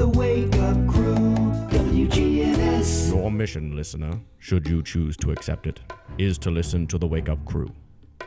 The 0.00 0.08
Wake 0.08 0.56
Up 0.56 0.88
Crew, 0.88 1.36
WGNS. 1.68 3.12
Your 3.14 3.30
mission, 3.30 3.76
listener, 3.76 4.18
should 4.38 4.66
you 4.66 4.82
choose 4.82 5.14
to 5.18 5.30
accept 5.30 5.66
it, 5.66 5.80
is 6.16 6.38
to 6.38 6.50
listen 6.50 6.86
to 6.86 6.96
the 6.96 7.06
Wake 7.06 7.28
Up 7.28 7.44
Crew. 7.44 7.70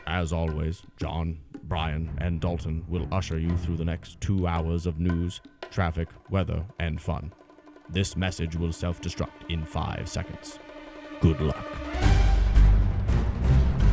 As 0.06 0.32
always, 0.32 0.82
John, 0.98 1.36
Brian, 1.64 2.16
and 2.18 2.40
Dalton 2.40 2.84
will 2.86 3.08
usher 3.10 3.40
you 3.40 3.56
through 3.56 3.76
the 3.76 3.84
next 3.84 4.20
two 4.20 4.46
hours 4.46 4.86
of 4.86 5.00
news, 5.00 5.40
traffic, 5.72 6.10
weather, 6.30 6.64
and 6.78 7.02
fun. 7.02 7.32
This 7.88 8.16
message 8.16 8.54
will 8.54 8.72
self 8.72 9.00
destruct 9.00 9.50
in 9.50 9.64
five 9.66 10.08
seconds. 10.08 10.60
Good 11.20 11.40
luck. 11.40 11.66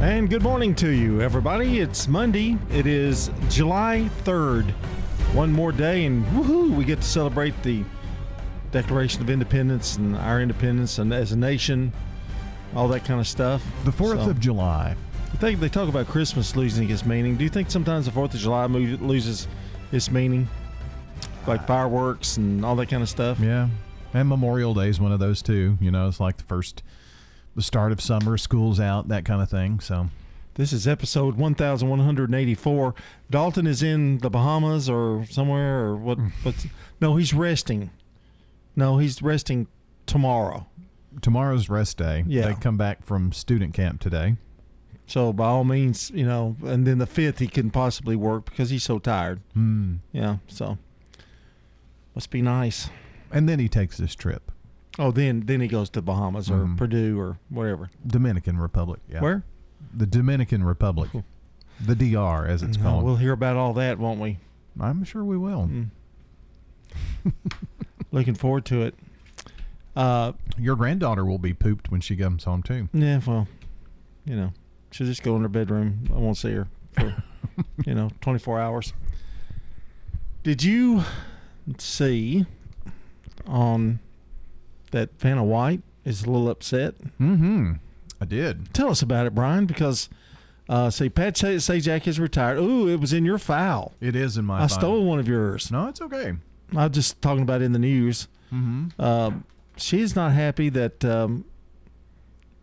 And 0.02 0.30
good 0.30 0.44
morning 0.44 0.76
to 0.76 0.90
you, 0.90 1.20
everybody. 1.20 1.80
It's 1.80 2.08
Monday. 2.08 2.60
It 2.70 2.86
is 2.86 3.32
July 3.50 4.08
3rd. 4.24 4.72
One 5.34 5.52
more 5.52 5.72
day, 5.72 6.06
and 6.06 6.26
woohoo, 6.28 6.76
we 6.76 6.84
get 6.84 6.98
to 7.02 7.08
celebrate 7.08 7.54
the 7.64 7.86
Declaration 8.72 9.22
of 9.22 9.30
Independence 9.30 9.96
and 9.96 10.16
our 10.18 10.42
independence 10.42 10.98
and 10.98 11.14
as 11.14 11.32
a 11.32 11.38
nation, 11.38 11.94
all 12.76 12.90
that 12.90 13.06
kind 13.06 13.20
of 13.20 13.28
stuff. 13.28 13.64
The 13.86 13.92
4th 13.92 14.26
So, 14.26 14.30
of 14.32 14.40
July. 14.42 14.96
I 15.34 15.38
think 15.38 15.62
they 15.62 15.70
talk 15.70 15.88
about 15.88 16.08
Christmas 16.08 16.56
losing 16.58 16.90
its 16.90 17.06
meaning. 17.06 17.38
Do 17.38 17.46
you 17.46 17.50
think 17.50 17.72
sometimes 17.72 18.06
the 18.06 18.12
4th 18.12 18.34
of 18.34 18.42
July 18.42 18.66
loses 18.66 19.48
its 19.94 20.12
meaning? 20.12 20.50
Like 21.48 21.66
fireworks 21.66 22.36
and 22.36 22.66
all 22.66 22.76
that 22.76 22.90
kind 22.90 23.02
of 23.02 23.08
stuff? 23.10 23.40
Yeah. 23.40 23.70
And 24.14 24.28
Memorial 24.28 24.74
Day 24.74 24.90
is 24.90 25.00
one 25.00 25.14
of 25.14 25.20
those 25.20 25.42
too. 25.42 25.78
You 25.80 25.92
know, 25.92 26.10
it's 26.10 26.20
like 26.20 26.38
the 26.38 26.44
first, 26.44 26.84
the 27.56 27.62
start 27.62 27.94
of 27.94 28.02
summer, 28.02 28.38
school's 28.38 28.82
out, 28.82 29.08
that 29.08 29.24
kind 29.24 29.42
of 29.42 29.50
thing. 29.50 29.80
So, 29.80 30.10
This 30.56 30.74
is 30.74 30.88
episode 30.88 31.38
1184. 31.38 32.96
Dalton 33.30 33.68
is 33.68 33.82
in 33.82 34.18
the 34.20 34.30
Bahamas 34.30 34.90
or 34.90 35.26
somewhere 35.30 35.80
or 35.86 35.96
what 35.96 36.18
what's 36.44 36.68
No, 37.00 37.16
he's 37.16 37.34
resting. 37.34 37.90
No, 38.76 38.98
he's 38.98 39.22
resting 39.22 39.68
tomorrow. 40.06 40.68
tomorrow's 41.22 41.70
rest 41.70 41.98
day. 41.98 42.24
Yeah. 42.28 42.48
They 42.48 42.54
come 42.56 42.78
back 42.78 43.04
from 43.04 43.32
student 43.34 43.74
camp 43.74 44.00
today. 44.02 44.36
So 45.08 45.34
by 45.34 45.46
all 45.48 45.64
means, 45.66 46.10
you 46.12 46.26
know, 46.26 46.56
and 46.64 46.86
then 46.88 46.98
the 47.00 47.06
5th 47.08 47.40
he 47.40 47.48
can 47.48 47.70
possibly 47.70 48.16
work 48.16 48.46
because 48.46 48.70
he's 48.70 48.84
so 48.84 48.98
tired. 49.00 49.42
Hmm. 49.54 49.96
Yeah, 50.14 50.38
so 50.48 50.78
must 52.16 52.30
be 52.30 52.42
nice. 52.42 52.90
And 53.32 53.48
then 53.48 53.60
he 53.60 53.68
takes 53.70 53.98
this 53.98 54.16
trip. 54.16 54.52
Oh, 55.00 55.12
then 55.12 55.44
then 55.46 55.62
he 55.62 55.68
goes 55.70 55.90
to 55.92 56.02
Bahamas 56.02 56.50
or 56.52 56.66
Mhm. 56.66 56.78
Purdue 56.78 57.18
or 57.20 57.38
whatever. 57.50 57.90
Dominican 58.06 58.58
Republic. 58.58 59.00
Yeah. 59.10 59.22
Where? 59.22 59.44
The 59.94 60.06
Dominican 60.06 60.64
Republic. 60.64 61.10
the 61.80 61.96
DR, 61.96 62.46
as 62.48 62.64
it's 62.64 62.78
called. 62.78 63.04
we'll 63.04 63.16
hear 63.18 63.34
about 63.34 63.58
all 63.58 63.74
that, 63.74 63.98
won't 64.00 64.20
we? 64.20 64.38
I'm 64.80 65.04
sure 65.04 65.24
we 65.24 65.38
will. 65.38 65.70
Mm. 65.72 65.90
Looking 68.12 68.36
forward 68.36 68.66
to 68.66 68.84
it. 68.84 68.96
Uh, 69.96 70.34
Your 70.58 70.76
granddaughter 70.76 71.26
will 71.26 71.38
be 71.40 71.54
pooped 71.54 71.92
when 71.92 72.02
she 72.02 72.16
comes 72.16 72.44
home, 72.46 72.64
too. 72.64 72.88
Yeah, 72.94 73.20
well, 73.26 73.48
you 74.26 74.36
know, 74.36 74.54
she'll 74.92 75.08
just 75.08 75.24
go 75.24 75.36
in 75.36 75.42
her 75.42 75.50
bedroom. 75.50 76.06
I 76.14 76.18
won't 76.18 76.38
see 76.38 76.52
her 76.54 76.68
for, 76.94 77.24
you 77.86 77.94
know, 77.94 78.10
24 78.22 78.60
hours. 78.60 78.94
Did 80.44 80.64
you 80.64 81.04
see 81.78 82.46
on 83.46 84.00
that 84.92 85.10
Vanna 85.20 85.44
White 85.44 85.82
is 86.06 86.24
a 86.24 86.30
little 86.30 86.50
upset? 86.50 86.96
Mm 87.20 87.38
hmm. 87.38 87.72
I 88.22 88.26
did. 88.26 88.74
Tell 88.74 88.90
us 88.90 89.02
about 89.02 89.26
it, 89.26 89.34
Brian, 89.34 89.66
because, 89.66 90.08
uh, 90.70 90.92
see, 90.92 91.10
Pat 91.10 91.34
Sajak 91.34 92.08
is 92.08 92.20
retired. 92.20 92.60
Ooh, 92.60 92.88
it 92.88 93.00
was 93.00 93.14
in 93.14 93.26
your 93.26 93.40
file. 93.40 93.94
It 94.00 94.16
is 94.16 94.38
in 94.38 94.46
my 94.46 94.58
file. 94.60 94.64
I 94.64 94.68
file. 94.68 94.80
stole 94.80 95.06
one 95.06 95.20
of 95.20 95.28
yours. 95.28 95.72
No, 95.72 95.88
it's 95.88 96.02
okay. 96.02 96.34
I 96.76 96.88
was 96.88 96.96
just 96.96 97.22
talking 97.22 97.42
about 97.42 97.62
it 97.62 97.66
in 97.66 97.72
the 97.74 97.80
news. 97.80 98.28
Mm-hmm. 98.54 99.02
Um, 99.02 99.44
she's 99.76 100.16
not 100.16 100.34
happy 100.34 100.70
that 100.70 101.04
um, 101.04 101.46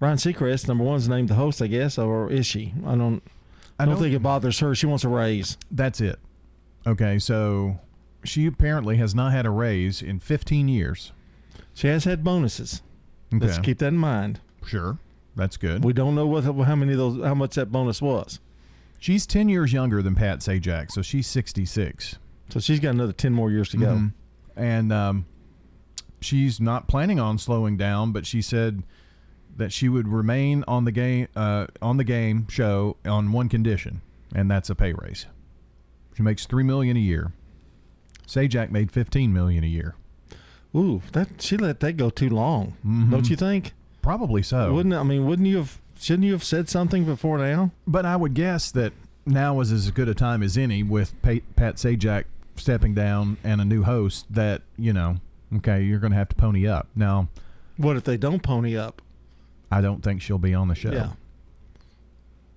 Ryan 0.01 0.17
Seacrest, 0.17 0.69
number 0.69 0.85
one, 0.85 0.97
is 0.97 1.09
named 1.09 1.29
the 1.29 1.35
host, 1.35 1.61
I 1.61 1.67
guess, 1.67 1.99
or 1.99 2.31
is 2.31 2.47
she? 2.47 2.73
I 2.87 2.95
don't. 2.95 3.23
I 3.81 3.85
don't 3.85 3.97
think 3.97 4.15
it 4.15 4.23
bothers 4.23 4.59
her. 4.59 4.75
She 4.75 4.87
wants 4.87 5.05
a 5.05 5.09
raise. 5.09 5.57
That's 5.71 6.01
it. 6.01 6.19
Okay, 6.85 7.21
so 7.21 7.79
she 8.25 8.47
apparently 8.47 8.97
has 8.97 9.15
not 9.15 9.33
had 9.33 9.47
a 9.47 9.51
raise 9.51 10.03
in 10.03 10.19
15 10.19 10.69
years. 10.69 11.13
She 11.75 11.87
has 11.87 12.03
had 12.05 12.25
bonuses. 12.25 12.83
Okay. 13.33 13.47
Let's 13.47 13.59
keep 13.59 13.79
that 13.79 13.89
in 13.89 13.97
mind. 13.97 14.41
Sure. 14.67 14.99
That's 15.37 15.57
good. 15.57 15.85
We 15.85 15.93
don't 15.93 16.15
know 16.15 16.27
what 16.27 16.45
how 16.45 16.75
many 16.77 16.93
of 16.93 16.99
those 16.99 17.25
how 17.25 17.35
much 17.35 17.55
that 17.55 17.71
bonus 17.71 18.03
was. 18.03 18.41
She's 19.01 19.27
10 19.27 19.49
years 19.49 19.73
younger 19.73 20.03
than 20.03 20.17
Pat 20.17 20.41
Sajak, 20.41 20.91
so 20.91 21.03
she's 21.03 21.29
66. 21.29 22.17
So 22.51 22.59
she's 22.59 22.81
got 22.81 22.95
another 22.95 23.13
ten 23.13 23.33
more 23.33 23.51
years 23.51 23.69
to 23.71 23.77
go. 23.77 23.95
Mhm. 23.97 24.13
And 24.57 24.93
um, 24.93 25.27
she's 26.21 26.61
not 26.61 26.89
planning 26.89 27.21
on 27.21 27.39
slowing 27.39 27.77
down, 27.77 28.11
but 28.11 28.27
she 28.27 28.43
said 28.43 28.83
that 29.57 29.73
she 29.73 29.89
would 29.89 30.09
remain 30.09 30.65
on 30.67 30.85
the 30.85 30.93
game 30.93 31.29
uh, 31.37 31.67
on 31.83 31.97
the 31.99 32.05
game 32.05 32.49
show 32.49 32.97
on 33.05 33.31
one 33.33 33.49
condition, 33.49 34.01
and 34.35 34.51
that's 34.51 34.71
a 34.71 34.75
pay 34.75 34.93
raise. 34.95 35.27
She 36.17 36.23
makes 36.25 36.47
3 36.47 36.65
million 36.65 36.97
a 36.97 37.01
year. 37.01 37.33
Sajak 38.27 38.71
made 38.71 38.91
15 38.91 39.33
million 39.33 39.63
a 39.63 39.69
year. 39.69 39.95
Ooh, 40.75 41.03
that 41.13 41.41
she 41.41 41.57
let 41.57 41.81
that 41.81 41.97
go 41.97 42.11
too 42.11 42.29
long. 42.29 42.75
Mhm. 42.85 43.11
Don't 43.11 43.31
you 43.31 43.37
think? 43.37 43.75
Probably 44.09 44.43
so. 44.43 44.73
Wouldn't 44.73 44.95
I 44.95 45.03
mean? 45.03 45.27
Wouldn't 45.27 45.47
you 45.47 45.59
have? 45.59 45.83
Shouldn't 46.01 46.25
you 46.25 46.33
have 46.33 46.43
said 46.43 46.71
something 46.71 47.05
before 47.05 47.37
now? 47.37 47.73
But 47.87 48.07
I 48.07 48.17
would 48.17 48.33
guess 48.33 48.71
that 48.71 48.95
now 49.27 49.61
is 49.61 49.71
as 49.71 49.91
good 49.91 50.09
a 50.09 50.15
time 50.15 50.43
as 50.43 50.57
any 50.57 50.83
with 50.83 51.13
Pa- 51.21 51.45
Pat 51.57 51.75
Sajak 51.75 52.25
stepping 52.57 52.95
down 52.95 53.37
and 53.45 53.61
a 53.61 53.67
new 53.67 53.83
host 53.83 54.25
that, 54.31 54.63
you 54.79 54.95
know, 54.95 55.17
okay, 55.57 55.83
you're 55.83 55.99
going 55.99 56.13
to 56.13 56.17
have 56.17 56.31
to 56.31 56.37
pony 56.37 56.67
up. 56.67 56.87
Now, 56.97 57.29
What 57.77 57.99
if 57.99 58.05
they 58.05 58.17
don't 58.17 58.43
pony 58.43 58.79
up? 58.79 59.03
I 59.71 59.83
don't 59.83 60.03
think 60.03 60.23
she'll 60.23 60.39
be 60.39 60.55
on 60.55 60.69
the 60.69 60.75
show. 60.75 60.91
Yeah. 60.91 61.11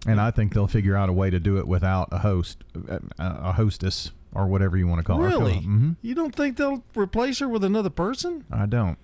And 0.07 0.21
I 0.21 0.31
think 0.31 0.53
they'll 0.53 0.67
figure 0.67 0.95
out 0.95 1.09
a 1.09 1.13
way 1.13 1.29
to 1.31 1.39
do 1.41 1.57
it 1.57 1.67
without 1.67 2.07
a 2.13 2.19
host, 2.19 2.59
uh, 2.89 2.99
a 3.19 3.51
hostess, 3.51 4.11
or 4.33 4.47
whatever 4.47 4.77
you 4.77 4.87
want 4.87 4.99
to 4.99 5.03
call 5.03 5.19
her. 5.19 5.27
Really? 5.27 5.57
hmm 5.57 5.91
You 6.01 6.15
don't 6.15 6.33
think 6.33 6.55
they'll 6.55 6.81
replace 6.95 7.39
her 7.39 7.49
with 7.49 7.65
another 7.65 7.89
person? 7.89 8.45
I 8.49 8.67
don't. 8.67 8.97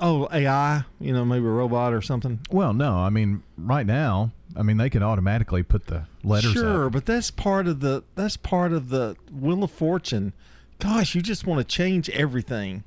Oh, 0.00 0.28
AI. 0.32 0.84
You 1.00 1.12
know, 1.12 1.24
maybe 1.24 1.44
a 1.44 1.48
robot 1.50 1.92
or 1.92 2.00
something. 2.02 2.40
Well, 2.50 2.72
no. 2.72 2.94
I 2.94 3.10
mean, 3.10 3.42
right 3.56 3.86
now, 3.86 4.32
I 4.56 4.62
mean, 4.62 4.76
they 4.76 4.90
could 4.90 5.02
automatically 5.02 5.62
put 5.62 5.86
the 5.86 6.06
letters 6.22 6.52
Sure, 6.52 6.86
up. 6.86 6.92
but 6.92 7.06
that's 7.06 7.30
part 7.30 7.66
of 7.66 7.80
the 7.80 8.04
that's 8.14 8.36
part 8.36 8.72
of 8.72 8.88
the 8.90 9.16
wheel 9.32 9.64
of 9.64 9.70
fortune. 9.70 10.32
Gosh, 10.78 11.14
you 11.14 11.22
just 11.22 11.46
want 11.46 11.58
to 11.60 11.64
change 11.64 12.08
everything. 12.10 12.84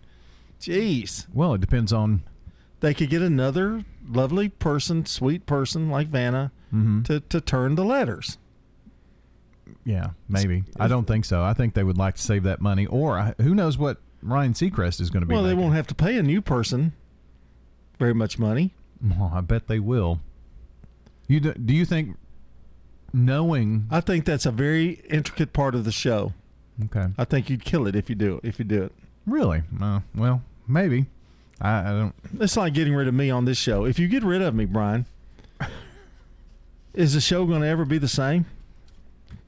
Jeez, 0.60 1.26
Well, 1.34 1.54
it 1.56 1.62
depends 1.62 1.92
on. 1.92 2.22
they 2.82 2.94
could 2.94 3.10
get 3.10 3.22
another 3.22 3.84
lovely 4.08 4.48
person, 4.50 5.06
sweet 5.06 5.46
person 5.46 5.90
like 5.90 6.08
Vanna 6.08 6.52
mhm. 6.74 7.04
to 7.06 7.20
to 7.20 7.42
turn 7.42 7.76
the 7.76 7.84
letters. 7.84 8.38
Yeah, 9.84 10.12
maybe. 10.30 10.64
I 10.80 10.88
don't 10.88 11.06
think 11.08 11.26
so. 11.26 11.44
I 11.44 11.54
think 11.54 11.74
they 11.74 11.84
would 11.84 11.98
like 11.98 12.16
to 12.16 12.22
save 12.22 12.44
that 12.44 12.62
money, 12.62 12.86
or 12.86 13.34
who 13.42 13.56
knows 13.56 13.78
what 13.78 13.98
Ryan 14.22 14.54
Seacrest 14.54 15.02
is 15.02 15.10
going 15.10 15.22
to 15.22 15.26
be. 15.26 15.34
Well, 15.34 15.44
they 15.44 15.50
making. 15.50 15.62
won't 15.64 15.76
have 15.76 15.88
to 15.88 15.96
pay 15.96 16.18
a 16.18 16.24
new 16.24 16.42
person 16.42 16.94
very 18.02 18.14
much 18.16 18.40
money. 18.40 18.74
Well, 19.00 19.32
I 19.34 19.42
bet 19.42 19.68
they 19.68 19.80
will. 19.80 20.20
You 21.28 21.40
do, 21.40 21.54
do 21.54 21.72
you 21.74 21.86
think 21.86 22.18
knowing? 23.14 23.86
I 23.92 24.02
think 24.02 24.26
that's 24.26 24.46
a 24.48 24.52
very 24.52 25.02
intricate 25.10 25.54
part 25.54 25.76
of 25.76 25.86
the 25.86 25.92
show. 25.92 26.34
Okay, 26.86 27.06
I 27.18 27.26
think 27.26 27.48
you'd 27.50 27.64
kill 27.64 27.86
it 27.86 27.96
if 27.96 28.10
you 28.10 28.16
do 28.16 28.38
it. 28.38 28.48
If 28.48 28.58
you 28.58 28.66
do 28.66 28.84
it, 28.86 28.92
really? 29.28 29.62
Uh, 29.80 30.00
well, 30.16 30.42
maybe. 30.68 31.06
I, 31.62 31.80
I 31.80 31.84
don't. 31.92 32.16
it's 32.40 32.58
like 32.58 32.74
getting 32.74 32.96
rid 32.96 33.08
of 33.08 33.14
me 33.14 33.30
on 33.30 33.46
this 33.46 33.60
show. 33.60 33.86
If 33.86 34.00
you 34.00 34.08
get 34.08 34.24
rid 34.24 34.42
of 34.42 34.56
me, 34.56 34.66
Brian, 34.66 35.06
is 36.96 37.14
the 37.14 37.22
show 37.22 37.46
going 37.46 37.62
to 37.62 37.68
ever 37.68 37.86
be 37.86 38.00
the 38.00 38.08
same? 38.08 38.46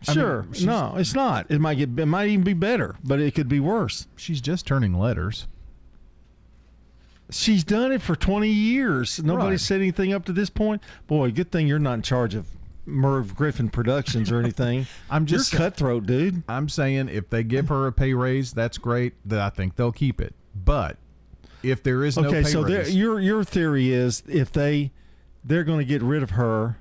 I 0.08 0.12
mean, 0.12 0.16
Sure. 0.24 0.46
she's- 0.52 0.66
no, 0.66 0.94
it's 0.98 1.16
not. 1.16 1.50
It 1.50 1.60
might 1.60 1.76
get. 1.80 1.98
It 1.98 2.06
might 2.06 2.30
even 2.30 2.44
be 2.44 2.54
better, 2.54 2.98
but 3.04 3.20
it 3.20 3.34
could 3.34 3.50
be 3.50 3.60
worse. 3.60 4.08
She's 4.16 4.42
just 4.42 4.68
turning 4.68 4.94
letters. 4.94 5.48
She's 7.34 7.64
done 7.64 7.92
it 7.92 8.02
for 8.02 8.16
twenty 8.16 8.50
years. 8.50 9.22
Nobody 9.24 9.52
Right. 9.52 9.60
said 9.60 9.82
anything 9.82 10.14
up 10.14 10.26
to 10.26 10.34
this 10.34 10.50
point. 10.50 10.82
Boy, 11.08 11.32
good 11.32 11.52
thing 11.52 11.68
you're 11.68 11.80
not 11.80 11.94
in 11.96 12.02
charge 12.02 12.36
of 12.36 12.48
Merv 12.86 13.36
Griffin 13.36 13.70
Productions 13.70 14.32
or 14.32 14.40
anything. 14.40 14.86
I'm 15.10 15.26
just 15.26 15.52
you're 15.54 15.60
cutthroat, 15.60 16.06
dude. 16.06 16.44
I'm 16.48 16.70
saying 16.70 17.10
if 17.10 17.30
they 17.30 17.44
give 17.44 17.70
her 17.70 17.88
a 17.88 17.92
pay 17.92 18.14
raise, 18.14 18.52
that's 18.54 18.78
great. 18.78 19.14
That 19.28 19.40
I 19.40 19.50
think 19.50 19.76
they'll 19.76 19.92
keep 19.92 20.20
it. 20.22 20.36
But 20.54 20.98
if 21.64 21.82
there 21.82 22.04
is 22.04 22.18
no 22.18 22.28
okay, 22.28 22.44
pay 22.44 22.50
so 22.50 22.64
there- 22.64 22.88
your 22.88 23.20
your 23.20 23.44
theory 23.44 23.92
is 23.92 24.22
if 24.28 24.52
they 24.52 24.92
they're 25.46 25.64
going 25.64 25.80
to 25.80 25.86
get 25.86 26.02
rid 26.02 26.24
of 26.24 26.32
her 26.32 26.78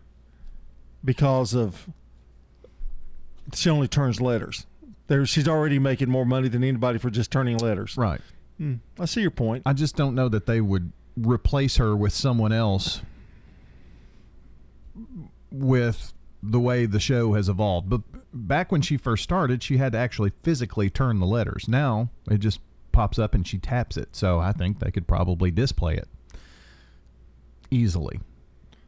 because 1.04 1.54
of 1.54 1.88
she 3.54 3.68
only 3.70 3.88
turns 3.88 4.20
letters. 4.20 4.66
There, 5.08 5.26
she's 5.26 5.48
already 5.48 5.78
making 5.78 6.08
more 6.08 6.24
money 6.24 6.48
than 6.48 6.62
anybody 6.62 6.98
for 6.98 7.10
just 7.10 7.30
turning 7.30 7.58
letters. 7.58 7.96
right? 7.96 8.20
Hmm, 8.62 8.74
I 8.96 9.06
see 9.06 9.22
your 9.22 9.32
point. 9.32 9.64
I 9.66 9.72
just 9.72 9.96
don't 9.96 10.14
know 10.14 10.28
that 10.28 10.46
they 10.46 10.60
would 10.60 10.92
replace 11.16 11.78
her 11.78 11.96
with 11.96 12.12
someone 12.12 12.52
else 12.52 13.02
with 15.50 16.14
the 16.40 16.60
way 16.60 16.86
the 16.86 17.00
show 17.00 17.32
has 17.32 17.48
evolved. 17.48 17.90
But 17.90 18.02
back 18.32 18.70
when 18.70 18.80
she 18.80 18.96
first 18.96 19.24
started, 19.24 19.64
she 19.64 19.78
had 19.78 19.90
to 19.94 19.98
actually 19.98 20.30
physically 20.44 20.88
turn 20.88 21.18
the 21.18 21.26
letters. 21.26 21.66
Now 21.66 22.10
it 22.30 22.38
just 22.38 22.60
pops 22.92 23.18
up 23.18 23.34
and 23.34 23.44
she 23.44 23.58
taps 23.58 23.96
it. 23.96 24.14
So 24.14 24.38
I 24.38 24.52
think 24.52 24.78
they 24.78 24.92
could 24.92 25.08
probably 25.08 25.50
display 25.50 25.96
it 25.96 26.06
easily. 27.68 28.20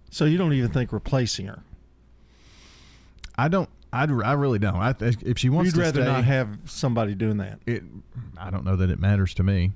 So 0.09 0.25
you 0.25 0.39
don't 0.39 0.53
even 0.53 0.71
think 0.71 0.93
replacing 0.93 1.47
her? 1.47 1.65
I 3.37 3.49
don't. 3.49 3.69
I, 3.95 4.03
I 4.03 4.33
really 4.33 4.59
don't. 4.59 4.77
I, 4.77 4.95
if 5.01 5.39
she 5.39 5.49
wants 5.49 5.73
to 5.73 5.77
You'd 5.79 5.83
to 5.93 6.01
rather 6.01 6.03
stay, 6.03 6.13
not 6.13 6.25
have 6.25 6.59
somebody 6.65 7.15
doing 7.15 7.37
that. 7.39 7.61
it. 7.67 7.85
I 8.37 8.51
don't 8.51 8.65
know 8.65 8.77
that 8.77 8.91
it 8.91 8.99
matters 8.99 9.35
to 9.35 9.43
me. 9.43 9.73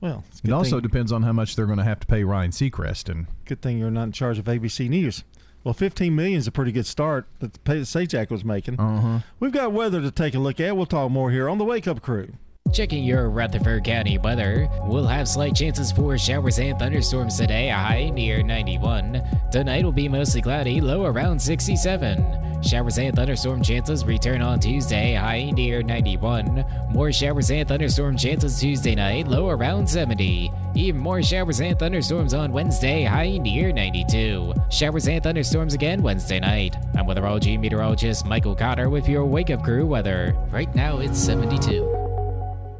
Well, 0.00 0.22
It 0.44 0.52
also 0.52 0.76
thing, 0.76 0.82
depends 0.82 1.10
on 1.10 1.22
how 1.22 1.32
much 1.32 1.56
they're 1.56 1.66
going 1.66 1.78
to 1.78 1.84
have 1.84 2.00
to 2.00 2.06
pay 2.06 2.22
Ryan 2.22 2.50
Seacrest, 2.50 3.08
and 3.08 3.26
good 3.46 3.62
thing 3.62 3.78
you're 3.78 3.90
not 3.90 4.04
in 4.04 4.12
charge 4.12 4.38
of 4.38 4.44
ABC 4.44 4.90
News. 4.90 5.24
Well, 5.64 5.72
15 5.72 6.14
million 6.14 6.38
is 6.38 6.46
a 6.46 6.52
pretty 6.52 6.70
good 6.70 6.86
start 6.86 7.26
that 7.40 7.54
the 7.54 7.58
pay 7.60 7.78
that 7.78 7.84
Sajak 7.86 8.30
was 8.30 8.44
making. 8.44 8.78
uh-huh. 8.78 9.20
We've 9.40 9.50
got 9.50 9.72
weather 9.72 10.00
to 10.02 10.10
take 10.10 10.34
a 10.34 10.38
look 10.38 10.60
at. 10.60 10.76
We'll 10.76 10.86
talk 10.86 11.10
more 11.10 11.30
here 11.30 11.48
on 11.48 11.58
the 11.58 11.64
Wake 11.64 11.88
Up 11.88 12.02
Crew. 12.02 12.34
Checking 12.72 13.04
your 13.04 13.30
Rutherford 13.30 13.84
County 13.84 14.18
weather, 14.18 14.68
we'll 14.84 15.06
have 15.06 15.28
slight 15.28 15.54
chances 15.54 15.92
for 15.92 16.18
showers 16.18 16.58
and 16.58 16.78
thunderstorms 16.78 17.38
today, 17.38 17.68
high 17.68 18.10
near 18.10 18.42
91. 18.42 19.22
Tonight 19.50 19.84
will 19.84 19.92
be 19.92 20.08
mostly 20.08 20.42
cloudy, 20.42 20.80
low 20.80 21.06
around 21.06 21.40
67. 21.40 22.62
Showers 22.62 22.98
and 22.98 23.14
thunderstorm 23.14 23.62
chances 23.62 24.04
return 24.04 24.42
on 24.42 24.58
Tuesday, 24.58 25.14
high 25.14 25.50
near 25.50 25.82
91. 25.82 26.64
More 26.90 27.12
showers 27.12 27.50
and 27.50 27.68
thunderstorm 27.68 28.16
chances 28.16 28.60
Tuesday 28.60 28.94
night, 28.94 29.28
low 29.28 29.48
around 29.48 29.88
70. 29.88 30.50
Even 30.74 31.00
more 31.00 31.22
showers 31.22 31.60
and 31.60 31.78
thunderstorms 31.78 32.34
on 32.34 32.52
Wednesday, 32.52 33.04
high 33.04 33.38
near 33.38 33.72
92. 33.72 34.52
Showers 34.70 35.08
and 35.08 35.22
thunderstorms 35.22 35.74
again 35.74 36.02
Wednesday 36.02 36.40
night. 36.40 36.76
I'm 36.96 37.06
weatherology 37.06 37.58
meteorologist 37.58 38.26
Michael 38.26 38.56
Cotter 38.56 38.90
with 38.90 39.08
your 39.08 39.24
Wake 39.24 39.50
Up 39.50 39.62
Crew 39.62 39.86
weather. 39.86 40.34
Right 40.50 40.74
now 40.74 40.98
it's 40.98 41.18
72. 41.18 41.95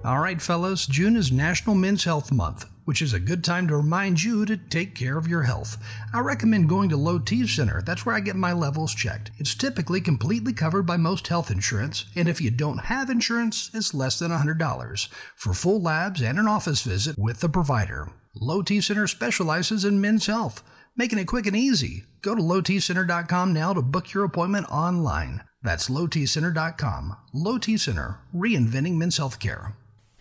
All 0.07 0.21
right, 0.21 0.41
fellas, 0.41 0.87
June 0.87 1.17
is 1.17 1.33
National 1.33 1.75
Men's 1.75 2.05
Health 2.05 2.31
Month, 2.31 2.67
which 2.85 3.03
is 3.03 3.13
a 3.13 3.19
good 3.19 3.43
time 3.43 3.67
to 3.67 3.77
remind 3.77 4.23
you 4.23 4.47
to 4.47 4.57
take 4.57 4.95
care 4.95 5.19
of 5.19 5.27
your 5.27 5.43
health. 5.43 5.83
I 6.15 6.21
recommend 6.21 6.69
going 6.69 6.91
to 6.91 6.97
Low 6.97 7.19
T 7.19 7.45
Center. 7.49 7.83
That's 7.83 8.07
where 8.07 8.15
I 8.15 8.21
get 8.21 8.37
my 8.37 8.53
levels 8.53 8.95
checked. 8.95 9.33
It's 9.39 9.57
typically 9.57 10.01
completely 10.01 10.53
covered 10.53 10.85
by 10.85 10.97
most 10.97 11.27
health 11.27 11.51
insurance, 11.51 12.05
and 12.15 12.29
if 12.29 12.41
you 12.41 12.53
don't 12.53 12.79
have 12.79 13.11
insurance, 13.11 13.69
it's 13.75 13.95
less 13.95 14.21
than 14.21 14.31
$100 14.31 15.09
for 15.35 15.53
full 15.53 15.83
labs 15.83 16.23
and 16.23 16.39
an 16.39 16.47
office 16.47 16.83
visit 16.83 17.19
with 17.19 17.41
the 17.41 17.49
provider. 17.49 18.09
Low 18.37 18.63
T 18.63 18.81
Center 18.81 19.09
specializes 19.09 19.85
in 19.85 20.01
men's 20.01 20.27
health, 20.27 20.63
making 20.95 21.19
it 21.19 21.27
quick 21.27 21.49
and 21.49 21.57
easy. 21.57 22.05
Go 22.23 22.37
to 22.37 22.43
lowtcenter.com 22.43 23.53
now 23.53 23.73
to 23.73 23.83
book 23.83 24.15
your 24.15 24.23
appointment 24.23 24.71
online. 24.71 25.43
That's 25.65 25.89
lowtcenter.com. 25.89 27.17
Low 27.35 27.59
T 27.59 27.77
Center, 27.77 28.21
reinventing 28.33 28.99
men's 28.99 29.17
health 29.17 29.41
care. 29.41 29.75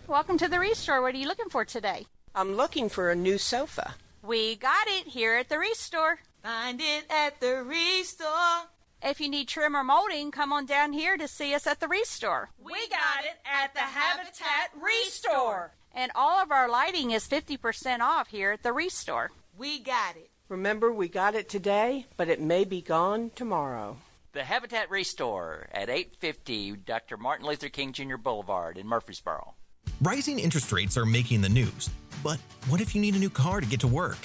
Welcome 0.07 0.37
to 0.37 0.47
the 0.47 0.59
Restore. 0.59 1.01
What 1.01 1.15
are 1.15 1.17
you 1.17 1.27
looking 1.27 1.49
for 1.49 1.65
today? 1.65 2.05
I'm 2.35 2.55
looking 2.55 2.89
for 2.89 3.09
a 3.09 3.15
new 3.15 3.39
sofa. 3.39 3.95
We 4.21 4.55
got 4.55 4.87
it 4.87 5.07
here 5.07 5.33
at 5.33 5.49
the 5.49 5.57
Restore. 5.57 6.19
Find 6.43 6.79
it 6.79 7.05
at 7.09 7.41
the 7.41 7.63
Restore. 7.63 8.69
If 9.01 9.19
you 9.19 9.27
need 9.27 9.47
trim 9.47 9.75
or 9.75 9.83
molding, 9.83 10.29
come 10.29 10.53
on 10.53 10.67
down 10.67 10.93
here 10.93 11.17
to 11.17 11.27
see 11.27 11.55
us 11.55 11.65
at 11.65 11.79
the 11.79 11.87
Restore. 11.87 12.51
We 12.63 12.87
got 12.87 13.23
it 13.23 13.39
at 13.51 13.73
the 13.73 13.79
Habitat 13.79 14.69
Restore. 14.79 15.71
And 15.91 16.11
all 16.13 16.39
of 16.39 16.51
our 16.51 16.69
lighting 16.69 17.09
is 17.09 17.27
50% 17.27 18.01
off 18.01 18.27
here 18.27 18.51
at 18.51 18.61
the 18.61 18.73
Restore. 18.73 19.31
We 19.57 19.79
got 19.79 20.17
it. 20.17 20.29
Remember, 20.49 20.93
we 20.93 21.07
got 21.07 21.33
it 21.33 21.49
today, 21.49 22.05
but 22.15 22.29
it 22.29 22.39
may 22.39 22.63
be 22.63 22.83
gone 22.83 23.31
tomorrow. 23.33 23.97
The 24.33 24.43
Habitat 24.43 24.91
Restore 24.91 25.67
at 25.71 25.89
850 25.89 26.75
Dr. 26.85 27.17
Martin 27.17 27.47
Luther 27.47 27.69
King 27.69 27.91
Jr. 27.91 28.17
Boulevard 28.17 28.77
in 28.77 28.85
Murfreesboro. 28.85 29.55
Rising 30.01 30.39
interest 30.39 30.73
rates 30.73 30.97
are 30.97 31.05
making 31.05 31.41
the 31.41 31.47
news. 31.47 31.89
But 32.21 32.37
what 32.67 32.81
if 32.81 32.93
you 32.93 32.99
need 32.99 33.15
a 33.15 33.19
new 33.19 33.29
car 33.29 33.61
to 33.61 33.65
get 33.65 33.79
to 33.79 33.87
work? 33.87 34.17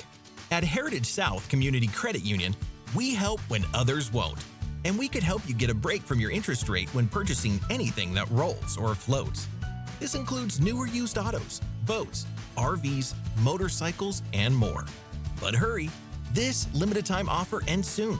At 0.51 0.65
Heritage 0.65 1.07
South 1.07 1.49
Community 1.49 1.87
Credit 1.87 2.23
Union, 2.25 2.57
we 2.95 3.15
help 3.15 3.39
when 3.43 3.65
others 3.73 4.13
won't. 4.13 4.45
And 4.85 4.99
we 4.99 5.07
could 5.07 5.23
help 5.23 5.47
you 5.47 5.55
get 5.55 5.71
a 5.71 5.75
break 5.75 6.03
from 6.03 6.19
your 6.19 6.33
interest 6.33 6.69
rate 6.69 6.93
when 6.93 7.07
purchasing 7.07 7.61
anything 7.71 8.13
that 8.15 8.29
rolls 8.31 8.77
or 8.77 8.97
floats. 8.97 9.47
This 10.01 10.17
includes 10.17 10.61
newer 10.61 10.89
used 10.89 11.19
autos, 11.19 11.61
boats, 11.87 12.27
RVs, 12.57 13.15
motorcycles, 13.43 14.23
and 14.33 14.55
more. 14.57 14.85
But 15.41 15.55
hurry, 15.55 15.89
this 16.33 16.67
limited 16.75 17.07
time 17.07 17.29
offer 17.29 17.63
ends 17.69 17.87
soon. 17.87 18.19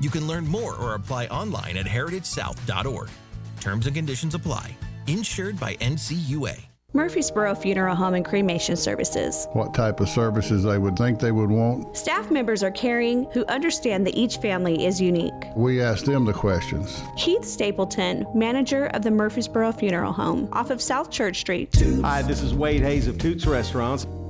You 0.00 0.10
can 0.10 0.26
learn 0.26 0.44
more 0.46 0.74
or 0.74 0.94
apply 0.94 1.26
online 1.26 1.76
at 1.76 1.86
heritagesouth.org. 1.86 3.10
Terms 3.60 3.86
and 3.86 3.94
conditions 3.94 4.34
apply. 4.34 4.76
Insured 5.06 5.60
by 5.60 5.76
NCUA. 5.76 6.69
Murfreesboro 6.92 7.54
Funeral 7.54 7.94
Home 7.94 8.14
and 8.14 8.24
Cremation 8.24 8.76
Services. 8.76 9.46
What 9.52 9.74
type 9.74 10.00
of 10.00 10.08
services 10.08 10.64
they 10.64 10.76
would 10.76 10.96
think 10.96 11.20
they 11.20 11.30
would 11.30 11.48
want. 11.48 11.96
Staff 11.96 12.32
members 12.32 12.64
are 12.64 12.70
caring 12.72 13.26
who 13.32 13.46
understand 13.46 14.04
that 14.08 14.16
each 14.16 14.38
family 14.38 14.84
is 14.86 15.00
unique. 15.00 15.32
We 15.54 15.80
ask 15.80 16.04
them 16.04 16.24
the 16.24 16.32
questions. 16.32 17.00
Keith 17.16 17.44
Stapleton, 17.44 18.26
manager 18.34 18.86
of 18.86 19.02
the 19.02 19.10
Murfreesboro 19.10 19.70
Funeral 19.72 20.12
Home 20.12 20.48
off 20.52 20.70
of 20.70 20.82
South 20.82 21.10
Church 21.10 21.38
Street. 21.38 21.74
Hi, 22.02 22.22
this 22.22 22.42
is 22.42 22.54
Wade 22.54 22.82
Hayes 22.82 23.06
of 23.06 23.18
Toots 23.18 23.46
Restaurants. 23.46 24.06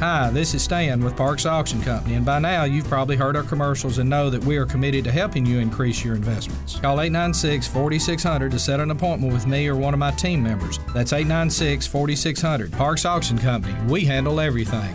Hi, 0.00 0.30
this 0.30 0.54
is 0.54 0.62
Stan 0.62 1.02
with 1.02 1.16
Parks 1.16 1.44
Auction 1.44 1.82
Company, 1.82 2.14
and 2.14 2.24
by 2.24 2.38
now 2.38 2.62
you've 2.62 2.86
probably 2.86 3.16
heard 3.16 3.34
our 3.34 3.42
commercials 3.42 3.98
and 3.98 4.08
know 4.08 4.30
that 4.30 4.44
we 4.44 4.56
are 4.56 4.64
committed 4.64 5.02
to 5.02 5.10
helping 5.10 5.44
you 5.44 5.58
increase 5.58 6.04
your 6.04 6.14
investments. 6.14 6.78
Call 6.78 7.00
896 7.00 7.66
4600 7.66 8.52
to 8.52 8.60
set 8.60 8.78
an 8.78 8.92
appointment 8.92 9.32
with 9.32 9.48
me 9.48 9.66
or 9.66 9.74
one 9.74 9.94
of 9.94 9.98
my 9.98 10.12
team 10.12 10.40
members. 10.40 10.78
That's 10.94 11.12
896 11.12 11.88
4600. 11.88 12.72
Parks 12.74 13.04
Auction 13.04 13.38
Company, 13.38 13.74
we 13.88 14.04
handle 14.04 14.38
everything. 14.38 14.94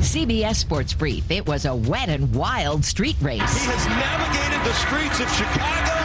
CBS 0.00 0.56
Sports 0.56 0.94
Brief. 0.94 1.30
It 1.30 1.46
was 1.46 1.66
a 1.66 1.74
wet 1.74 2.08
and 2.08 2.34
wild 2.34 2.82
street 2.82 3.16
race. 3.20 3.40
He 3.40 3.70
has 3.70 3.86
navigated 3.88 4.66
the 4.66 4.72
streets 4.72 5.20
of 5.20 5.28
Chicago 5.36 5.99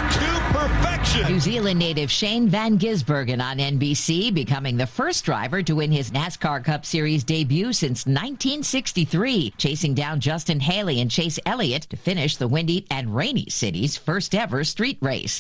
to 1.06 1.12
perfection. 1.14 1.34
New 1.34 1.40
Zealand 1.40 1.80
native 1.80 2.12
Shane 2.12 2.48
Van 2.48 2.78
Gisbergen 2.78 3.42
on 3.42 3.58
NBC, 3.58 4.34
becoming 4.34 4.78
the 4.78 4.88
first 4.88 5.26
driver 5.26 5.62
to 5.64 5.76
win 5.76 5.92
his 5.92 6.12
NASCAR 6.12 6.64
Cup 6.64 6.86
Series 6.86 7.24
debut 7.24 7.74
since 7.74 8.06
1963, 8.06 9.54
chasing 9.58 9.94
down 9.94 10.20
Justin 10.20 10.60
Haley 10.60 11.02
and 11.02 11.12
Chase 11.12 11.40
Elliott 11.46 11.84
to 11.84 11.98
finish 11.98 12.38
the 12.38 12.48
windy 12.48 12.86
and 12.90 13.16
rainy 13.16 13.48
city's 13.50 13.98
first 13.98 14.36
ever 14.36 14.64
street 14.64 14.98
race. 15.02 15.40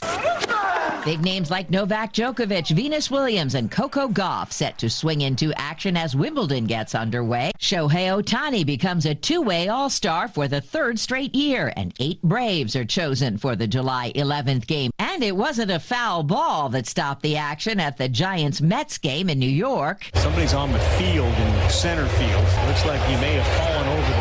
Big 1.06 1.22
names 1.22 1.52
like 1.52 1.70
Novak 1.70 2.14
Djokovic, 2.14 2.76
Venus 2.76 3.12
Williams, 3.12 3.54
and 3.54 3.70
Coco 3.70 4.08
Gauff 4.08 4.52
set 4.52 4.80
to 4.80 4.90
swing 4.90 5.22
into 5.22 5.54
action 5.54 5.96
as 5.96 6.16
Wimbledon 6.16 6.66
gets 6.66 6.96
underway. 6.96 7.52
Shohei 7.60 8.10
Ohtani 8.10 8.66
becomes 8.66 9.06
a 9.06 9.14
two-way 9.14 9.68
All-Star 9.68 10.28
for 10.28 10.48
the 10.48 10.62
third 10.62 10.98
straight 10.98 11.36
year, 11.36 11.72
and 11.76 11.94
eight 12.00 12.24
Braves 12.24 12.76
are 12.76 12.86
chosen 12.86 13.38
for 13.38 13.56
the 13.56 13.68
July 13.68 14.14
11th 14.16 14.66
game. 14.66 14.90
And 14.98 15.22
it 15.22 15.36
wasn't 15.36 15.70
a 15.70 15.80
foul 15.80 16.24
ball 16.24 16.70
that 16.70 16.88
stopped 16.88 17.22
the 17.22 17.38
action 17.38 17.80
at 17.80 17.98
the 17.98 18.10
Giants-Mets 18.10 18.98
game 18.98 19.30
in 19.30 19.38
New 19.38 19.46
York. 19.46 20.10
Somebody's 20.16 20.56
on 20.56 20.72
the 20.72 20.80
field 20.98 21.36
in 21.36 21.70
center 21.70 22.08
field. 22.08 22.46
Looks 22.68 22.86
like 22.88 23.02
he 23.02 23.14
may 23.18 23.36
have 23.36 23.58
fallen 23.60 23.88
over 23.88 24.15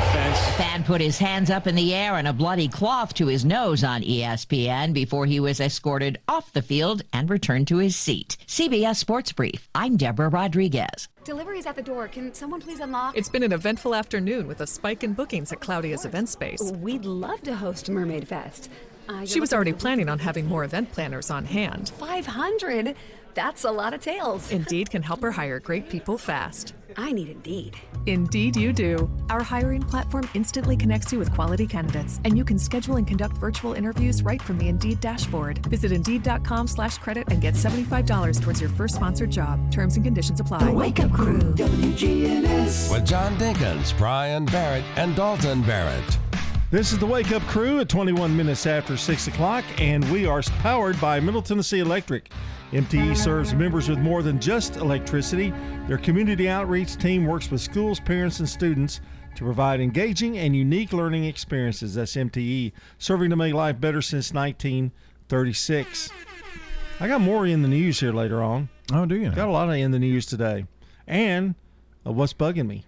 the 0.45 0.53
fan 0.53 0.85
put 0.85 1.01
his 1.01 1.19
hands 1.19 1.49
up 1.49 1.67
in 1.67 1.75
the 1.75 1.95
air 1.95 2.17
and 2.17 2.29
a 2.29 2.33
bloody 2.33 2.69
cloth 2.69 3.15
to 3.15 3.27
his 3.29 3.45
nose 3.45 3.83
on 3.83 4.03
ESPN 4.03 4.93
before 4.93 5.25
he 5.27 5.41
was 5.41 5.59
escorted 5.59 6.21
off 6.29 6.53
the 6.53 6.61
field 6.61 7.03
and 7.13 7.31
returned 7.31 7.67
to 7.69 7.79
his 7.79 7.97
seat. 7.97 8.37
CBS 8.47 8.97
Sports 8.97 9.33
Brief. 9.33 9.69
I'm 9.75 9.97
Deborah 9.97 10.29
Rodriguez. 10.29 11.09
Delivery's 11.25 11.65
at 11.67 11.77
the 11.77 11.83
door. 11.83 12.09
Can 12.09 12.35
someone 12.35 12.61
please 12.61 12.81
unlock? 12.81 13.17
It's 13.17 13.31
been 13.31 13.43
an 13.43 13.53
eventful 13.53 13.95
afternoon 13.95 14.47
with 14.47 14.61
a 14.61 14.67
spike 14.67 15.03
in 15.03 15.15
bookings 15.15 15.51
at 15.51 15.61
Claudia's 15.61 16.05
event 16.05 16.29
space. 16.29 16.71
We'd 16.77 17.07
love 17.07 17.41
to 17.43 17.57
host 17.57 17.89
Mermaid 17.89 18.29
Fest. 18.29 18.71
Uh, 19.09 19.25
she 19.25 19.41
was 19.41 19.55
already 19.55 19.73
planning 19.73 20.09
on 20.11 20.19
having 20.19 20.47
more 20.47 20.65
event 20.65 20.93
planners 20.93 21.31
on 21.31 21.47
hand. 21.47 21.91
500? 21.99 22.95
That's 23.33 23.65
a 23.65 23.71
lot 23.71 23.95
of 23.95 24.01
tails. 24.03 24.51
Indeed 24.53 24.91
can 24.91 25.03
help 25.03 25.23
her 25.23 25.33
hire 25.33 25.59
great 25.59 25.89
people 25.89 26.19
fast. 26.19 26.75
I 26.97 27.13
need 27.13 27.29
Indeed. 27.29 27.77
Indeed, 28.07 28.57
you 28.57 28.73
do. 28.73 29.11
Our 29.29 29.43
hiring 29.43 29.83
platform 29.83 30.29
instantly 30.35 30.77
connects 30.77 31.13
you 31.13 31.19
with 31.19 31.33
quality 31.33 31.67
candidates, 31.67 32.21
and 32.25 32.37
you 32.37 32.45
can 32.45 32.59
schedule 32.59 32.97
and 32.97 33.07
conduct 33.07 33.37
virtual 33.37 33.75
interviews 33.75 34.23
right 34.23 34.41
from 34.41 34.59
the 34.59 34.69
Indeed 34.69 35.01
dashboard. 35.01 35.59
Visit 35.67 35.93
Indeed.com/credit 35.93 37.29
and 37.31 37.41
get 37.41 37.57
seventy-five 37.57 38.07
dollars 38.07 38.41
towards 38.41 38.61
your 38.61 38.71
first 38.71 38.97
sponsored 38.97 39.31
job. 39.31 39.71
Terms 39.71 39.97
and 39.97 40.05
conditions 40.05 40.41
apply. 40.41 40.65
The 40.65 40.73
Wake 40.73 41.01
Up 41.01 41.13
Crew, 41.13 41.39
WGNS. 41.39 42.91
With 42.93 43.07
John 43.07 43.37
Dinkins, 43.37 43.97
Brian 43.97 44.45
Barrett, 44.47 44.85
and 44.97 45.15
Dalton 45.15 45.63
Barrett. 45.63 46.19
This 46.75 46.93
is 46.93 46.99
the 46.99 47.07
Wake 47.07 47.31
Up 47.31 47.43
Crew 47.43 47.78
at 47.78 47.88
21 47.88 48.37
minutes 48.37 48.66
after 48.66 48.97
6 48.97 49.28
o'clock, 49.28 49.64
and 49.78 50.04
we 50.11 50.26
are 50.26 50.43
powered 50.59 51.00
by 51.00 51.21
Middle 51.21 51.40
Tennessee 51.40 51.78
Electric. 51.78 52.33
MTE 52.73 53.16
serves 53.16 53.54
members 53.54 53.88
with 53.88 54.00
more 54.00 54.25
than 54.25 54.40
just 54.40 54.75
electricity. 54.78 55.54
Their 55.87 55.99
community 55.99 56.49
outreach 56.49 56.97
team 56.97 57.26
works 57.26 57.49
with 57.49 57.61
schools, 57.61 58.00
parents, 58.00 58.40
and 58.40 58.49
students 58.49 59.00
to 59.37 59.45
provide 59.45 59.81
engaging 59.81 60.37
and 60.38 60.57
unique 60.57 60.93
learning 60.93 61.26
experiences. 61.26 61.95
That's 61.95 62.16
MTE, 62.16 62.73
serving 62.99 63.31
to 63.31 63.37
make 63.37 63.54
life 63.54 63.81
better 63.81 64.02
since 64.02 64.33
1936. 64.35 66.11
I 66.99 67.07
got 67.07 67.21
more 67.21 67.47
in 67.47 67.62
the 67.62 67.69
news 67.69 68.00
here 68.00 68.12
later 68.12 68.43
on. 68.43 68.69
Oh, 68.93 69.07
do 69.07 69.14
you? 69.14 69.31
Got 69.31 69.47
a 69.47 69.52
lot 69.52 69.69
of 69.69 69.76
in 69.76 69.93
the 69.93 70.00
news 70.00 70.26
today. 70.26 70.66
And 71.07 71.54
uh, 72.04 72.11
what's 72.11 72.35
bugging 72.35 72.66
me. 72.66 72.85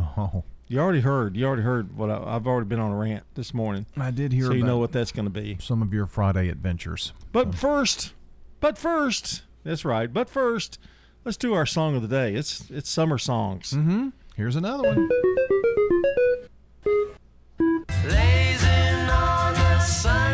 Oh. 0.00 0.44
You 0.72 0.80
already 0.80 1.00
heard. 1.00 1.36
You 1.36 1.44
already 1.44 1.60
heard 1.60 1.98
what 1.98 2.08
I, 2.08 2.32
have 2.32 2.46
already 2.46 2.66
been 2.66 2.80
on 2.80 2.92
a 2.92 2.96
rant 2.96 3.24
this 3.34 3.52
morning. 3.52 3.84
I 3.94 4.10
did 4.10 4.32
hear. 4.32 4.46
So 4.46 4.52
you 4.52 4.64
know 4.64 4.78
what 4.78 4.90
that's 4.90 5.12
going 5.12 5.26
to 5.26 5.30
be. 5.30 5.58
Some 5.60 5.82
of 5.82 5.92
your 5.92 6.06
Friday 6.06 6.48
adventures. 6.48 7.12
But 7.30 7.52
so. 7.52 7.58
first, 7.58 8.14
but 8.58 8.78
first, 8.78 9.42
that's 9.64 9.84
right. 9.84 10.10
But 10.10 10.30
first, 10.30 10.78
let's 11.26 11.36
do 11.36 11.52
our 11.52 11.66
song 11.66 11.94
of 11.94 12.00
the 12.00 12.08
day. 12.08 12.34
It's 12.34 12.70
it's 12.70 12.88
summer 12.88 13.18
songs. 13.18 13.72
Mm-hmm. 13.72 14.08
Here's 14.34 14.56
another 14.56 14.84
one. 14.84 15.10
Blazing 18.02 19.10
on 19.10 19.54
a 19.54 19.80
sunny 19.82 20.31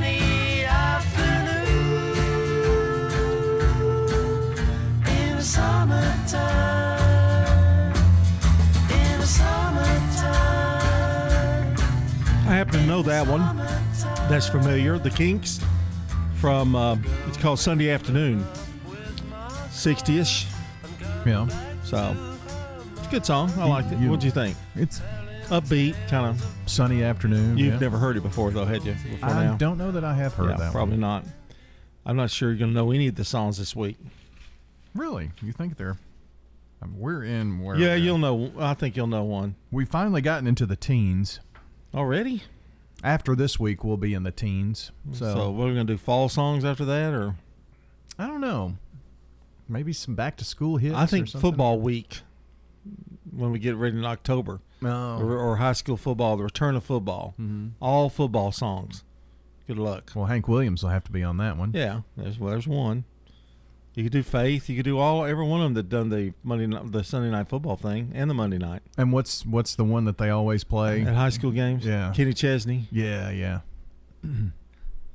that 13.08 13.26
one. 13.26 13.56
That's 14.28 14.48
familiar. 14.48 14.98
The 14.98 15.10
Kinks 15.10 15.60
from 16.36 16.76
uh, 16.76 16.96
it's 17.26 17.36
called 17.36 17.58
Sunday 17.58 17.90
Afternoon, 17.90 18.46
60ish. 19.70 20.46
Yeah. 21.26 21.48
So 21.84 22.16
it's 22.96 23.06
a 23.06 23.10
good 23.10 23.24
song. 23.26 23.50
I 23.58 23.64
liked 23.64 23.92
it. 23.92 23.98
You- 23.98 24.10
What'd 24.10 24.24
you 24.24 24.30
think? 24.30 24.56
It's 24.76 25.00
Upbeat, 25.48 25.94
kind 26.08 26.26
of. 26.26 26.44
sunny 26.66 27.02
afternoon. 27.02 27.56
You've 27.56 27.74
yeah. 27.74 27.80
never 27.80 27.96
heard 27.96 28.16
it 28.18 28.22
before, 28.22 28.50
though, 28.50 28.66
had 28.66 28.84
you? 28.84 28.92
Before 29.10 29.30
I 29.30 29.44
now? 29.44 29.56
don't 29.56 29.78
know 29.78 29.90
that 29.90 30.04
I 30.04 30.12
have 30.14 30.34
heard 30.34 30.50
yeah, 30.50 30.56
that. 30.58 30.72
probably 30.72 30.92
one. 30.94 31.00
not. 31.00 31.24
I'm 32.04 32.16
not 32.16 32.30
sure 32.30 32.50
you're 32.50 32.58
going 32.58 32.70
to 32.72 32.74
know 32.74 32.90
any 32.92 33.08
of 33.08 33.14
the 33.14 33.24
songs 33.24 33.56
this 33.58 33.74
week. 33.74 33.96
Really? 34.94 35.30
You 35.42 35.52
think 35.52 35.78
they're? 35.78 35.96
I 36.82 36.86
mean, 36.86 36.98
we're 37.00 37.24
in 37.24 37.60
where? 37.60 37.76
yeah, 37.78 37.94
you'll 37.94 38.18
know. 38.18 38.52
I 38.58 38.74
think 38.74 38.94
you'll 38.96 39.06
know 39.08 39.24
one 39.24 39.56
We've 39.70 39.88
finally 39.88 40.20
gotten 40.20 40.46
into 40.46 40.64
the 40.66 40.76
teens. 40.76 41.40
already. 41.94 42.42
After 43.04 43.36
this 43.36 43.60
week, 43.60 43.84
we'll 43.84 43.96
be 43.96 44.12
in 44.14 44.24
the 44.24 44.32
teens. 44.32 44.90
So, 45.12 45.34
So, 45.34 45.50
what 45.50 45.64
are 45.64 45.68
we 45.68 45.74
going 45.74 45.86
to 45.86 45.92
do? 45.94 45.98
Fall 45.98 46.28
songs 46.28 46.64
after 46.64 46.84
that, 46.86 47.14
or 47.14 47.36
I 48.18 48.26
don't 48.26 48.40
know. 48.40 48.76
Maybe 49.68 49.92
some 49.92 50.14
back 50.14 50.36
to 50.38 50.44
school 50.44 50.78
hits. 50.78 50.94
I 50.96 51.06
think 51.06 51.28
football 51.28 51.78
week 51.78 52.22
when 53.30 53.52
we 53.52 53.58
get 53.58 53.76
ready 53.76 53.96
in 53.98 54.04
October, 54.04 54.60
Oh. 54.82 55.18
or, 55.20 55.36
or 55.38 55.56
high 55.56 55.74
school 55.74 55.96
football, 55.96 56.36
the 56.36 56.44
return 56.44 56.74
of 56.74 56.82
football, 56.84 57.34
Mhm. 57.40 57.72
all 57.80 58.08
football 58.08 58.50
songs. 58.50 59.04
Good 59.66 59.78
luck. 59.78 60.10
Well, 60.14 60.24
Hank 60.26 60.48
Williams 60.48 60.82
will 60.82 60.90
have 60.90 61.04
to 61.04 61.12
be 61.12 61.22
on 61.22 61.36
that 61.36 61.56
one. 61.58 61.72
Yeah, 61.74 62.00
there's 62.16 62.38
well, 62.38 62.50
there's 62.50 62.66
one. 62.66 63.04
You 63.98 64.04
could 64.04 64.12
do 64.12 64.22
Faith. 64.22 64.68
You 64.68 64.76
could 64.76 64.84
do 64.84 64.96
all 64.96 65.24
every 65.24 65.44
one 65.44 65.60
of 65.60 65.64
them 65.64 65.74
that 65.74 65.88
done 65.88 66.08
the 66.08 66.32
Monday, 66.44 66.78
the 66.84 67.02
Sunday 67.02 67.32
night 67.32 67.48
football 67.48 67.74
thing 67.74 68.12
and 68.14 68.30
the 68.30 68.34
Monday 68.34 68.56
night 68.56 68.80
And 68.96 69.12
what's 69.12 69.44
what's 69.44 69.74
the 69.74 69.82
one 69.82 70.04
that 70.04 70.18
they 70.18 70.30
always 70.30 70.62
play 70.62 71.02
at 71.02 71.16
high 71.16 71.30
school 71.30 71.50
games. 71.50 71.84
Yeah. 71.84 72.12
Kenny 72.14 72.32
Chesney. 72.32 72.86
Yeah, 72.92 73.30
yeah. 73.30 73.60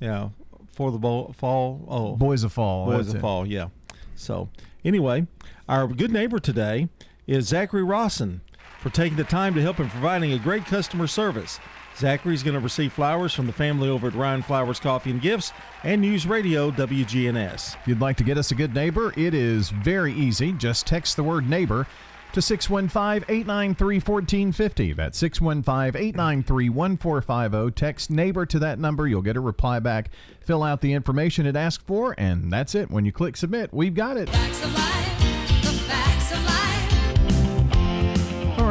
Yeah, 0.02 0.30
for 0.74 0.92
the 0.92 0.98
bowl, 0.98 1.34
fall. 1.38 1.86
Oh, 1.88 2.18
Boys 2.18 2.44
of 2.44 2.52
Fall. 2.52 2.88
Boys 2.88 3.08
of 3.08 3.16
it. 3.16 3.22
Fall. 3.22 3.48
Yeah. 3.48 3.70
So 4.16 4.50
anyway, 4.84 5.28
our 5.70 5.88
good 5.88 6.12
neighbor 6.12 6.40
today 6.40 6.90
is 7.26 7.48
Zachary 7.48 7.84
Rawson 7.84 8.42
for 8.82 8.90
taking 8.90 9.16
the 9.16 9.24
time 9.24 9.54
to 9.54 9.62
help 9.62 9.80
in 9.80 9.90
providing 9.90 10.34
a 10.34 10.40
great 10.40 10.66
customer 10.66 11.08
service. 11.08 11.58
Zachary's 11.98 12.44
going 12.44 12.56
to 12.56 12.60
receive 12.60 12.94
flowers 12.94 13.34
from 13.34 13.48
the 13.48 13.54
family 13.54 13.90
over 13.90 14.08
at 14.08 14.16
Ryan 14.16 14.42
Flowers 14.42 14.80
Coffee 14.80 15.12
and 15.12 15.22
Gifts 15.22 15.52
and 15.84 16.02
News 16.02 16.26
Radio 16.26 16.72
WGNS. 16.72 17.76
If 17.76 17.88
you'd 17.88 18.02
like 18.02 18.18
to 18.18 18.24
get 18.24 18.38
us 18.38 18.52
a 18.52 18.56
good 18.56 18.74
neighbor, 18.74 19.14
it 19.16 19.34
is 19.34 19.70
very 19.70 20.14
easy. 20.14 20.52
Just 20.54 20.88
text 20.88 21.16
the 21.16 21.24
word 21.24 21.50
neighbor 21.50 21.88
to 22.34 22.42
615 22.42 23.26
893 23.30 23.96
1450. 23.96 24.94
That's 24.94 25.18
615 25.18 26.02
893 26.02 26.70
1450. 26.70 27.72
Text 27.72 28.10
neighbor 28.10 28.46
to 28.46 28.60
that 28.60 28.80
number. 28.80 29.08
You'll 29.08 29.22
get 29.22 29.38
a 29.38 29.42
reply 29.42 29.80
back. 29.80 30.10
Fill 30.42 30.64
out 30.64 30.82
the 30.82 30.94
information 30.94 31.46
it 31.46 31.56
asks 31.56 31.84
for, 31.84 32.16
and 32.18 32.52
that's 32.52 32.76
it. 32.76 32.90
When 32.92 33.06
you 33.06 33.12
click 33.12 33.38
submit, 33.38 33.74
we've 33.74 33.96
got 33.96 34.18
it. 34.18 34.30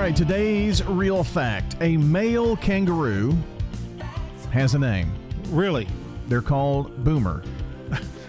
Right, 0.03 0.17
today's 0.17 0.85
real 0.87 1.23
fact 1.23 1.77
a 1.81 1.97
male 1.97 2.57
kangaroo 2.57 3.37
has 4.51 4.75
a 4.75 4.79
name. 4.79 5.13
Really? 5.51 5.87
They're 6.27 6.43
called 6.43 7.05
Boomer. 7.05 7.45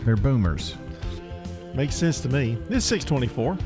They're 0.06 0.16
boomers. 0.16 0.76
Makes 1.74 1.96
sense 1.96 2.22
to 2.22 2.30
me. 2.30 2.60
It's 2.70 2.86
624. 2.86 3.58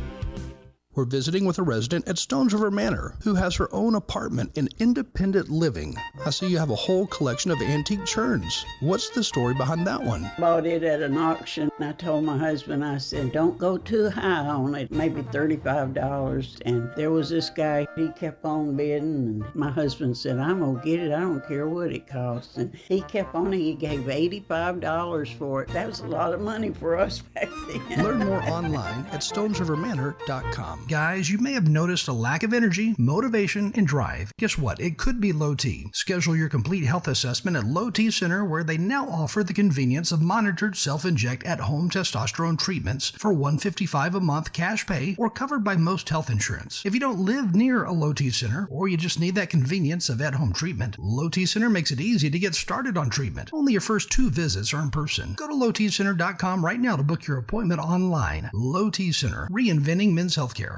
We're 0.98 1.06
visiting 1.06 1.46
with 1.46 1.60
a 1.60 1.64
resident 1.64 2.08
at 2.08 2.18
Stones 2.18 2.56
River 2.56 2.72
Manor 2.72 3.14
who 3.22 3.36
has 3.36 3.54
her 3.58 3.72
own 3.72 3.94
apartment 3.94 4.58
in 4.58 4.68
independent 4.80 5.48
living. 5.48 5.96
I 6.26 6.32
see 6.32 6.48
you 6.48 6.58
have 6.58 6.72
a 6.72 6.76
whole 6.76 7.06
collection 7.06 7.52
of 7.52 7.62
antique 7.62 8.04
churns. 8.04 8.66
What's 8.80 9.12
the 9.12 9.24
story 9.24 9.54
behind 9.54 9.86
that 9.86 10.02
one? 10.02 10.28
Bought 10.40 10.66
it 10.66 10.82
at 10.82 11.04
an 11.04 11.16
auction. 11.16 11.70
I 11.80 11.92
told 11.92 12.24
my 12.24 12.36
husband, 12.36 12.84
I 12.84 12.98
said, 12.98 13.32
don't 13.32 13.60
go 13.60 13.78
too 13.78 14.10
high 14.10 14.48
on 14.48 14.74
it, 14.74 14.92
maybe 14.92 15.22
$35. 15.22 16.62
And 16.66 16.90
there 16.96 17.12
was 17.12 17.30
this 17.30 17.52
guy, 17.52 17.86
he 17.96 18.08
kept 18.14 18.44
on 18.44 18.76
bidding. 18.76 19.44
And 19.44 19.46
my 19.54 19.70
husband 19.70 20.18
said, 20.18 20.40
I'm 20.40 20.62
going 20.62 20.80
to 20.80 20.84
get 20.84 21.00
it. 21.00 21.12
I 21.12 21.20
don't 21.20 21.48
care 21.48 21.68
what 21.68 21.94
it 21.94 22.08
costs. 22.08 22.58
And 22.58 22.74
he 22.74 23.02
kept 23.02 23.36
on, 23.36 23.54
he 23.54 23.76
gave 23.76 24.00
$85 24.00 25.38
for 25.38 25.62
it. 25.62 25.70
That 25.70 25.86
was 25.86 26.00
a 26.00 26.08
lot 26.08 26.34
of 26.34 26.42
money 26.42 26.72
for 26.72 26.98
us 26.98 27.20
back 27.36 27.50
then. 27.68 28.04
Learn 28.04 28.18
more 28.18 28.42
online 28.50 29.06
at 29.12 29.22
stonesrivermanor.com. 29.22 30.87
Guys, 30.88 31.30
you 31.30 31.38
may 31.38 31.52
have 31.52 31.68
noticed 31.68 32.08
a 32.08 32.14
lack 32.14 32.44
of 32.44 32.54
energy, 32.54 32.96
motivation, 32.98 33.74
and 33.76 33.86
drive. 33.86 34.32
Guess 34.38 34.58
what? 34.58 34.80
It 34.80 34.98
could 34.98 35.20
be 35.20 35.34
low 35.34 35.54
T. 35.54 35.90
Schedule 35.92 36.34
your 36.34 36.48
complete 36.48 36.86
health 36.86 37.10
assessment 37.10 37.58
at 37.58 37.66
Low 37.66 37.90
T 37.90 38.10
Center, 38.10 38.46
where 38.46 38.64
they 38.64 38.78
now 38.78 39.06
offer 39.06 39.44
the 39.44 39.54
convenience 39.54 40.14
of 40.14 40.22
monitored 40.22 40.78
self-inject 40.78 41.44
at-home 41.46 41.90
testosterone 41.90 42.58
treatments 42.58 43.10
for 43.10 43.34
155 43.34 44.16
a 44.16 44.20
month 44.22 44.54
cash 44.54 44.88
pay 44.88 45.14
or 45.18 45.30
covered 45.30 45.62
by 45.62 45.76
most 45.76 46.08
health 46.08 46.30
insurance. 46.30 46.86
If 46.86 46.94
you 46.94 47.02
don't 47.02 47.20
live 47.20 47.54
near 47.54 47.84
a 47.84 47.92
Low 47.92 48.14
T 48.14 48.30
Center, 48.30 48.70
or 48.72 48.88
you 48.88 48.96
just 48.96 49.20
need 49.20 49.36
that 49.36 49.50
convenience 49.50 50.08
of 50.08 50.22
at-home 50.22 50.54
treatment, 50.54 50.96
Low 50.98 51.28
T 51.28 51.46
Center 51.46 51.70
makes 51.70 51.92
it 51.92 52.00
easy 52.00 52.30
to 52.30 52.40
get 52.40 52.56
started 52.56 52.98
on 52.98 53.10
treatment. 53.10 53.50
Only 53.52 53.74
your 53.74 53.82
first 53.82 54.10
two 54.10 54.30
visits 54.30 54.74
are 54.74 54.82
in 54.82 54.92
person. 54.92 55.34
Go 55.34 55.48
to 55.48 55.54
lowtcenter.com 55.54 56.64
right 56.64 56.80
now 56.80 56.96
to 56.96 57.04
book 57.04 57.28
your 57.28 57.40
appointment 57.40 57.82
online. 57.82 58.50
Low 58.54 58.90
T 58.90 59.12
Center, 59.12 59.50
reinventing 59.52 60.14
men's 60.14 60.38
healthcare. 60.38 60.77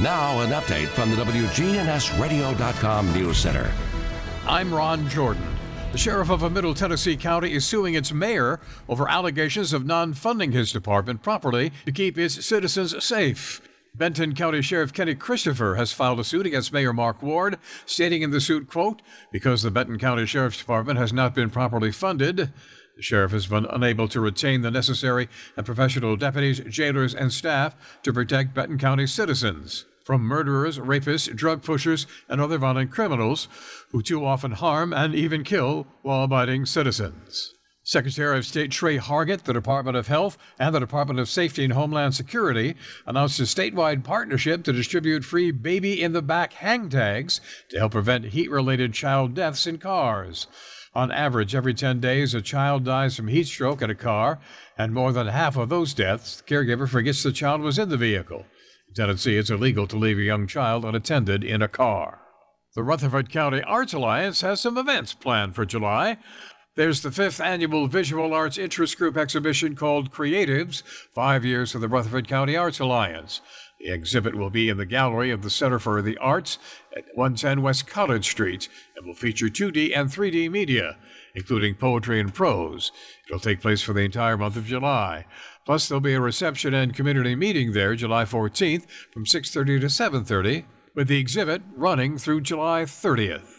Now, 0.00 0.40
an 0.40 0.50
update 0.50 0.88
from 0.88 1.10
the 1.10 1.16
WGNSradio.com 1.16 3.12
News 3.12 3.36
Center. 3.36 3.70
I'm 4.46 4.72
Ron 4.72 5.08
Jordan. 5.08 5.46
The 5.92 5.98
sheriff 5.98 6.30
of 6.30 6.42
a 6.42 6.50
Middle 6.50 6.74
Tennessee 6.74 7.16
county 7.16 7.52
is 7.54 7.64
suing 7.64 7.94
its 7.94 8.12
mayor 8.12 8.60
over 8.88 9.08
allegations 9.08 9.72
of 9.72 9.86
non 9.86 10.12
funding 10.12 10.52
his 10.52 10.70
department 10.70 11.22
properly 11.22 11.72
to 11.86 11.92
keep 11.92 12.18
its 12.18 12.44
citizens 12.44 13.02
safe. 13.02 13.60
Benton 13.94 14.34
County 14.34 14.62
Sheriff 14.62 14.92
Kenny 14.92 15.14
Christopher 15.14 15.74
has 15.74 15.92
filed 15.92 16.20
a 16.20 16.24
suit 16.24 16.46
against 16.46 16.72
Mayor 16.72 16.92
Mark 16.92 17.20
Ward, 17.22 17.58
stating 17.84 18.22
in 18.22 18.30
the 18.30 18.40
suit, 18.40 18.68
quote, 18.68 19.02
because 19.32 19.62
the 19.62 19.70
Benton 19.70 19.98
County 19.98 20.24
Sheriff's 20.26 20.58
Department 20.58 20.98
has 20.98 21.12
not 21.12 21.34
been 21.34 21.50
properly 21.50 21.90
funded, 21.90 22.52
the 22.98 23.02
sheriff 23.04 23.30
has 23.30 23.46
been 23.46 23.64
unable 23.66 24.08
to 24.08 24.20
retain 24.20 24.62
the 24.62 24.72
necessary 24.72 25.28
and 25.56 25.64
professional 25.64 26.16
deputies, 26.16 26.58
jailers, 26.68 27.14
and 27.14 27.32
staff 27.32 27.76
to 28.02 28.12
protect 28.12 28.54
Benton 28.54 28.76
County 28.76 29.06
citizens 29.06 29.84
from 30.04 30.22
murderers, 30.22 30.80
rapists, 30.80 31.32
drug 31.36 31.62
pushers, 31.62 32.08
and 32.28 32.40
other 32.40 32.58
violent 32.58 32.90
criminals 32.90 33.46
who 33.92 34.02
too 34.02 34.26
often 34.26 34.50
harm 34.50 34.92
and 34.92 35.14
even 35.14 35.44
kill 35.44 35.86
law 36.02 36.24
abiding 36.24 36.66
citizens. 36.66 37.54
Secretary 37.84 38.36
of 38.36 38.44
State 38.44 38.72
Tre 38.72 38.98
Hargett, 38.98 39.44
the 39.44 39.52
Department 39.52 39.96
of 39.96 40.08
Health, 40.08 40.36
and 40.58 40.74
the 40.74 40.80
Department 40.80 41.20
of 41.20 41.28
Safety 41.28 41.62
and 41.62 41.74
Homeland 41.74 42.16
Security 42.16 42.74
announced 43.06 43.38
a 43.38 43.44
statewide 43.44 44.02
partnership 44.02 44.64
to 44.64 44.72
distribute 44.72 45.24
free 45.24 45.52
baby 45.52 46.02
in 46.02 46.14
the 46.14 46.20
back 46.20 46.54
hang 46.54 46.88
tags 46.88 47.40
to 47.70 47.78
help 47.78 47.92
prevent 47.92 48.24
heat 48.26 48.50
related 48.50 48.92
child 48.92 49.34
deaths 49.34 49.68
in 49.68 49.78
cars. 49.78 50.48
On 50.98 51.12
average, 51.12 51.54
every 51.54 51.74
10 51.74 52.00
days, 52.00 52.34
a 52.34 52.42
child 52.42 52.82
dies 52.82 53.14
from 53.14 53.28
heat 53.28 53.46
stroke 53.46 53.82
in 53.82 53.88
a 53.88 53.94
car, 53.94 54.40
and 54.76 54.92
more 54.92 55.12
than 55.12 55.28
half 55.28 55.56
of 55.56 55.68
those 55.68 55.94
deaths, 55.94 56.38
the 56.38 56.42
caregiver 56.42 56.88
forgets 56.88 57.22
the 57.22 57.30
child 57.30 57.60
was 57.60 57.78
in 57.78 57.88
the 57.88 57.96
vehicle. 57.96 58.46
In 58.88 58.94
Tennessee, 58.94 59.36
it's 59.36 59.48
illegal 59.48 59.86
to 59.86 59.96
leave 59.96 60.18
a 60.18 60.22
young 60.22 60.48
child 60.48 60.84
unattended 60.84 61.44
in 61.44 61.62
a 61.62 61.68
car. 61.68 62.22
The 62.74 62.82
Rutherford 62.82 63.30
County 63.30 63.62
Arts 63.62 63.92
Alliance 63.92 64.40
has 64.40 64.60
some 64.60 64.76
events 64.76 65.14
planned 65.14 65.54
for 65.54 65.64
July. 65.64 66.16
There's 66.74 67.02
the 67.02 67.12
fifth 67.12 67.40
annual 67.40 67.86
Visual 67.86 68.34
Arts 68.34 68.58
Interest 68.58 68.98
Group 68.98 69.16
exhibition 69.16 69.76
called 69.76 70.10
Creatives 70.10 70.82
Five 71.14 71.44
Years 71.44 71.76
of 71.76 71.80
the 71.80 71.88
Rutherford 71.88 72.26
County 72.26 72.56
Arts 72.56 72.80
Alliance. 72.80 73.40
The 73.80 73.92
exhibit 73.92 74.34
will 74.34 74.50
be 74.50 74.68
in 74.68 74.76
the 74.76 74.84
gallery 74.84 75.30
of 75.30 75.42
the 75.42 75.50
Center 75.50 75.78
for 75.78 76.02
the 76.02 76.18
Arts 76.18 76.58
at 76.96 77.04
110 77.14 77.62
West 77.62 77.86
College 77.86 78.28
Street 78.28 78.68
and 78.96 79.06
will 79.06 79.14
feature 79.14 79.46
2D 79.46 79.96
and 79.96 80.10
3D 80.10 80.50
media, 80.50 80.96
including 81.34 81.76
poetry 81.76 82.18
and 82.18 82.34
prose. 82.34 82.90
It'll 83.28 83.38
take 83.38 83.60
place 83.60 83.80
for 83.80 83.92
the 83.92 84.00
entire 84.00 84.36
month 84.36 84.56
of 84.56 84.66
July. 84.66 85.26
Plus, 85.64 85.86
there'll 85.86 86.00
be 86.00 86.14
a 86.14 86.20
reception 86.20 86.74
and 86.74 86.94
community 86.94 87.36
meeting 87.36 87.72
there 87.72 87.94
July 87.94 88.24
14th 88.24 88.86
from 89.12 89.24
6:30 89.24 89.80
to 89.80 89.88
7:30, 89.88 90.64
with 90.94 91.06
the 91.06 91.18
exhibit 91.18 91.62
running 91.76 92.18
through 92.18 92.40
July 92.40 92.84
30th. 92.84 93.58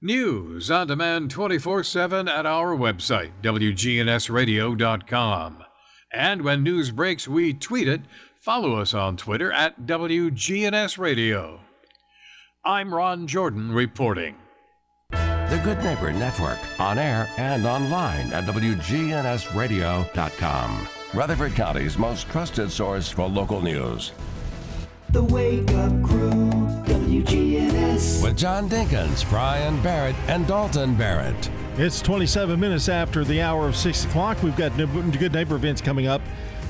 News 0.00 0.70
on 0.70 0.86
demand 0.86 1.32
24 1.32 1.82
7 1.82 2.28
at 2.28 2.46
our 2.46 2.76
website, 2.76 3.32
WGNSradio.com. 3.42 5.64
And 6.12 6.42
when 6.42 6.62
news 6.62 6.90
breaks, 6.90 7.26
we 7.26 7.52
tweet 7.52 7.88
it. 7.88 8.02
Follow 8.48 8.80
us 8.80 8.94
on 8.94 9.18
Twitter 9.18 9.52
at 9.52 9.82
WGNSradio. 9.82 11.58
I'm 12.64 12.94
Ron 12.94 13.26
Jordan 13.26 13.72
reporting. 13.72 14.36
The 15.10 15.60
Good 15.62 15.84
Neighbor 15.84 16.14
Network, 16.14 16.56
on 16.80 16.98
air 16.98 17.28
and 17.36 17.66
online 17.66 18.32
at 18.32 18.44
WGNSradio.com. 18.44 20.88
Rutherford 21.12 21.54
County's 21.56 21.98
most 21.98 22.26
trusted 22.30 22.70
source 22.70 23.10
for 23.10 23.28
local 23.28 23.60
news. 23.60 24.12
The 25.10 25.24
Wake 25.24 25.70
Up 25.72 26.02
Crew, 26.02 26.50
WGNS. 26.86 28.22
With 28.22 28.38
John 28.38 28.70
Dinkins, 28.70 29.28
Brian 29.28 29.78
Barrett, 29.82 30.16
and 30.26 30.46
Dalton 30.46 30.94
Barrett. 30.94 31.50
It's 31.76 32.00
27 32.00 32.58
minutes 32.58 32.88
after 32.88 33.24
the 33.24 33.42
hour 33.42 33.68
of 33.68 33.76
6 33.76 34.06
o'clock. 34.06 34.42
We've 34.42 34.56
got 34.56 34.74
Good 34.74 35.34
Neighbor 35.34 35.56
events 35.56 35.82
coming 35.82 36.06
up 36.06 36.22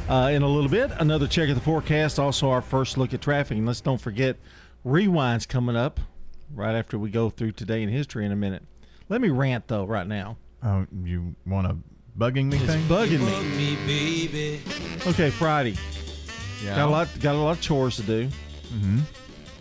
uh, 0.08 0.30
in 0.32 0.42
a 0.42 0.48
little 0.48 0.70
bit. 0.70 0.90
Another 0.98 1.26
check 1.26 1.48
of 1.48 1.54
the 1.54 1.60
forecast. 1.60 2.18
Also, 2.18 2.50
our 2.50 2.62
first 2.62 2.98
look 2.98 3.12
at 3.14 3.20
traffic. 3.20 3.58
And 3.58 3.66
let's 3.66 3.80
don't 3.80 4.00
forget, 4.00 4.36
Rewind's 4.84 5.46
coming 5.46 5.76
up 5.76 6.00
right 6.54 6.74
after 6.74 6.98
we 6.98 7.10
go 7.10 7.30
through 7.30 7.52
today 7.52 7.82
in 7.82 7.88
history 7.88 8.24
in 8.24 8.32
a 8.32 8.36
minute. 8.36 8.62
Let 9.08 9.20
me 9.20 9.28
rant, 9.30 9.68
though, 9.68 9.84
right 9.84 10.06
now. 10.06 10.36
Oh, 10.62 10.86
you 11.04 11.34
want 11.46 11.66
a 11.66 11.76
bugging 12.18 12.46
me 12.46 12.56
It's 12.58 12.66
thing? 12.66 12.82
bugging 12.86 13.20
me. 13.56 13.76
baby. 13.86 14.60
Okay, 15.06 15.30
Friday. 15.30 15.76
Yeah. 16.62 16.74
Got 16.76 16.88
a 16.88 16.90
lot. 16.90 17.08
Got 17.20 17.34
a 17.36 17.38
lot 17.38 17.52
of 17.52 17.60
chores 17.62 17.96
to 17.96 18.02
do. 18.02 18.26
Mm-hmm. 18.26 18.98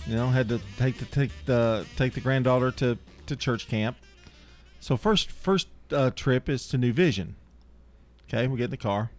You 0.08 0.16
know, 0.16 0.28
had 0.28 0.50
to 0.50 0.60
take 0.78 0.98
the 0.98 1.06
take 1.06 1.32
the 1.46 1.86
take 1.96 2.14
the 2.14 2.22
granddaughter 2.22 2.72
to 2.72 2.98
to 3.28 3.36
church 3.36 3.68
camp. 3.68 3.98
So 4.80 4.98
first 4.98 5.30
first 5.32 5.68
uh, 5.92 6.10
trip 6.12 6.50
is 6.50 6.68
to 6.70 6.78
New 6.78 6.94
Vision. 6.94 7.36
Okay, 8.28 8.48
we 8.48 8.58
get 8.58 8.66
in 8.66 8.72
the 8.72 8.78
car. 8.78 9.12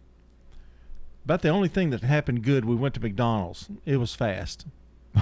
About 1.29 1.43
the 1.43 1.51
only 1.51 1.69
thing 1.69 1.91
that 1.91 2.01
happened 2.01 2.43
good, 2.43 2.65
we 2.65 2.75
went 2.75 2.95
to 2.95 3.01
McDonald's. 3.01 3.69
It 3.85 3.99
was 3.99 4.15
fast. 4.15 4.65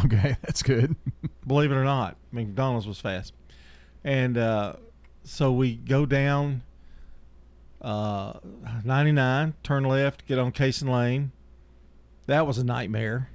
Okay, 0.05 0.37
that's 0.43 0.63
good. 0.63 0.95
Believe 1.45 1.73
it 1.73 1.75
or 1.75 1.83
not, 1.83 2.17
McDonald's 2.31 2.87
was 2.87 3.01
fast. 3.01 3.33
And 4.05 4.39
uh, 4.39 4.75
so 5.25 5.51
we 5.51 5.75
go 5.75 6.07
down 6.07 6.63
uh, 7.83 8.35
99, 8.85 9.55
turn 9.65 9.83
left, 9.83 10.25
get 10.29 10.39
on 10.39 10.53
Cason 10.53 10.89
Lane. 10.89 11.33
That 12.27 12.47
was 12.47 12.59
a 12.59 12.65
nightmare 12.65 13.31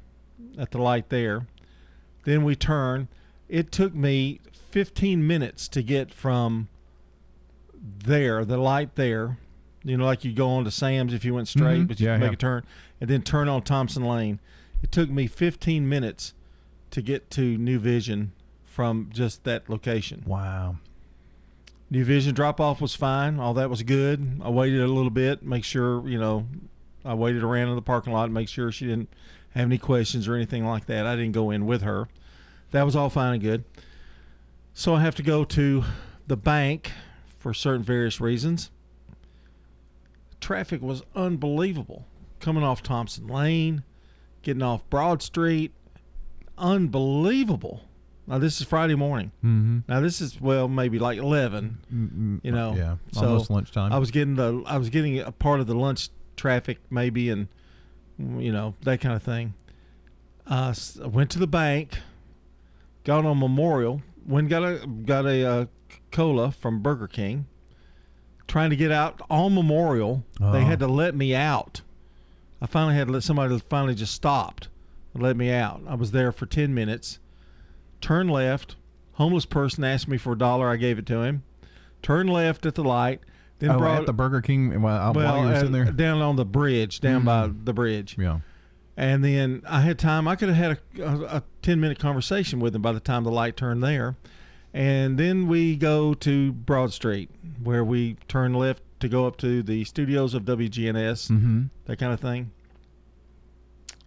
at 0.58 0.72
the 0.72 0.78
light 0.78 1.10
there. 1.10 1.48
Then 2.24 2.46
we 2.46 2.56
turn. 2.56 3.10
It 3.50 3.74
took 3.74 3.94
me 3.94 4.40
15 4.70 5.28
minutes 5.28 5.68
to 5.68 5.84
get 5.84 6.14
from 6.14 6.70
there, 8.06 8.46
the 8.46 8.56
light 8.56 8.96
there. 8.96 9.40
You 9.84 9.98
know, 9.98 10.06
like 10.06 10.24
you 10.24 10.32
go 10.34 10.50
on 10.50 10.64
to 10.66 10.72
Sam's 10.72 11.14
if 11.14 11.26
you 11.26 11.34
went 11.34 11.48
straight, 11.48 11.82
Mhm. 11.82 11.88
but 11.88 12.00
you 12.00 12.06
Yeah, 12.08 12.14
can 12.14 12.20
make 12.22 12.30
yeah. 12.30 12.34
a 12.34 12.38
turn 12.38 12.64
and 13.00 13.10
then 13.10 13.22
turn 13.24 13.48
on 13.50 13.64
Thompson 13.64 14.04
Lane. 14.04 14.40
It 14.84 14.92
took 14.92 15.10
me 15.10 15.28
15 15.28 15.88
minutes 15.90 16.34
to 16.92 17.02
get 17.02 17.30
to 17.32 17.58
New 17.58 17.80
Vision 17.80 18.32
from 18.64 19.10
just 19.12 19.44
that 19.46 19.70
location. 19.70 20.24
Wow. 20.26 20.78
New 21.90 22.06
Vision 22.06 22.34
drop 22.34 22.60
off 22.62 22.80
was 22.80 22.96
fine. 22.96 23.40
All 23.40 23.54
that 23.56 23.70
was 23.70 23.84
good. 23.84 24.40
I 24.42 24.50
waited 24.50 24.82
a 24.82 24.88
little 24.88 25.10
bit, 25.10 25.44
make 25.44 25.64
sure, 25.66 26.08
you 26.08 26.18
know, 26.20 26.48
I 27.04 27.14
waited 27.16 27.44
around 27.44 27.70
in 27.70 27.76
the 27.76 27.82
parking 27.82 28.14
lot, 28.14 28.30
make 28.32 28.48
sure 28.48 28.72
she 28.72 28.86
didn't 28.86 29.10
have 29.52 29.66
any 29.66 29.78
questions 29.78 30.28
or 30.28 30.36
anything 30.36 30.66
like 30.66 30.86
that. 30.86 31.06
I 31.06 31.16
didn't 31.16 31.34
go 31.34 31.50
in 31.52 31.66
with 31.66 31.82
her. 31.82 32.08
That 32.72 32.84
was 32.84 32.96
all 32.96 33.10
fine 33.10 33.34
and 33.34 33.42
good. 33.42 33.64
So 34.74 34.96
I 34.96 35.02
have 35.02 35.16
to 35.16 35.24
go 35.24 35.44
to 35.44 35.84
the 36.28 36.38
bank 36.38 36.92
for 37.38 37.54
certain 37.54 37.84
various 37.84 38.22
reasons. 38.22 38.70
Traffic 40.42 40.82
was 40.82 41.04
unbelievable. 41.16 42.06
Coming 42.40 42.64
off 42.64 42.82
Thompson 42.84 43.28
Lane, 43.28 43.84
getting 44.42 44.64
off 44.64 44.88
Broad 44.90 45.22
Street, 45.22 45.72
unbelievable. 46.58 47.82
Now 48.28 48.38
this 48.38 48.62
is 48.62 48.68
Friday 48.68 48.96
morning. 48.96 49.32
Mm-hmm. 49.44 49.80
Now 49.88 50.00
this 50.00 50.22
is 50.22 50.40
well 50.40 50.68
maybe 50.68 51.00
like 51.00 51.18
eleven. 51.20 51.78
Mm-mm, 51.94 52.40
You 52.44 52.52
know, 52.52 52.74
yeah, 52.76 52.96
so 53.12 53.28
almost 53.28 53.50
lunchtime. 53.50 53.92
I 53.92 53.98
was 53.98 54.12
getting 54.12 54.36
the 54.36 54.64
I 54.66 54.78
was 54.78 54.90
getting 54.90 55.20
a 55.20 55.32
part 55.32 55.60
of 55.60 55.68
the 55.68 55.76
lunch 55.76 56.10
traffic 56.38 56.80
maybe 56.90 57.30
and 57.30 57.48
you 58.18 58.52
know 58.52 58.76
that 58.84 59.02
kind 59.02 59.16
of 59.16 59.24
thing. 59.24 59.54
Uh, 60.48 60.74
I 61.04 61.08
went 61.08 61.30
to 61.32 61.40
the 61.40 61.48
bank, 61.48 62.00
got 63.04 63.26
on 63.26 63.40
Memorial, 63.40 64.02
went 64.26 64.50
got 64.50 64.64
a 64.64 64.88
got 64.88 65.26
a 65.26 65.46
uh, 65.46 65.66
cola 66.12 66.52
from 66.52 66.82
Burger 66.82 67.08
King. 67.08 67.48
Trying 68.52 68.72
to 68.72 68.76
get 68.76 68.92
out 68.92 69.22
on 69.30 69.56
Memorial, 69.56 70.26
they 70.38 70.66
had 70.66 70.80
to 70.80 70.88
let 70.88 71.16
me 71.16 71.34
out. 71.34 71.80
I 72.62 72.66
finally 72.66 72.96
had 72.96 73.08
to 73.08 73.14
let 73.14 73.24
somebody 73.24 73.58
finally 73.70 73.96
just 73.96 74.14
stopped 74.14 74.68
and 75.14 75.24
let 75.24 75.38
me 75.38 75.54
out. 75.54 75.82
I 75.88 75.96
was 75.96 76.12
there 76.12 76.34
for 76.34 76.46
ten 76.46 76.74
minutes. 76.74 77.20
Turn 78.02 78.28
left. 78.28 78.76
Homeless 79.14 79.46
person 79.46 79.86
asked 79.86 80.10
me 80.10 80.18
for 80.18 80.34
a 80.34 80.38
dollar. 80.38 80.68
I 80.68 80.76
gave 80.76 81.00
it 81.00 81.06
to 81.06 81.22
him. 81.22 81.44
Turn 82.02 82.28
left 82.28 82.66
at 82.66 82.76
the 82.76 82.84
light. 82.84 83.22
Then 83.60 83.70
oh, 83.70 83.78
brought 83.78 84.02
at 84.02 84.06
the 84.06 84.12
Burger 84.12 84.42
King 84.42 84.82
while, 84.82 85.14
well, 85.14 85.26
while 85.26 85.44
you 85.44 85.50
were 85.50 85.56
sitting 85.56 85.74
uh, 85.74 85.86
there. 85.86 85.94
down 85.94 86.22
on 86.22 86.36
the 86.36 86.44
bridge, 86.44 87.00
down 87.00 87.24
by 87.24 87.50
the 87.64 87.72
bridge. 87.72 88.18
Yeah. 88.20 88.42
And 88.98 89.24
then 89.24 89.62
I 89.66 89.80
had 89.80 89.98
time. 89.98 90.28
I 90.28 90.36
could 90.36 90.50
have 90.50 90.58
had 90.58 90.78
a, 91.00 91.04
a, 91.06 91.38
a 91.38 91.44
ten 91.62 91.80
minute 91.80 92.00
conversation 92.00 92.60
with 92.60 92.76
him 92.76 92.82
by 92.82 92.92
the 92.92 93.00
time 93.00 93.24
the 93.24 93.32
light 93.32 93.56
turned 93.56 93.82
there. 93.82 94.18
And 94.74 95.18
then 95.18 95.48
we 95.48 95.76
go 95.76 96.14
to 96.16 96.52
Broad 96.54 96.94
Street, 96.94 97.30
where 97.62 97.84
we 97.84 98.16
turn 98.28 98.54
left 98.54 98.82
to 99.02 99.10
go 99.10 99.26
up 99.28 99.36
to 99.38 99.62
the 99.64 99.84
studios 99.84 100.34
of 100.34 100.46
WGNS, 100.46 101.30
Mhm. 101.30 101.70
that 101.86 101.98
kind 101.98 102.14
of 102.14 102.20
thing. 102.20 102.52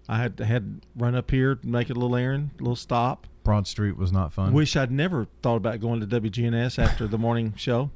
I 0.09 0.19
had 0.19 0.39
had 0.39 0.81
run 0.97 1.15
up 1.15 1.31
here, 1.31 1.55
to 1.57 1.67
make 1.69 1.91
a 1.91 1.95
little 1.95 2.17
errand, 2.17 2.51
a 2.59 2.63
little 2.63 2.77
stop. 2.77 3.27
Broad 3.43 3.67
Street 3.67 3.97
was 3.97 4.13
not 4.13 4.33
fun. 4.33 4.53
Wish 4.55 4.75
I'd 4.77 4.91
never 4.91 5.27
thought 5.43 5.57
about 5.57 5.81
going 5.81 6.01
to 6.01 6.07
WGNS 6.07 6.79
after 6.79 7.07
the 7.07 7.19
morning 7.19 7.53
show. 7.57 7.91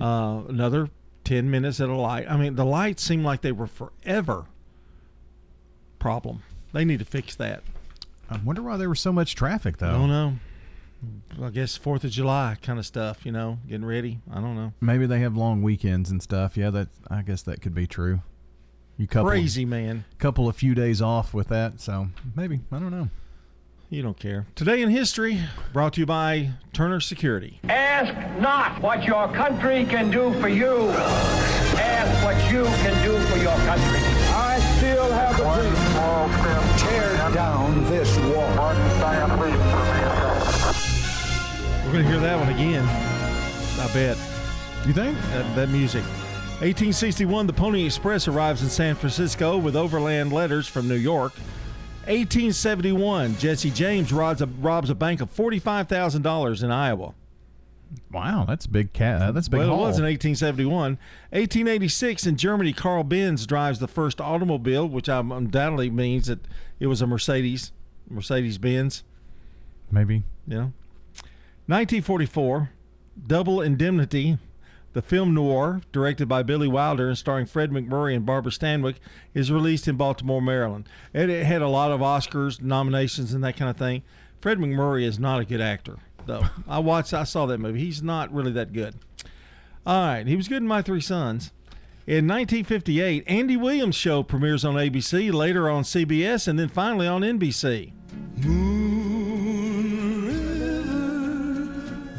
Uh, 0.00 0.42
another 0.48 0.88
10 1.24 1.50
minutes 1.50 1.80
at 1.80 1.88
a 1.90 1.94
light. 1.94 2.30
I 2.30 2.36
mean, 2.38 2.54
the 2.56 2.64
lights 2.64 3.02
seem 3.02 3.22
like 3.22 3.42
they 3.42 3.52
were 3.52 3.66
forever 3.66 4.46
problem. 5.98 6.42
They 6.72 6.84
need 6.84 7.00
to 7.00 7.04
fix 7.04 7.34
that. 7.36 7.62
I 8.30 8.38
wonder 8.38 8.62
why 8.62 8.76
there 8.78 8.88
was 8.88 9.00
so 9.00 9.12
much 9.12 9.34
traffic 9.34 9.78
though. 9.78 9.88
I 9.88 9.92
don't 9.92 10.08
know. 10.08 10.34
I 11.42 11.50
guess 11.50 11.78
4th 11.78 12.04
of 12.04 12.10
July 12.10 12.56
kind 12.60 12.78
of 12.78 12.84
stuff, 12.86 13.24
you 13.24 13.32
know, 13.32 13.58
getting 13.68 13.86
ready. 13.86 14.20
I 14.30 14.36
don't 14.40 14.54
know. 14.56 14.72
Maybe 14.80 15.06
they 15.06 15.20
have 15.20 15.36
long 15.36 15.62
weekends 15.62 16.10
and 16.10 16.22
stuff. 16.22 16.56
Yeah, 16.56 16.70
that 16.70 16.88
I 17.10 17.22
guess 17.22 17.42
that 17.42 17.62
could 17.62 17.74
be 17.74 17.86
true. 17.86 18.20
You 18.98 19.06
couple 19.06 19.30
Crazy, 19.30 19.64
man. 19.64 20.04
couple 20.18 20.48
a 20.48 20.52
few 20.52 20.74
days 20.74 21.00
off 21.00 21.32
with 21.32 21.48
that, 21.48 21.80
so 21.80 22.08
maybe 22.36 22.60
I 22.70 22.78
don't 22.78 22.90
know. 22.90 23.08
You 23.88 24.02
don't 24.02 24.18
care. 24.18 24.46
Today 24.54 24.82
in 24.82 24.90
history, 24.90 25.40
brought 25.72 25.94
to 25.94 26.00
you 26.00 26.06
by 26.06 26.50
Turner 26.72 27.00
Security. 27.00 27.60
Ask 27.64 28.14
not 28.38 28.80
what 28.82 29.02
your 29.04 29.26
country 29.32 29.84
can 29.86 30.10
do 30.10 30.32
for 30.40 30.48
you. 30.48 30.90
Ask 30.90 32.24
what 32.24 32.36
you 32.52 32.64
can 32.64 33.04
do 33.04 33.18
for 33.26 33.38
your 33.38 33.56
country. 33.66 34.00
I 34.32 34.60
still 34.76 35.10
have 35.10 35.40
a 35.40 35.54
dream. 35.56 36.78
Tear 36.78 37.32
down 37.32 37.84
this 37.86 38.16
wall. 38.18 39.89
We're 41.90 41.94
going 41.94 42.06
to 42.06 42.10
hear 42.12 42.20
that 42.20 42.38
one 42.38 42.48
again. 42.50 42.84
I 42.84 43.92
bet. 43.92 44.16
You 44.86 44.92
think? 44.92 45.18
That, 45.32 45.56
that 45.56 45.70
music. 45.70 46.04
1861, 46.62 47.48
the 47.48 47.52
Pony 47.52 47.84
Express 47.84 48.28
arrives 48.28 48.62
in 48.62 48.68
San 48.68 48.94
Francisco 48.94 49.58
with 49.58 49.74
overland 49.74 50.32
letters 50.32 50.68
from 50.68 50.86
New 50.86 50.94
York. 50.94 51.32
1871, 52.06 53.36
Jesse 53.38 53.72
James 53.72 54.12
robs 54.12 54.40
a, 54.40 54.46
robs 54.46 54.88
a 54.90 54.94
bank 54.94 55.20
of 55.20 55.34
$45,000 55.34 56.62
in 56.62 56.70
Iowa. 56.70 57.12
Wow, 58.12 58.44
that's 58.46 58.66
a 58.66 58.70
big 58.70 58.92
cat. 58.92 59.20
Uh, 59.20 59.32
that's 59.32 59.48
a 59.48 59.50
big. 59.50 59.58
well, 59.58 59.70
haul. 59.70 59.78
it 59.78 59.88
was 59.88 59.98
in 59.98 60.04
1871. 60.04 60.96
1886, 61.30 62.24
in 62.24 62.36
Germany, 62.36 62.72
Carl 62.72 63.02
Benz 63.02 63.46
drives 63.46 63.80
the 63.80 63.88
first 63.88 64.20
automobile, 64.20 64.86
which 64.86 65.08
undoubtedly 65.08 65.90
means 65.90 66.28
that 66.28 66.38
it 66.78 66.86
was 66.86 67.02
a 67.02 67.06
Mercedes, 67.08 67.72
Mercedes 68.08 68.58
Benz. 68.58 69.02
Maybe. 69.90 70.22
Yeah. 70.46 70.68
1944, 71.70 72.70
Double 73.28 73.60
Indemnity, 73.60 74.38
the 74.92 75.00
film 75.00 75.32
noir 75.32 75.80
directed 75.92 76.26
by 76.26 76.42
Billy 76.42 76.66
Wilder 76.66 77.06
and 77.06 77.16
starring 77.16 77.46
Fred 77.46 77.70
MacMurray 77.70 78.16
and 78.16 78.26
Barbara 78.26 78.50
Stanwyck, 78.50 78.96
is 79.34 79.52
released 79.52 79.86
in 79.86 79.94
Baltimore, 79.94 80.42
Maryland. 80.42 80.88
It, 81.12 81.30
it 81.30 81.46
had 81.46 81.62
a 81.62 81.68
lot 81.68 81.92
of 81.92 82.00
Oscars 82.00 82.60
nominations 82.60 83.32
and 83.32 83.44
that 83.44 83.56
kind 83.56 83.70
of 83.70 83.76
thing. 83.76 84.02
Fred 84.40 84.58
MacMurray 84.58 85.04
is 85.04 85.20
not 85.20 85.40
a 85.40 85.44
good 85.44 85.60
actor, 85.60 85.98
though. 86.26 86.42
I 86.68 86.80
watched, 86.80 87.14
I 87.14 87.22
saw 87.22 87.46
that 87.46 87.58
movie. 87.58 87.78
He's 87.78 88.02
not 88.02 88.34
really 88.34 88.50
that 88.50 88.72
good. 88.72 88.96
All 89.86 90.08
right, 90.08 90.26
he 90.26 90.34
was 90.34 90.48
good 90.48 90.62
in 90.62 90.66
My 90.66 90.82
Three 90.82 91.00
Sons. 91.00 91.52
In 92.04 92.26
1958, 92.26 93.22
Andy 93.28 93.56
Williams' 93.56 93.94
show 93.94 94.24
premieres 94.24 94.64
on 94.64 94.74
ABC, 94.74 95.32
later 95.32 95.70
on 95.70 95.84
CBS, 95.84 96.48
and 96.48 96.58
then 96.58 96.68
finally 96.68 97.06
on 97.06 97.20
NBC. 97.20 97.92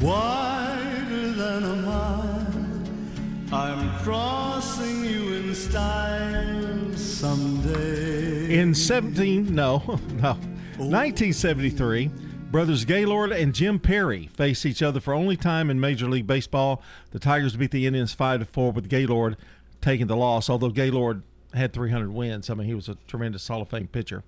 Wider 0.02 1.30
than 1.30 1.62
a 1.62 1.76
mile, 1.76 3.52
I'm 3.52 3.98
crossing 3.98 5.04
you 5.04 5.34
in 5.34 5.54
style 5.54 6.92
someday. 6.96 8.58
In 8.58 8.74
17, 8.74 9.54
no, 9.54 9.78
no, 10.20 10.32
1973, 10.78 12.10
brothers 12.50 12.84
Gaylord 12.84 13.30
and 13.30 13.54
Jim 13.54 13.78
Perry 13.78 14.26
face 14.34 14.66
each 14.66 14.82
other 14.82 14.98
for 14.98 15.14
only 15.14 15.36
time 15.36 15.70
in 15.70 15.78
Major 15.78 16.08
League 16.08 16.26
Baseball. 16.26 16.82
The 17.12 17.20
Tigers 17.20 17.54
beat 17.54 17.70
the 17.70 17.86
Indians 17.86 18.12
5 18.12 18.40
to 18.40 18.46
4 18.46 18.72
with 18.72 18.88
Gaylord 18.88 19.36
taking 19.80 20.08
the 20.08 20.16
loss, 20.16 20.50
although 20.50 20.70
Gaylord 20.70 21.22
had 21.54 21.72
300 21.72 22.10
wins. 22.10 22.50
I 22.50 22.54
mean, 22.54 22.66
he 22.66 22.74
was 22.74 22.88
a 22.88 22.96
tremendous 23.06 23.46
Hall 23.46 23.62
of 23.62 23.68
Fame 23.68 23.86
pitcher. 23.86 24.24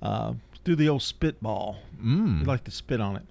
Uh, 0.00 0.34
do 0.62 0.76
the 0.76 0.88
old 0.88 1.02
spitball. 1.02 1.78
Mm. 2.00 2.40
You 2.40 2.44
like 2.44 2.62
to 2.64 2.70
spit 2.70 3.00
on 3.00 3.16
it. 3.16 3.24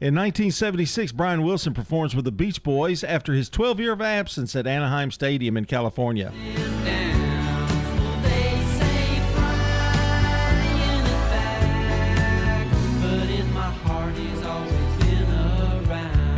In 0.00 0.14
1976, 0.14 1.12
Brian 1.12 1.42
Wilson 1.42 1.74
performs 1.74 2.16
with 2.16 2.24
the 2.24 2.32
Beach 2.32 2.62
Boys 2.62 3.04
after 3.04 3.34
his 3.34 3.50
12 3.50 3.80
year 3.80 3.92
of 3.92 4.00
absence 4.00 4.56
at 4.56 4.66
Anaheim 4.66 5.10
Stadium 5.10 5.58
in 5.58 5.66
California. 5.66 6.32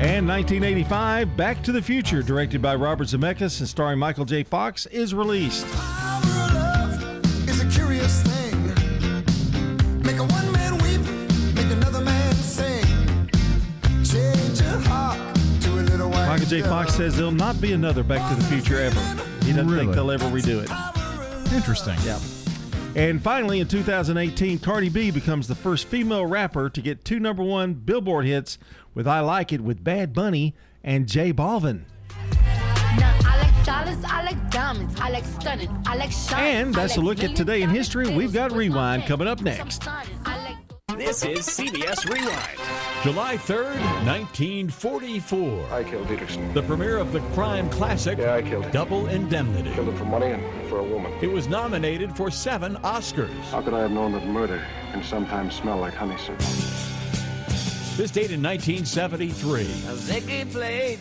And 0.00 0.26
1985, 0.26 1.36
Back 1.36 1.62
to 1.62 1.70
the 1.70 1.80
Future, 1.80 2.20
directed 2.24 2.60
by 2.60 2.74
Robert 2.74 3.06
Zemeckis 3.06 3.60
and 3.60 3.68
starring 3.68 4.00
Michael 4.00 4.24
J. 4.24 4.42
Fox, 4.42 4.86
is 4.86 5.14
released. 5.14 5.68
J. 16.52 16.60
Fox 16.60 16.92
says 16.94 17.16
there'll 17.16 17.32
not 17.32 17.58
be 17.62 17.72
another 17.72 18.02
Back 18.02 18.28
to 18.28 18.36
the 18.36 18.46
Future 18.50 18.76
ever. 18.78 19.00
He 19.42 19.52
doesn't 19.54 19.68
Really? 19.70 19.84
think 19.86 19.94
they'll 19.94 20.10
ever 20.10 20.26
redo 20.26 20.62
it. 20.62 21.50
Interesting. 21.54 21.96
Yeah. 22.04 22.18
And 22.94 23.22
finally, 23.22 23.60
in 23.60 23.68
2018, 23.68 24.58
Cardi 24.58 24.90
B 24.90 25.10
becomes 25.10 25.48
the 25.48 25.54
first 25.54 25.86
female 25.86 26.26
rapper 26.26 26.68
to 26.68 26.82
get 26.82 27.06
two 27.06 27.18
number 27.20 27.42
one 27.42 27.72
Billboard 27.72 28.26
hits 28.26 28.58
with 28.92 29.08
I 29.08 29.20
Like 29.20 29.54
It 29.54 29.62
with 29.62 29.82
Bad 29.82 30.12
Bunny 30.12 30.54
and 30.84 31.08
J 31.08 31.32
Balvin. 31.32 31.84
Now, 32.98 33.18
I 33.24 33.40
like 33.50 33.64
dollars, 33.64 34.04
I 34.06 34.22
like 34.22 34.50
diamonds, 34.50 35.00
I 35.00 35.08
like 35.08 35.24
stunning, 35.24 35.70
I 35.86 35.96
like 35.96 36.12
shining. 36.12 36.54
And 36.66 36.74
that's 36.74 36.98
a 36.98 37.00
look 37.00 37.24
at 37.24 37.34
today 37.34 37.62
in 37.62 37.70
history. 37.70 38.14
We've 38.14 38.30
got 38.30 38.52
Rewind 38.52 39.06
coming 39.06 39.26
up 39.26 39.40
next. 39.40 39.88
This 41.04 41.24
is 41.24 41.46
CBS 41.48 42.08
Rewind. 42.08 42.58
July 43.02 43.36
3rd, 43.36 43.74
1944. 44.06 45.72
I 45.72 45.82
killed 45.82 46.06
Dietrichson. 46.06 46.54
The 46.54 46.62
premiere 46.62 46.96
of 46.96 47.12
the 47.12 47.18
crime 47.34 47.68
classic 47.70 48.18
yeah, 48.18 48.34
I 48.34 48.42
killed 48.42 48.66
him. 48.66 48.70
Double 48.70 49.08
Indemnity. 49.08 49.72
Killed 49.72 49.88
him 49.88 49.96
for 49.96 50.04
money 50.04 50.26
and 50.28 50.68
for 50.68 50.78
a 50.78 50.84
woman. 50.84 51.12
It 51.20 51.26
was 51.26 51.48
nominated 51.48 52.16
for 52.16 52.30
seven 52.30 52.76
Oscars. 52.76 53.34
How 53.50 53.62
could 53.62 53.74
I 53.74 53.80
have 53.80 53.90
known 53.90 54.12
that 54.12 54.24
murder 54.26 54.64
can 54.92 55.02
sometimes 55.02 55.56
smell 55.56 55.78
like 55.78 55.94
honeysuckle? 55.94 56.46
This 57.94 58.10
date 58.10 58.30
in 58.30 58.42
1973. 58.42 59.64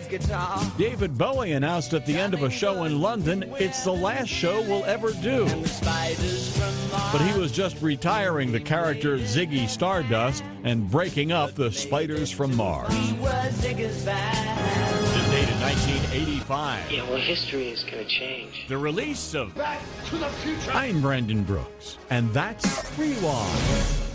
Guitar. 0.09 0.61
David 0.77 1.17
Bowie 1.17 1.53
announced 1.53 1.93
at 1.93 2.05
the 2.05 2.17
end 2.17 2.33
of 2.33 2.43
a 2.43 2.49
show 2.49 2.83
in 2.83 2.99
London, 2.99 3.43
it's 3.57 3.85
the 3.85 3.93
last 3.93 4.27
show 4.27 4.59
we'll 4.63 4.83
ever 4.83 5.13
do. 5.13 5.45
But 5.85 7.21
he 7.21 7.39
was 7.39 7.53
just 7.53 7.81
retiring 7.81 8.51
the 8.51 8.59
character 8.59 9.17
Ziggy 9.17 9.69
Stardust 9.69 10.43
and 10.65 10.91
breaking 10.91 11.31
up 11.31 11.53
the 11.55 11.71
Spiders 11.71 12.29
from 12.29 12.53
Mars. 12.57 12.89
This 12.89 13.61
date 13.61 13.79
in 13.79 15.61
1985. 15.61 16.91
Yeah, 16.91 17.03
well, 17.03 17.15
history 17.15 17.69
is 17.69 17.85
going 17.85 18.03
to 18.03 18.09
change. 18.09 18.65
The 18.67 18.77
release 18.77 19.33
of 19.33 19.55
Back 19.55 19.79
to 20.07 20.17
the 20.17 20.27
Future. 20.27 20.71
I'm 20.71 20.99
Brandon 20.99 21.43
Brooks, 21.43 21.97
and 22.09 22.33
that's 22.33 22.91
Rewind. 22.99 24.10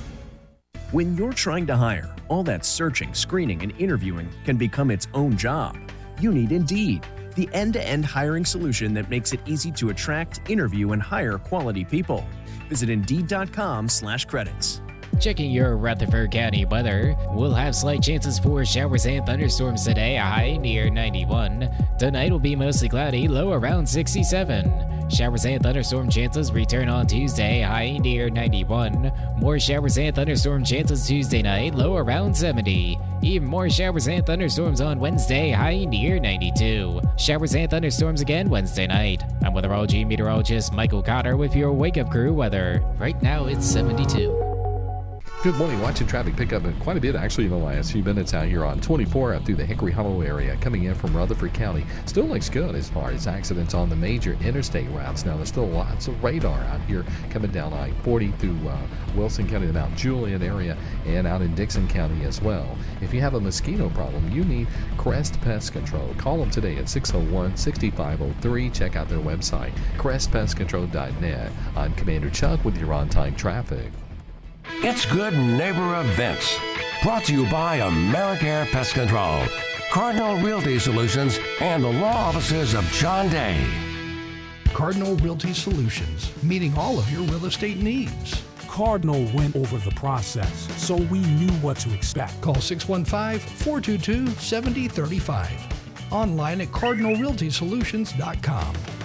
When 0.93 1.17
you're 1.17 1.33
trying 1.33 1.67
to 1.67 1.75
hire, 1.75 2.15
all 2.29 2.45
that 2.45 2.65
searching, 2.65 3.13
screening, 3.13 3.61
and 3.61 3.73
interviewing 3.81 4.31
can 4.45 4.57
become 4.57 4.93
its 4.93 5.09
own 5.15 5.37
job. 5.37 5.77
You 6.21 6.33
need 6.33 6.53
Indeed, 6.53 7.05
the 7.35 7.51
end 7.53 7.73
to 7.73 7.87
end 7.87 8.05
hiring 8.05 8.45
solution 8.45 8.95
that 8.95 9.11
makes 9.11 9.33
it 9.33 9.41
easy 9.47 9.73
to 9.73 9.91
attract, 9.91 10.41
interview, 10.49 10.93
and 10.93 11.03
hire 11.03 11.39
quality 11.39 11.85
people. 11.85 12.25
Visit 12.69 12.89
Indeed.com 12.89 13.89
slash 13.89 14.27
credits. 14.27 14.81
Checking 15.19 15.51
your 15.51 15.77
Rutherford 15.77 16.31
County 16.31 16.67
weather. 16.67 17.17
We'll 17.31 17.55
have 17.55 17.75
slight 17.75 18.03
chances 18.03 18.39
for 18.39 18.65
showers 18.65 19.07
and 19.07 19.25
thunderstorms 19.25 19.85
today, 19.85 20.17
a 20.17 20.23
high 20.23 20.57
near 20.57 20.91
91. 20.91 21.71
Tonight 21.99 22.31
will 22.31 22.39
be 22.39 22.55
mostly 22.55 22.89
cloudy, 22.89 23.27
low 23.27 23.53
around 23.53 23.89
67. 23.89 25.09
Showers 25.09 25.47
and 25.47 25.63
thunderstorm 25.63 26.11
chances 26.11 26.53
return 26.53 26.89
on 26.89 27.07
Tuesday, 27.07 27.63
high 27.63 27.97
near 27.97 28.29
91. 28.29 29.11
More 29.39 29.59
showers 29.59 29.97
and 29.97 30.15
thunderstorm 30.15 30.65
chances 30.65 31.07
Tuesday 31.07 31.43
night, 31.43 31.75
low 31.75 31.97
around 31.97 32.37
70. 32.37 32.99
Even 33.23 33.49
more 33.49 33.71
showers 33.71 34.09
and 34.09 34.25
thunderstorms 34.27 34.81
on 34.83 35.01
Wednesday, 35.01 35.51
high 35.51 35.85
near 35.85 36.21
92. 36.21 37.01
Showers 37.17 37.55
and 37.55 37.71
thunderstorms 37.71 38.21
again 38.21 38.51
Wednesday 38.51 38.87
night. 38.87 39.25
I'm 39.43 39.55
weatherology 39.55 40.07
meteorologist 40.07 40.75
Michael 40.75 41.03
Cotter 41.03 41.37
with 41.37 41.57
your 41.57 41.73
wake 41.73 41.97
up 41.97 42.11
crew 42.11 42.35
weather. 42.35 42.83
Right 42.99 43.21
now 43.23 43.47
it's 43.47 43.65
72. 43.67 44.46
Good 45.47 45.59
morning. 45.59 45.81
Watching 45.81 46.09
traffic 46.09 46.35
pick 46.35 46.53
up 46.53 46.65
quite 46.81 46.97
a 46.97 47.01
bit 47.01 47.15
actually 47.15 47.45
in 47.45 47.51
the 47.51 47.57
last 47.57 47.93
few 47.93 48.03
minutes 48.03 48.35
out 48.35 48.49
here 48.49 48.65
on 48.65 48.81
24 48.81 49.35
out 49.35 49.47
through 49.47 49.55
the 49.55 49.65
Hickory 49.65 49.93
Hollow 49.93 50.21
area 50.23 50.57
coming 50.57 50.83
in 50.83 50.95
from 50.97 51.17
Rutherford 51.17 51.55
County. 51.55 51.87
Still 52.05 52.25
looks 52.25 52.49
good 52.49 52.75
as 52.75 52.89
far 52.89 53.13
as 53.13 53.29
accidents 53.29 53.73
on 53.73 53.89
the 53.89 53.95
major 53.95 54.37
interstate 54.43 54.91
routes. 54.91 55.25
Now 55.25 55.37
there's 55.37 55.51
still 55.51 55.69
lots 55.69 56.09
of 56.09 56.25
radar 56.25 56.59
out 56.59 56.81
here 56.89 57.05
coming 57.31 57.53
down 57.53 57.73
I-40 57.73 58.37
through 58.41 58.69
uh, 58.69 58.77
Wilson 59.15 59.49
County, 59.49 59.69
the 59.69 59.73
Mount 59.73 59.95
Juliet 59.95 60.43
area, 60.43 60.77
and 61.07 61.29
out 61.29 61.43
in 61.43 61.55
Dickson 61.55 61.87
County 61.87 62.25
as 62.25 62.43
well. 62.43 62.77
If 63.01 63.15
you 63.15 63.21
have 63.21 63.35
a 63.35 63.41
mosquito 63.41 63.89
problem, 63.91 64.29
you 64.33 64.45
need 64.45 64.67
Crest 64.99 65.41
Pest 65.43 65.73
Control. 65.73 66.13
Call 66.19 66.39
them 66.39 66.51
today 66.51 66.75
at 66.79 66.87
601-6503. 66.87 68.75
Check 68.75 68.97
out 68.97 69.09
their 69.09 69.21
website, 69.21 69.71
crestpestcontrol.net. 69.97 71.53
I'm 71.77 71.95
Commander 71.95 72.31
Chuck 72.31 72.65
with 72.65 72.77
your 72.79 72.93
on-time 72.93 73.37
traffic. 73.37 73.93
It's 74.83 75.07
Good 75.07 75.33
Neighbor 75.33 75.99
Events. 76.01 76.59
Brought 77.03 77.25
to 77.25 77.33
you 77.33 77.51
by 77.51 77.79
AmeriCare 77.79 78.71
Pest 78.71 78.93
Control, 78.93 79.43
Cardinal 79.91 80.37
Realty 80.37 80.79
Solutions, 80.79 81.41
and 81.61 81.83
the 81.83 81.89
law 81.89 82.29
offices 82.29 82.75
of 82.75 82.85
John 82.93 83.31
Day. 83.31 83.67
Cardinal 84.75 85.17
Realty 85.17 85.55
Solutions, 85.55 86.31
meeting 86.43 86.77
all 86.77 86.99
of 86.99 87.11
your 87.11 87.23
real 87.23 87.47
estate 87.47 87.79
needs. 87.79 88.43
Cardinal 88.69 89.25
went 89.35 89.57
over 89.57 89.79
the 89.79 89.93
process, 89.93 90.69
so 90.77 90.95
we 90.95 91.21
knew 91.21 91.53
what 91.55 91.79
to 91.79 91.95
expect. 91.95 92.39
Call 92.43 92.57
615 92.57 93.39
422 93.59 94.27
7035. 94.39 96.13
Online 96.13 96.61
at 96.61 96.69
cardinalrealtysolutions.com. 96.69 98.96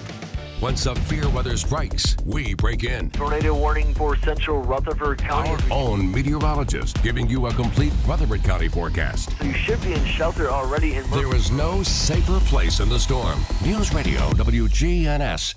When 0.62 0.78
severe 0.78 1.28
weather 1.30 1.58
strikes, 1.58 2.16
we 2.24 2.54
break 2.54 2.84
in. 2.84 3.10
Tornado 3.10 3.56
warning 3.56 3.96
for 3.96 4.16
central 4.18 4.62
Rutherford 4.62 5.18
County. 5.18 5.50
Our 5.50 5.60
own 5.72 6.12
meteorologist 6.12 7.02
giving 7.02 7.28
you 7.28 7.48
a 7.48 7.54
complete 7.56 7.92
Rutherford 8.06 8.44
County 8.44 8.68
forecast. 8.68 9.36
So 9.40 9.46
you 9.46 9.54
should 9.54 9.82
be 9.82 9.94
in 9.94 10.06
shelter 10.06 10.52
already 10.52 10.98
in 10.98 11.10
There 11.10 11.34
is 11.34 11.50
no 11.50 11.82
safer 11.82 12.40
place 12.42 12.80
in 12.80 12.90
the 12.90 13.00
storm. 13.00 13.40
News 13.64 13.92
Radio 13.92 14.20
WGNS. 14.34 15.56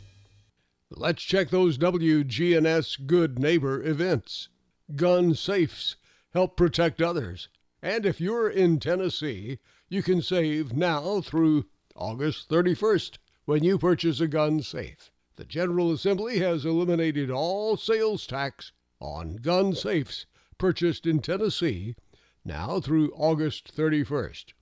Let's 0.88 1.22
check 1.22 1.50
those 1.50 1.76
WGNS 1.76 3.06
Good 3.06 3.38
Neighbor 3.38 3.82
events. 3.82 4.48
Gun 4.96 5.34
safes 5.34 5.96
help 6.32 6.56
protect 6.56 7.02
others. 7.02 7.50
And 7.82 8.06
if 8.06 8.22
you're 8.22 8.48
in 8.48 8.80
Tennessee, 8.80 9.58
you 9.86 10.02
can 10.02 10.22
save 10.22 10.72
now 10.72 11.20
through 11.20 11.66
August 11.94 12.48
31st 12.48 13.18
when 13.44 13.62
you 13.62 13.78
purchase 13.78 14.20
a 14.20 14.28
gun 14.28 14.62
safe. 14.62 15.10
The 15.36 15.44
General 15.44 15.92
Assembly 15.92 16.38
has 16.38 16.64
eliminated 16.64 17.30
all 17.30 17.76
sales 17.76 18.26
tax 18.26 18.72
on 19.00 19.36
gun 19.36 19.74
safes 19.74 20.26
purchased 20.58 21.06
in 21.06 21.20
Tennessee 21.20 21.96
now 22.44 22.80
through 22.80 23.12
August 23.14 23.74
31st. 23.76 24.52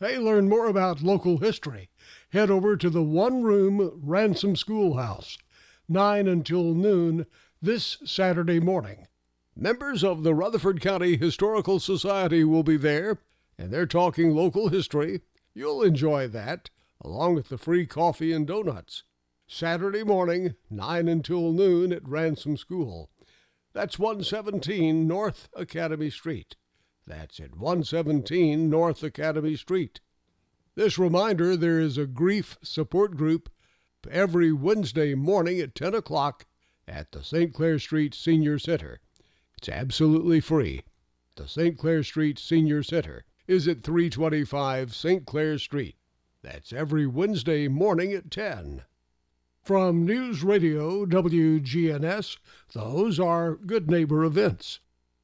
Hey, 0.00 0.18
learn 0.18 0.48
more 0.48 0.66
about 0.66 1.02
local 1.02 1.38
history. 1.38 1.88
Head 2.30 2.50
over 2.50 2.76
to 2.76 2.90
the 2.90 3.02
One 3.02 3.42
Room 3.42 4.00
Ransom 4.02 4.56
Schoolhouse, 4.56 5.38
9 5.88 6.28
until 6.28 6.74
noon 6.74 7.26
this 7.62 7.98
Saturday 8.04 8.60
morning. 8.60 9.06
Members 9.56 10.02
of 10.04 10.24
the 10.24 10.34
Rutherford 10.34 10.80
County 10.80 11.16
Historical 11.16 11.78
Society 11.80 12.44
will 12.44 12.64
be 12.64 12.76
there, 12.76 13.18
and 13.56 13.72
they're 13.72 13.86
talking 13.86 14.34
local 14.34 14.68
history. 14.68 15.20
You'll 15.54 15.82
enjoy 15.82 16.26
that, 16.28 16.70
along 17.04 17.34
with 17.34 17.50
the 17.50 17.58
free 17.58 17.86
coffee 17.86 18.32
and 18.32 18.46
donuts. 18.46 19.04
Saturday 19.46 20.02
morning, 20.02 20.54
9 20.70 21.06
until 21.06 21.52
noon 21.52 21.92
at 21.92 22.08
Ransom 22.08 22.56
School. 22.56 23.10
That's 23.74 23.98
117 23.98 25.06
North 25.06 25.48
Academy 25.54 26.08
Street. 26.08 26.56
That's 27.06 27.38
at 27.40 27.56
117 27.56 28.70
North 28.70 29.02
Academy 29.02 29.54
Street. 29.56 30.00
This 30.74 30.98
reminder 30.98 31.56
there 31.56 31.78
is 31.78 31.98
a 31.98 32.06
grief 32.06 32.56
support 32.62 33.16
group 33.16 33.50
every 34.10 34.50
Wednesday 34.52 35.14
morning 35.14 35.60
at 35.60 35.74
10 35.74 35.94
o'clock 35.94 36.46
at 36.88 37.12
the 37.12 37.22
St. 37.22 37.52
Clair 37.52 37.78
Street 37.78 38.14
Senior 38.14 38.58
Center. 38.58 39.00
It's 39.58 39.68
absolutely 39.68 40.40
free. 40.40 40.84
The 41.36 41.46
St. 41.46 41.76
Clair 41.76 42.02
Street 42.02 42.38
Senior 42.38 42.82
Center 42.82 43.24
is 43.46 43.68
at 43.68 43.82
325 43.82 44.94
St. 44.94 45.26
Clair 45.26 45.58
Street. 45.58 45.96
That's 46.44 46.74
every 46.74 47.06
Wednesday 47.06 47.68
morning 47.68 48.12
at 48.12 48.30
10. 48.30 48.82
From 49.62 50.04
News 50.04 50.44
Radio 50.44 51.06
WGNS, 51.06 52.36
those 52.74 53.18
are 53.18 53.54
Good 53.54 53.90
Neighbor 53.90 54.22
events. 54.26 54.80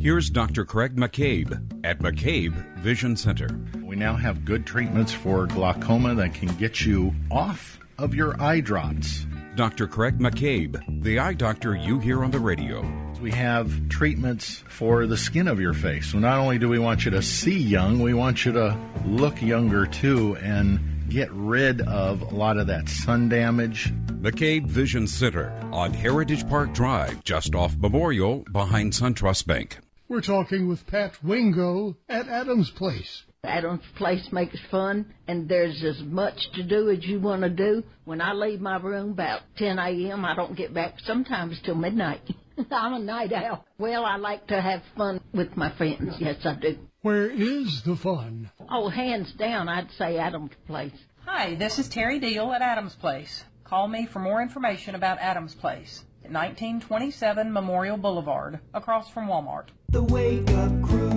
Here's 0.00 0.28
Dr. 0.28 0.64
Craig 0.64 0.96
McCabe 0.96 1.52
at 1.84 2.00
McCabe 2.00 2.52
Vision 2.78 3.16
Center. 3.16 3.48
We 3.84 3.94
now 3.94 4.16
have 4.16 4.44
good 4.44 4.66
treatments 4.66 5.12
for 5.12 5.46
glaucoma 5.46 6.16
that 6.16 6.34
can 6.34 6.48
get 6.56 6.84
you 6.84 7.14
off 7.30 7.78
of 7.96 8.12
your 8.12 8.38
eye 8.42 8.58
drops. 8.60 9.24
Dr. 9.54 9.86
Craig 9.86 10.18
McCabe, 10.18 10.82
the 11.02 11.20
eye 11.20 11.34
doctor 11.34 11.76
you 11.76 12.00
hear 12.00 12.24
on 12.24 12.32
the 12.32 12.40
radio. 12.40 12.84
We 13.22 13.30
have 13.30 13.88
treatments 13.88 14.64
for 14.68 15.06
the 15.06 15.16
skin 15.16 15.46
of 15.46 15.60
your 15.60 15.74
face. 15.74 16.10
So 16.10 16.18
not 16.18 16.38
only 16.40 16.58
do 16.58 16.68
we 16.68 16.80
want 16.80 17.04
you 17.04 17.12
to 17.12 17.22
see 17.22 17.56
young, 17.56 18.00
we 18.00 18.14
want 18.14 18.44
you 18.44 18.50
to 18.52 18.76
look 19.06 19.40
younger 19.40 19.86
too 19.86 20.36
and 20.38 20.80
get 21.08 21.30
rid 21.30 21.80
of 21.82 22.20
a 22.20 22.34
lot 22.34 22.58
of 22.58 22.66
that 22.66 22.88
sun 22.88 23.28
damage. 23.28 23.92
McCabe 24.08 24.66
Vision 24.66 25.06
Center 25.06 25.52
on 25.72 25.92
Heritage 25.92 26.48
Park 26.48 26.74
Drive, 26.74 27.22
just 27.22 27.54
off 27.54 27.76
Memorial, 27.76 28.44
behind 28.50 28.92
SunTrust 28.92 29.46
Bank. 29.46 29.78
We're 30.06 30.20
talking 30.20 30.68
with 30.68 30.86
Pat 30.86 31.24
Wingo 31.24 31.96
at 32.10 32.28
Adams 32.28 32.70
Place. 32.70 33.22
Adam's 33.42 33.86
Place 33.96 34.30
makes 34.32 34.60
fun, 34.70 35.14
and 35.26 35.48
there's 35.48 35.82
as 35.82 35.98
much 36.02 36.50
to 36.52 36.62
do 36.62 36.90
as 36.90 37.02
you 37.06 37.18
want 37.18 37.40
to 37.40 37.48
do. 37.48 37.82
When 38.04 38.20
I 38.20 38.34
leave 38.34 38.60
my 38.60 38.76
room 38.76 39.12
about 39.12 39.40
10 39.56 39.78
a.m., 39.78 40.26
I 40.26 40.34
don't 40.34 40.56
get 40.56 40.74
back 40.74 41.00
sometimes 41.00 41.58
till 41.62 41.74
midnight. 41.74 42.20
I'm 42.70 42.92
a 42.92 42.98
night 42.98 43.32
owl. 43.32 43.64
Well, 43.78 44.04
I 44.04 44.16
like 44.16 44.46
to 44.48 44.60
have 44.60 44.82
fun 44.94 45.22
with 45.32 45.56
my 45.56 45.70
friends. 45.70 46.16
Yes, 46.18 46.44
I 46.44 46.54
do. 46.56 46.76
Where 47.00 47.30
is 47.30 47.80
the 47.82 47.96
fun? 47.96 48.50
Oh, 48.70 48.90
hands 48.90 49.32
down, 49.32 49.70
I'd 49.70 49.90
say 49.92 50.18
Adam's 50.18 50.52
Place. 50.66 50.92
Hi, 51.24 51.54
this 51.54 51.78
is 51.78 51.88
Terry 51.88 52.20
Deal 52.20 52.52
at 52.52 52.60
Adams 52.60 52.94
Place. 52.94 53.42
Call 53.64 53.88
me 53.88 54.04
for 54.04 54.18
more 54.18 54.42
information 54.42 54.94
about 54.94 55.18
Adams 55.18 55.54
Place 55.54 56.04
at 56.24 56.32
1927 56.32 57.52
Memorial 57.52 57.96
Boulevard, 57.98 58.58
across 58.72 59.10
from 59.10 59.28
Walmart. 59.28 59.66
The 59.90 60.02
Wake 60.02 60.48
Up 60.52 60.70
Crew, 60.82 61.10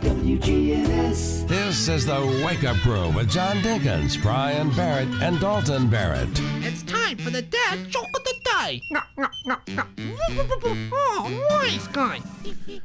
WGNS. 0.00 1.48
This 1.48 1.88
is 1.88 2.04
the 2.04 2.42
Wake 2.44 2.64
Up 2.64 2.76
Crew 2.78 3.08
with 3.10 3.30
John 3.30 3.56
Dinkins, 3.58 4.20
Brian 4.20 4.70
Barrett, 4.76 5.08
and 5.22 5.40
Dalton 5.40 5.88
Barrett. 5.88 6.28
It's 6.62 6.82
time 6.82 7.16
for 7.16 7.30
the 7.30 7.40
dad 7.42 7.88
joke 7.88 8.06
of 8.14 8.22
the 8.24 8.34
day. 8.44 8.82
Oh, 10.92 11.46
nice 11.50 11.86
guy. 11.88 12.20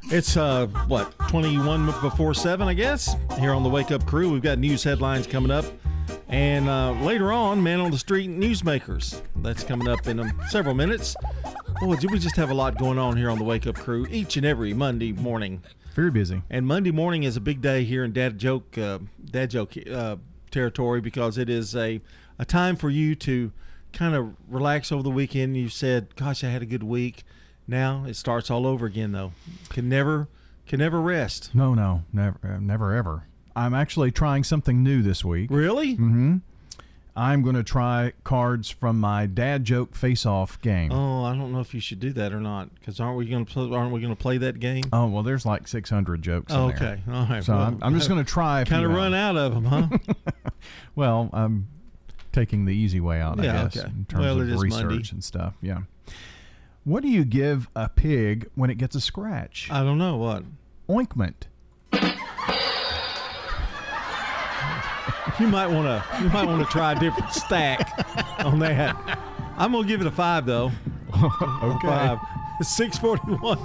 It's 0.04 0.36
uh 0.38 0.68
what 0.88 1.18
21 1.30 1.86
before 2.02 2.34
7 2.34 2.68
I 2.68 2.74
guess 2.74 3.16
here 3.38 3.52
on 3.52 3.64
the 3.64 3.70
Wake 3.70 3.92
Up 3.92 4.06
Crew 4.06 4.32
we've 4.32 4.42
got 4.42 4.58
news 4.58 4.84
headlines 4.84 5.28
coming 5.28 5.52
up 5.52 5.66
and 6.30 6.68
uh, 6.68 6.92
later 7.02 7.32
on 7.32 7.62
Man 7.62 7.80
on 7.80 7.92
the 7.92 7.98
Street 7.98 8.30
Newsmakers 8.30 9.22
that's 9.38 9.64
coming 9.64 9.88
up 9.88 10.08
in 10.08 10.20
um, 10.20 10.42
several 10.50 10.76
minutes. 10.76 11.16
Boy, 11.82 11.96
do 11.96 12.08
we 12.10 12.20
just 12.20 12.36
have 12.36 12.50
a 12.50 12.54
lot 12.54 12.78
going 12.78 12.98
on 12.98 13.18
here 13.18 13.30
on 13.30 13.38
the 13.38 13.44
Wake 13.44 13.68
Up 13.68 13.76
Crew 13.76 14.08
each 14.10 14.38
and 14.38 14.46
every 14.46 14.74
Monday 14.74 15.12
morning. 15.12 15.62
Very 15.94 16.12
busy. 16.12 16.42
And 16.50 16.68
Monday 16.68 16.92
morning 16.92 17.24
is 17.24 17.38
a 17.38 17.42
big 17.42 17.62
day 17.62 17.84
here 17.84 18.04
in 18.04 18.12
Dad 18.12 18.38
Joke 18.38 18.78
uh, 18.78 19.00
Dad 19.24 19.50
Joke 19.50 19.74
uh, 19.90 20.18
territory 20.52 21.02
because 21.02 21.38
it 21.38 21.50
is 21.50 21.76
a 21.76 22.02
a 22.38 22.46
time 22.46 22.76
for 22.76 22.90
you 22.90 23.16
to 23.16 23.52
kind 23.94 24.14
of 24.14 24.36
relax 24.50 24.92
over 24.92 25.04
the 25.04 25.10
weekend. 25.10 25.56
You 25.56 25.70
said, 25.70 26.16
"Gosh, 26.16 26.44
I 26.44 26.50
had 26.50 26.62
a 26.62 26.66
good 26.66 26.84
week." 26.84 27.24
Now 27.68 28.06
it 28.06 28.16
starts 28.16 28.52
all 28.52 28.68
over 28.68 28.86
again, 28.86 29.12
though. 29.12 29.32
Can 29.70 29.88
never 29.88 30.28
can 30.68 30.80
never 30.80 31.00
rest. 31.00 31.54
No, 31.54 31.74
no, 31.74 32.04
never, 32.12 32.40
uh, 32.44 32.60
never, 32.60 32.94
ever. 32.94 33.24
I'm 33.56 33.74
actually 33.74 34.12
trying 34.12 34.44
something 34.44 34.84
new 34.84 35.02
this 35.02 35.24
week. 35.24 35.50
Really? 35.50 35.94
Mm-hmm. 35.94 36.38
I'm 37.18 37.44
going 37.44 37.56
to 37.56 37.64
try 37.64 38.12
cards 38.26 38.70
from 38.70 39.00
my 39.00 39.26
dad 39.26 39.64
joke 39.64 39.96
face-off 39.96 40.60
game. 40.62 40.92
Oh, 40.92 41.24
I 41.24 41.34
don't 41.34 41.54
know 41.54 41.62
if 41.62 41.74
you 41.74 41.80
should 41.80 42.02
do 42.02 42.12
that 42.12 42.34
or 42.34 42.42
not 42.42 42.76
because 42.76 43.00
aren't 43.00 43.18
we 43.18 43.26
going 43.26 43.46
to 43.46 43.52
play, 43.54 43.74
aren't 43.74 43.94
we 43.94 44.02
going 44.02 44.14
to 44.14 44.22
play 44.22 44.38
that 44.40 44.60
game? 44.60 44.84
Oh 44.92 45.08
well, 45.08 45.24
there's 45.24 45.46
like 45.46 45.66
600 45.70 46.22
jokes. 46.22 46.52
in 46.52 46.60
okay, 46.60 47.00
there. 47.06 47.16
all 47.16 47.26
right. 47.28 47.42
So 47.42 47.54
well, 47.56 47.64
I'm, 47.68 47.80
I'm 47.82 47.94
just 47.96 48.10
going 48.10 48.24
to 48.24 48.30
try. 48.30 48.66
Kind 48.66 48.84
of 48.84 48.92
run 48.92 49.14
out 49.14 49.38
of 49.38 49.54
them, 49.54 49.64
huh? 49.64 49.88
well, 50.96 51.30
I'm 51.32 51.70
taking 52.34 52.66
the 52.66 52.74
easy 52.76 53.00
way 53.00 53.22
out, 53.22 53.42
Yeah, 53.42 53.62
I 53.62 53.64
guess, 53.64 53.78
okay. 53.78 53.88
in 53.88 54.06
terms 54.10 54.22
Well, 54.22 54.42
of 54.42 54.60
research 54.62 54.84
Monday. 54.84 55.10
and 55.14 55.24
stuff. 55.24 55.54
Yeah. 55.62 55.84
What 56.84 57.02
do 57.02 57.08
you 57.08 57.24
give 57.24 57.70
a 57.78 57.88
pig 57.88 58.50
when 58.56 58.70
it 58.70 58.78
gets 58.78 58.94
a 58.94 59.00
scratch? 59.02 59.70
I 59.72 59.84
don't 59.84 59.98
know 59.98 60.18
what. 60.18 60.44
Ointment. 60.90 61.48
You 65.40 65.48
might 65.48 65.68
want 65.68 65.88
to 65.88 66.24
you 66.24 66.30
might 66.30 66.48
want 66.48 66.66
to 66.66 66.72
try 66.72 66.94
a 66.94 67.00
different 67.00 67.32
stack 67.34 67.92
on 68.46 68.60
that. 68.60 68.96
I'm 69.58 69.72
gonna 69.72 69.88
give 69.88 70.02
it 70.02 70.08
a 70.08 70.12
five 70.12 70.46
though. 70.46 70.72
okay. 71.64 71.88
Five. 71.88 72.20
Six 72.62 72.98
forty-one. 72.98 73.58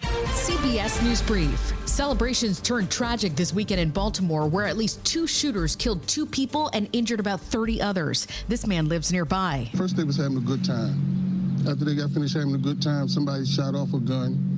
CBS 0.00 1.02
News 1.02 1.22
Brief. 1.22 1.72
Celebrations 1.86 2.60
turned 2.60 2.90
tragic 2.90 3.34
this 3.34 3.52
weekend 3.52 3.80
in 3.80 3.90
Baltimore, 3.90 4.46
where 4.46 4.66
at 4.66 4.76
least 4.76 5.04
two 5.04 5.26
shooters 5.26 5.74
killed 5.74 6.06
two 6.06 6.24
people 6.26 6.70
and 6.72 6.88
injured 6.92 7.20
about 7.20 7.40
30 7.40 7.82
others. 7.82 8.26
This 8.46 8.66
man 8.66 8.88
lives 8.88 9.12
nearby. 9.12 9.68
First, 9.76 9.96
they 9.96 10.04
was 10.04 10.16
having 10.16 10.36
a 10.36 10.40
good 10.40 10.64
time. 10.64 11.66
After 11.68 11.84
they 11.84 11.94
got 11.94 12.10
finished 12.10 12.34
having 12.34 12.54
a 12.54 12.58
good 12.58 12.80
time, 12.80 13.08
somebody 13.08 13.44
shot 13.44 13.74
off 13.74 13.92
a 13.92 13.98
gun, 13.98 14.57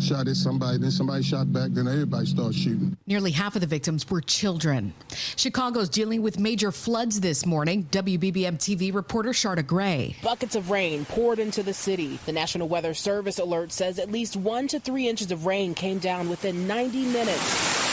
shot 0.00 0.28
at 0.28 0.36
somebody, 0.36 0.78
then 0.78 0.90
somebody 0.90 1.22
shot 1.22 1.52
back, 1.52 1.70
then 1.70 1.86
everybody 1.88 2.26
started 2.26 2.54
shooting. 2.54 2.96
Nearly 3.06 3.30
half 3.30 3.54
of 3.54 3.60
the 3.60 3.66
victims 3.66 4.08
were 4.08 4.20
children. 4.20 4.94
Chicago's 5.36 5.88
dealing 5.88 6.22
with 6.22 6.38
major 6.38 6.72
floods 6.72 7.20
this 7.20 7.46
morning. 7.46 7.84
WBBM 7.90 8.58
TV 8.58 8.94
reporter 8.94 9.30
Sharda 9.30 9.66
Gray. 9.66 10.16
Buckets 10.22 10.54
of 10.54 10.70
rain 10.70 11.04
poured 11.04 11.38
into 11.38 11.62
the 11.62 11.74
city. 11.74 12.18
The 12.26 12.32
National 12.32 12.68
Weather 12.68 12.94
Service 12.94 13.38
alert 13.38 13.72
says 13.72 13.98
at 13.98 14.10
least 14.10 14.36
one 14.36 14.68
to 14.68 14.80
three 14.80 15.08
inches 15.08 15.30
of 15.30 15.46
rain 15.46 15.74
came 15.74 15.98
down 15.98 16.28
within 16.28 16.66
90 16.66 17.06
minutes. 17.06 17.85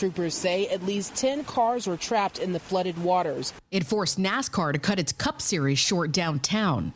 Troopers 0.00 0.34
say 0.34 0.66
at 0.68 0.82
least 0.82 1.14
10 1.14 1.44
cars 1.44 1.86
were 1.86 1.98
trapped 1.98 2.38
in 2.38 2.54
the 2.54 2.58
flooded 2.58 2.96
waters. 3.02 3.52
It 3.70 3.84
forced 3.84 4.18
NASCAR 4.18 4.72
to 4.72 4.78
cut 4.78 4.98
its 4.98 5.12
Cup 5.12 5.42
Series 5.42 5.78
short 5.78 6.10
downtown. 6.10 6.94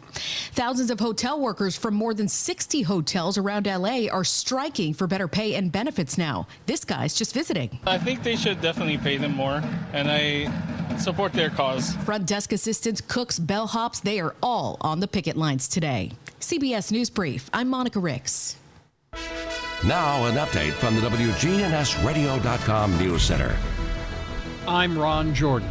Thousands 0.52 0.90
of 0.90 1.00
hotel 1.00 1.38
workers 1.38 1.76
from 1.76 1.92
more 1.92 2.14
than 2.14 2.28
60 2.28 2.80
hotels 2.80 3.36
around 3.36 3.66
LA 3.66 4.06
are 4.10 4.24
striking 4.24 4.94
for 4.94 5.06
better 5.06 5.28
pay 5.28 5.54
and 5.54 5.70
benefits 5.70 6.16
now. 6.16 6.46
This 6.64 6.82
guy's 6.82 7.12
just 7.12 7.34
visiting. 7.34 7.78
I 7.86 7.98
think 7.98 8.22
they 8.22 8.36
should 8.36 8.62
definitely 8.62 8.96
pay 8.96 9.18
them 9.18 9.34
more, 9.34 9.62
and 9.92 10.10
I 10.10 10.96
support 10.96 11.34
their 11.34 11.50
cause. 11.50 11.94
Front 12.06 12.24
desk 12.24 12.54
assistants, 12.54 13.02
cooks, 13.02 13.38
bellhops, 13.38 14.00
they 14.00 14.18
are 14.18 14.34
all 14.42 14.78
on 14.80 15.00
the 15.00 15.08
picket 15.08 15.36
lines 15.36 15.68
today. 15.68 16.12
CBS 16.40 16.90
News 16.90 17.10
Brief. 17.10 17.50
I'm 17.52 17.68
Monica 17.68 18.00
Ricks. 18.00 18.56
Now, 19.84 20.24
an 20.26 20.36
update 20.36 20.72
from 20.72 20.94
the 20.94 21.02
WGNSradio.com 21.02 22.98
News 22.98 23.22
Center. 23.22 23.56
I'm 24.66 24.98
Ron 24.98 25.34
Jordan. 25.34 25.68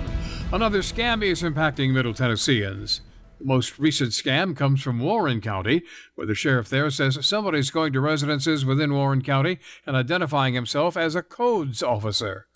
Another 0.52 0.80
scam 0.80 1.24
is 1.24 1.42
impacting 1.42 1.94
Middle 1.94 2.14
Tennesseans. 2.14 3.02
The 3.40 3.46
most 3.46 3.80
recent 3.80 4.12
scam 4.12 4.56
comes 4.56 4.82
from 4.82 5.00
Warren 5.00 5.42
County, 5.42 5.82
where 6.16 6.28
the 6.28 6.36
sheriff 6.36 6.70
there 6.70 6.90
says 6.92 7.26
somebody's 7.26 7.72
going 7.72 7.92
to 7.94 8.00
residences 8.02 8.66
within 8.66 8.94
Warren 8.94 9.24
County 9.24 9.60
and 9.88 9.96
identifying 9.96 10.54
himself 10.54 10.96
as 10.96 11.16
a 11.16 11.24
codes 11.24 11.82
officer. 11.82 12.48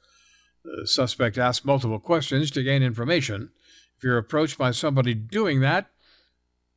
The 0.63 0.85
suspect 0.85 1.37
asks 1.37 1.65
multiple 1.65 1.99
questions 1.99 2.51
to 2.51 2.63
gain 2.63 2.83
information. 2.83 3.51
If 3.97 4.03
you're 4.03 4.17
approached 4.17 4.57
by 4.57 4.71
somebody 4.71 5.13
doing 5.13 5.61
that, 5.61 5.89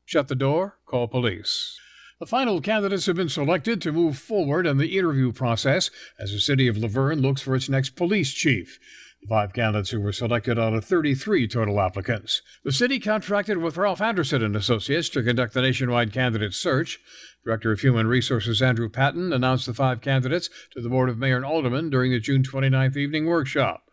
shut 0.07 0.29
the 0.29 0.35
door, 0.35 0.79
call 0.87 1.07
police. 1.09 1.80
The 2.21 2.27
final 2.27 2.61
candidates 2.61 3.07
have 3.07 3.17
been 3.17 3.31
selected 3.31 3.81
to 3.81 3.93
move 3.93 4.19
forward 4.19 4.67
in 4.67 4.77
the 4.77 4.99
interview 4.99 5.33
process 5.33 5.91
as 6.19 6.31
the 6.31 6.39
city 6.39 6.69
of 6.69 6.77
La 6.77 6.87
Vergne 6.87 7.23
looks 7.23 7.41
for 7.41 7.57
its 7.57 7.71
next 7.71 7.97
police 7.97 8.35
chief. 8.35 8.79
The 9.23 9.29
five 9.29 9.55
candidates 9.55 9.89
who 9.89 10.03
were 10.03 10.13
selected 10.13 10.59
out 10.59 10.75
of 10.75 10.85
33 10.85 11.49
total 11.49 11.81
applicants. 11.81 12.43
The 12.63 12.73
city 12.73 13.01
contracted 13.01 13.57
with 13.57 13.79
Ralph 13.79 14.03
Anderson 14.03 14.45
and 14.45 14.55
Associates 14.55 15.09
to 15.11 15.23
conduct 15.23 15.55
the 15.55 15.63
nationwide 15.63 16.13
candidate 16.13 16.53
search. 16.53 16.99
Director 17.43 17.73
of 17.73 17.81
Human 17.81 18.07
Resources 18.07 18.61
Andrew 18.61 18.91
Patton 18.91 19.33
announced 19.33 19.65
the 19.65 19.73
five 19.73 20.03
candidates 20.03 20.51
to 20.73 20.83
the 20.83 20.91
Board 20.91 21.09
of 21.09 21.17
Mayor 21.17 21.37
and 21.37 21.47
Aldermen 21.47 21.89
during 21.89 22.13
the 22.13 22.21
June 22.21 22.43
29th 22.43 22.99
evening 22.99 23.25
workshop. 23.25 23.85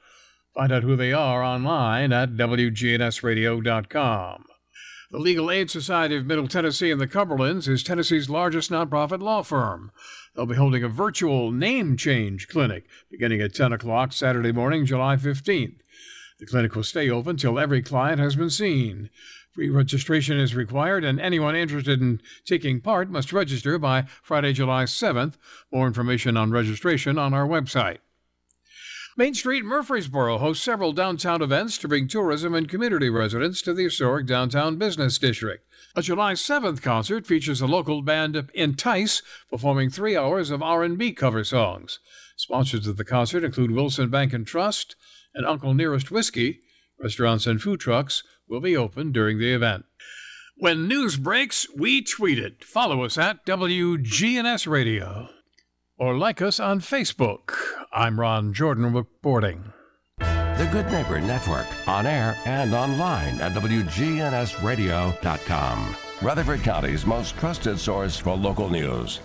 Find 0.54 0.74
out 0.74 0.84
who 0.84 0.98
they 0.98 1.14
are 1.14 1.42
online 1.42 2.12
at 2.12 2.32
WGNSradio.com. 2.32 4.44
The 5.10 5.20
Legal 5.20 5.50
Aid 5.50 5.72
Society 5.72 6.18
of 6.18 6.26
Middle 6.26 6.50
Tennessee 6.50 6.92
and 6.92 7.00
the 7.00 7.08
Cumberlands 7.08 7.70
is 7.70 7.82
Tennessee's 7.82 8.30
largest 8.30 8.70
nonprofit 8.70 9.22
law 9.22 9.42
firm. 9.42 9.90
They'll 10.36 10.46
be 10.46 10.56
holding 10.56 10.84
a 10.84 10.90
virtual 10.90 11.50
name 11.50 11.96
change 11.96 12.50
clinic 12.50 12.88
beginning 13.10 13.40
at 13.40 13.56
10 13.56 13.72
o'clock 13.72 14.12
Saturday 14.12 14.52
morning, 14.52 14.86
July 14.86 15.16
15th. 15.16 15.78
The 16.40 16.46
clinic 16.46 16.76
will 16.76 16.84
stay 16.84 17.10
open 17.10 17.38
till 17.38 17.58
every 17.58 17.82
client 17.82 18.20
has 18.20 18.36
been 18.36 18.50
seen. 18.50 19.10
Free 19.50 19.70
registration 19.70 20.38
is 20.38 20.54
required, 20.54 21.06
and 21.06 21.22
anyone 21.22 21.56
interested 21.56 22.02
in 22.02 22.22
taking 22.44 22.82
part 22.82 23.10
must 23.10 23.32
register 23.32 23.80
by 23.80 24.04
Friday, 24.22 24.52
July 24.52 24.84
7th. 24.84 25.36
More 25.72 25.88
information 25.88 26.36
on 26.36 26.52
registration 26.52 27.18
on 27.18 27.34
our 27.34 27.48
website. 27.48 28.00
Main 29.20 29.34
Street 29.34 29.66
Murfreesboro 29.66 30.38
hosts 30.38 30.64
several 30.64 30.94
downtown 30.94 31.42
events 31.42 31.80
to 31.80 31.88
bring 31.88 32.08
tourism 32.08 32.54
and 32.54 32.70
community 32.70 33.10
residents 33.10 33.64
to 33.64 33.74
the 33.74 33.86
historic 33.86 34.28
downtown 34.28 34.78
business 34.78 35.18
district. 35.18 35.66
A 35.96 36.04
July 36.04 36.34
7th 36.34 36.84
concert 36.84 37.26
features 37.26 37.58
the 37.58 37.68
local 37.68 38.04
band 38.04 38.36
Entice 38.54 39.24
performing 39.50 39.90
3 39.90 40.16
hours 40.16 40.52
of 40.52 40.62
R&B 40.62 41.14
cover 41.14 41.44
songs. 41.44 41.98
Sponsors 42.36 42.86
of 42.86 42.98
the 42.98 43.04
concert 43.04 43.44
include 43.44 43.72
Wilson 43.72 44.12
Bank 44.12 44.34
and 44.34 44.46
Trust 44.46 44.96
and 45.34 45.48
Uncle 45.48 45.74
Nearest 45.74 46.12
Whiskey. 46.12 46.60
Restaurants 47.02 47.48
and 47.48 47.60
food 47.60 47.80
trucks 47.80 48.22
will 48.48 48.62
be 48.62 48.78
open 48.78 49.12
during 49.12 49.40
the 49.40 49.52
event. 49.52 49.86
When 50.58 50.88
news 50.88 51.18
breaks, 51.18 51.66
we 51.76 52.04
tweet 52.04 52.38
it. 52.38 52.64
Follow 52.64 53.04
us 53.04 53.18
at 53.18 53.48
WGNS 53.48 54.68
Radio 54.68 55.30
or 55.98 56.18
like 56.18 56.42
us 56.42 56.60
on 56.60 56.80
Facebook. 56.80 57.54
I'm 57.92 58.20
Ron 58.20 58.54
Jordan 58.54 58.94
reporting. 58.94 59.74
The 60.20 60.68
Good 60.72 60.92
Neighbor 60.92 61.22
Network, 61.22 61.68
on 61.88 62.08
air 62.08 62.36
and 62.46 62.74
online 62.74 63.40
at 63.40 63.54
WGNSradio.com. 63.54 65.96
Rutherford 66.22 66.62
County's 66.62 67.06
most 67.06 67.38
trusted 67.38 67.80
source 67.80 68.18
for 68.18 68.36
local 68.36 68.70
news. 68.70 69.20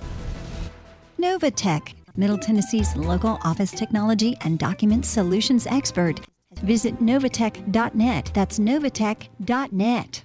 Novatech, 1.18 1.94
Middle 2.16 2.36
Tennessee's 2.36 2.94
local 2.96 3.38
office 3.44 3.70
technology 3.70 4.36
and 4.42 4.58
document 4.58 5.06
solutions 5.06 5.66
expert. 5.66 6.20
Visit 6.62 7.00
novatech.net. 7.00 8.30
That's 8.34 8.58
novatech.net. 8.58 10.24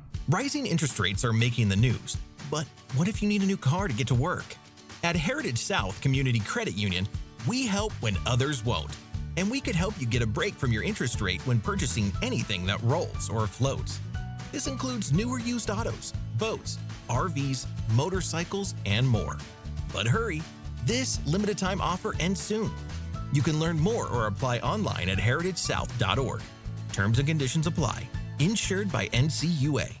Rising 0.33 0.65
interest 0.65 0.97
rates 0.97 1.25
are 1.25 1.33
making 1.33 1.67
the 1.67 1.75
news, 1.75 2.15
but 2.49 2.65
what 2.95 3.09
if 3.09 3.21
you 3.21 3.27
need 3.27 3.43
a 3.43 3.45
new 3.45 3.57
car 3.57 3.89
to 3.89 3.93
get 3.93 4.07
to 4.07 4.15
work? 4.15 4.45
At 5.03 5.17
Heritage 5.17 5.57
South 5.57 5.99
Community 5.99 6.39
Credit 6.39 6.73
Union, 6.73 7.05
we 7.45 7.67
help 7.67 7.91
when 7.99 8.15
others 8.25 8.63
won't. 8.63 8.95
And 9.35 9.51
we 9.51 9.59
could 9.59 9.75
help 9.75 9.93
you 9.99 10.07
get 10.07 10.21
a 10.21 10.25
break 10.25 10.53
from 10.53 10.71
your 10.71 10.83
interest 10.83 11.19
rate 11.19 11.45
when 11.45 11.59
purchasing 11.59 12.13
anything 12.21 12.65
that 12.67 12.81
rolls 12.81 13.29
or 13.29 13.45
floats. 13.45 13.99
This 14.53 14.67
includes 14.67 15.11
newer 15.11 15.37
used 15.37 15.69
autos, 15.69 16.13
boats, 16.37 16.79
RVs, 17.09 17.65
motorcycles, 17.93 18.73
and 18.85 19.05
more. 19.05 19.37
But 19.91 20.07
hurry, 20.07 20.41
this 20.85 21.19
limited 21.25 21.57
time 21.57 21.81
offer 21.81 22.15
ends 22.21 22.39
soon. 22.39 22.71
You 23.33 23.41
can 23.41 23.59
learn 23.59 23.77
more 23.77 24.07
or 24.07 24.27
apply 24.27 24.59
online 24.59 25.09
at 25.09 25.17
heritagesouth.org. 25.17 26.41
Terms 26.93 27.19
and 27.19 27.27
conditions 27.27 27.67
apply. 27.67 28.07
Insured 28.39 28.89
by 28.93 29.09
NCUA. 29.09 30.00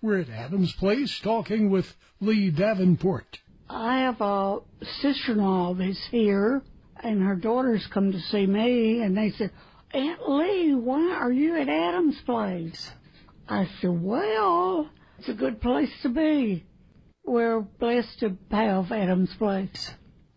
We're 0.00 0.20
at 0.20 0.30
Adams 0.30 0.72
Place 0.74 1.18
talking 1.18 1.70
with 1.70 1.96
Lee 2.20 2.50
Davenport. 2.50 3.40
I 3.68 4.02
have 4.02 4.20
a 4.20 4.58
sister-in-law 5.00 5.74
that's 5.74 6.06
here, 6.12 6.62
and 7.02 7.20
her 7.20 7.34
daughters 7.34 7.84
come 7.88 8.12
to 8.12 8.20
see 8.20 8.46
me, 8.46 9.02
and 9.02 9.16
they 9.16 9.32
said, 9.32 9.50
Aunt 9.90 10.28
Lee, 10.28 10.72
why 10.72 11.14
are 11.14 11.32
you 11.32 11.56
at 11.56 11.68
Adams 11.68 12.20
Place? 12.24 12.92
I 13.48 13.68
said, 13.80 14.00
well, 14.00 14.88
it's 15.18 15.28
a 15.28 15.34
good 15.34 15.60
place 15.60 15.90
to 16.02 16.10
be. 16.10 16.64
We're 17.24 17.60
blessed 17.60 18.20
to 18.20 18.36
have 18.52 18.92
Adams 18.92 19.34
Place. 19.34 19.90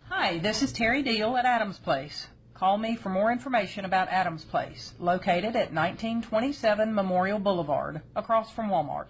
Hi, 0.10 0.40
this 0.40 0.64
is 0.64 0.74
Terry 0.74 1.04
Deal 1.04 1.38
at 1.38 1.46
Adams 1.46 1.78
Place. 1.78 2.30
Call 2.56 2.80
me 2.80 2.96
for 2.96 3.10
more 3.10 3.32
information 3.32 3.86
about 3.86 4.08
Adams 4.10 4.44
Place, 4.44 4.94
located 4.98 5.56
at 5.56 5.72
1927 5.72 6.96
Memorial 6.96 7.38
Boulevard, 7.38 8.02
across 8.16 8.50
from 8.50 8.70
Walmart. 8.70 9.10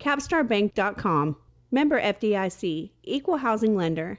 capstarbank.com. 0.00 1.36
Member 1.70 2.00
FDIC, 2.00 2.90
Equal 3.04 3.36
Housing 3.36 3.76
Lender. 3.76 4.18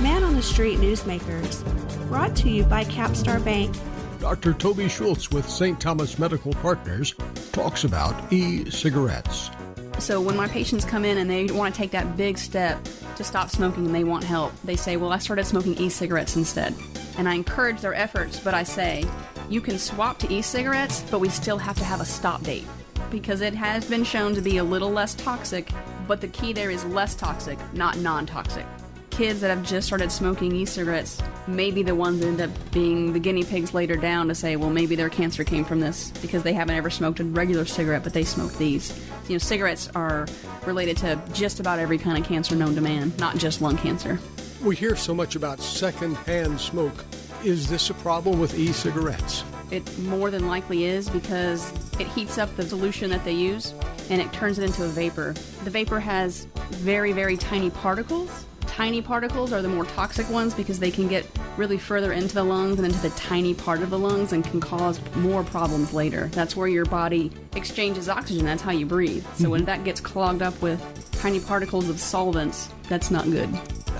Man 0.00 0.22
on 0.22 0.34
the 0.34 0.42
Street 0.42 0.78
Newsmakers, 0.78 1.64
brought 2.08 2.36
to 2.36 2.48
you 2.48 2.62
by 2.64 2.84
Capstar 2.84 3.44
Bank. 3.44 3.74
Dr. 4.20 4.52
Toby 4.52 4.88
Schultz 4.88 5.30
with 5.30 5.48
St. 5.48 5.80
Thomas 5.80 6.18
Medical 6.18 6.52
Partners 6.54 7.14
talks 7.52 7.84
about 7.84 8.32
e 8.32 8.70
cigarettes. 8.70 9.50
So 9.98 10.20
when 10.20 10.36
my 10.36 10.46
patients 10.46 10.84
come 10.84 11.04
in 11.04 11.18
and 11.18 11.28
they 11.28 11.46
want 11.46 11.74
to 11.74 11.78
take 11.78 11.90
that 11.90 12.16
big 12.16 12.38
step 12.38 12.82
to 13.16 13.24
stop 13.24 13.50
smoking 13.50 13.86
and 13.86 13.94
they 13.94 14.04
want 14.04 14.24
help, 14.24 14.52
they 14.62 14.76
say, 14.76 14.96
Well, 14.96 15.12
I 15.12 15.18
started 15.18 15.44
smoking 15.44 15.76
e 15.78 15.88
cigarettes 15.88 16.36
instead. 16.36 16.74
And 17.18 17.28
I 17.28 17.34
encourage 17.34 17.80
their 17.80 17.94
efforts, 17.94 18.38
but 18.38 18.54
I 18.54 18.62
say, 18.62 19.04
You 19.50 19.60
can 19.60 19.80
swap 19.80 20.16
to 20.20 20.32
e 20.32 20.42
cigarettes, 20.42 21.04
but 21.10 21.18
we 21.18 21.28
still 21.28 21.58
have 21.58 21.76
to 21.78 21.84
have 21.84 22.00
a 22.00 22.04
stop 22.04 22.40
date 22.44 22.64
because 23.10 23.40
it 23.40 23.52
has 23.52 23.84
been 23.84 24.04
shown 24.04 24.32
to 24.36 24.40
be 24.40 24.58
a 24.58 24.64
little 24.64 24.92
less 24.92 25.12
toxic, 25.12 25.68
but 26.06 26.20
the 26.20 26.28
key 26.28 26.52
there 26.52 26.70
is 26.70 26.84
less 26.84 27.16
toxic, 27.16 27.58
not 27.74 27.98
non 27.98 28.26
toxic. 28.26 28.64
Kids 29.10 29.40
that 29.40 29.48
have 29.48 29.64
just 29.64 29.88
started 29.88 30.12
smoking 30.12 30.54
e 30.54 30.64
cigarettes 30.64 31.20
may 31.48 31.72
be 31.72 31.82
the 31.82 31.96
ones 31.96 32.20
that 32.20 32.28
end 32.28 32.40
up 32.40 32.50
being 32.70 33.12
the 33.12 33.18
guinea 33.18 33.42
pigs 33.42 33.74
later 33.74 33.96
down 33.96 34.28
to 34.28 34.36
say, 34.36 34.54
well, 34.54 34.70
maybe 34.70 34.94
their 34.94 35.10
cancer 35.10 35.42
came 35.42 35.64
from 35.64 35.80
this 35.80 36.12
because 36.22 36.44
they 36.44 36.52
haven't 36.52 36.76
ever 36.76 36.88
smoked 36.88 37.18
a 37.18 37.24
regular 37.24 37.64
cigarette, 37.64 38.04
but 38.04 38.12
they 38.12 38.22
smoked 38.22 38.56
these. 38.56 38.96
You 39.26 39.34
know, 39.34 39.38
cigarettes 39.38 39.90
are 39.96 40.28
related 40.64 40.96
to 40.98 41.20
just 41.32 41.58
about 41.58 41.80
every 41.80 41.98
kind 41.98 42.16
of 42.16 42.24
cancer 42.24 42.54
known 42.54 42.76
to 42.76 42.80
man, 42.80 43.12
not 43.18 43.36
just 43.36 43.60
lung 43.60 43.76
cancer. 43.76 44.20
We 44.62 44.76
hear 44.76 44.94
so 44.94 45.12
much 45.12 45.34
about 45.34 45.58
secondhand 45.58 46.60
smoke. 46.60 47.04
Is 47.44 47.70
this 47.70 47.88
a 47.88 47.94
problem 47.94 48.38
with 48.38 48.58
e 48.58 48.70
cigarettes? 48.70 49.44
It 49.70 49.98
more 50.00 50.30
than 50.30 50.46
likely 50.46 50.84
is 50.84 51.08
because 51.08 51.72
it 51.98 52.06
heats 52.08 52.36
up 52.36 52.54
the 52.54 52.62
solution 52.62 53.08
that 53.10 53.24
they 53.24 53.32
use 53.32 53.72
and 54.10 54.20
it 54.20 54.30
turns 54.30 54.58
it 54.58 54.64
into 54.64 54.84
a 54.84 54.88
vapor. 54.88 55.32
The 55.64 55.70
vapor 55.70 56.00
has 56.00 56.44
very, 56.68 57.12
very 57.12 57.38
tiny 57.38 57.70
particles. 57.70 58.44
Tiny 58.66 59.00
particles 59.00 59.54
are 59.54 59.62
the 59.62 59.68
more 59.68 59.86
toxic 59.86 60.28
ones 60.28 60.52
because 60.52 60.78
they 60.78 60.90
can 60.90 61.08
get 61.08 61.24
really 61.56 61.78
further 61.78 62.12
into 62.12 62.34
the 62.34 62.44
lungs 62.44 62.78
and 62.78 62.86
into 62.86 63.00
the 63.00 63.10
tiny 63.10 63.54
part 63.54 63.80
of 63.80 63.88
the 63.88 63.98
lungs 63.98 64.34
and 64.34 64.44
can 64.44 64.60
cause 64.60 65.00
more 65.16 65.42
problems 65.42 65.94
later. 65.94 66.26
That's 66.32 66.54
where 66.56 66.68
your 66.68 66.84
body 66.84 67.32
exchanges 67.56 68.10
oxygen, 68.10 68.44
that's 68.44 68.62
how 68.62 68.72
you 68.72 68.84
breathe. 68.84 69.24
So 69.36 69.48
when 69.48 69.60
mm-hmm. 69.60 69.66
that 69.66 69.84
gets 69.84 70.00
clogged 70.00 70.42
up 70.42 70.60
with 70.60 70.78
tiny 71.12 71.40
particles 71.40 71.88
of 71.88 71.98
solvents, 71.98 72.68
that's 72.88 73.10
not 73.10 73.24
good. 73.24 73.48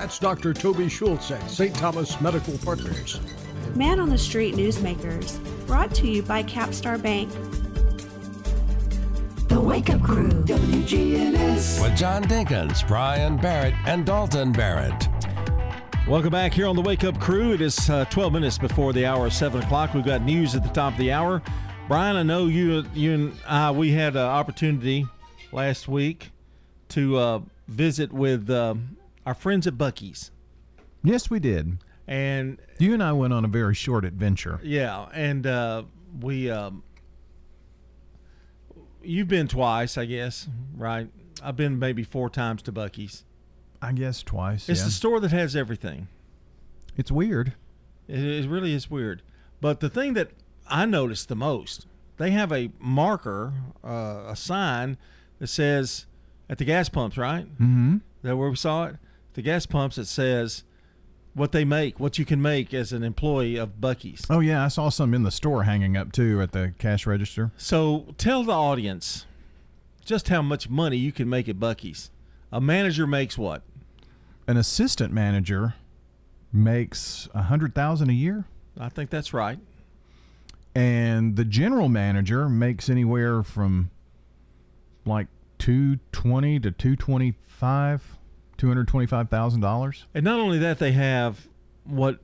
That's 0.01 0.19
Dr. 0.19 0.55
Toby 0.55 0.89
Schultz 0.89 1.31
at 1.31 1.51
St. 1.51 1.77
Thomas 1.77 2.19
Medical 2.23 2.57
Partners. 2.65 3.21
Man 3.75 4.01
on 4.01 4.09
the 4.09 4.17
Street 4.17 4.55
Newsmakers, 4.55 5.39
brought 5.67 5.95
to 5.97 6.09
you 6.09 6.23
by 6.23 6.43
Capstar 6.43 7.01
Bank. 7.01 7.31
The 9.49 9.61
Wake 9.61 9.91
Up 9.91 10.03
Crew, 10.03 10.31
WGNS. 10.31 11.83
With 11.83 11.99
John 11.99 12.25
Dinkins, 12.25 12.89
Brian 12.89 13.37
Barrett, 13.37 13.75
and 13.85 14.07
Dalton 14.07 14.53
Barrett. 14.53 15.07
Welcome 16.09 16.31
back 16.31 16.55
here 16.55 16.67
on 16.67 16.77
the 16.77 16.83
Wake 16.83 17.05
Up 17.05 17.21
Crew. 17.21 17.53
It 17.53 17.61
is 17.61 17.91
uh, 17.91 18.07
12 18.07 18.33
minutes 18.33 18.57
before 18.57 18.95
the 18.95 19.05
hour 19.05 19.27
of 19.27 19.35
7 19.35 19.63
o'clock. 19.63 19.93
We've 19.93 20.03
got 20.03 20.23
news 20.23 20.55
at 20.55 20.63
the 20.63 20.71
top 20.71 20.95
of 20.95 20.99
the 20.99 21.13
hour. 21.13 21.43
Brian, 21.89 22.17
I 22.17 22.23
know 22.23 22.47
you, 22.47 22.87
you 22.95 23.13
and 23.13 23.35
I, 23.47 23.71
we 23.71 23.93
had 23.93 24.17
an 24.17 24.23
opportunity 24.23 25.07
last 25.53 25.89
week 25.89 26.31
to 26.89 27.19
uh, 27.19 27.41
visit 27.69 28.15
with 28.15 28.49
uh, 28.49 28.77
our 29.27 29.35
friends 29.35 29.67
at 29.67 29.75
Buc-ee's. 29.75 30.31
Yes, 31.03 31.31
we 31.31 31.41
did. 31.41 31.79
And 32.07 32.59
you 32.79 32.93
and 32.93 33.03
I 33.03 33.13
went 33.13 33.33
on 33.33 33.45
a 33.45 33.49
very 33.49 33.75
short 33.75 34.05
adventure. 34.05 34.61
Yeah, 34.63 35.07
and 35.13 35.47
uh, 35.47 35.85
we 36.21 36.51
um, 36.51 36.83
you've 39.03 39.29
been 39.29 39.49
twice, 39.49 39.97
I 39.97 40.05
guess, 40.07 40.49
right? 40.77 41.09
I've 41.43 41.57
been 41.57 41.79
maybe 41.79 42.03
four 42.03 42.29
times 42.29 42.63
to 42.63 42.73
Buc-ee's. 42.73 43.25
I 43.81 43.93
guess 43.93 44.23
twice. 44.23 44.69
It's 44.69 44.81
yeah. 44.81 44.87
the 44.87 44.91
store 44.91 45.21
that 45.21 45.31
has 45.31 45.57
everything. 45.57 46.09
It's 46.97 47.11
weird. 47.11 47.55
It, 48.09 48.19
it 48.19 48.49
really 48.49 48.75
is 48.75 48.91
weird. 48.91 49.23
But 49.61 49.81
the 49.81 49.89
thing 49.89 50.15
that 50.15 50.31
I 50.67 50.85
noticed 50.87 51.29
the 51.29 51.37
most, 51.37 51.87
they 52.19 52.31
have 52.33 52.53
a 52.53 52.71
marker, 52.79 53.55
uh, 53.85 54.25
a 54.27 54.37
sign 54.37 54.99
that 55.39 55.47
says 55.47 56.07
at 56.49 56.59
the 56.59 56.65
gas 56.65 56.89
pumps, 56.89 57.17
right? 57.17 57.47
Mm-hmm. 57.47 57.99
That 58.23 58.37
where 58.37 58.51
we 58.51 58.57
saw 58.57 58.87
it. 58.87 58.97
The 59.35 59.43
gas 59.43 59.67
pumps. 59.67 59.99
It 59.99 60.07
says 60.07 60.65
what 61.35 61.53
they 61.53 61.65
make, 61.65 62.01
what 62.01 62.19
you 62.19 62.25
can 62.25 62.43
make 62.43 62.75
as 62.75 62.93
an 62.93 63.03
employee 63.03 63.57
of 63.57 63.81
Buc-ee's. 63.81 64.23
Oh 64.29 64.41
yeah, 64.41 64.65
I 64.65 64.69
saw 64.69 64.89
some 64.89 65.15
in 65.15 65.23
the 65.23 65.31
store 65.31 65.63
hanging 65.63 65.97
up 65.97 66.13
too 66.13 66.41
at 66.43 66.53
the 66.53 66.75
cash 66.79 67.07
register. 67.07 67.53
So 67.57 68.15
tell 68.19 68.43
the 68.43 68.53
audience 68.53 69.27
just 70.05 70.29
how 70.29 70.43
much 70.43 70.69
money 70.69 70.97
you 70.97 71.13
can 71.13 71.29
make 71.29 71.49
at 71.49 71.57
Buc-ee's. 71.57 72.11
A 72.51 72.61
manager 72.61 73.07
makes 73.07 73.39
what? 73.39 73.63
An 74.49 74.57
assistant 74.57 75.13
manager 75.13 75.75
makes 76.53 77.29
a 77.33 77.43
hundred 77.43 77.75
thousand 77.75 78.11
a 78.11 78.15
year. 78.15 78.47
I 78.79 78.89
think 78.89 79.11
that's 79.11 79.33
right. 79.33 79.61
And 80.75 81.37
the 81.37 81.45
general 81.45 81.89
manager 81.89 82.49
makes 82.49 82.89
anywhere 82.89 83.45
from 83.45 83.91
like 85.05 85.29
two 85.59 86.01
twenty 86.11 86.59
to 86.59 86.73
two 86.73 86.97
twenty 86.97 87.35
five. 87.47 88.17
Two 88.61 88.69
hundred 88.69 88.89
twenty-five 88.89 89.31
thousand 89.31 89.63
dollars, 89.63 90.05
and 90.13 90.23
not 90.23 90.39
only 90.39 90.59
that, 90.59 90.79
they 90.79 90.93
have 90.93 91.49
what 91.85 92.19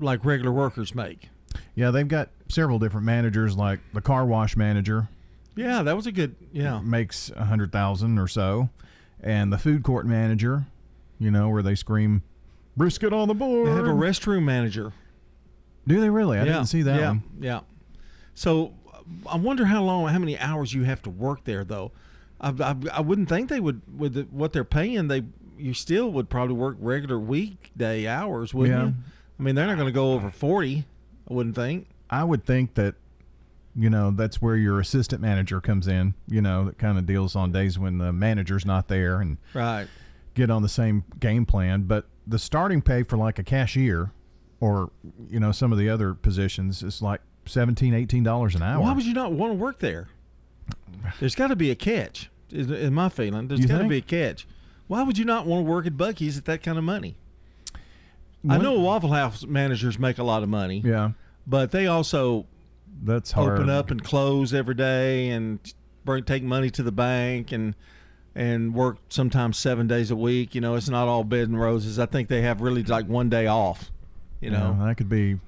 like 0.00 0.24
regular 0.24 0.52
workers 0.52 0.94
make. 0.94 1.28
Yeah, 1.74 1.90
they've 1.90 2.06
got 2.06 2.28
several 2.48 2.78
different 2.78 3.04
managers, 3.04 3.56
like 3.56 3.80
the 3.92 4.00
car 4.00 4.24
wash 4.24 4.56
manager. 4.56 5.08
Yeah, 5.56 5.82
that 5.82 5.96
was 5.96 6.06
a 6.06 6.12
good. 6.12 6.36
Yeah, 6.52 6.78
makes 6.78 7.32
a 7.34 7.46
hundred 7.46 7.72
thousand 7.72 8.20
or 8.20 8.28
so, 8.28 8.70
and 9.20 9.52
the 9.52 9.58
food 9.58 9.82
court 9.82 10.06
manager, 10.06 10.66
you 11.18 11.32
know, 11.32 11.48
where 11.48 11.64
they 11.64 11.74
scream, 11.74 12.22
"Brisket 12.76 13.12
on 13.12 13.26
the 13.26 13.34
board." 13.34 13.66
They 13.66 13.72
have 13.72 13.84
a 13.84 13.88
restroom 13.88 14.44
manager. 14.44 14.92
Do 15.88 16.00
they 16.00 16.10
really? 16.10 16.38
I 16.38 16.44
yeah, 16.44 16.52
didn't 16.52 16.66
see 16.66 16.82
that 16.82 17.00
yeah, 17.00 17.08
one. 17.08 17.22
Yeah. 17.40 17.60
So 18.34 18.72
I 19.26 19.36
wonder 19.36 19.64
how 19.64 19.82
long, 19.82 20.06
how 20.06 20.20
many 20.20 20.38
hours 20.38 20.72
you 20.72 20.84
have 20.84 21.02
to 21.02 21.10
work 21.10 21.42
there, 21.42 21.64
though. 21.64 21.90
I, 22.40 22.50
I, 22.50 22.76
I 22.92 23.00
wouldn't 23.00 23.28
think 23.28 23.48
they 23.48 23.58
would 23.58 23.82
with 23.98 24.14
the, 24.14 24.22
what 24.30 24.52
they're 24.52 24.62
paying. 24.62 25.08
They 25.08 25.24
you 25.62 25.74
still 25.74 26.10
would 26.12 26.28
probably 26.28 26.54
work 26.54 26.76
regular 26.80 27.18
weekday 27.18 28.06
hours, 28.06 28.52
wouldn't 28.52 28.78
Yeah. 28.78 28.86
you? 28.88 28.94
I 29.38 29.42
mean, 29.42 29.54
they're 29.54 29.66
not 29.66 29.76
going 29.76 29.86
to 29.88 29.92
go 29.92 30.12
over 30.12 30.30
forty. 30.30 30.84
I 31.30 31.34
wouldn't 31.34 31.54
think. 31.54 31.88
I 32.10 32.24
would 32.24 32.44
think 32.44 32.74
that, 32.74 32.94
you 33.74 33.88
know, 33.88 34.10
that's 34.10 34.42
where 34.42 34.56
your 34.56 34.80
assistant 34.80 35.22
manager 35.22 35.60
comes 35.60 35.86
in. 35.88 36.14
You 36.28 36.42
know, 36.42 36.64
that 36.66 36.78
kind 36.78 36.98
of 36.98 37.06
deals 37.06 37.34
on 37.36 37.52
days 37.52 37.78
when 37.78 37.98
the 37.98 38.12
manager's 38.12 38.66
not 38.66 38.88
there 38.88 39.20
and 39.20 39.38
Right. 39.54 39.86
get 40.34 40.50
on 40.50 40.62
the 40.62 40.68
same 40.68 41.04
game 41.20 41.46
plan. 41.46 41.82
But 41.84 42.06
the 42.26 42.38
starting 42.38 42.82
pay 42.82 43.02
for 43.02 43.16
like 43.16 43.38
a 43.38 43.42
cashier, 43.44 44.10
or 44.60 44.90
you 45.30 45.40
know, 45.40 45.52
some 45.52 45.72
of 45.72 45.78
the 45.78 45.88
other 45.88 46.12
positions 46.14 46.82
is 46.82 47.00
like 47.00 47.20
17 47.46 47.94
18 47.94 48.22
dollars 48.22 48.54
an 48.54 48.62
hour. 48.62 48.80
Why 48.82 48.92
would 48.92 49.06
you 49.06 49.14
not 49.14 49.32
want 49.32 49.52
to 49.52 49.56
work 49.56 49.78
there? 49.78 50.08
There's 51.18 51.34
got 51.34 51.48
to 51.48 51.56
be 51.56 51.70
a 51.70 51.74
catch. 51.74 52.30
Is, 52.50 52.70
is 52.70 52.90
my 52.90 53.08
feeling? 53.08 53.48
There's 53.48 53.64
got 53.66 53.78
to 53.78 53.88
be 53.88 53.96
a 53.98 54.02
catch. 54.02 54.46
Why 54.92 55.02
would 55.04 55.16
you 55.16 55.24
not 55.24 55.46
want 55.46 55.64
to 55.64 55.70
work 55.70 55.86
at 55.86 55.94
Buc-ee's 55.94 56.36
at 56.36 56.44
that 56.44 56.62
kind 56.62 56.76
of 56.76 56.84
money? 56.84 57.16
I 58.46 58.58
know 58.58 58.78
Waffle 58.78 59.10
House 59.10 59.42
managers 59.42 59.98
make 59.98 60.18
a 60.18 60.22
lot 60.22 60.42
of 60.42 60.50
money. 60.50 60.82
Yeah. 60.84 61.12
but 61.46 61.70
they 61.70 61.86
also 61.86 62.44
that's 63.02 63.32
hard. 63.32 63.54
open 63.54 63.70
up 63.70 63.90
and 63.90 64.04
close 64.04 64.52
every 64.52 64.74
day 64.74 65.30
and 65.30 65.60
bring 66.04 66.24
take 66.24 66.42
money 66.42 66.68
to 66.68 66.82
the 66.82 66.92
bank 66.92 67.52
and 67.52 67.74
and 68.34 68.74
work 68.74 68.98
sometimes 69.08 69.56
seven 69.56 69.86
days 69.86 70.10
a 70.10 70.16
week. 70.16 70.54
You 70.54 70.60
know, 70.60 70.74
it's 70.74 70.90
not 70.90 71.08
all 71.08 71.24
bed 71.24 71.48
and 71.48 71.58
roses. 71.58 71.98
I 71.98 72.04
think 72.04 72.28
they 72.28 72.42
have 72.42 72.60
really 72.60 72.82
like 72.82 73.08
one 73.08 73.30
day 73.30 73.46
off. 73.46 73.90
You 74.42 74.50
know, 74.50 74.76
Yeah, 74.78 74.88
that 74.88 74.98
could 74.98 75.08
be 75.08 75.38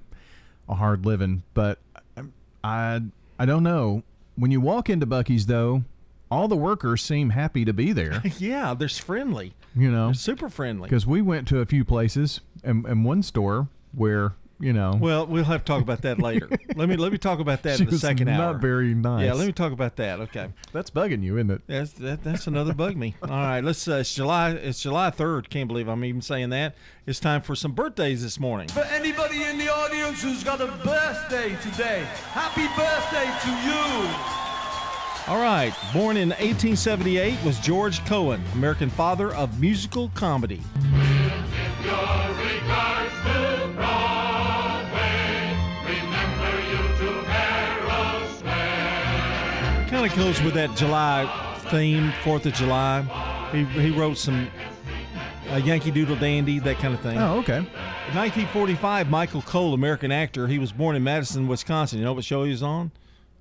a 0.71 0.75
hard 0.75 1.05
living, 1.05 1.43
but 1.53 1.79
um, 2.17 2.33
I 2.65 3.03
I 3.39 3.45
don't 3.45 3.63
know. 3.63 4.05
When 4.37 4.51
you 4.51 4.63
walk 4.63 4.89
into 4.89 5.07
Buc-ee's 5.07 5.45
though, 5.45 5.85
all 6.31 6.49
the 6.49 6.57
workers 6.57 7.03
seem 7.03 7.31
happy 7.31 7.65
to 7.65 7.73
be 7.73 7.93
there. 7.93 8.23
yeah, 8.39 8.75
they're 8.75 8.89
friendly. 8.89 9.55
You 9.77 9.91
know, 9.91 10.07
They're 10.07 10.15
super 10.15 10.49
friendly. 10.49 10.89
because 10.89 11.07
we 11.07 11.21
went 11.21 11.49
to 11.49 11.61
a 11.61 11.67
few 11.67 11.85
places 11.85 12.41
and, 12.63 12.87
and 12.87 13.05
one 13.05 13.23
store 13.23 13.69
where 13.93 14.35
you 14.61 14.73
know 14.73 14.97
Well, 15.01 15.27
we'll 15.27 15.43
have 15.45 15.65
to 15.65 15.65
talk 15.65 15.83
about 15.83 16.03
that 16.03 16.21
later. 16.21 16.49
let 16.77 16.89
me 16.89 16.97
let 16.97 17.11
me 17.11 17.19
talk 17.19 17.41
about 17.41 17.63
that 17.65 17.77
She 17.79 17.83
in 17.83 17.87
the 17.89 17.93
was 17.95 18.01
second 18.01 18.29
not 18.29 18.41
hour. 18.41 18.59
very 18.59 18.95
nice. 18.95 19.27
Yeah, 19.27 19.33
let 19.33 19.47
me 19.49 19.53
talk 19.53 19.73
about 19.73 19.97
that. 19.97 20.21
Okay, 20.21 20.49
that's 20.73 20.91
bugging 20.91 21.25
you, 21.25 21.37
isn't 21.39 21.51
it? 21.51 21.63
That's 21.67 21.91
that, 21.95 22.23
that's 22.23 22.47
another 22.47 22.73
bug 22.73 22.97
me. 22.97 23.17
All 23.23 23.29
right, 23.31 23.65
let's. 23.65 23.87
Uh, 23.89 23.97
it's 23.97 24.15
July. 24.15 24.53
It's 24.53 24.81
July 24.81 25.11
third. 25.11 25.51
Can't 25.51 25.67
believe 25.67 25.89
I'm 25.89 26.05
even 26.05 26.23
saying 26.23 26.51
that. 26.51 26.77
It's 27.05 27.19
time 27.19 27.43
for 27.43 27.57
some 27.57 27.73
birthdays 27.73 28.23
this 28.23 28.39
morning. 28.39 28.69
For 28.69 28.85
anybody 28.85 29.43
in 29.43 29.59
the 29.59 29.69
audience 29.75 30.23
who's 30.23 30.45
got 30.45 30.61
a 30.61 30.67
birthday 30.85 31.57
today, 31.61 32.05
happy 32.31 32.67
birthday 32.77 33.27
to 33.43 33.51
you. 34.39 34.44
All 35.27 35.41
right, 35.41 35.73
born 35.95 36.19
in 36.19 36.29
1878 36.29 37.43
was 37.45 37.59
George 37.59 38.05
Cohan, 38.05 38.43
American 38.53 38.91
father 38.91 39.35
of 39.35 39.59
musical 39.59 40.11
comedy. 40.11 40.61
Kind 49.89 50.05
of 50.05 50.15
goes 50.15 50.43
with 50.43 50.53
that 50.53 50.75
July 50.77 51.55
theme, 51.71 52.13
Fourth 52.23 52.45
of 52.45 52.53
July. 52.53 53.01
He, 53.51 53.65
he 53.81 53.91
wrote 53.93 54.19
some 54.19 54.51
uh, 55.51 55.57
Yankee 55.57 55.91
Doodle 55.91 56.17
Dandy, 56.17 56.59
that 56.59 56.77
kind 56.77 56.93
of 56.93 57.01
thing. 57.01 57.17
Oh, 57.17 57.39
okay. 57.39 57.61
1945, 58.13 59.09
Michael 59.09 59.41
Cole, 59.41 59.73
American 59.73 60.13
actor. 60.13 60.49
He 60.49 60.59
was 60.59 60.71
born 60.71 60.97
in 60.97 61.03
Madison, 61.03 61.49
Wisconsin. 61.49 61.99
You 61.99 62.05
know 62.05 62.13
what 62.13 62.25
show 62.25 62.45
he 62.45 62.51
was 62.51 62.63
on? 62.63 62.93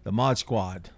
The 0.06 0.14
Mod 0.14 0.38
Squad. 0.38 0.90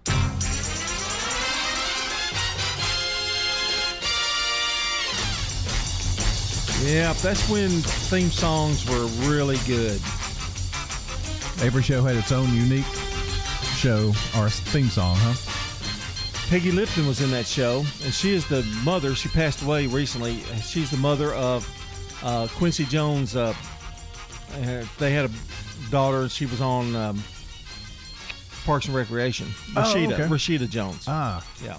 Yeah, 6.82 7.12
that's 7.14 7.48
when 7.48 7.70
theme 7.70 8.30
songs 8.30 8.88
were 8.88 9.06
really 9.28 9.56
good. 9.66 10.00
Every 11.62 11.82
show 11.82 12.02
had 12.02 12.16
its 12.16 12.32
own 12.32 12.54
unique 12.54 12.84
show 13.76 14.12
or 14.38 14.50
theme 14.50 14.88
song, 14.88 15.16
huh? 15.18 15.34
Peggy 16.48 16.70
Lipton 16.70 17.06
was 17.06 17.20
in 17.20 17.30
that 17.32 17.46
show, 17.46 17.84
and 18.04 18.14
she 18.14 18.32
is 18.32 18.46
the 18.46 18.62
mother. 18.84 19.14
She 19.14 19.28
passed 19.28 19.62
away 19.62 19.86
recently. 19.88 20.40
She's 20.62 20.90
the 20.90 20.96
mother 20.96 21.34
of 21.34 21.68
uh, 22.22 22.46
Quincy 22.54 22.84
Jones. 22.84 23.34
Uh, 23.34 23.54
they 24.98 25.12
had 25.12 25.24
a 25.24 25.90
daughter, 25.90 26.22
and 26.22 26.30
she 26.30 26.46
was 26.46 26.60
on 26.60 26.94
um, 26.94 27.22
Parks 28.64 28.86
and 28.86 28.94
Recreation. 28.94 29.48
Oh, 29.74 29.80
Rashida, 29.80 30.12
okay. 30.12 30.22
Rashida 30.24 30.68
Jones. 30.68 31.04
Ah. 31.08 31.44
Yeah. 31.64 31.78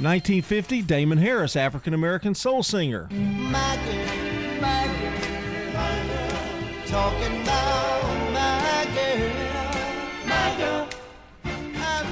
1950, 0.00 0.82
Damon 0.82 1.18
Harris, 1.18 1.54
African 1.54 1.92
American 1.92 2.34
soul 2.34 2.62
singer. 2.62 3.08
My 3.10 3.76
girl, 3.84 4.60
my 4.60 4.86
girl, 4.86 5.72
my 5.74 6.04
girl, 6.08 6.86
talking 6.86 7.42
about 7.42 8.32
my 8.32 8.88
girl, 8.94 10.26
my 10.26 10.54
girl. 10.56 10.88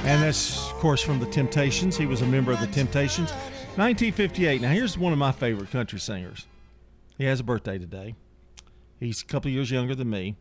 And 0.05 0.21
that's, 0.21 0.69
of 0.69 0.73
course, 0.75 1.01
from 1.01 1.19
the 1.19 1.25
Temptations. 1.25 1.97
He 1.97 2.05
was 2.05 2.21
a 2.21 2.27
member 2.27 2.51
of 2.51 2.59
the 2.59 2.67
Temptations. 2.67 3.31
1958. 3.77 4.61
Now, 4.61 4.69
here's 4.69 4.97
one 4.97 5.11
of 5.11 5.19
my 5.19 5.31
favorite 5.31 5.71
country 5.71 5.99
singers. 5.99 6.45
He 7.17 7.23
has 7.25 7.39
a 7.39 7.43
birthday 7.43 7.79
today. 7.79 8.15
He's 8.99 9.23
a 9.23 9.25
couple 9.25 9.49
years 9.49 9.71
younger 9.71 9.95
than 9.95 10.09
me. 10.09 10.35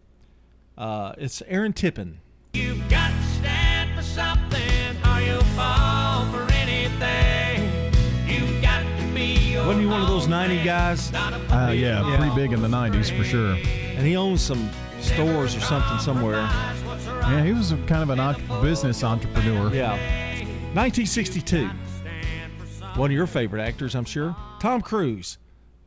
Uh, 0.77 1.15
it's 1.17 1.43
Aaron 1.47 1.73
Tippin. 1.73 2.21
You've 2.53 2.90
Wasn't 9.67 9.81
he 9.81 9.87
one 9.87 10.01
of 10.03 10.09
those 10.09 10.27
90 10.27 10.65
guys? 10.65 11.13
Uh, 11.15 11.73
yeah, 11.75 12.03
pretty 12.17 12.35
big 12.35 12.53
in 12.53 12.61
the 12.63 12.69
90s 12.69 13.17
for 13.17 13.23
sure. 13.25 13.55
And 13.55 14.07
he 14.07 14.17
owns 14.17 14.41
some 14.41 14.69
stores 15.01 15.55
or 15.57 15.61
something 15.61 15.99
somewhere. 15.99 16.41
Yeah, 17.23 17.45
he 17.45 17.53
was 17.53 17.73
a, 17.73 17.77
kind 17.87 18.03
of 18.03 18.11
an 18.11 18.19
en- 18.21 18.63
business 18.63 19.05
entrepreneur. 19.05 19.73
Yeah. 19.73 19.91
1962. 20.75 21.69
One 22.97 23.11
of 23.11 23.15
your 23.17 23.27
favorite 23.27 23.63
actors, 23.63 23.95
I'm 23.95 24.05
sure. 24.05 24.35
Tom 24.61 24.81
Cruise, 24.81 25.39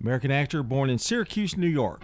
American 0.02 0.32
actor 0.32 0.64
born 0.64 0.90
in 0.90 0.98
Syracuse, 0.98 1.58
New 1.58 1.68
York. 1.68 2.02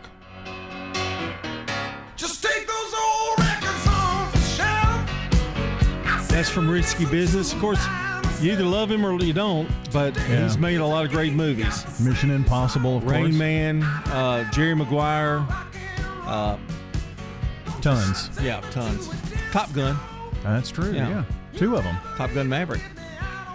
Just 2.15 2.43
take 2.43 2.67
those 2.67 2.93
old 2.93 3.39
records 3.39 3.87
on 3.87 4.31
the 4.31 4.39
shelf. 4.39 6.27
That's 6.29 6.49
from 6.49 6.69
Risky 6.69 7.05
Business. 7.05 7.53
Of 7.53 7.59
course, 7.59 7.79
you 8.41 8.51
either 8.53 8.63
love 8.63 8.89
him 8.91 9.05
or 9.05 9.13
you 9.21 9.33
don't, 9.33 9.69
but 9.91 10.15
Yeah. 10.15 10.43
he's 10.43 10.57
made 10.57 10.77
a 10.77 10.85
lot 10.85 11.05
of 11.05 11.11
great 11.11 11.33
movies. 11.33 11.85
Mission 11.99 12.31
Impossible, 12.31 12.97
of 12.97 13.03
Rain 13.05 13.25
course. 13.25 13.35
Man, 13.35 13.83
uh, 13.83 14.49
Jerry 14.51 14.75
Maguire, 14.75 15.45
uh, 16.25 16.57
Tons. 17.81 18.29
yeah, 18.41 18.61
tons. 18.71 19.09
Top 19.51 19.71
Gun. 19.73 19.97
That's 20.43 20.69
true. 20.69 20.91
Yeah. 20.93 21.09
Yeah. 21.09 21.23
Two 21.55 21.75
of 21.75 21.83
them. 21.83 21.97
Top 22.17 22.33
Gun 22.33 22.47
Maverick. 22.49 22.81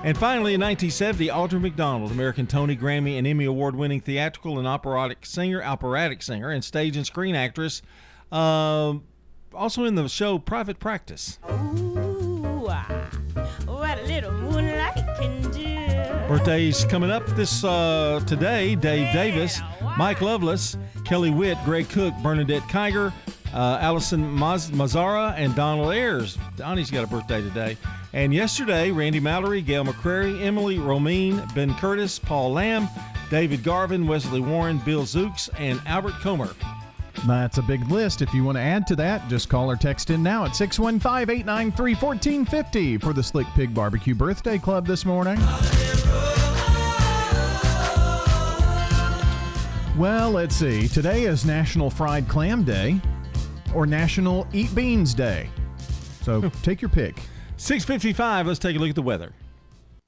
And 0.03 0.19
finally, 0.19 0.53
in 0.53 0.61
1970, 0.61 1.29
Audra 1.29 1.61
McDonald, 1.61 2.11
American 2.11 2.47
Tony, 2.47 2.77
Grammy, 2.77 3.17
and 3.17 3.27
Emmy 3.27 3.47
Award-winning 3.47 4.01
theatrical 4.03 4.59
and 4.59 4.69
operatic 4.69 5.25
singer, 5.25 5.63
operatic 5.63 6.23
singer, 6.23 6.51
and 6.51 6.63
stage 6.63 6.95
and 6.97 7.07
screen 7.07 7.35
actress. 7.35 7.81
Um, 8.31 9.05
also 9.55 9.85
in 9.85 9.95
the 9.95 10.07
show 10.09 10.39
Private 10.39 10.79
Practice. 10.79 11.39
Ooh, 11.51 12.67
ah, 12.69 13.09
Birthdays 16.35 16.85
coming 16.87 17.13
up 17.13 17.25
this 17.37 17.63
uh, 17.63 18.21
today: 18.27 18.75
Dave 18.75 19.13
Davis, 19.13 19.61
Mike 19.97 20.21
Lovelace, 20.21 20.77
Kelly 21.05 21.31
Witt, 21.31 21.57
Greg 21.65 21.89
Cook, 21.89 22.13
Bernadette 22.25 22.65
Kiger, 22.65 23.13
uh, 23.55 23.79
Allison 23.81 24.37
Maz- 24.37 24.73
Mazzara, 24.73 25.33
and 25.37 25.55
Donald 25.55 25.93
Ayers. 25.93 26.37
Donnie's 26.57 26.91
got 26.91 27.05
a 27.05 27.07
birthday 27.07 27.41
today. 27.41 27.77
And 28.13 28.35
yesterday, 28.35 28.91
Randy 28.91 29.21
Mallory, 29.21 29.63
Gail 29.63 29.85
McCrary, 29.85 30.43
Emily 30.43 30.77
Romine, 30.77 31.55
Ben 31.55 31.73
Curtis, 31.77 32.19
Paul 32.19 32.55
Lamb, 32.55 32.89
David 33.31 33.63
Garvin, 33.63 34.05
Wesley 34.05 34.41
Warren, 34.41 34.79
Bill 34.79 35.05
Zooks, 35.05 35.49
and 35.57 35.81
Albert 35.87 36.15
Comer. 36.15 36.51
That's 37.27 37.59
a 37.59 37.63
big 37.63 37.89
list. 37.91 38.21
If 38.23 38.35
you 38.35 38.45
want 38.45 38.57
to 38.57 38.63
add 38.63 38.87
to 38.89 38.97
that, 38.97 39.27
just 39.29 39.49
call 39.49 39.71
or 39.71 39.77
text 39.77 40.11
in 40.11 40.23
now 40.23 40.45
at 40.45 40.55
615 40.55 41.31
893 41.31 41.95
1450 41.95 42.99
for 42.99 43.13
the 43.13 43.23
Slick 43.23 43.47
Pig 43.55 43.73
Barbecue 43.73 44.15
Birthday 44.15 44.59
Club 44.59 44.87
this 44.87 45.05
morning. 45.05 45.39
Well, 49.97 50.33
let's 50.33 50.57
see. 50.57 50.89
Today 50.89 51.23
is 51.25 51.45
National 51.45 51.89
Fried 51.89 52.29
Clam 52.29 52.65
Day 52.65 53.01
or 53.75 53.87
National 53.87 54.47
Eat 54.53 54.75
Beans 54.75 55.15
Day. 55.15 55.49
So 56.23 56.41
hmm. 56.41 56.49
take 56.63 56.83
your 56.83 56.89
pick. 56.89 57.17
655, 57.57 58.49
let's 58.49 58.59
take 58.59 58.77
a 58.77 58.79
look 58.79 58.89
at 58.89 58.97
the 58.97 59.03
weather. 59.03 59.33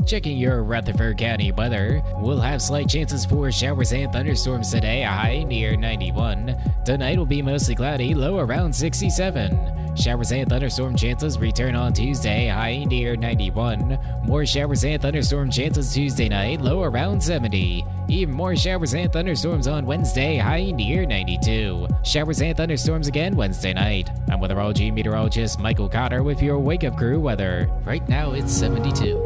Checking 0.06 0.38
your 0.38 0.62
Rutherford 0.62 1.18
County 1.18 1.50
weather, 1.50 2.00
we'll 2.18 2.38
have 2.38 2.62
slight 2.62 2.88
chances 2.88 3.26
for 3.26 3.50
showers 3.50 3.92
and 3.92 4.12
thunderstorms 4.12 4.70
today, 4.70 5.02
high 5.02 5.42
near 5.42 5.76
91. 5.76 6.56
Tonight 6.84 7.18
will 7.18 7.26
be 7.26 7.42
mostly 7.42 7.74
cloudy, 7.74 8.14
low 8.14 8.38
around 8.38 8.72
67. 8.72 9.96
Showers 9.96 10.30
and 10.30 10.48
thunderstorm 10.48 10.94
chances 10.94 11.40
return 11.40 11.74
on 11.74 11.92
Tuesday, 11.92 12.46
high 12.46 12.84
near 12.84 13.16
91. 13.16 13.98
More 14.22 14.46
showers 14.46 14.84
and 14.84 15.02
thunderstorm 15.02 15.50
chances 15.50 15.92
Tuesday 15.92 16.28
night, 16.28 16.60
low 16.60 16.84
around 16.84 17.20
70. 17.20 17.84
Even 18.06 18.32
more 18.32 18.54
showers 18.54 18.94
and 18.94 19.12
thunderstorms 19.12 19.66
on 19.66 19.86
Wednesday, 19.86 20.36
high 20.36 20.70
near 20.70 21.04
92. 21.04 21.88
Showers 22.04 22.40
and 22.42 22.56
thunderstorms 22.56 23.08
again 23.08 23.34
Wednesday 23.34 23.72
night. 23.72 24.08
I'm 24.30 24.38
weatherology 24.38 24.94
meteorologist 24.94 25.58
Michael 25.58 25.88
Cotter 25.88 26.22
with 26.22 26.40
your 26.40 26.60
wake 26.60 26.84
up 26.84 26.96
crew 26.96 27.18
weather. 27.18 27.68
Right 27.84 28.08
now 28.08 28.34
it's 28.34 28.52
72. 28.52 29.25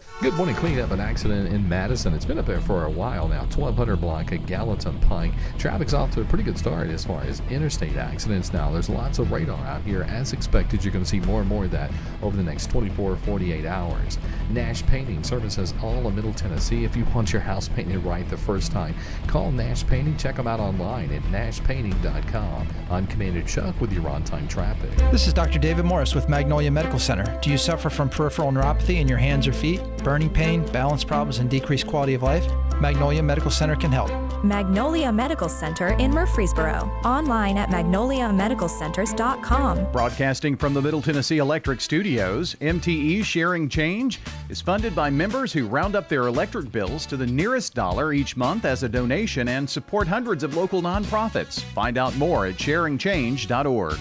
Good 0.21 0.35
morning. 0.35 0.53
Cleaning 0.53 0.81
up 0.81 0.91
an 0.91 0.99
accident 0.99 1.51
in 1.51 1.67
Madison. 1.67 2.13
It's 2.13 2.25
been 2.25 2.37
up 2.37 2.45
there 2.45 2.61
for 2.61 2.85
a 2.85 2.89
while 2.91 3.27
now. 3.27 3.39
1200 3.39 3.95
block 3.95 4.31
of 4.31 4.45
Gallatin 4.45 4.99
Pike. 4.99 5.31
Traffic's 5.57 5.95
off 5.95 6.11
to 6.11 6.21
a 6.21 6.25
pretty 6.25 6.43
good 6.43 6.59
start 6.59 6.89
as 6.89 7.03
far 7.03 7.23
as 7.23 7.41
interstate 7.49 7.95
accidents 7.95 8.53
now. 8.53 8.71
There's 8.71 8.87
lots 8.87 9.17
of 9.17 9.31
radar 9.31 9.65
out 9.65 9.81
here. 9.81 10.03
As 10.03 10.31
expected, 10.31 10.83
you're 10.83 10.93
going 10.93 11.03
to 11.03 11.09
see 11.09 11.21
more 11.21 11.39
and 11.39 11.49
more 11.49 11.65
of 11.65 11.71
that 11.71 11.89
over 12.21 12.37
the 12.37 12.43
next 12.43 12.69
24 12.69 13.15
48 13.15 13.65
hours. 13.65 14.19
Nash 14.51 14.85
Painting 14.85 15.23
services 15.23 15.73
all 15.81 16.05
of 16.05 16.13
Middle 16.13 16.33
Tennessee. 16.33 16.83
If 16.83 16.95
you 16.95 17.03
want 17.15 17.33
your 17.33 17.41
house 17.41 17.67
painted 17.67 18.03
right 18.03 18.29
the 18.29 18.37
first 18.37 18.71
time, 18.71 18.93
call 19.25 19.51
Nash 19.51 19.87
Painting. 19.87 20.17
Check 20.17 20.35
them 20.35 20.45
out 20.45 20.59
online 20.59 21.11
at 21.11 21.23
nashpainting.com. 21.23 22.67
I'm 22.91 23.07
Commander 23.07 23.41
Chuck 23.41 23.81
with 23.81 23.91
your 23.91 24.07
on 24.07 24.23
time 24.23 24.47
traffic. 24.47 24.91
This 25.11 25.25
is 25.25 25.33
Dr. 25.33 25.57
David 25.57 25.85
Morris 25.85 26.13
with 26.13 26.29
Magnolia 26.29 26.69
Medical 26.69 26.99
Center. 26.99 27.39
Do 27.41 27.49
you 27.49 27.57
suffer 27.57 27.89
from 27.89 28.07
peripheral 28.07 28.51
neuropathy 28.51 29.01
in 29.01 29.07
your 29.07 29.17
hands 29.17 29.47
or 29.47 29.53
feet, 29.53 29.81
burning 30.11 30.29
pain, 30.29 30.65
balance 30.73 31.05
problems, 31.05 31.39
and 31.39 31.49
decreased 31.49 31.87
quality 31.87 32.15
of 32.15 32.21
life? 32.21 32.45
Magnolia 32.81 33.23
Medical 33.23 33.49
Center 33.49 33.77
can 33.77 33.93
help. 33.93 34.11
Magnolia 34.43 35.09
Medical 35.09 35.47
Center 35.47 35.97
in 35.99 36.11
Murfreesboro. 36.11 36.91
Online 37.05 37.57
at 37.57 37.69
magnoliamedicalcenters.com. 37.69 39.89
Broadcasting 39.93 40.57
from 40.57 40.73
the 40.73 40.81
Middle 40.81 41.01
Tennessee 41.01 41.37
Electric 41.37 41.79
Studios, 41.79 42.57
MTE 42.59 43.23
Sharing 43.23 43.69
Change 43.69 44.19
is 44.49 44.59
funded 44.59 44.93
by 44.93 45.09
members 45.09 45.53
who 45.53 45.65
round 45.65 45.95
up 45.95 46.09
their 46.09 46.27
electric 46.27 46.73
bills 46.73 47.05
to 47.05 47.15
the 47.15 47.25
nearest 47.25 47.73
dollar 47.73 48.11
each 48.11 48.35
month 48.35 48.65
as 48.65 48.83
a 48.83 48.89
donation 48.89 49.47
and 49.47 49.69
support 49.69 50.09
hundreds 50.09 50.43
of 50.43 50.57
local 50.57 50.81
nonprofits. 50.81 51.61
Find 51.61 51.97
out 51.97 52.17
more 52.17 52.47
at 52.47 52.55
sharingchange.org. 52.55 53.97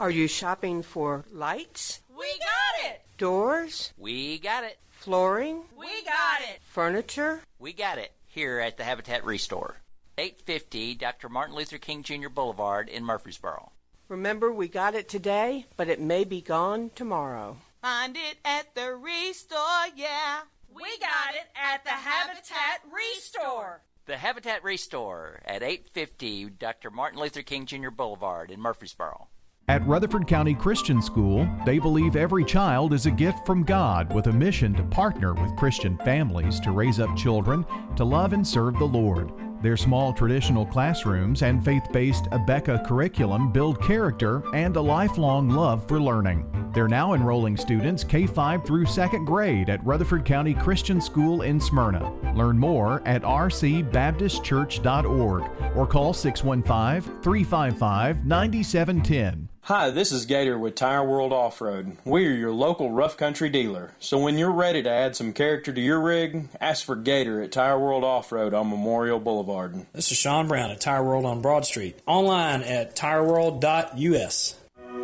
Are 0.00 0.10
you 0.10 0.26
shopping 0.26 0.82
for 0.82 1.24
lights, 1.30 2.00
We 2.10 2.26
got 2.26 2.90
it! 2.90 3.03
Doors, 3.28 3.94
We 3.96 4.38
got 4.38 4.64
it. 4.64 4.76
flooring, 4.90 5.62
We 5.74 5.86
got 6.04 6.42
it! 6.42 6.60
furniture? 6.66 7.40
We 7.58 7.72
got 7.72 7.96
it 7.96 8.12
here 8.26 8.58
at 8.60 8.76
the 8.76 8.84
Habitat 8.84 9.24
Restore. 9.24 9.76
850 10.18 10.94
Dr. 10.96 11.30
Martin 11.30 11.54
Luther 11.56 11.78
King 11.78 12.02
Jr. 12.02 12.28
Boulevard 12.28 12.90
in 12.90 13.02
Murfreesboro. 13.02 13.72
Remember, 14.08 14.52
we 14.52 14.68
got 14.68 14.94
it 14.94 15.08
today, 15.08 15.64
but 15.78 15.88
it 15.88 16.02
may 16.02 16.24
be 16.24 16.42
gone 16.42 16.90
tomorrow. 16.94 17.56
Find 17.80 18.14
it 18.14 18.36
at 18.44 18.74
the 18.74 18.94
Restore, 18.94 19.86
yeah. 19.96 20.40
We 20.74 20.84
got 20.98 21.34
it 21.34 21.48
at 21.56 21.82
the 21.82 21.90
Habitat 21.92 22.82
Restore. 22.92 23.80
The 24.04 24.18
Habitat 24.18 24.62
Restore 24.62 25.40
at 25.46 25.62
850 25.62 26.50
Dr. 26.58 26.90
Martin 26.90 27.18
Luther 27.20 27.40
King 27.40 27.64
Jr. 27.64 27.88
Boulevard 27.88 28.50
in 28.50 28.60
Murfreesboro. 28.60 29.28
At 29.66 29.86
Rutherford 29.86 30.26
County 30.26 30.54
Christian 30.54 31.00
School, 31.00 31.48
they 31.64 31.78
believe 31.78 32.16
every 32.16 32.44
child 32.44 32.92
is 32.92 33.06
a 33.06 33.10
gift 33.10 33.46
from 33.46 33.64
God 33.64 34.12
with 34.12 34.26
a 34.26 34.32
mission 34.32 34.74
to 34.74 34.82
partner 34.82 35.32
with 35.32 35.56
Christian 35.56 35.96
families 36.04 36.60
to 36.60 36.70
raise 36.70 37.00
up 37.00 37.16
children 37.16 37.64
to 37.96 38.04
love 38.04 38.34
and 38.34 38.46
serve 38.46 38.78
the 38.78 38.84
Lord. 38.84 39.32
Their 39.62 39.78
small 39.78 40.12
traditional 40.12 40.66
classrooms 40.66 41.40
and 41.40 41.64
faith 41.64 41.84
based 41.92 42.24
Abeka 42.24 42.86
curriculum 42.86 43.52
build 43.52 43.82
character 43.82 44.42
and 44.52 44.76
a 44.76 44.82
lifelong 44.82 45.48
love 45.48 45.88
for 45.88 45.98
learning. 45.98 46.44
They're 46.74 46.86
now 46.86 47.14
enrolling 47.14 47.56
students 47.56 48.04
K 48.04 48.26
5 48.26 48.66
through 48.66 48.84
2nd 48.84 49.24
grade 49.24 49.70
at 49.70 49.82
Rutherford 49.82 50.26
County 50.26 50.52
Christian 50.52 51.00
School 51.00 51.40
in 51.40 51.58
Smyrna. 51.58 52.12
Learn 52.34 52.58
more 52.58 53.00
at 53.06 53.22
rcbaptistchurch.org 53.22 55.42
or 55.74 55.86
call 55.86 56.12
615 56.12 57.22
355 57.22 58.26
9710. 58.26 59.48
Hi, 59.68 59.88
this 59.88 60.12
is 60.12 60.26
Gator 60.26 60.58
with 60.58 60.74
Tire 60.74 61.02
World 61.02 61.32
Off 61.32 61.58
Road. 61.58 61.96
We 62.04 62.26
are 62.26 62.34
your 62.34 62.52
local 62.52 62.90
rough 62.90 63.16
country 63.16 63.48
dealer. 63.48 63.92
So 63.98 64.18
when 64.18 64.36
you're 64.36 64.52
ready 64.52 64.82
to 64.82 64.90
add 64.90 65.16
some 65.16 65.32
character 65.32 65.72
to 65.72 65.80
your 65.80 66.02
rig, 66.02 66.50
ask 66.60 66.84
for 66.84 66.94
Gator 66.96 67.40
at 67.40 67.50
Tire 67.50 67.78
World 67.78 68.04
Off 68.04 68.30
Road 68.30 68.52
on 68.52 68.68
Memorial 68.68 69.18
Boulevard. 69.18 69.86
This 69.94 70.12
is 70.12 70.18
Sean 70.18 70.48
Brown 70.48 70.70
at 70.70 70.82
Tire 70.82 71.02
World 71.02 71.24
on 71.24 71.40
Broad 71.40 71.64
Street. 71.64 71.98
Online 72.04 72.60
at 72.60 72.94
tireworld.us. 72.94 74.56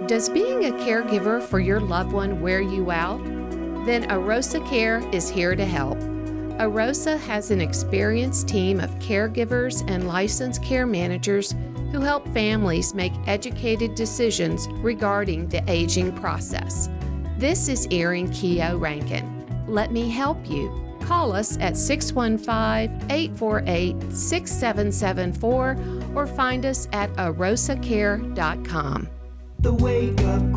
Does 0.05 0.29
being 0.29 0.67
a 0.67 0.73
caregiver 0.73 1.43
for 1.43 1.59
your 1.59 1.81
loved 1.81 2.13
one 2.13 2.43
wear 2.43 2.61
you 2.61 2.91
out? 2.91 3.25
Then 3.87 4.11
Arosa 4.11 4.61
Care 4.69 4.99
is 5.11 5.31
here 5.31 5.57
to 5.57 5.65
help. 5.65 5.99
Arosa 6.61 7.19
has 7.21 7.51
an 7.51 7.63
experienced 7.63 8.47
team 8.47 8.81
of 8.81 8.91
caregivers 8.99 9.83
and 9.91 10.07
licensed 10.07 10.63
care 10.63 10.85
managers 10.85 11.55
who 11.91 12.01
help 12.01 12.29
families 12.35 12.93
make 12.93 13.15
educated 13.27 13.95
decisions 13.95 14.69
regarding 14.83 15.49
the 15.49 15.65
aging 15.71 16.13
process. 16.17 16.91
This 17.39 17.69
is 17.69 17.89
Erin 17.91 18.31
Keogh 18.31 18.77
Rankin. 18.77 19.65
Let 19.69 19.91
me 19.91 20.11
help 20.11 20.51
you. 20.51 20.71
Call 21.01 21.33
us 21.33 21.57
at 21.61 21.79
615 21.79 23.11
848 23.11 24.13
6774 24.13 25.79
or 26.15 26.27
find 26.27 26.67
us 26.67 26.89
at 26.93 27.11
arosacare.com. 27.15 29.09
The 29.61 29.73
Wake 29.73 30.21
Up 30.21 30.50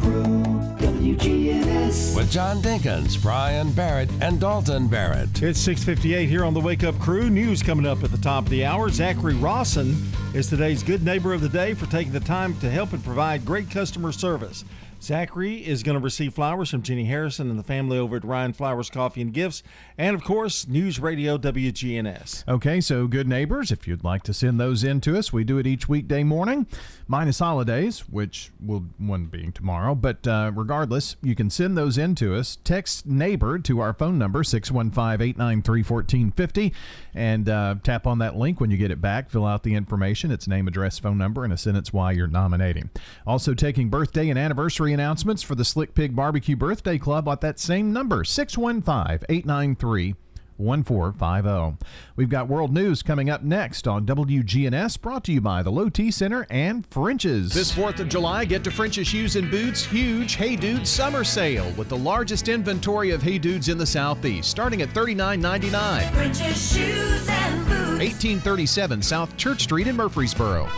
WGNS. 1.03 2.15
With 2.15 2.31
John 2.31 2.61
Dinkins, 2.61 3.21
Brian 3.21 3.73
Barrett, 3.73 4.09
and 4.21 4.39
Dalton 4.39 4.87
Barrett. 4.87 5.43
It's 5.43 5.59
658 5.59 6.29
here 6.29 6.45
on 6.45 6.53
the 6.53 6.61
Wake 6.61 6.85
Up 6.85 6.97
Crew. 6.97 7.29
News 7.29 7.61
coming 7.61 7.85
up 7.85 8.05
at 8.05 8.11
the 8.11 8.17
top 8.17 8.45
of 8.45 8.49
the 8.49 8.63
hour. 8.63 8.87
Zachary 8.87 9.33
Rawson 9.33 10.01
is 10.33 10.47
today's 10.47 10.81
good 10.81 11.03
neighbor 11.03 11.33
of 11.33 11.41
the 11.41 11.49
day 11.49 11.73
for 11.73 11.87
taking 11.87 12.13
the 12.13 12.21
time 12.21 12.57
to 12.61 12.69
help 12.69 12.93
and 12.93 13.03
provide 13.03 13.43
great 13.43 13.69
customer 13.69 14.13
service. 14.13 14.63
Zachary 15.03 15.57
is 15.57 15.83
going 15.83 15.97
to 15.97 16.03
receive 16.03 16.33
flowers 16.33 16.69
from 16.69 16.81
Jenny 16.81 17.03
Harrison 17.03 17.49
and 17.49 17.59
the 17.59 17.63
family 17.63 17.97
over 17.97 18.15
at 18.15 18.23
Ryan 18.23 18.53
Flowers 18.53 18.89
Coffee 18.89 19.21
and 19.21 19.33
Gifts, 19.33 19.61
and 19.97 20.15
of 20.15 20.23
course, 20.23 20.65
News 20.65 20.97
Radio 20.97 21.37
WGNS. 21.37 22.47
Okay, 22.47 22.79
so 22.79 23.05
good 23.07 23.27
neighbors, 23.27 23.69
if 23.69 23.85
you'd 23.85 24.05
like 24.05 24.23
to 24.23 24.33
send 24.33 24.61
those 24.61 24.81
in 24.81 25.01
to 25.01 25.17
us, 25.17 25.33
we 25.33 25.43
do 25.43 25.57
it 25.57 25.67
each 25.67 25.89
weekday 25.89 26.23
morning, 26.23 26.67
minus 27.05 27.39
holidays, 27.39 28.07
which 28.09 28.51
will 28.65 28.85
one 28.97 29.25
being 29.25 29.51
tomorrow. 29.51 29.93
But 29.93 30.25
uh, 30.25 30.53
regardless, 30.55 31.17
you 31.21 31.35
can 31.35 31.49
send 31.49 31.77
those 31.77 31.97
in 31.97 32.15
to 32.15 32.35
us. 32.35 32.57
Text 32.63 33.05
neighbor 33.05 33.59
to 33.59 33.81
our 33.81 33.91
phone 33.93 34.17
number 34.17 34.41
615-893-1450 34.43 36.71
and 37.13 37.49
uh, 37.49 37.75
tap 37.83 38.07
on 38.07 38.19
that 38.19 38.37
link 38.37 38.61
when 38.61 38.71
you 38.71 38.77
get 38.77 38.91
it 38.91 39.01
back. 39.01 39.29
Fill 39.29 39.45
out 39.45 39.63
the 39.63 39.75
information, 39.75 40.31
its 40.31 40.47
name, 40.47 40.65
address, 40.65 40.97
phone 40.97 41.17
number, 41.17 41.43
and 41.43 41.51
a 41.51 41.57
sentence 41.57 41.91
why 41.91 42.13
you're 42.13 42.27
nominating. 42.27 42.89
Also 43.27 43.53
taking 43.53 43.89
birthday 43.89 44.29
and 44.29 44.39
anniversary 44.39 44.92
announcements 44.93 45.43
for 45.43 45.55
the 45.55 45.65
Slick 45.65 45.93
Pig 45.95 46.15
Barbecue 46.15 46.55
Birthday 46.55 46.97
Club 46.97 47.27
at 47.27 47.41
that 47.41 47.59
same 47.59 47.91
number 47.91 48.23
615 48.23 49.25
893 49.29 50.15
1450. 50.57 51.85
We've 52.15 52.29
got 52.29 52.47
world 52.47 52.73
news 52.73 53.03
coming 53.03 53.29
up 53.29 53.43
next 53.43 53.87
on 53.87 54.05
WGNS, 54.05 55.01
brought 55.01 55.23
to 55.25 55.31
you 55.31 55.41
by 55.41 55.63
the 55.63 55.71
Low 55.71 55.89
T 55.89 56.11
Center 56.11 56.45
and 56.49 56.85
French's. 56.87 57.53
This 57.53 57.71
4th 57.71 57.99
of 57.99 58.09
July, 58.09 58.45
get 58.45 58.63
to 58.63 58.71
French's 58.71 59.07
Shoes 59.07 59.35
and 59.35 59.49
Boots' 59.49 59.83
huge 59.83 60.35
Hey 60.35 60.55
Dudes 60.55 60.89
summer 60.89 61.23
sale 61.23 61.71
with 61.77 61.89
the 61.89 61.97
largest 61.97 62.47
inventory 62.47 63.11
of 63.11 63.21
Hey 63.21 63.37
Dudes 63.37 63.69
in 63.69 63.77
the 63.77 63.85
Southeast, 63.85 64.49
starting 64.49 64.81
at 64.81 64.89
$39.99. 64.89 66.11
French's 66.13 66.73
Shoes 66.73 67.27
and 67.29 67.65
Boots. 67.65 68.03
1837 68.03 69.01
South 69.01 69.35
Church 69.37 69.63
Street 69.63 69.87
in 69.87 69.95
Murfreesboro. 69.95 70.69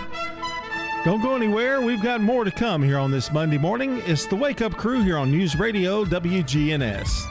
Don't 1.05 1.21
go 1.21 1.35
anywhere. 1.35 1.81
We've 1.81 2.01
got 2.01 2.19
more 2.19 2.43
to 2.43 2.49
come 2.49 2.81
here 2.81 2.97
on 2.97 3.11
this 3.11 3.31
Monday 3.31 3.59
morning. 3.59 4.01
It's 4.07 4.25
the 4.25 4.35
Wake 4.35 4.63
Up 4.63 4.75
Crew 4.75 5.03
here 5.03 5.19
on 5.19 5.29
News 5.29 5.55
Radio 5.55 6.03
WGNS. 6.03 7.27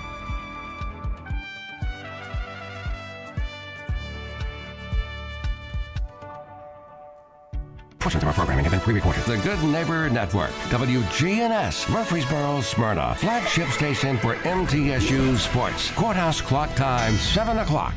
Portions 7.98 8.22
of 8.22 8.28
our 8.28 8.32
programming 8.32 8.64
have 8.64 8.70
been 8.70 8.80
pre-recorded. 8.80 9.24
The 9.24 9.38
Good 9.38 9.60
Neighbor 9.64 10.08
Network, 10.08 10.52
WGNS, 10.68 11.90
Murfreesboro, 11.90 12.60
Smyrna, 12.60 13.16
flagship 13.16 13.66
station 13.70 14.16
for 14.18 14.36
MTSU 14.36 15.36
Sports. 15.36 15.90
Courthouse 15.90 16.40
clock 16.40 16.72
time, 16.76 17.14
7 17.14 17.58
o'clock. 17.58 17.94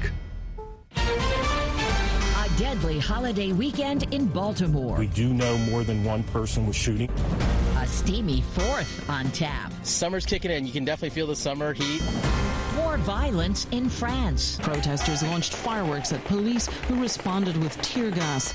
A 2.57 2.59
deadly 2.59 2.97
holiday 2.97 3.51
weekend 3.51 4.11
in 4.11 4.25
Baltimore. 4.25 4.97
We 4.97 5.05
do 5.07 5.31
know 5.31 5.57
more 5.59 5.83
than 5.83 6.03
one 6.03 6.23
person 6.23 6.65
was 6.65 6.75
shooting. 6.75 7.07
A 7.77 7.85
steamy 7.85 8.41
fourth 8.41 9.07
on 9.07 9.29
tap. 9.29 9.71
Summer's 9.83 10.25
kicking 10.25 10.49
in. 10.49 10.65
You 10.65 10.73
can 10.73 10.83
definitely 10.83 11.13
feel 11.13 11.27
the 11.27 11.35
summer 11.35 11.73
heat. 11.73 12.01
More 12.75 12.97
violence 12.97 13.67
in 13.71 13.89
France. 13.89 14.57
Protesters 14.61 15.21
launched 15.21 15.53
fireworks 15.53 16.11
at 16.13 16.23
police 16.25 16.65
who 16.87 16.99
responded 16.99 17.57
with 17.57 17.79
tear 17.83 18.09
gas. 18.09 18.53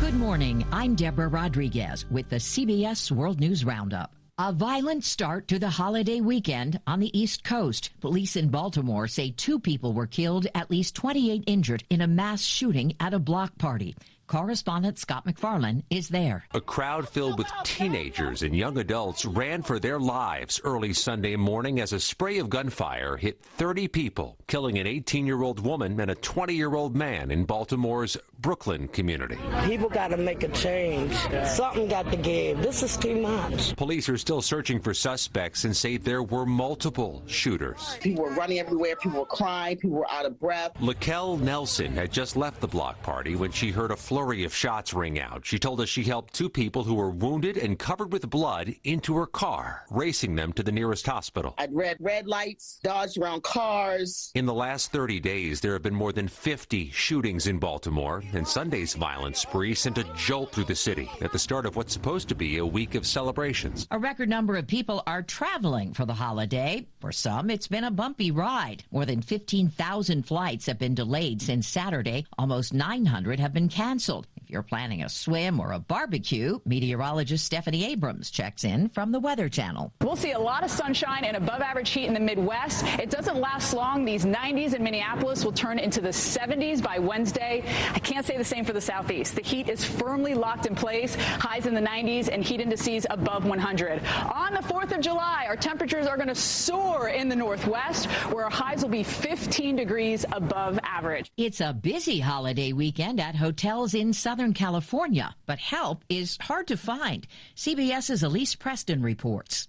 Good 0.00 0.14
morning. 0.14 0.64
I'm 0.72 0.94
Deborah 0.94 1.28
Rodriguez 1.28 2.06
with 2.10 2.30
the 2.30 2.36
CBS 2.36 3.10
World 3.10 3.38
News 3.38 3.66
Roundup. 3.66 4.14
A 4.42 4.54
violent 4.54 5.04
start 5.04 5.48
to 5.48 5.58
the 5.58 5.68
holiday 5.68 6.22
weekend 6.22 6.80
on 6.86 6.98
the 6.98 7.12
East 7.12 7.44
Coast. 7.44 7.90
Police 8.00 8.36
in 8.36 8.48
Baltimore 8.48 9.06
say 9.06 9.34
two 9.36 9.60
people 9.60 9.92
were 9.92 10.06
killed, 10.06 10.46
at 10.54 10.70
least 10.70 10.94
28 10.94 11.44
injured 11.46 11.84
in 11.90 12.00
a 12.00 12.06
mass 12.06 12.40
shooting 12.40 12.94
at 12.98 13.12
a 13.12 13.18
block 13.18 13.58
party. 13.58 13.94
Correspondent 14.30 14.96
Scott 14.96 15.26
MacFarlane 15.26 15.82
is 15.90 16.08
there. 16.08 16.44
A 16.54 16.60
crowd 16.60 17.08
filled 17.08 17.36
with 17.36 17.50
teenagers 17.64 18.44
and 18.44 18.54
young 18.54 18.78
adults 18.78 19.24
ran 19.24 19.60
for 19.60 19.80
their 19.80 19.98
lives 19.98 20.60
early 20.62 20.92
Sunday 20.92 21.34
morning 21.34 21.80
as 21.80 21.92
a 21.92 21.98
spray 21.98 22.38
of 22.38 22.48
gunfire 22.48 23.16
hit 23.16 23.42
30 23.42 23.88
people, 23.88 24.36
killing 24.46 24.78
an 24.78 24.86
18 24.86 25.26
year 25.26 25.42
old 25.42 25.58
woman 25.58 25.98
and 25.98 26.12
a 26.12 26.14
20 26.14 26.54
year 26.54 26.76
old 26.76 26.94
man 26.94 27.32
in 27.32 27.44
Baltimore's 27.44 28.16
Brooklyn 28.38 28.86
community. 28.86 29.36
People 29.64 29.88
got 29.88 30.08
to 30.08 30.16
make 30.16 30.44
a 30.44 30.48
change. 30.48 31.12
Something 31.44 31.88
got 31.88 32.08
to 32.12 32.16
give. 32.16 32.62
This 32.62 32.84
is 32.84 32.96
too 32.96 33.20
much. 33.20 33.74
Police 33.74 34.08
are 34.08 34.16
still 34.16 34.40
searching 34.40 34.78
for 34.80 34.94
suspects 34.94 35.64
and 35.64 35.76
say 35.76 35.96
there 35.96 36.22
were 36.22 36.46
multiple 36.46 37.24
shooters. 37.26 37.98
People 38.00 38.22
were 38.22 38.30
running 38.30 38.60
everywhere. 38.60 38.94
People 38.94 39.18
were 39.18 39.26
crying. 39.26 39.76
People 39.76 39.98
were 39.98 40.10
out 40.10 40.24
of 40.24 40.38
breath. 40.38 40.72
Lakel 40.80 41.40
Nelson 41.40 41.92
had 41.94 42.12
just 42.12 42.36
left 42.36 42.60
the 42.60 42.68
block 42.68 43.02
party 43.02 43.34
when 43.34 43.50
she 43.50 43.72
heard 43.72 43.90
a 43.90 43.96
flurry 43.96 44.19
of 44.20 44.54
shots 44.54 44.92
ring 44.92 45.18
out. 45.18 45.46
She 45.46 45.58
told 45.58 45.80
us 45.80 45.88
she 45.88 46.02
helped 46.02 46.34
two 46.34 46.50
people 46.50 46.84
who 46.84 46.94
were 46.94 47.10
wounded 47.10 47.56
and 47.56 47.78
covered 47.78 48.12
with 48.12 48.28
blood 48.28 48.74
into 48.84 49.16
her 49.16 49.26
car, 49.26 49.86
racing 49.90 50.34
them 50.34 50.52
to 50.52 50.62
the 50.62 50.70
nearest 50.70 51.06
hospital. 51.06 51.54
I'd 51.56 51.74
read 51.74 51.96
red 52.00 52.26
lights, 52.26 52.78
dodged 52.82 53.16
around 53.16 53.42
cars. 53.42 54.30
In 54.34 54.44
the 54.44 54.52
last 54.52 54.92
30 54.92 55.20
days, 55.20 55.62
there 55.62 55.72
have 55.72 55.82
been 55.82 55.94
more 55.94 56.12
than 56.12 56.28
50 56.28 56.90
shootings 56.90 57.46
in 57.46 57.58
Baltimore, 57.58 58.22
and 58.34 58.46
Sunday's 58.46 58.92
violent 58.92 59.38
spree 59.38 59.74
sent 59.74 59.96
a 59.96 60.04
jolt 60.14 60.52
through 60.52 60.64
the 60.64 60.74
city 60.74 61.10
at 61.22 61.32
the 61.32 61.38
start 61.38 61.64
of 61.64 61.74
what's 61.74 61.94
supposed 61.94 62.28
to 62.28 62.34
be 62.34 62.58
a 62.58 62.66
week 62.66 62.94
of 62.94 63.06
celebrations. 63.06 63.86
A 63.90 63.98
record 63.98 64.28
number 64.28 64.56
of 64.56 64.66
people 64.66 65.02
are 65.06 65.22
traveling 65.22 65.94
for 65.94 66.04
the 66.04 66.12
holiday. 66.12 66.86
For 67.00 67.10
some, 67.10 67.48
it's 67.48 67.68
been 67.68 67.84
a 67.84 67.90
bumpy 67.90 68.30
ride. 68.30 68.84
More 68.90 69.06
than 69.06 69.22
15,000 69.22 70.26
flights 70.26 70.66
have 70.66 70.78
been 70.78 70.94
delayed 70.94 71.40
since 71.40 71.66
Saturday. 71.66 72.26
Almost 72.38 72.74
900 72.74 73.40
have 73.40 73.54
been 73.54 73.70
canceled. 73.70 74.09
You're 74.50 74.62
planning 74.64 75.04
a 75.04 75.08
swim 75.08 75.60
or 75.60 75.70
a 75.70 75.78
barbecue, 75.78 76.58
meteorologist 76.64 77.44
Stephanie 77.44 77.84
Abrams 77.84 78.30
checks 78.30 78.64
in 78.64 78.88
from 78.88 79.12
the 79.12 79.20
Weather 79.20 79.48
Channel. 79.48 79.92
We'll 80.00 80.16
see 80.16 80.32
a 80.32 80.38
lot 80.38 80.64
of 80.64 80.70
sunshine 80.72 81.24
and 81.24 81.36
above 81.36 81.60
average 81.60 81.90
heat 81.90 82.06
in 82.06 82.14
the 82.14 82.20
Midwest. 82.20 82.84
It 82.98 83.10
doesn't 83.10 83.36
last 83.36 83.72
long. 83.72 84.04
These 84.04 84.24
90s 84.24 84.74
in 84.74 84.82
Minneapolis 84.82 85.44
will 85.44 85.52
turn 85.52 85.78
into 85.78 86.00
the 86.00 86.08
70s 86.08 86.82
by 86.82 86.98
Wednesday. 86.98 87.62
I 87.94 88.00
can't 88.00 88.26
say 88.26 88.36
the 88.36 88.44
same 88.44 88.64
for 88.64 88.72
the 88.72 88.80
Southeast. 88.80 89.36
The 89.36 89.42
heat 89.42 89.68
is 89.68 89.84
firmly 89.84 90.34
locked 90.34 90.66
in 90.66 90.74
place, 90.74 91.14
highs 91.14 91.66
in 91.66 91.74
the 91.74 91.80
90s 91.80 92.28
and 92.28 92.42
heat 92.42 92.60
indices 92.60 93.06
above 93.08 93.44
100. 93.44 94.04
On 94.34 94.52
the 94.52 94.60
4th 94.60 94.90
of 94.96 95.00
July, 95.00 95.44
our 95.46 95.56
temperatures 95.56 96.08
are 96.08 96.16
going 96.16 96.28
to 96.28 96.34
soar 96.34 97.08
in 97.08 97.28
the 97.28 97.36
Northwest, 97.36 98.06
where 98.32 98.44
our 98.44 98.50
highs 98.50 98.82
will 98.82 98.90
be 98.90 99.04
15 99.04 99.76
degrees 99.76 100.24
above 100.32 100.80
average. 100.82 101.30
It's 101.36 101.60
a 101.60 101.72
busy 101.72 102.18
holiday 102.18 102.72
weekend 102.72 103.20
at 103.20 103.36
hotels 103.36 103.94
in 103.94 104.12
Southern 104.12 104.39
California, 104.54 105.34
but 105.46 105.58
help 105.58 106.04
is 106.08 106.38
hard 106.40 106.66
to 106.68 106.76
find. 106.76 107.26
CBS's 107.56 108.22
Elise 108.22 108.54
Preston 108.54 109.02
reports. 109.02 109.66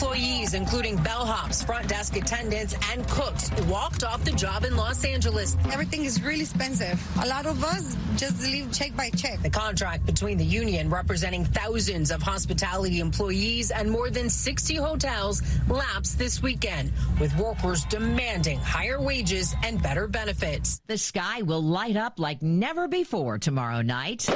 Hotel 0.00 0.12
employees, 0.12 0.54
including 0.54 0.96
bellhops, 0.98 1.64
front 1.64 1.86
desk 1.88 2.16
attendants, 2.16 2.74
and 2.90 3.06
cooks, 3.08 3.50
walked 3.68 4.02
off 4.02 4.24
the 4.24 4.32
job 4.32 4.64
in 4.64 4.76
Los 4.76 5.04
Angeles. 5.04 5.56
Everything 5.72 6.04
is 6.04 6.22
really 6.22 6.40
expensive. 6.40 7.00
A 7.22 7.26
lot 7.26 7.46
of 7.46 7.62
us 7.62 7.96
just 8.16 8.42
leave 8.42 8.72
check 8.72 8.96
by 8.96 9.10
check. 9.10 9.42
The 9.42 9.50
contract 9.50 10.06
between 10.06 10.38
the 10.38 10.44
union 10.44 10.88
representing 10.88 11.44
thousands 11.44 12.10
of 12.10 12.22
hospitality 12.22 13.00
employees 13.00 13.70
and 13.70 13.90
more 13.90 14.10
than 14.10 14.30
60 14.30 14.76
hotels 14.76 15.42
lapsed 15.68 16.18
this 16.18 16.42
weekend, 16.42 16.92
with 17.20 17.36
workers 17.36 17.84
demanding 17.84 18.58
higher 18.58 19.00
wages 19.00 19.54
and 19.64 19.82
better 19.82 20.06
benefits. 20.06 20.80
The 20.86 20.98
sky 20.98 21.42
will 21.42 21.62
light 21.62 21.96
up 21.96 22.18
like 22.18 22.42
never 22.42 22.88
before 22.88 23.38
tomorrow 23.38 23.82
night. 23.82 24.28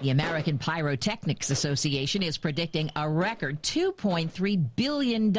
The 0.00 0.10
American 0.10 0.58
Pyrotechnics 0.58 1.50
Association 1.50 2.22
is 2.22 2.38
predicting 2.38 2.88
a 2.94 3.10
record 3.10 3.60
$2.3 3.64 4.76
billion 4.76 5.32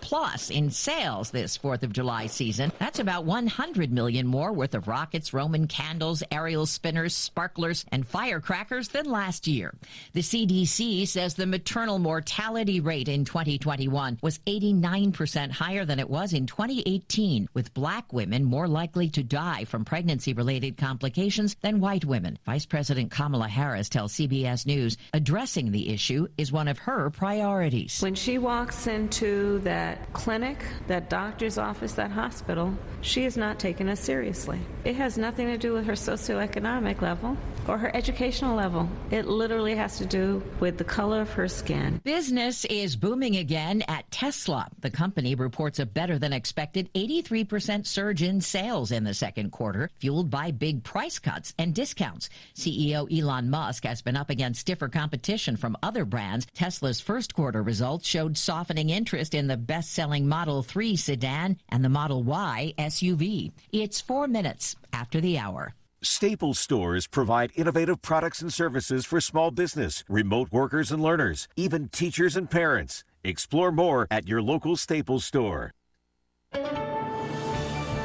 plus 0.00 0.48
in 0.48 0.70
sales 0.70 1.32
this 1.32 1.58
4th 1.58 1.82
of 1.82 1.92
July 1.92 2.28
season. 2.28 2.70
That's 2.78 3.00
about 3.00 3.24
100 3.24 3.90
million 3.90 4.24
more 4.24 4.52
worth 4.52 4.76
of 4.76 4.86
rockets, 4.86 5.34
Roman 5.34 5.66
candles, 5.66 6.22
aerial 6.30 6.66
spinners, 6.66 7.16
sparklers, 7.16 7.84
and 7.90 8.06
firecrackers 8.06 8.86
than 8.88 9.06
last 9.06 9.48
year. 9.48 9.74
The 10.12 10.20
CDC 10.20 11.08
says 11.08 11.34
the 11.34 11.44
maternal 11.44 11.98
mortality 11.98 12.78
rate 12.78 13.08
in 13.08 13.24
2021 13.24 14.20
was 14.22 14.38
89% 14.46 15.50
higher 15.50 15.84
than 15.84 15.98
it 15.98 16.08
was 16.08 16.32
in 16.32 16.46
2018, 16.46 17.48
with 17.54 17.74
black 17.74 18.12
women 18.12 18.44
more 18.44 18.68
likely 18.68 19.08
to 19.10 19.24
die 19.24 19.64
from 19.64 19.84
pregnancy 19.84 20.32
related 20.32 20.76
complications 20.76 21.56
than 21.60 21.80
white 21.80 22.04
women. 22.04 22.38
Vice 22.46 22.66
President 22.66 23.10
Kamala 23.10 23.48
Harris 23.48 23.88
tells 23.96 24.12
CBS 24.12 24.66
News 24.66 24.98
addressing 25.14 25.72
the 25.72 25.88
issue 25.88 26.28
is 26.36 26.52
one 26.52 26.68
of 26.68 26.76
her 26.80 27.08
priorities. 27.08 28.02
When 28.02 28.14
she 28.14 28.36
walks 28.36 28.86
into 28.86 29.60
that 29.60 30.12
clinic, 30.12 30.62
that 30.86 31.08
doctor's 31.08 31.56
office, 31.56 31.94
that 31.94 32.10
hospital, 32.10 32.76
she 33.00 33.24
is 33.24 33.38
not 33.38 33.58
taken 33.58 33.88
as 33.88 33.98
seriously. 33.98 34.60
It 34.84 34.96
has 34.96 35.16
nothing 35.16 35.46
to 35.46 35.56
do 35.56 35.72
with 35.72 35.86
her 35.86 35.94
socioeconomic 35.94 37.00
level 37.00 37.38
or 37.68 37.78
her 37.78 37.94
educational 37.96 38.54
level. 38.54 38.86
It 39.10 39.26
literally 39.26 39.74
has 39.74 39.96
to 39.98 40.06
do 40.06 40.42
with 40.60 40.76
the 40.76 40.84
color 40.84 41.22
of 41.22 41.32
her 41.32 41.48
skin. 41.48 42.00
Business 42.04 42.64
is 42.66 42.96
booming 42.96 43.36
again 43.36 43.82
at 43.88 44.10
Tesla. 44.10 44.68
The 44.80 44.90
company 44.90 45.34
reports 45.34 45.78
a 45.78 45.86
better 45.86 46.18
than 46.18 46.34
expected 46.34 46.92
83% 46.92 47.86
surge 47.86 48.22
in 48.22 48.42
sales 48.42 48.92
in 48.92 49.04
the 49.04 49.14
second 49.14 49.52
quarter, 49.52 49.90
fueled 49.98 50.30
by 50.30 50.50
big 50.50 50.84
price 50.84 51.18
cuts 51.18 51.54
and 51.58 51.74
discounts. 51.74 52.28
CEO 52.54 53.10
Elon 53.10 53.48
Musk 53.48 53.85
has 53.86 54.02
been 54.02 54.16
up 54.16 54.30
against 54.30 54.60
stiffer 54.60 54.88
competition 54.88 55.56
from 55.56 55.76
other 55.82 56.04
brands. 56.04 56.46
Tesla's 56.54 57.00
first 57.00 57.34
quarter 57.34 57.62
results 57.62 58.06
showed 58.06 58.36
softening 58.36 58.90
interest 58.90 59.34
in 59.34 59.46
the 59.46 59.56
best 59.56 59.92
selling 59.92 60.28
Model 60.28 60.62
3 60.62 60.96
sedan 60.96 61.56
and 61.68 61.84
the 61.84 61.88
Model 61.88 62.22
Y 62.22 62.74
SUV. 62.78 63.52
It's 63.72 64.00
four 64.00 64.28
minutes 64.28 64.76
after 64.92 65.20
the 65.20 65.38
hour. 65.38 65.74
Staples 66.02 66.58
stores 66.58 67.06
provide 67.06 67.50
innovative 67.54 68.02
products 68.02 68.42
and 68.42 68.52
services 68.52 69.06
for 69.06 69.20
small 69.20 69.50
business, 69.50 70.04
remote 70.08 70.48
workers 70.52 70.92
and 70.92 71.02
learners, 71.02 71.48
even 71.56 71.88
teachers 71.88 72.36
and 72.36 72.50
parents. 72.50 73.02
Explore 73.24 73.72
more 73.72 74.06
at 74.10 74.28
your 74.28 74.42
local 74.42 74.76
Staples 74.76 75.24
store. 75.24 75.72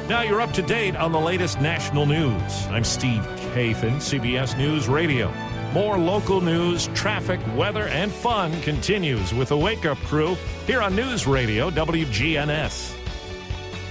Now 0.08 0.22
you're 0.22 0.40
up 0.40 0.52
to 0.54 0.62
date 0.62 0.96
on 0.96 1.12
the 1.12 1.20
latest 1.20 1.60
national 1.60 2.06
news. 2.06 2.66
I'm 2.66 2.84
Steve 2.84 3.22
Kathan, 3.54 3.96
CBS 3.96 4.58
News 4.58 4.88
Radio. 4.88 5.32
More 5.72 5.96
local 5.96 6.42
news, 6.42 6.88
traffic, 6.88 7.40
weather, 7.56 7.88
and 7.88 8.12
fun 8.12 8.60
continues 8.60 9.32
with 9.32 9.48
the 9.48 9.56
Wake 9.56 9.86
Up 9.86 9.96
Crew 10.00 10.36
here 10.66 10.82
on 10.82 10.94
News 10.94 11.26
Radio 11.26 11.70
WGNS. 11.70 12.94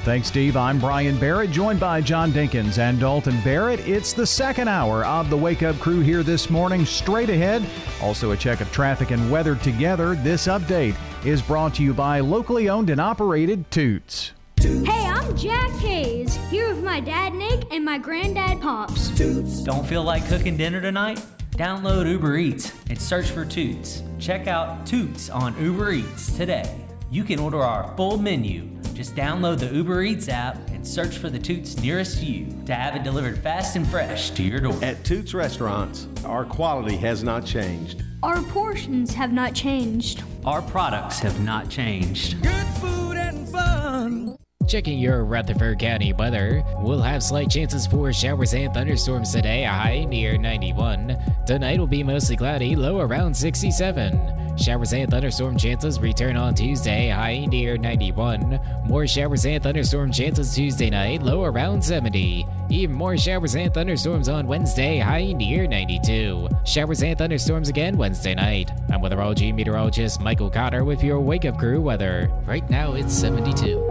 Thanks, 0.03 0.27
Steve. 0.27 0.55
I'm 0.55 0.77
Brian 0.77 1.17
Barrett, 1.17 1.49
joined 1.49 1.79
by 1.79 1.99
John 1.99 2.31
Dinkins 2.31 2.77
and 2.77 2.99
Dalton 2.99 3.41
Barrett. 3.41 3.79
It's 3.87 4.13
the 4.13 4.27
second 4.27 4.67
hour 4.67 5.03
of 5.05 5.31
the 5.31 5.37
Wake 5.37 5.63
Up 5.63 5.75
Crew 5.79 6.01
here 6.01 6.21
this 6.21 6.51
morning. 6.51 6.85
Straight 6.85 7.31
ahead, 7.31 7.65
also 7.99 8.29
a 8.29 8.37
check 8.37 8.61
of 8.61 8.71
traffic 8.71 9.09
and 9.09 9.31
weather 9.31 9.55
together. 9.55 10.13
This 10.13 10.45
update 10.45 10.95
is 11.25 11.41
brought 11.41 11.73
to 11.75 11.83
you 11.83 11.95
by 11.95 12.19
locally 12.19 12.69
owned 12.69 12.91
and 12.91 13.01
operated 13.01 13.71
Toots. 13.71 14.33
Hey, 14.59 15.07
I'm 15.07 15.35
Jack 15.35 15.71
Hayes, 15.79 16.35
here 16.51 16.69
with 16.69 16.83
my 16.83 16.99
dad 16.99 17.33
Nick 17.33 17.73
and 17.73 17.83
my 17.83 17.97
granddad 17.97 18.61
Pops. 18.61 19.09
Toots. 19.17 19.63
Don't 19.63 19.87
feel 19.87 20.03
like 20.03 20.27
cooking 20.27 20.57
dinner 20.57 20.79
tonight? 20.79 21.19
Download 21.51 22.09
Uber 22.09 22.37
Eats 22.37 22.73
and 22.89 22.99
search 22.99 23.29
for 23.29 23.43
Toots. 23.45 24.03
Check 24.19 24.47
out 24.47 24.85
Toots 24.85 25.29
on 25.29 25.59
Uber 25.61 25.91
Eats 25.91 26.31
today. 26.37 26.75
You 27.11 27.23
can 27.23 27.39
order 27.39 27.61
our 27.61 27.95
full 27.97 28.17
menu. 28.17 28.69
Just 28.93 29.15
download 29.15 29.59
the 29.59 29.67
Uber 29.67 30.01
Eats 30.03 30.29
app 30.29 30.55
and 30.69 30.87
search 30.87 31.17
for 31.17 31.29
the 31.29 31.37
Toots 31.37 31.77
nearest 31.77 32.23
you 32.23 32.47
to 32.65 32.73
have 32.73 32.95
it 32.95 33.03
delivered 33.03 33.37
fast 33.39 33.75
and 33.75 33.85
fresh 33.85 34.31
to 34.31 34.43
your 34.43 34.61
door. 34.61 34.79
At 34.81 35.03
Toots 35.03 35.33
Restaurants, 35.33 36.07
our 36.25 36.45
quality 36.45 36.95
has 36.97 37.21
not 37.23 37.45
changed. 37.45 38.01
Our 38.23 38.41
portions 38.43 39.13
have 39.13 39.33
not 39.33 39.53
changed. 39.53 40.23
Our 40.45 40.61
products 40.61 41.19
have 41.19 41.39
not 41.41 41.69
changed. 41.69 42.41
Good 42.41 42.67
food 42.79 43.17
and 43.17 43.47
fun. 43.49 44.37
Checking 44.67 44.99
your 44.99 45.25
Rutherford 45.25 45.79
County 45.79 46.13
weather, 46.13 46.63
we'll 46.79 47.01
have 47.01 47.23
slight 47.23 47.49
chances 47.49 47.85
for 47.87 48.13
showers 48.13 48.53
and 48.53 48.73
thunderstorms 48.73 49.31
today, 49.31 49.63
high 49.63 50.05
near 50.05 50.37
91. 50.37 51.17
Tonight 51.45 51.79
will 51.79 51.87
be 51.87 52.03
mostly 52.03 52.37
cloudy, 52.37 52.75
low 52.75 52.99
around 52.99 53.35
67. 53.35 54.57
Showers 54.57 54.93
and 54.93 55.09
thunderstorm 55.09 55.57
chances 55.57 55.99
return 55.99 56.37
on 56.37 56.53
Tuesday, 56.53 57.09
high 57.09 57.45
near 57.45 57.77
91. 57.77 58.59
More 58.85 59.07
showers 59.07 59.45
and 59.45 59.63
thunderstorm 59.63 60.11
chances 60.11 60.53
Tuesday 60.53 60.89
night, 60.89 61.21
low 61.23 61.43
around 61.43 61.83
70. 61.83 62.45
Even 62.69 62.95
more 62.95 63.17
showers 63.17 63.55
and 63.55 63.73
thunderstorms 63.73 64.29
on 64.29 64.47
Wednesday, 64.47 64.99
high 64.99 65.31
near 65.33 65.67
92. 65.67 66.47
Showers 66.65 67.03
and 67.03 67.17
thunderstorms 67.17 67.69
again 67.69 67.97
Wednesday 67.97 68.35
night. 68.35 68.71
I'm 68.91 69.01
weatherology 69.01 69.53
meteorologist 69.53 70.21
Michael 70.21 70.49
Cotter 70.49 70.85
with 70.85 71.03
your 71.03 71.19
Wake 71.19 71.45
Up 71.45 71.57
Crew 71.57 71.81
weather. 71.81 72.29
Right 72.45 72.69
now 72.69 72.93
it's 72.93 73.13
72. 73.13 73.90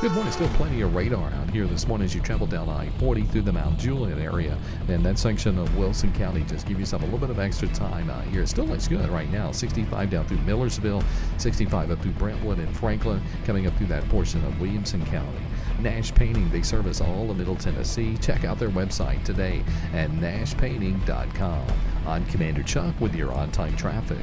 Good 0.00 0.12
morning. 0.12 0.32
Still 0.32 0.48
plenty 0.50 0.80
of 0.80 0.96
radar 0.96 1.30
out 1.30 1.50
here 1.50 1.64
this 1.66 1.86
morning 1.86 2.06
as 2.06 2.12
you 2.12 2.20
travel 2.20 2.46
down 2.46 2.68
I-40 2.68 3.28
through 3.28 3.42
the 3.42 3.52
Mount 3.52 3.78
Juliet 3.78 4.18
area. 4.18 4.58
And 4.88 5.04
that 5.06 5.16
section 5.16 5.56
of 5.58 5.76
Wilson 5.76 6.12
County, 6.12 6.42
just 6.42 6.66
give 6.66 6.80
yourself 6.80 7.02
a 7.02 7.04
little 7.04 7.20
bit 7.20 7.30
of 7.30 7.38
extra 7.38 7.68
time 7.68 8.10
out 8.10 8.24
here. 8.24 8.42
It 8.42 8.48
still 8.48 8.64
looks 8.64 8.88
good 8.88 9.08
right 9.10 9.30
now. 9.30 9.52
65 9.52 10.10
down 10.10 10.26
through 10.26 10.38
Millersville, 10.38 11.04
65 11.38 11.92
up 11.92 12.02
through 12.02 12.12
Brentwood 12.12 12.58
and 12.58 12.76
Franklin, 12.76 13.22
coming 13.44 13.68
up 13.68 13.76
through 13.76 13.86
that 13.88 14.08
portion 14.08 14.44
of 14.44 14.60
Williamson 14.60 15.06
County. 15.06 15.38
Nash 15.78 16.12
Painting, 16.12 16.50
they 16.50 16.62
service 16.62 17.00
all 17.00 17.30
of 17.30 17.36
Middle 17.36 17.56
Tennessee. 17.56 18.16
Check 18.16 18.44
out 18.44 18.58
their 18.58 18.70
website 18.70 19.22
today 19.22 19.62
at 19.92 20.10
nashpainting.com. 20.10 21.66
I'm 22.08 22.26
Commander 22.26 22.64
Chuck 22.64 23.00
with 23.00 23.14
your 23.14 23.32
on-time 23.32 23.76
traffic. 23.76 24.18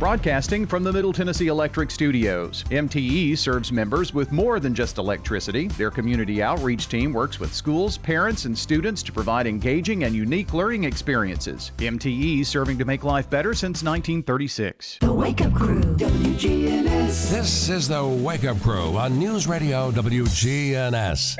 Broadcasting 0.00 0.64
from 0.64 0.82
the 0.82 0.90
Middle 0.90 1.12
Tennessee 1.12 1.48
Electric 1.48 1.90
Studios. 1.90 2.64
MTE 2.70 3.36
serves 3.36 3.70
members 3.70 4.14
with 4.14 4.32
more 4.32 4.58
than 4.58 4.74
just 4.74 4.96
electricity. 4.96 5.68
Their 5.68 5.90
community 5.90 6.42
outreach 6.42 6.88
team 6.88 7.12
works 7.12 7.38
with 7.38 7.52
schools, 7.52 7.98
parents, 7.98 8.46
and 8.46 8.56
students 8.56 9.02
to 9.02 9.12
provide 9.12 9.46
engaging 9.46 10.04
and 10.04 10.14
unique 10.14 10.54
learning 10.54 10.84
experiences. 10.84 11.72
MTE 11.76 12.46
serving 12.46 12.78
to 12.78 12.86
make 12.86 13.04
life 13.04 13.28
better 13.28 13.52
since 13.52 13.82
1936. 13.82 15.00
The 15.02 15.12
Wake 15.12 15.42
Up 15.42 15.52
Crew, 15.52 15.82
WGNS. 15.82 17.30
This 17.30 17.68
is 17.68 17.86
the 17.86 18.02
Wake 18.02 18.44
Up 18.44 18.58
Crew 18.62 18.96
on 18.96 19.18
News 19.18 19.46
Radio 19.46 19.90
WGNS. 19.90 21.36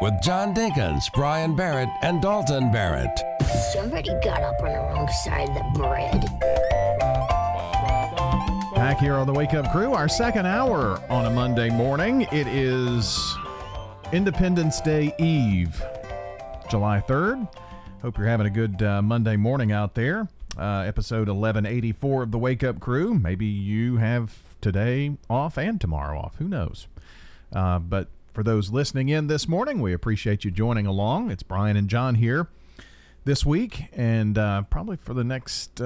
With 0.00 0.14
John 0.22 0.54
Dinkins, 0.54 1.02
Brian 1.12 1.54
Barrett, 1.54 1.90
and 2.00 2.22
Dalton 2.22 2.72
Barrett. 2.72 3.10
Somebody 3.74 4.08
got 4.24 4.40
up 4.40 4.58
on 4.62 4.72
the 4.72 4.78
wrong 4.78 5.08
side 5.22 5.50
of 5.50 5.54
the 5.54 5.78
bread. 5.78 7.09
Back 8.90 8.98
here 8.98 9.14
on 9.14 9.28
the 9.28 9.32
Wake 9.32 9.54
Up 9.54 9.70
Crew, 9.70 9.92
our 9.92 10.08
second 10.08 10.46
hour 10.46 11.00
on 11.08 11.26
a 11.26 11.30
Monday 11.30 11.70
morning. 11.70 12.22
It 12.32 12.48
is 12.48 13.36
Independence 14.12 14.80
Day 14.80 15.14
Eve, 15.16 15.80
July 16.68 17.00
3rd. 17.06 17.48
Hope 18.02 18.18
you're 18.18 18.26
having 18.26 18.48
a 18.48 18.50
good 18.50 18.82
uh, 18.82 19.00
Monday 19.00 19.36
morning 19.36 19.70
out 19.70 19.94
there. 19.94 20.26
Uh, 20.58 20.82
episode 20.88 21.28
1184 21.28 22.24
of 22.24 22.32
the 22.32 22.38
Wake 22.38 22.64
Up 22.64 22.80
Crew. 22.80 23.14
Maybe 23.14 23.46
you 23.46 23.98
have 23.98 24.36
today 24.60 25.16
off 25.30 25.56
and 25.56 25.80
tomorrow 25.80 26.18
off. 26.18 26.34
Who 26.38 26.48
knows? 26.48 26.88
Uh, 27.52 27.78
but 27.78 28.08
for 28.34 28.42
those 28.42 28.72
listening 28.72 29.08
in 29.08 29.28
this 29.28 29.46
morning, 29.46 29.80
we 29.80 29.92
appreciate 29.92 30.44
you 30.44 30.50
joining 30.50 30.86
along. 30.86 31.30
It's 31.30 31.44
Brian 31.44 31.76
and 31.76 31.88
John 31.88 32.16
here 32.16 32.48
this 33.30 33.46
week 33.46 33.84
and 33.92 34.36
uh, 34.36 34.60
probably 34.62 34.96
for 34.96 35.14
the 35.14 35.22
next 35.22 35.80
uh, 35.80 35.84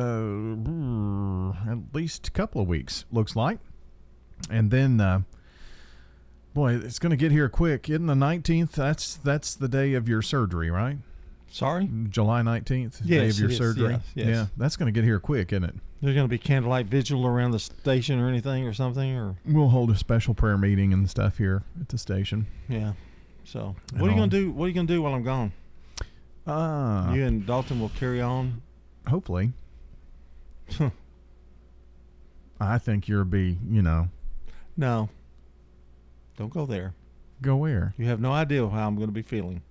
at 1.70 1.95
least 1.95 2.32
couple 2.32 2.62
of 2.62 2.66
weeks, 2.66 3.05
looks 3.12 3.36
like. 3.36 3.59
And 4.49 4.70
then, 4.70 4.99
uh, 4.99 5.20
boy, 6.55 6.76
it's 6.76 6.99
going 6.99 7.11
to 7.11 7.18
get 7.18 7.32
here 7.32 7.51
quick. 7.51 7.90
Isn't 7.90 8.07
the 8.07 8.14
19th? 8.14 8.70
That's 8.70 9.16
that's 9.16 9.55
the 9.55 9.68
day 9.68 9.92
of 9.92 10.09
your 10.09 10.22
surgery, 10.22 10.70
right? 10.70 10.97
Sorry? 11.51 11.90
July 12.09 12.40
19th, 12.40 13.03
yes, 13.05 13.09
day 13.09 13.28
of 13.28 13.38
your 13.38 13.51
is. 13.51 13.59
surgery. 13.59 13.92
Yes, 13.92 14.03
yes. 14.14 14.26
Yeah, 14.26 14.47
that's 14.57 14.76
going 14.76 14.86
to 14.86 14.99
get 14.99 15.05
here 15.05 15.20
quick, 15.20 15.53
isn't 15.53 15.64
it? 15.64 15.74
There's 16.01 16.14
going 16.14 16.26
to 16.26 16.30
be 16.30 16.38
candlelight 16.38 16.86
vigil 16.86 17.26
around 17.26 17.51
the 17.51 17.59
station 17.59 18.20
or 18.20 18.28
anything 18.30 18.66
or 18.66 18.72
something 18.72 19.14
or 19.18 19.36
We'll 19.45 19.68
hold 19.68 19.90
a 19.90 19.97
special 19.97 20.32
prayer 20.32 20.57
meeting 20.57 20.95
and 20.95 21.11
stuff 21.11 21.36
here 21.36 21.62
at 21.78 21.90
the 21.90 21.99
station. 21.99 22.47
yeah. 22.70 22.95
So 23.45 23.76
what 23.99 24.09
are 24.09 24.11
you 24.11 24.16
going 24.16 24.30
to 24.30 24.40
do? 24.45 24.51
What 24.51 24.64
are 24.64 24.68
you 24.68 24.74
going 24.74 24.86
to 24.86 24.92
do 24.95 25.03
while 25.03 25.12
I'm 25.12 25.22
gone? 25.22 25.53
Uh, 26.47 27.12
you 27.14 27.24
and 27.24 27.47
Dalton 27.47 27.80
will 27.80 27.88
carry 27.90 28.20
on. 28.20 28.61
hopefully. 29.09 29.53
I 32.61 32.78
think 32.78 33.09
you'll 33.09 33.24
be, 33.24 33.59
you 33.68 33.82
know, 33.82 34.09
No. 34.76 35.09
Don't 36.36 36.53
go 36.53 36.66
there. 36.66 36.95
go 37.42 37.57
where? 37.57 37.95
You 37.97 38.07
have 38.07 38.20
no 38.20 38.32
idea 38.32 38.66
how 38.68 38.86
I'm 38.88 38.97
going 38.97 39.09
to 39.09 39.12
be 39.12 39.22
feeling. 39.22 39.62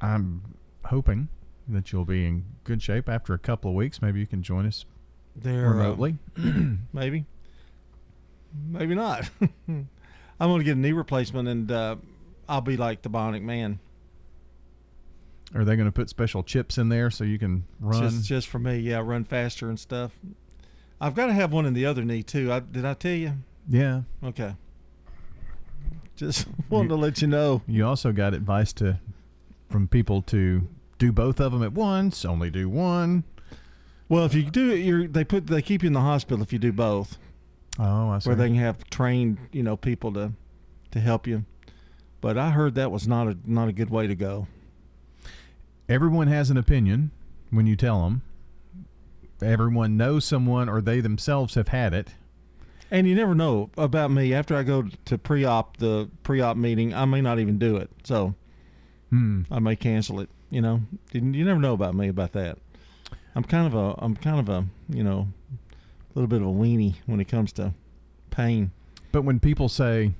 I'm 0.00 0.42
hoping 0.84 1.28
that 1.68 1.90
you'll 1.92 2.04
be 2.04 2.26
in 2.26 2.44
good 2.64 2.82
shape 2.82 3.08
after 3.08 3.32
a 3.34 3.38
couple 3.38 3.70
of 3.70 3.76
weeks. 3.76 4.02
Maybe 4.02 4.20
you 4.20 4.26
can 4.26 4.42
join 4.42 4.66
us 4.66 4.84
There, 5.34 5.66
uh, 5.66 5.70
remotely. 5.70 6.16
maybe. 6.92 7.24
Maybe 8.68 8.94
not. 8.94 9.30
I'm 9.68 9.88
going 10.38 10.58
to 10.58 10.64
get 10.64 10.76
a 10.76 10.80
knee 10.80 10.92
replacement 10.92 11.48
and 11.48 11.70
uh, 11.72 11.96
I'll 12.48 12.60
be 12.60 12.76
like 12.76 13.02
the 13.02 13.08
Bionic 13.10 13.42
Man. 13.42 13.78
Are 15.56 15.64
they 15.64 15.74
going 15.76 15.88
to 15.88 15.92
put 15.92 16.08
special 16.10 16.42
chips 16.42 16.76
in 16.78 16.88
there 16.90 17.10
so 17.10 17.24
you 17.24 17.38
can 17.38 17.64
run? 17.80 18.02
Just 18.02 18.24
just 18.26 18.48
for 18.48 18.58
me, 18.58 18.78
yeah, 18.78 18.98
run 18.98 19.24
faster 19.24 19.68
and 19.68 19.78
stuff. 19.80 20.12
I've 21.00 21.14
got 21.14 21.26
to 21.26 21.32
have 21.32 21.52
one 21.52 21.66
in 21.66 21.74
the 21.74 21.86
other 21.86 22.04
knee 22.04 22.22
too. 22.22 22.52
I, 22.52 22.60
did 22.60 22.84
I 22.84 22.94
tell 22.94 23.12
you? 23.12 23.32
yeah. 23.68 24.02
Okay. 24.22 24.54
Just 26.16 26.46
wanted 26.70 26.88
to 26.88 26.94
let 26.96 27.20
you 27.20 27.28
know. 27.28 27.62
You 27.66 27.86
also 27.86 28.12
got 28.12 28.34
advice 28.34 28.72
to 28.74 28.98
from 29.70 29.88
people 29.88 30.22
to 30.22 30.66
do 30.98 31.12
both 31.12 31.40
of 31.40 31.52
them 31.52 31.62
at 31.62 31.72
once. 31.72 32.24
Only 32.24 32.50
do 32.50 32.68
one. 32.68 33.24
Well, 34.08 34.24
if 34.24 34.34
you 34.34 34.44
do 34.44 34.70
it, 34.70 34.78
you're 34.78 35.06
they 35.08 35.24
put 35.24 35.46
they 35.48 35.62
keep 35.62 35.82
you 35.82 35.88
in 35.88 35.92
the 35.92 36.00
hospital 36.00 36.42
if 36.42 36.52
you 36.52 36.58
do 36.58 36.72
both, 36.72 37.18
Oh, 37.78 38.10
I 38.10 38.18
see. 38.20 38.28
where 38.30 38.36
they 38.36 38.46
can 38.48 38.56
have 38.56 38.84
trained 38.88 39.38
you 39.52 39.62
know 39.62 39.76
people 39.76 40.12
to 40.14 40.32
to 40.92 41.00
help 41.00 41.26
you. 41.26 41.44
But 42.20 42.38
I 42.38 42.50
heard 42.50 42.74
that 42.76 42.90
was 42.90 43.06
not 43.06 43.26
a 43.28 43.36
not 43.44 43.68
a 43.68 43.72
good 43.72 43.90
way 43.90 44.06
to 44.06 44.14
go. 44.14 44.46
Everyone 45.88 46.26
has 46.28 46.50
an 46.50 46.56
opinion 46.56 47.10
when 47.50 47.66
you 47.66 47.76
tell 47.76 48.02
them. 48.04 48.22
Everyone 49.42 49.96
knows 49.96 50.24
someone 50.24 50.68
or 50.68 50.80
they 50.80 51.00
themselves 51.00 51.54
have 51.54 51.68
had 51.68 51.92
it. 51.94 52.14
And 52.90 53.06
you 53.06 53.14
never 53.14 53.34
know 53.34 53.70
about 53.76 54.10
me. 54.10 54.32
After 54.32 54.56
I 54.56 54.62
go 54.62 54.84
to 55.04 55.18
pre-op, 55.18 55.76
the 55.76 56.08
pre-op 56.22 56.56
meeting, 56.56 56.94
I 56.94 57.04
may 57.04 57.20
not 57.20 57.38
even 57.38 57.58
do 57.58 57.76
it. 57.76 57.90
So 58.04 58.34
Hmm. 59.10 59.42
I 59.50 59.58
may 59.60 59.76
cancel 59.76 60.20
it. 60.20 60.28
You 60.50 60.60
know, 60.60 60.82
you, 61.12 61.20
you 61.20 61.44
never 61.44 61.60
know 61.60 61.74
about 61.74 61.94
me 61.94 62.08
about 62.08 62.32
that. 62.32 62.58
I'm 63.34 63.44
kind 63.44 63.66
of 63.66 63.74
a, 63.74 63.94
I'm 63.98 64.16
kind 64.16 64.40
of 64.40 64.48
a, 64.48 64.66
you 64.88 65.04
know, 65.04 65.28
a 65.62 66.12
little 66.14 66.28
bit 66.28 66.40
of 66.42 66.48
a 66.48 66.50
weenie 66.50 66.96
when 67.06 67.20
it 67.20 67.26
comes 67.26 67.52
to 67.54 67.74
pain. 68.30 68.70
But 69.12 69.22
when 69.22 69.40
people 69.40 69.68
say, 69.68 70.14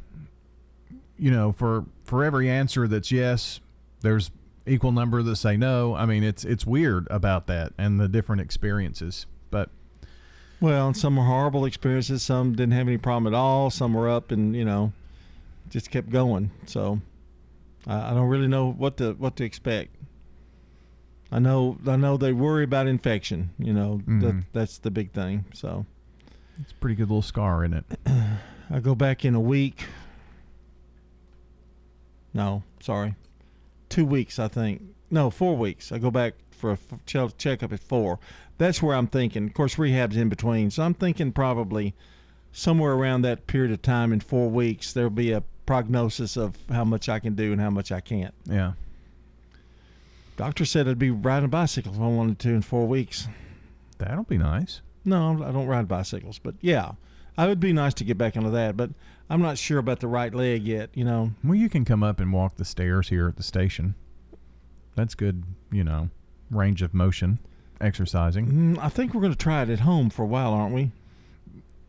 you 1.19 1.31
know, 1.31 1.53
for 1.53 1.85
for 2.05 2.23
every 2.25 2.49
answer 2.49 2.87
that's 2.87 3.11
yes, 3.11 3.61
there's 4.03 4.31
equal 4.67 4.93
number 4.93 5.23
that 5.23 5.37
say 5.37 5.57
no. 5.57 5.95
I 5.95 6.07
mean, 6.07 6.23
it's 6.25 6.45
it's 6.45 6.67
weird 6.67 7.07
about 7.11 7.47
that 7.47 7.73
and 7.79 7.99
the 8.01 8.09
different 8.09 8.43
experiences. 8.43 9.27
But 9.51 9.71
Well, 10.61 10.89
and 10.89 10.97
some 10.97 11.19
are 11.19 11.27
horrible 11.27 11.65
experiences. 11.65 12.23
Some 12.23 12.53
didn't 12.55 12.73
have 12.73 12.89
any 12.89 12.99
problem 12.99 13.33
at 13.33 13.37
all. 13.37 13.71
Some 13.71 13.95
were 13.95 14.09
up 14.09 14.31
and 14.33 14.55
you 14.57 14.65
know, 14.65 14.93
just 15.71 15.91
kept 15.91 16.11
going. 16.11 16.51
So 16.67 17.01
I, 17.87 18.11
I 18.11 18.15
don't 18.15 18.29
really 18.29 18.49
know 18.49 18.71
what 18.73 18.97
to 18.99 19.13
what 19.15 19.37
to 19.37 19.45
expect. 19.45 19.95
I 21.33 21.39
know 21.41 21.77
I 21.87 21.97
know 21.97 22.17
they 22.17 22.33
worry 22.33 22.65
about 22.65 22.87
infection. 22.87 23.51
You 23.59 23.73
know 23.73 23.97
that 24.07 24.35
Mhm. 24.35 24.45
that's 24.53 24.79
the 24.79 24.91
big 24.91 25.13
thing. 25.13 25.45
So 25.55 25.87
it's 26.61 26.73
a 26.73 26.75
pretty 26.77 26.95
good 26.97 27.09
little 27.09 27.23
scar 27.23 27.65
in 27.65 27.73
it. 27.75 27.85
I 28.71 28.81
go 28.81 28.95
back 28.95 29.25
in 29.25 29.35
a 29.35 29.41
week. 29.41 29.85
No, 32.35 32.63
sorry, 32.81 33.15
two 33.89 34.05
weeks. 34.05 34.39
I 34.39 34.49
think 34.49 34.83
no, 35.11 35.31
four 35.31 35.57
weeks. 35.57 35.93
I 35.93 35.99
go 35.99 36.11
back 36.11 36.35
for 36.51 36.71
a 36.71 36.79
f- 37.15 37.37
checkup 37.37 37.73
at 37.73 37.81
four. 37.81 38.19
That's 38.59 38.83
where 38.83 38.97
I'm 38.97 39.07
thinking. 39.07 39.47
Of 39.47 39.55
course, 39.55 39.79
rehab's 39.79 40.17
in 40.17 40.29
between, 40.29 40.71
so 40.71 40.83
I'm 40.83 40.95
thinking 40.95 41.33
probably 41.33 41.95
somewhere 42.53 42.93
around 42.93 43.21
that 43.23 43.47
period 43.47 43.71
of 43.71 43.83
time 43.83 44.15
in 44.15 44.21
four 44.21 44.49
weeks 44.49 44.95
there'll 44.95 45.11
be 45.11 45.31
a 45.31 45.43
prognosis 45.67 46.39
of 46.39 46.57
how 46.71 46.85
much 46.85 47.07
I 47.07 47.19
can 47.19 47.35
do 47.35 47.53
and 47.53 47.61
how 47.61 47.69
much 47.69 47.93
I 47.93 48.01
can't. 48.01 48.33
Yeah. 48.47 48.73
Doctor 50.39 50.65
said 50.65 50.89
I'd 50.89 50.99
be 50.99 51.11
riding 51.11 51.47
a 51.47 51.49
bicycle 51.49 51.93
if 51.93 52.01
I 52.01 52.07
wanted 52.07 52.39
to 52.41 52.51
in 52.51 52.63
four 52.63 52.87
weeks. 52.87 53.29
That'll 53.99 54.25
be 54.25 54.39
nice. 54.39 54.81
No, 55.05 55.43
I 55.45 55.53
don't 55.53 55.67
ride 55.67 55.87
bicycles, 55.89 56.39
but 56.39 56.55
yeah, 56.61 56.93
I 57.37 57.47
would 57.47 57.61
be 57.61 57.73
nice 57.73 57.95
to 57.95 58.05
get 58.05 58.19
back 58.19 58.37
into 58.37 58.51
that. 58.51 58.77
But 58.77 58.91
I'm 59.29 59.43
not 59.43 59.59
sure 59.59 59.79
about 59.79 60.01
the 60.01 60.09
right 60.09 60.33
leg 60.33 60.65
yet. 60.65 60.91
You 60.95 61.05
know, 61.05 61.33
Well, 61.43 61.55
you 61.55 61.69
can 61.69 61.85
come 61.85 62.03
up 62.03 62.21
and 62.21 62.33
walk 62.33 62.57
the 62.57 62.65
stairs 62.65 63.09
here 63.09 63.29
at 63.29 63.37
the 63.37 63.43
station. 63.43 63.95
That's 64.95 65.15
good, 65.15 65.45
you 65.71 65.85
know, 65.85 66.11
range 66.51 66.83
of 66.83 66.95
motion 66.95 67.39
exercising. 67.81 68.47
Mm, 68.47 68.79
I 68.79 68.89
think 68.89 69.15
we're 69.15 69.21
going 69.21 69.33
to 69.33 69.39
try 69.39 69.63
it 69.63 69.71
at 69.71 69.81
home 69.81 70.11
for 70.11 70.23
a 70.23 70.27
while, 70.27 70.53
aren't 70.53 70.75
we? 70.75 70.93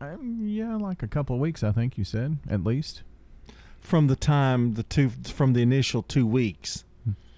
Um, 0.00 0.40
yeah, 0.42 0.76
like 0.76 1.02
a 1.02 1.08
couple 1.08 1.34
of 1.34 1.40
weeks, 1.40 1.62
I 1.62 1.72
think 1.72 1.98
you 1.98 2.04
said, 2.04 2.38
at 2.48 2.64
least. 2.64 3.02
From 3.80 4.06
the 4.06 4.16
time 4.16 4.74
the 4.74 4.82
two 4.82 5.10
from 5.10 5.52
the 5.52 5.62
initial 5.62 6.02
two 6.02 6.26
weeks. 6.26 6.84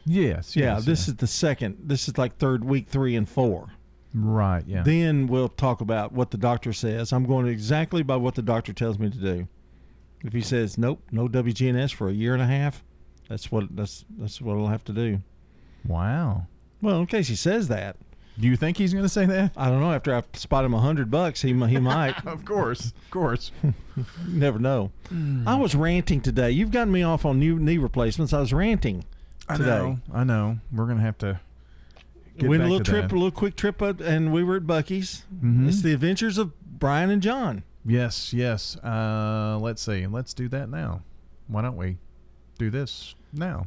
Yes. 0.04 0.56
Yeah, 0.56 0.74
yes, 0.74 0.84
this 0.84 1.06
yeah. 1.06 1.12
is 1.12 1.16
the 1.16 1.26
second. 1.26 1.76
This 1.84 2.08
is 2.08 2.18
like 2.18 2.38
third 2.38 2.64
week 2.64 2.88
three 2.88 3.14
and 3.14 3.28
four. 3.28 3.68
Right, 4.12 4.64
yeah. 4.66 4.82
Then 4.82 5.28
we'll 5.28 5.48
talk 5.48 5.80
about 5.80 6.12
what 6.12 6.32
the 6.32 6.36
doctor 6.36 6.72
says. 6.72 7.12
I'm 7.12 7.24
going 7.24 7.46
exactly 7.46 8.02
by 8.02 8.16
what 8.16 8.34
the 8.34 8.42
doctor 8.42 8.72
tells 8.72 8.98
me 8.98 9.08
to 9.08 9.18
do. 9.18 9.48
If 10.24 10.32
he 10.32 10.40
says 10.42 10.76
nope, 10.78 11.02
no 11.10 11.28
WGNS 11.28 11.92
for 11.94 12.08
a 12.08 12.12
year 12.12 12.34
and 12.34 12.42
a 12.42 12.46
half, 12.46 12.82
That's 13.28 13.50
what 13.50 13.74
that's 13.74 14.04
that's 14.18 14.40
what 14.40 14.56
I'll 14.56 14.66
have 14.68 14.84
to 14.84 14.92
do. 14.92 15.20
Wow. 15.86 16.46
Well, 16.82 17.00
in 17.00 17.06
case 17.06 17.28
he 17.28 17.36
says 17.36 17.68
that. 17.68 17.96
Do 18.38 18.46
you 18.46 18.56
think 18.56 18.78
he's 18.78 18.92
going 18.94 19.04
to 19.04 19.08
say 19.08 19.26
that? 19.26 19.52
I 19.54 19.68
don't 19.68 19.80
know. 19.80 19.92
After 19.92 20.14
I 20.14 20.22
spot 20.32 20.64
him 20.64 20.72
a 20.72 20.80
hundred 20.80 21.10
bucks, 21.10 21.42
he 21.42 21.48
he 21.66 21.78
might. 21.78 22.26
of 22.26 22.44
course, 22.44 22.86
of 22.86 23.10
course. 23.10 23.50
you 23.62 23.74
never 24.28 24.58
know. 24.58 24.92
I 25.46 25.56
was 25.56 25.74
ranting 25.74 26.20
today. 26.22 26.50
You've 26.50 26.70
gotten 26.70 26.92
me 26.92 27.02
off 27.02 27.26
on 27.26 27.38
new 27.38 27.58
knee 27.58 27.76
replacements. 27.78 28.32
I 28.32 28.40
was 28.40 28.52
ranting 28.54 29.04
I 29.48 29.56
today. 29.56 29.68
know. 29.68 29.98
I 30.12 30.24
know. 30.24 30.58
We're 30.72 30.86
going 30.86 30.96
to 30.98 31.02
have 31.04 31.18
to. 31.18 31.40
Get 32.38 32.48
went 32.48 32.62
a 32.62 32.66
little 32.66 32.84
trip, 32.84 33.08
that. 33.08 33.12
a 33.12 33.16
little 33.16 33.30
quick 33.30 33.56
trip, 33.56 33.82
up, 33.82 34.00
and 34.00 34.32
we 34.32 34.42
were 34.42 34.56
at 34.56 34.62
Buc-ee's. 34.62 35.24
Mhm. 35.44 35.68
It's 35.68 35.82
the 35.82 35.92
adventures 35.92 36.38
of 36.38 36.52
Brian 36.78 37.10
and 37.10 37.20
John. 37.20 37.64
Yes, 37.84 38.32
yes. 38.34 38.76
Uh, 38.76 39.58
let's 39.60 39.82
see. 39.82 40.06
Let's 40.06 40.34
do 40.34 40.48
that 40.48 40.68
now. 40.68 41.02
Why 41.48 41.62
don't 41.62 41.76
we 41.76 41.96
do 42.58 42.70
this 42.70 43.14
now? 43.32 43.66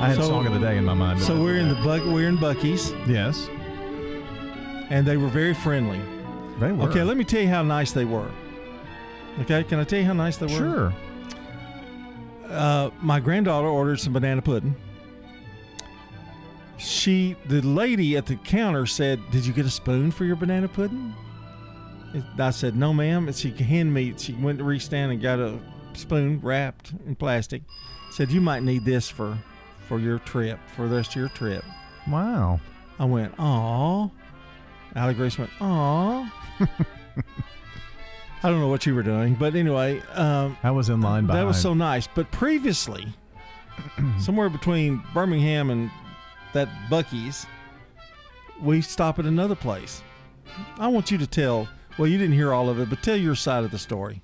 I 0.00 0.06
had 0.08 0.16
So- 0.16 0.22
song 0.28 0.46
of 0.46 0.54
the 0.54 0.60
day 0.60 0.78
in 0.78 0.84
my 0.84 0.94
mind. 0.94 1.20
So 1.20 1.40
we're 1.42 1.56
in 1.58 1.68
the 1.68 1.74
Buck. 1.76 2.02
We're 2.06 2.28
in 2.28 2.38
Buc-ee's. 2.38 2.92
Yes. 3.06 3.48
And 4.90 5.06
they 5.06 5.16
were 5.16 5.28
very 5.28 5.54
friendly. 5.54 6.00
They 6.58 6.72
were. 6.72 6.88
Okay, 6.88 7.02
let 7.02 7.16
me 7.16 7.24
tell 7.24 7.40
you 7.42 7.48
how 7.48 7.62
nice 7.62 7.92
they 7.92 8.04
were. 8.04 8.30
Okay, 9.40 9.62
can 9.64 9.78
I 9.78 9.84
tell 9.84 9.98
you 9.98 10.04
how 10.06 10.12
nice 10.12 10.36
they 10.36 10.46
were? 10.46 10.52
Sure. 10.52 10.92
Uh, 12.48 12.90
my 13.00 13.20
granddaughter 13.20 13.68
ordered 13.68 14.00
some 14.00 14.12
banana 14.12 14.42
pudding. 14.42 14.74
She, 16.80 17.36
the 17.46 17.60
lady 17.60 18.16
at 18.16 18.26
the 18.26 18.36
counter 18.36 18.86
said, 18.86 19.20
"Did 19.30 19.44
you 19.44 19.52
get 19.52 19.66
a 19.66 19.70
spoon 19.70 20.10
for 20.10 20.24
your 20.24 20.36
banana 20.36 20.66
pudding?" 20.66 21.14
I 22.38 22.50
said, 22.50 22.74
"No, 22.74 22.92
ma'am." 22.92 23.28
And 23.28 23.36
she 23.36 23.50
handed 23.50 23.92
me. 23.92 24.14
She 24.16 24.32
went 24.32 24.58
to 24.58 24.64
reach 24.64 24.88
down 24.88 25.10
and 25.10 25.20
got 25.20 25.38
a 25.38 25.58
spoon 25.92 26.40
wrapped 26.42 26.92
in 27.06 27.14
plastic. 27.16 27.62
Said, 28.10 28.30
"You 28.30 28.40
might 28.40 28.62
need 28.62 28.84
this 28.84 29.08
for, 29.08 29.38
for 29.86 30.00
your 30.00 30.18
trip, 30.20 30.58
for 30.74 30.88
the 30.88 30.96
rest 30.96 31.10
of 31.10 31.16
your 31.16 31.28
trip." 31.28 31.64
Wow. 32.08 32.60
I 32.98 33.04
went, 33.04 33.34
"Aw." 33.38 34.08
Allie 34.96 35.14
Grace 35.14 35.38
went, 35.38 35.50
"Aw." 35.60 36.32
I 38.42 38.48
don't 38.48 38.60
know 38.60 38.68
what 38.68 38.86
you 38.86 38.94
were 38.94 39.02
doing, 39.02 39.34
but 39.34 39.54
anyway, 39.54 40.00
um, 40.14 40.56
I 40.62 40.70
was 40.70 40.88
in 40.88 41.02
line 41.02 41.26
by 41.26 41.36
that 41.36 41.46
was 41.46 41.60
so 41.60 41.74
nice. 41.74 42.06
But 42.06 42.30
previously, 42.30 43.06
somewhere 44.18 44.48
between 44.48 45.02
Birmingham 45.12 45.68
and 45.68 45.90
that 46.52 46.68
Buc-ee's, 46.90 47.46
we 48.60 48.80
stop 48.80 49.18
at 49.18 49.24
another 49.24 49.54
place. 49.54 50.02
I 50.78 50.88
want 50.88 51.10
you 51.10 51.18
to 51.18 51.26
tell. 51.26 51.68
Well, 51.98 52.08
you 52.08 52.18
didn't 52.18 52.34
hear 52.34 52.52
all 52.52 52.68
of 52.68 52.78
it, 52.80 52.88
but 52.90 53.02
tell 53.02 53.16
your 53.16 53.34
side 53.34 53.64
of 53.64 53.70
the 53.70 53.78
story. 53.78 54.22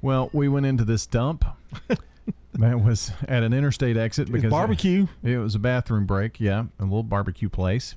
Well, 0.00 0.30
we 0.32 0.48
went 0.48 0.66
into 0.66 0.84
this 0.84 1.06
dump. 1.06 1.44
that 2.54 2.80
was 2.80 3.12
at 3.28 3.42
an 3.42 3.52
interstate 3.52 3.96
exit 3.96 4.30
because 4.30 4.50
barbecue. 4.50 5.06
It 5.22 5.38
was 5.38 5.54
a 5.54 5.58
bathroom 5.58 6.06
break. 6.06 6.40
Yeah, 6.40 6.64
a 6.78 6.82
little 6.84 7.02
barbecue 7.02 7.48
place, 7.48 7.94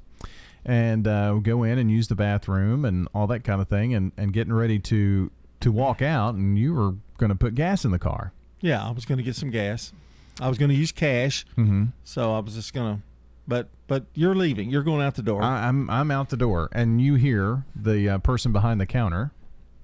and 0.63 1.07
uh, 1.07 1.33
we 1.35 1.41
go 1.41 1.63
in 1.63 1.77
and 1.79 1.89
use 1.91 2.07
the 2.07 2.15
bathroom 2.15 2.85
and 2.85 3.07
all 3.13 3.27
that 3.27 3.43
kind 3.43 3.61
of 3.61 3.67
thing, 3.67 3.93
and 3.93 4.11
and 4.17 4.31
getting 4.33 4.53
ready 4.53 4.79
to 4.79 5.31
to 5.61 5.71
walk 5.71 6.01
out, 6.01 6.35
and 6.35 6.57
you 6.57 6.73
were 6.73 6.93
going 7.17 7.29
to 7.29 7.35
put 7.35 7.55
gas 7.55 7.83
in 7.85 7.91
the 7.91 7.99
car. 7.99 8.31
Yeah, 8.61 8.85
I 8.87 8.91
was 8.91 9.05
going 9.05 9.17
to 9.17 9.23
get 9.23 9.35
some 9.35 9.49
gas. 9.49 9.91
I 10.39 10.47
was 10.49 10.57
going 10.57 10.69
to 10.69 10.75
use 10.75 10.91
cash, 10.91 11.45
Mhm. 11.57 11.93
so 12.03 12.33
I 12.35 12.39
was 12.39 12.55
just 12.55 12.73
going 12.73 12.97
to. 12.97 13.01
But 13.47 13.69
but 13.87 14.05
you're 14.13 14.35
leaving. 14.35 14.69
You're 14.69 14.83
going 14.83 15.01
out 15.01 15.15
the 15.15 15.21
door. 15.21 15.43
I, 15.43 15.67
I'm 15.67 15.89
I'm 15.89 16.11
out 16.11 16.29
the 16.29 16.37
door, 16.37 16.69
and 16.71 17.01
you 17.01 17.15
hear 17.15 17.65
the 17.75 18.09
uh, 18.09 18.17
person 18.19 18.51
behind 18.51 18.81
the 18.81 18.85
counter. 18.85 19.31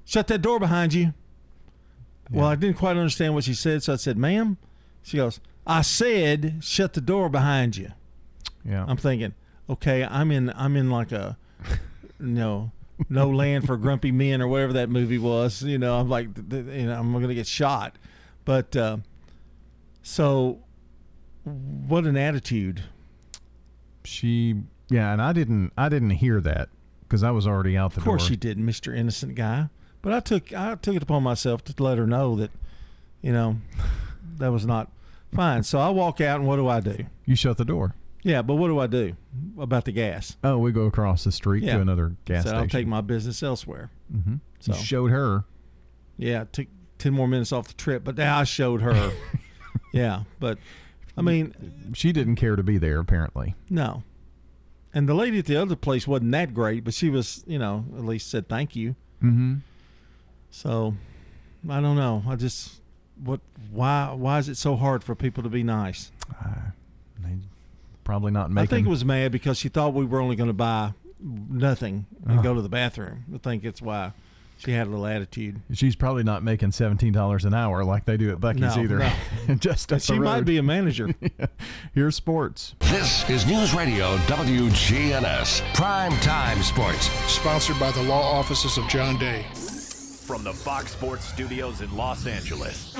Shut 0.05 0.27
that 0.27 0.41
door 0.41 0.59
behind 0.59 0.93
you. 0.93 1.13
Well, 2.31 2.45
I 2.45 2.55
didn't 2.55 2.77
quite 2.77 2.95
understand 2.95 3.33
what 3.33 3.43
she 3.43 3.53
said, 3.53 3.83
so 3.83 3.93
I 3.93 3.97
said, 3.97 4.17
"Ma'am." 4.17 4.57
She 5.03 5.17
goes, 5.17 5.39
"I 5.67 5.81
said 5.81 6.59
shut 6.61 6.93
the 6.93 7.01
door 7.01 7.29
behind 7.29 7.77
you." 7.77 7.91
Yeah. 8.63 8.85
I'm 8.87 8.97
thinking, 8.97 9.33
okay, 9.69 10.03
I'm 10.03 10.31
in 10.31 10.51
I'm 10.55 10.75
in 10.75 10.89
like 10.89 11.11
a 11.11 11.37
no 12.19 12.71
no 13.09 13.29
land 13.29 13.65
for 13.65 13.77
grumpy 13.77 14.11
men 14.11 14.41
or 14.41 14.47
whatever 14.47 14.73
that 14.73 14.89
movie 14.89 15.17
was. 15.17 15.63
You 15.63 15.77
know, 15.77 15.99
I'm 15.99 16.09
like, 16.09 16.27
you 16.37 16.85
know, 16.85 16.99
I'm 16.99 17.11
gonna 17.13 17.33
get 17.33 17.47
shot. 17.47 17.97
But 18.45 18.75
uh, 18.75 18.97
so, 20.01 20.59
what 21.43 22.05
an 22.05 22.17
attitude. 22.17 22.83
She 24.11 24.55
yeah, 24.89 25.13
and 25.13 25.21
I 25.21 25.33
didn't 25.33 25.71
I 25.77 25.89
didn't 25.89 26.11
hear 26.11 26.41
that 26.41 26.69
because 27.03 27.23
I 27.23 27.31
was 27.31 27.47
already 27.47 27.77
out 27.77 27.93
the 27.93 27.99
Of 27.99 28.05
course 28.05 28.23
door. 28.23 28.31
you 28.31 28.37
didn't, 28.37 28.65
Mister 28.65 28.93
Innocent 28.93 29.35
Guy. 29.35 29.69
But 30.01 30.13
I 30.13 30.19
took 30.19 30.53
I 30.53 30.75
took 30.75 30.95
it 30.95 31.03
upon 31.03 31.23
myself 31.23 31.63
to 31.65 31.83
let 31.83 31.97
her 31.97 32.07
know 32.07 32.35
that, 32.37 32.51
you 33.21 33.31
know, 33.31 33.57
that 34.37 34.51
was 34.51 34.65
not 34.65 34.91
fine. 35.33 35.63
So 35.63 35.79
I 35.79 35.89
walk 35.89 36.19
out, 36.21 36.39
and 36.39 36.47
what 36.47 36.55
do 36.57 36.67
I 36.67 36.79
do? 36.79 37.05
You 37.25 37.35
shut 37.35 37.57
the 37.57 37.65
door. 37.65 37.95
Yeah, 38.23 38.41
but 38.43 38.55
what 38.55 38.67
do 38.67 38.77
I 38.79 38.85
do 38.87 39.15
about 39.59 39.85
the 39.85 39.91
gas? 39.91 40.37
Oh, 40.43 40.57
we 40.59 40.71
go 40.71 40.81
across 40.85 41.23
the 41.23 41.31
street 41.31 41.63
Yeah. 41.63 41.75
to 41.75 41.81
another 41.81 42.15
gas 42.25 42.43
so 42.43 42.49
station. 42.49 42.61
I'll 42.63 42.67
take 42.67 42.85
my 42.87 43.01
business 43.01 43.41
elsewhere. 43.41 43.89
hmm 44.11 44.35
So 44.59 44.73
You 44.73 44.79
showed 44.79 45.11
her. 45.11 45.45
Yeah, 46.17 46.41
it 46.41 46.53
took 46.53 46.67
ten 46.99 47.13
more 47.13 47.27
minutes 47.27 47.51
off 47.51 47.67
the 47.67 47.73
trip, 47.75 48.03
but 48.03 48.17
now 48.17 48.39
I 48.39 48.43
showed 48.43 48.81
her. 48.81 49.11
yeah, 49.93 50.23
but 50.39 50.57
I 51.17 51.21
mean, 51.21 51.53
She 51.93 52.11
didn't 52.11 52.35
care 52.37 52.55
to 52.55 52.63
be 52.63 52.77
there 52.77 52.99
apparently. 52.99 53.55
no. 53.69 54.03
And 54.93 55.07
the 55.07 55.13
lady 55.13 55.39
at 55.39 55.45
the 55.45 55.55
other 55.55 55.77
place 55.77 56.05
wasn't 56.05 56.31
that 56.33 56.53
great, 56.53 56.83
but 56.83 56.93
she 56.93 57.09
was, 57.09 57.45
you 57.47 57.57
know, 57.57 57.85
at 57.97 58.03
least 58.03 58.29
said 58.29 58.49
thank 58.49 58.75
you. 58.75 58.95
Mm-hmm. 59.23 59.55
So 60.49 60.95
I 61.69 61.79
don't 61.79 61.95
know. 61.95 62.23
I 62.27 62.35
just 62.35 62.81
what 63.23 63.39
why 63.71 64.11
why 64.13 64.37
is 64.39 64.49
it 64.49 64.55
so 64.57 64.75
hard 64.75 65.01
for 65.03 65.15
people 65.15 65.43
to 65.43 65.49
be 65.49 65.63
nice? 65.63 66.11
Probably 68.03 68.31
not 68.31 68.49
making. 68.51 68.63
I 68.63 68.69
think 68.69 68.87
it 68.87 68.89
was 68.89 69.05
mad 69.05 69.31
because 69.31 69.57
she 69.57 69.69
thought 69.69 69.93
we 69.93 70.05
were 70.05 70.19
only 70.19 70.35
going 70.35 70.49
to 70.49 70.53
buy 70.53 70.93
nothing 71.21 72.07
and 72.27 72.39
Oh. 72.39 72.41
go 72.43 72.53
to 72.55 72.61
the 72.61 72.67
bathroom. 72.69 73.25
I 73.33 73.37
think 73.37 73.63
it's 73.63 73.81
why 73.81 74.11
she 74.63 74.71
had 74.71 74.87
a 74.87 74.89
little 74.89 75.05
attitude. 75.07 75.61
She's 75.73 75.95
probably 75.95 76.23
not 76.23 76.43
making 76.43 76.71
seventeen 76.71 77.13
dollars 77.13 77.45
an 77.45 77.53
hour 77.53 77.83
like 77.83 78.05
they 78.05 78.17
do 78.17 78.31
at 78.31 78.39
Buc-ee's 78.39 78.75
No, 78.75 78.83
either. 78.83 78.99
no. 78.99 79.55
Just 79.55 79.91
And 79.91 79.97
up 80.01 80.05
the 80.05 80.13
she 80.13 80.19
might 80.19 80.41
be 80.45 80.57
a 80.57 80.63
manager. 80.63 81.09
Here's 81.93 82.15
sports. 82.15 82.75
This 82.79 83.29
is 83.29 83.45
News 83.47 83.73
Radio 83.73 84.17
WGNS 84.27 85.73
Prime 85.73 86.11
Time 86.19 86.61
Sports. 86.61 87.05
Sponsored 87.31 87.79
by 87.79 87.91
the 87.91 88.03
law 88.03 88.21
offices 88.37 88.77
of 88.77 88.87
John 88.87 89.17
Day. 89.17 89.43
From 89.53 90.43
the 90.43 90.53
Fox 90.53 90.91
Sports 90.91 91.25
Studios 91.25 91.81
in 91.81 91.93
Los 91.97 92.25
Angeles, 92.25 92.95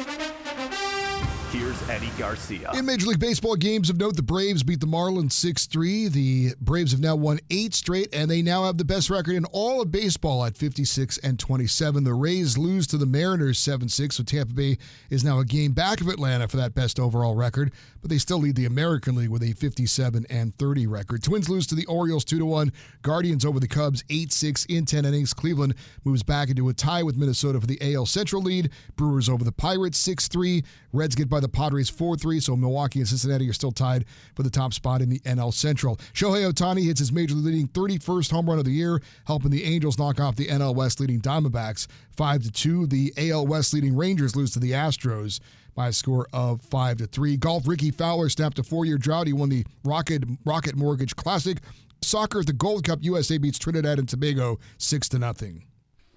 here's 1.52 1.90
Eddie 1.90 2.12
Garcia. 2.18 2.72
In 2.74 2.86
Major 2.86 3.08
League 3.08 3.20
Baseball 3.20 3.58
games 3.58 3.90
of 3.90 3.98
note, 3.98 4.16
the 4.16 4.24
Braves 4.24 4.64
beat 4.64 4.80
the 4.80 4.86
Marlins 4.86 5.34
6 5.34 5.66
3. 5.66 6.08
The 6.08 6.54
Braves 6.62 6.92
have 6.92 7.02
now 7.02 7.16
won 7.16 7.40
eight 7.50 7.74
straight, 7.74 8.14
and 8.16 8.32
they 8.32 8.42
now 8.42 8.64
have 8.64 8.78
the 8.78 8.86
best 8.86 9.10
record 9.10 9.36
in 9.36 9.44
all 9.46 9.82
of 9.82 9.92
baseball 9.92 10.46
at 10.46 10.58
56 10.58 11.18
and 11.18 11.38
27. 11.38 12.06
The 12.06 12.14
Rays 12.14 12.58
lose 12.58 12.88
to 12.88 12.98
the 12.98 13.06
Mariners 13.06 13.60
7 13.60 13.90
6, 13.90 14.16
so 14.16 14.24
Tampa 14.24 14.54
Bay 14.54 14.78
is 15.10 15.26
now 15.26 15.40
a 15.40 15.46
game 15.46 15.74
back 15.74 16.00
of 16.00 16.08
Atlanta 16.08 16.48
for 16.48 16.58
that 16.58 16.74
best 16.74 17.00
overall 17.00 17.36
record, 17.36 17.74
but 18.02 18.10
they 18.10 18.18
still 18.18 18.40
lead 18.40 18.56
the 18.56 18.66
American 18.66 19.16
League 19.16 19.30
with 19.30 19.44
a 19.44 19.52
57 19.52 20.26
and 20.30 20.56
30 20.56 20.88
record. 20.88 21.22
Twins 21.22 21.50
lose 21.50 21.68
to 21.68 21.76
the 21.76 21.86
Orioles 21.86 22.24
2 22.24 22.46
1. 22.46 22.72
Guardians 23.02 23.44
over 23.44 23.60
the 23.60 23.68
Cubs 23.68 24.06
8 24.10 24.32
6 24.32 24.66
in 24.66 24.86
10 24.86 25.04
innings. 25.04 25.34
Cleveland 25.34 25.76
moves 26.06 26.24
back 26.24 26.50
into 26.50 26.70
a 26.70 26.74
tie 26.74 27.04
with 27.04 27.18
Minnesota 27.18 27.60
for 27.60 27.68
the 27.68 27.94
AL 27.94 28.06
Central 28.06 28.42
lead. 28.42 28.70
Brewers 28.96 29.28
over 29.28 29.44
the 29.44 29.52
Pirates 29.52 29.98
6 29.98 30.30
3. 30.30 30.64
Reds 30.94 31.16
get 31.16 31.28
by 31.30 31.41
the 31.42 31.50
Padres 31.50 31.90
4 31.90 32.18
3, 32.18 32.40
so 32.40 32.56
Milwaukee 32.56 33.00
and 33.00 33.08
Cincinnati 33.08 33.50
are 33.50 33.54
still 33.54 33.72
tied 33.72 34.06
for 34.36 34.44
the 34.44 34.50
top 34.50 34.74
spot 34.74 35.02
in 35.02 35.10
the 35.10 35.20
NL 35.20 35.54
Central. 35.54 35.98
Shohei 36.14 36.50
Ohtani 36.52 36.84
hits 36.84 37.00
his 37.00 37.12
major 37.12 37.36
league 37.36 37.46
leading 37.46 37.68
31st 37.68 38.32
home 38.32 38.50
run 38.50 38.60
of 38.60 38.66
the 38.66 38.72
year, 38.72 39.02
helping 39.26 39.52
the 39.52 39.64
Angels 39.64 39.98
knock 39.98 40.20
off 40.20 40.36
the 40.36 40.48
NL 40.48 40.76
West 40.76 41.00
leading 41.00 41.20
Diamondbacks 41.20 41.88
5 42.16 42.44
to 42.44 42.52
2. 42.52 42.88
The 42.88 43.14
AL 43.18 43.48
West 43.48 43.74
leading 43.74 43.96
Rangers 43.96 44.36
lose 44.36 44.52
to 44.52 44.60
the 44.60 44.72
Astros 44.72 45.40
by 45.76 45.88
a 45.88 45.94
score 45.94 46.28
of 46.34 46.62
5 46.62 46.98
to 46.98 47.08
3. 47.08 47.38
Golf 47.38 47.68
Rickie 47.68 47.92
Fowler 47.92 48.30
snapped 48.30 48.60
a 48.60 48.64
four 48.64 48.86
year 48.86 48.98
drought. 48.98 49.28
He 49.28 49.34
won 49.34 49.50
the 49.50 49.66
Rocket 49.84 50.24
Rocket 50.46 50.76
Mortgage 50.76 51.16
Classic. 51.16 51.58
Soccer 52.04 52.40
at 52.40 52.48
the 52.48 52.54
Gold 52.54 52.84
Cup, 52.84 53.00
USA 53.02 53.38
beats 53.38 53.60
Trinidad 53.60 54.00
and 54.00 54.10
Tobago 54.10 54.60
6 54.80 55.10
to 55.10 55.20
nothing. 55.20 55.66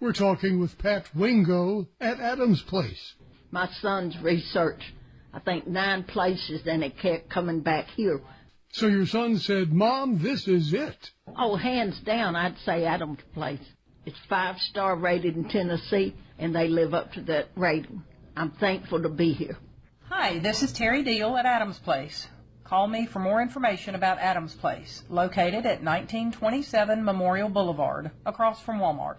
We're 0.01 0.13
talking 0.13 0.59
with 0.59 0.79
Pat 0.79 1.07
Wingo 1.15 1.87
at 2.01 2.21
Adams 2.21 2.63
Place. 2.63 3.15
My 3.51 3.69
son's 3.81 4.17
research, 4.23 4.93
I 5.35 5.41
think 5.41 5.67
nine 5.67 6.05
places, 6.05 6.63
and 6.65 6.85
it 6.85 6.97
kept 6.97 7.29
coming 7.29 7.61
back 7.61 7.89
here. 7.97 8.21
So 8.73 8.87
your 8.87 9.07
son 9.07 9.39
said, 9.39 9.73
Mom, 9.73 10.21
this 10.23 10.47
is 10.47 10.73
it. 10.73 11.11
Oh, 11.37 11.57
hands 11.57 11.99
down, 12.01 12.37
I'd 12.37 12.59
say 12.59 12.85
Adams 12.85 13.19
Place. 13.33 13.59
It's 14.07 14.19
five 14.29 14.61
star 14.61 14.95
rated 14.97 15.37
in 15.37 15.49
Tennessee, 15.49 16.15
and 16.39 16.55
they 16.55 16.69
live 16.69 16.95
up 16.95 17.13
to 17.15 17.21
that 17.23 17.49
rating. 17.57 18.05
I'm 18.37 18.53
thankful 18.53 19.03
to 19.03 19.09
be 19.09 19.33
here. 19.33 19.57
Hi, 20.09 20.39
this 20.39 20.63
is 20.63 20.73
Terry 20.73 21.03
Deal 21.03 21.37
at 21.37 21.47
Adams 21.47 21.81
Place. 21.81 22.29
Call 22.63 22.87
me 22.87 23.05
for 23.07 23.19
more 23.19 23.43
information 23.43 23.97
about 23.97 24.19
Adams 24.19 24.55
Place, 24.55 25.03
located 25.09 25.67
at 25.67 25.83
1927 25.83 27.05
Memorial 27.05 27.49
Boulevard, 27.49 28.13
across 28.25 28.61
from 28.61 28.79
Walmart. 28.79 29.19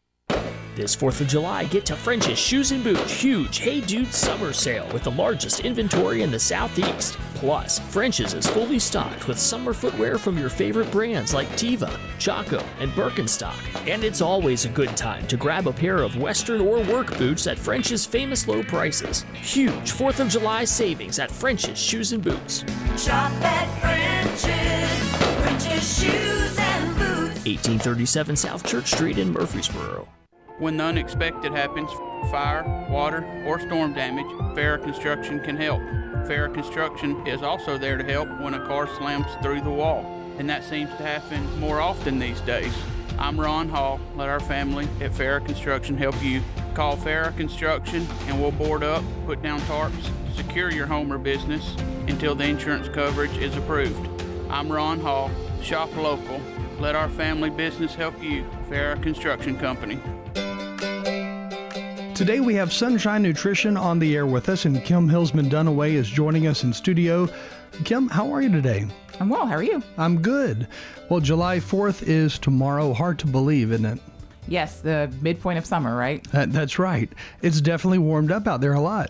This 0.73 0.95
4th 0.95 1.19
of 1.19 1.27
July, 1.27 1.65
get 1.65 1.85
to 1.87 1.97
French's 1.97 2.39
Shoes 2.39 2.71
and 2.71 2.81
Boots 2.81 3.11
huge 3.11 3.57
Hey 3.57 3.81
Dude 3.81 4.13
summer 4.13 4.53
sale 4.53 4.87
with 4.93 5.03
the 5.03 5.11
largest 5.11 5.59
inventory 5.59 6.21
in 6.21 6.31
the 6.31 6.39
Southeast. 6.39 7.17
Plus, 7.35 7.79
French's 7.79 8.33
is 8.33 8.47
fully 8.47 8.79
stocked 8.79 9.27
with 9.27 9.37
summer 9.37 9.73
footwear 9.73 10.17
from 10.17 10.37
your 10.37 10.47
favorite 10.47 10.89
brands 10.89 11.33
like 11.33 11.49
Teva, 11.49 11.99
Chaco, 12.19 12.63
and 12.79 12.89
Birkenstock. 12.91 13.59
And 13.85 14.05
it's 14.05 14.21
always 14.21 14.63
a 14.63 14.69
good 14.69 14.95
time 14.95 15.27
to 15.27 15.35
grab 15.35 15.67
a 15.67 15.73
pair 15.73 15.97
of 15.97 16.15
Western 16.15 16.61
or 16.61 16.81
work 16.83 17.17
boots 17.17 17.47
at 17.47 17.59
French's 17.59 18.05
famous 18.05 18.47
low 18.47 18.63
prices. 18.63 19.25
Huge 19.33 19.91
4th 19.91 20.21
of 20.21 20.29
July 20.29 20.63
savings 20.63 21.19
at 21.19 21.29
French's 21.29 21.77
Shoes 21.77 22.13
and 22.13 22.23
Boots. 22.23 22.63
Shop 22.95 23.29
at 23.43 23.67
French's, 23.81 25.35
French's 25.41 25.99
Shoes 25.99 26.57
and 26.57 26.95
Boots. 26.95 27.45
1837 27.45 28.37
South 28.37 28.65
Church 28.65 28.89
Street 28.89 29.17
in 29.17 29.33
Murfreesboro. 29.33 30.07
When 30.61 30.77
the 30.77 30.83
unexpected 30.83 31.53
happens, 31.53 31.89
fire, 32.29 32.85
water, 32.87 33.25
or 33.47 33.59
storm 33.59 33.95
damage, 33.95 34.27
Farrah 34.55 34.79
Construction 34.79 35.39
can 35.39 35.57
help. 35.57 35.81
Farrah 36.29 36.53
Construction 36.53 37.25
is 37.25 37.41
also 37.41 37.79
there 37.79 37.97
to 37.97 38.03
help 38.03 38.29
when 38.39 38.53
a 38.53 38.63
car 38.67 38.87
slams 38.87 39.25
through 39.41 39.61
the 39.61 39.71
wall, 39.71 40.05
and 40.37 40.47
that 40.51 40.63
seems 40.63 40.91
to 40.91 41.03
happen 41.03 41.59
more 41.59 41.81
often 41.81 42.19
these 42.19 42.39
days. 42.41 42.75
I'm 43.17 43.41
Ron 43.41 43.69
Hall. 43.69 43.99
Let 44.15 44.29
our 44.29 44.39
family 44.39 44.87
at 45.03 45.13
Farrah 45.13 45.43
Construction 45.43 45.97
help 45.97 46.21
you. 46.23 46.43
Call 46.75 46.95
Farrah 46.95 47.35
Construction 47.35 48.05
and 48.27 48.39
we'll 48.39 48.51
board 48.51 48.83
up, 48.83 49.03
put 49.25 49.41
down 49.41 49.61
tarps, 49.61 50.11
secure 50.35 50.71
your 50.71 50.85
home 50.85 51.11
or 51.11 51.17
business 51.17 51.75
until 52.07 52.35
the 52.35 52.45
insurance 52.45 52.87
coverage 52.87 53.35
is 53.37 53.57
approved. 53.57 54.21
I'm 54.51 54.71
Ron 54.71 54.99
Hall. 54.99 55.31
Shop 55.63 55.89
local. 55.95 56.39
Let 56.77 56.93
our 56.93 57.09
family 57.09 57.49
business 57.49 57.95
help 57.95 58.21
you. 58.21 58.45
Farrah 58.69 59.01
Construction 59.01 59.57
Company. 59.57 59.99
Today 62.21 62.39
we 62.39 62.53
have 62.53 62.71
Sunshine 62.71 63.23
Nutrition 63.23 63.75
on 63.75 63.97
the 63.97 64.15
air 64.15 64.27
with 64.27 64.47
us, 64.47 64.65
and 64.65 64.85
Kim 64.85 65.09
Hillsman 65.09 65.49
Dunaway 65.49 65.93
is 65.93 66.07
joining 66.07 66.45
us 66.45 66.63
in 66.63 66.71
studio. 66.71 67.27
Kim, 67.83 68.07
how 68.09 68.31
are 68.31 68.43
you 68.43 68.51
today? 68.51 68.85
I'm 69.19 69.27
well. 69.27 69.47
How 69.47 69.55
are 69.55 69.63
you? 69.63 69.81
I'm 69.97 70.21
good. 70.21 70.67
Well, 71.09 71.19
July 71.19 71.57
4th 71.57 72.03
is 72.07 72.37
tomorrow. 72.37 72.93
Hard 72.93 73.17
to 73.17 73.25
believe, 73.25 73.71
isn't 73.71 73.87
it? 73.87 73.99
Yes, 74.47 74.81
the 74.81 75.11
midpoint 75.21 75.57
of 75.57 75.65
summer, 75.65 75.95
right? 75.95 76.23
That, 76.29 76.53
that's 76.53 76.77
right. 76.77 77.11
It's 77.41 77.59
definitely 77.59 77.97
warmed 77.97 78.31
up 78.31 78.45
out 78.45 78.61
there 78.61 78.73
a 78.73 78.79
lot. 78.79 79.09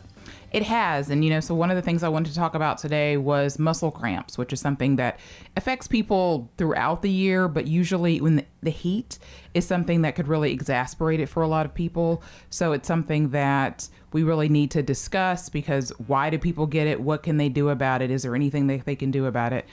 It 0.51 0.63
has. 0.63 1.09
And, 1.09 1.23
you 1.23 1.29
know, 1.29 1.39
so 1.39 1.55
one 1.55 1.71
of 1.71 1.75
the 1.75 1.81
things 1.81 2.03
I 2.03 2.09
wanted 2.09 2.31
to 2.31 2.35
talk 2.35 2.55
about 2.55 2.77
today 2.77 3.17
was 3.17 3.57
muscle 3.57 3.91
cramps, 3.91 4.37
which 4.37 4.51
is 4.51 4.59
something 4.59 4.97
that 4.97 5.19
affects 5.55 5.87
people 5.87 6.49
throughout 6.57 7.01
the 7.01 7.09
year, 7.09 7.47
but 7.47 7.67
usually 7.67 8.19
when 8.19 8.37
the, 8.37 8.45
the 8.61 8.69
heat 8.69 9.17
is 9.53 9.65
something 9.65 10.01
that 10.01 10.15
could 10.15 10.27
really 10.27 10.51
exasperate 10.51 11.19
it 11.19 11.27
for 11.27 11.41
a 11.43 11.47
lot 11.47 11.65
of 11.65 11.73
people. 11.73 12.21
So 12.49 12.73
it's 12.73 12.87
something 12.87 13.29
that 13.29 13.87
we 14.11 14.23
really 14.23 14.49
need 14.49 14.71
to 14.71 14.83
discuss 14.83 15.49
because 15.49 15.91
why 16.07 16.29
do 16.29 16.37
people 16.37 16.67
get 16.67 16.87
it? 16.87 16.99
What 16.99 17.23
can 17.23 17.37
they 17.37 17.49
do 17.49 17.69
about 17.69 18.01
it? 18.01 18.11
Is 18.11 18.23
there 18.23 18.35
anything 18.35 18.67
that 18.67 18.85
they 18.85 18.95
can 18.95 19.11
do 19.11 19.25
about 19.25 19.53
it? 19.53 19.65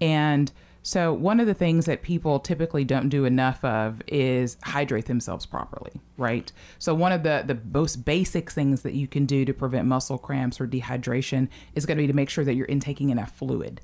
And 0.00 0.50
so, 0.86 1.14
one 1.14 1.40
of 1.40 1.46
the 1.46 1.54
things 1.54 1.86
that 1.86 2.02
people 2.02 2.38
typically 2.38 2.84
don't 2.84 3.08
do 3.08 3.24
enough 3.24 3.64
of 3.64 4.02
is 4.06 4.58
hydrate 4.62 5.06
themselves 5.06 5.46
properly, 5.46 5.92
right? 6.18 6.52
So, 6.78 6.94
one 6.94 7.10
of 7.10 7.22
the, 7.22 7.42
the 7.46 7.58
most 7.72 8.04
basic 8.04 8.50
things 8.50 8.82
that 8.82 8.92
you 8.92 9.08
can 9.08 9.24
do 9.24 9.46
to 9.46 9.54
prevent 9.54 9.86
muscle 9.86 10.18
cramps 10.18 10.60
or 10.60 10.66
dehydration 10.66 11.48
is 11.74 11.86
going 11.86 11.96
to 11.96 12.02
be 12.02 12.06
to 12.06 12.12
make 12.12 12.28
sure 12.28 12.44
that 12.44 12.52
you're 12.52 12.66
intaking 12.66 13.08
enough 13.08 13.32
fluid. 13.32 13.80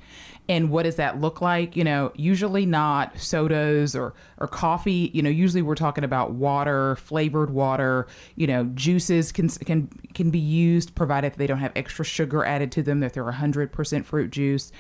And 0.46 0.68
what 0.68 0.82
does 0.82 0.96
that 0.96 1.18
look 1.18 1.40
like? 1.40 1.74
You 1.74 1.84
know, 1.84 2.12
usually 2.16 2.66
not 2.66 3.18
sodas 3.18 3.96
or, 3.96 4.12
or 4.36 4.46
coffee. 4.46 5.11
You 5.14 5.22
know, 5.22 5.30
usually 5.30 5.62
we're 5.62 5.76
talking 5.76 6.05
about 6.05 6.32
water, 6.32 6.96
flavored 6.96 7.48
water. 7.48 8.09
You 8.34 8.46
know, 8.46 8.64
juices 8.74 9.32
can, 9.32 9.48
can, 9.48 9.88
can 10.12 10.30
be 10.30 10.38
used 10.38 10.94
provided 10.94 11.32
they 11.34 11.46
don't 11.46 11.61
have 11.61 11.72
extra 11.74 12.05
sugar 12.05 12.44
added 12.44 12.72
to 12.72 12.82
them, 12.82 13.01
that 13.01 13.14
they're 13.14 13.24
100% 13.24 14.05
fruit 14.05 14.30
juice. 14.30 14.70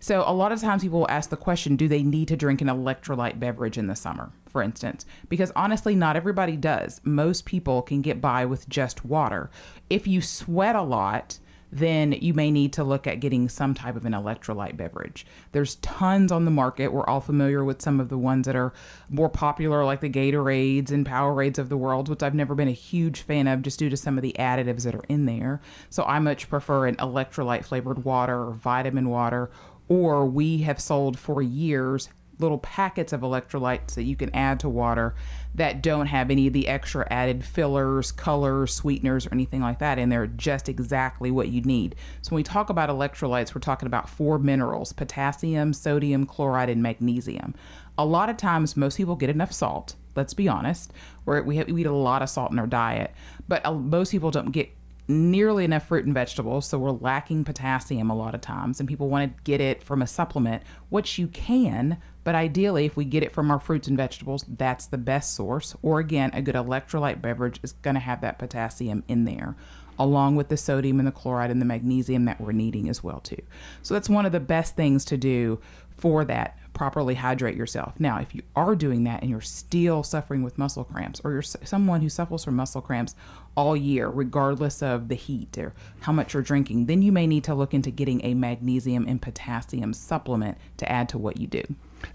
So 0.00 0.24
a 0.26 0.32
lot 0.32 0.50
of 0.50 0.60
times 0.60 0.82
people 0.82 1.00
will 1.00 1.10
ask 1.10 1.28
the 1.28 1.36
question, 1.36 1.76
do 1.76 1.86
they 1.86 2.02
need 2.02 2.28
to 2.28 2.36
drink 2.36 2.62
an 2.62 2.68
electrolyte 2.68 3.38
beverage 3.38 3.76
in 3.76 3.86
the 3.86 3.94
summer, 3.94 4.32
for 4.48 4.62
instance? 4.62 5.04
Because 5.28 5.52
honestly, 5.54 5.94
not 5.94 6.16
everybody 6.16 6.56
does. 6.56 7.02
Most 7.04 7.44
people 7.44 7.82
can 7.82 8.00
get 8.00 8.20
by 8.20 8.46
with 8.46 8.66
just 8.68 9.04
water. 9.04 9.50
If 9.90 10.06
you 10.06 10.22
sweat 10.22 10.74
a 10.74 10.82
lot, 10.82 11.38
then 11.72 12.12
you 12.12 12.34
may 12.34 12.50
need 12.50 12.72
to 12.72 12.82
look 12.82 13.06
at 13.06 13.20
getting 13.20 13.48
some 13.48 13.74
type 13.74 13.94
of 13.94 14.04
an 14.04 14.12
electrolyte 14.12 14.76
beverage. 14.76 15.24
There's 15.52 15.76
tons 15.76 16.32
on 16.32 16.44
the 16.44 16.50
market. 16.50 16.92
We're 16.92 17.06
all 17.06 17.20
familiar 17.20 17.64
with 17.64 17.80
some 17.80 18.00
of 18.00 18.08
the 18.08 18.18
ones 18.18 18.46
that 18.46 18.56
are 18.56 18.72
more 19.08 19.28
popular, 19.28 19.84
like 19.84 20.00
the 20.00 20.10
Gatorades 20.10 20.90
and 20.90 21.06
Powerades 21.06 21.58
of 21.58 21.68
the 21.68 21.76
world, 21.76 22.08
which 22.08 22.22
I've 22.22 22.34
never 22.34 22.54
been 22.54 22.66
a 22.68 22.72
huge 22.72 23.20
fan 23.20 23.46
of 23.46 23.62
just 23.62 23.78
due 23.78 23.88
to 23.88 23.96
some 23.96 24.18
of 24.18 24.22
the 24.22 24.34
additives 24.38 24.82
that 24.82 24.96
are 24.96 25.04
in 25.08 25.26
there. 25.26 25.60
So 25.90 26.02
I 26.04 26.18
much 26.18 26.48
prefer 26.48 26.86
an 26.86 26.96
electrolyte 26.96 27.64
flavored 27.64 28.04
water 28.04 28.48
or 28.48 28.52
vitamin 28.52 29.08
water 29.08 29.50
or 29.90 30.24
we 30.24 30.58
have 30.58 30.80
sold 30.80 31.18
for 31.18 31.42
years 31.42 32.08
little 32.38 32.58
packets 32.58 33.12
of 33.12 33.20
electrolytes 33.20 33.94
that 33.94 34.04
you 34.04 34.16
can 34.16 34.34
add 34.34 34.58
to 34.60 34.68
water 34.68 35.14
that 35.54 35.82
don't 35.82 36.06
have 36.06 36.30
any 36.30 36.46
of 36.46 36.52
the 36.52 36.68
extra 36.68 37.06
added 37.10 37.44
fillers, 37.44 38.12
colors, 38.12 38.72
sweeteners, 38.72 39.26
or 39.26 39.34
anything 39.34 39.60
like 39.60 39.78
that. 39.78 39.98
And 39.98 40.10
they're 40.10 40.26
just 40.26 40.68
exactly 40.68 41.30
what 41.30 41.48
you 41.48 41.60
need. 41.60 41.96
So 42.22 42.30
when 42.30 42.38
we 42.38 42.42
talk 42.44 42.70
about 42.70 42.88
electrolytes, 42.88 43.54
we're 43.54 43.60
talking 43.60 43.86
about 43.86 44.08
four 44.08 44.38
minerals 44.38 44.92
potassium, 44.92 45.74
sodium, 45.74 46.24
chloride, 46.24 46.70
and 46.70 46.82
magnesium. 46.82 47.54
A 47.98 48.06
lot 48.06 48.30
of 48.30 48.38
times, 48.38 48.76
most 48.76 48.96
people 48.96 49.16
get 49.16 49.28
enough 49.28 49.52
salt. 49.52 49.96
Let's 50.16 50.32
be 50.32 50.48
honest. 50.48 50.92
We, 51.26 51.56
have, 51.56 51.68
we 51.68 51.82
eat 51.82 51.86
a 51.86 51.92
lot 51.92 52.22
of 52.22 52.30
salt 52.30 52.52
in 52.52 52.58
our 52.58 52.66
diet, 52.66 53.12
but 53.48 53.64
uh, 53.66 53.74
most 53.74 54.10
people 54.10 54.30
don't 54.30 54.50
get 54.50 54.70
nearly 55.10 55.64
enough 55.64 55.88
fruit 55.88 56.04
and 56.04 56.14
vegetables, 56.14 56.66
so 56.66 56.78
we're 56.78 56.92
lacking 56.92 57.44
potassium 57.44 58.10
a 58.10 58.16
lot 58.16 58.34
of 58.34 58.40
times, 58.40 58.80
and 58.80 58.88
people 58.88 59.08
want 59.08 59.36
to 59.36 59.42
get 59.42 59.60
it 59.60 59.82
from 59.82 60.00
a 60.00 60.06
supplement, 60.06 60.62
which 60.88 61.18
you 61.18 61.26
can, 61.26 61.98
but 62.24 62.34
ideally, 62.34 62.84
if 62.84 62.96
we 62.96 63.04
get 63.04 63.22
it 63.22 63.32
from 63.32 63.50
our 63.50 63.58
fruits 63.58 63.88
and 63.88 63.96
vegetables, 63.96 64.44
that's 64.48 64.86
the 64.86 64.98
best 64.98 65.34
source. 65.34 65.74
Or 65.82 65.98
again, 65.98 66.30
a 66.32 66.42
good 66.42 66.54
electrolyte 66.54 67.20
beverage 67.20 67.60
is 67.62 67.72
going 67.72 67.94
to 67.94 68.00
have 68.00 68.20
that 68.20 68.38
potassium 68.38 69.04
in 69.08 69.24
there 69.24 69.56
along 69.98 70.34
with 70.34 70.48
the 70.48 70.56
sodium 70.56 70.98
and 70.98 71.06
the 71.06 71.12
chloride 71.12 71.50
and 71.50 71.60
the 71.60 71.66
magnesium 71.66 72.24
that 72.24 72.40
we're 72.40 72.52
needing 72.52 72.88
as 72.88 73.04
well 73.04 73.20
too. 73.20 73.42
So 73.82 73.92
that's 73.92 74.08
one 74.08 74.24
of 74.24 74.32
the 74.32 74.40
best 74.40 74.74
things 74.74 75.04
to 75.04 75.18
do 75.18 75.60
for 75.98 76.24
that 76.24 76.56
properly 76.72 77.14
hydrate 77.14 77.56
yourself. 77.56 77.94
Now, 77.98 78.18
if 78.18 78.34
you 78.34 78.42
are 78.56 78.74
doing 78.74 79.04
that 79.04 79.22
and 79.22 79.30
you're 79.30 79.40
still 79.40 80.02
suffering 80.02 80.42
with 80.42 80.58
muscle 80.58 80.84
cramps 80.84 81.20
or 81.24 81.32
you're 81.32 81.42
someone 81.42 82.00
who 82.00 82.08
suffers 82.08 82.44
from 82.44 82.56
muscle 82.56 82.80
cramps 82.80 83.14
all 83.56 83.76
year 83.76 84.08
regardless 84.08 84.82
of 84.82 85.08
the 85.08 85.14
heat 85.14 85.58
or 85.58 85.74
how 86.00 86.12
much 86.12 86.34
you're 86.34 86.42
drinking, 86.42 86.86
then 86.86 87.02
you 87.02 87.12
may 87.12 87.26
need 87.26 87.44
to 87.44 87.54
look 87.54 87.74
into 87.74 87.90
getting 87.90 88.24
a 88.24 88.34
magnesium 88.34 89.06
and 89.08 89.20
potassium 89.20 89.92
supplement 89.92 90.56
to 90.78 90.90
add 90.90 91.08
to 91.08 91.18
what 91.18 91.38
you 91.38 91.46
do. 91.46 91.62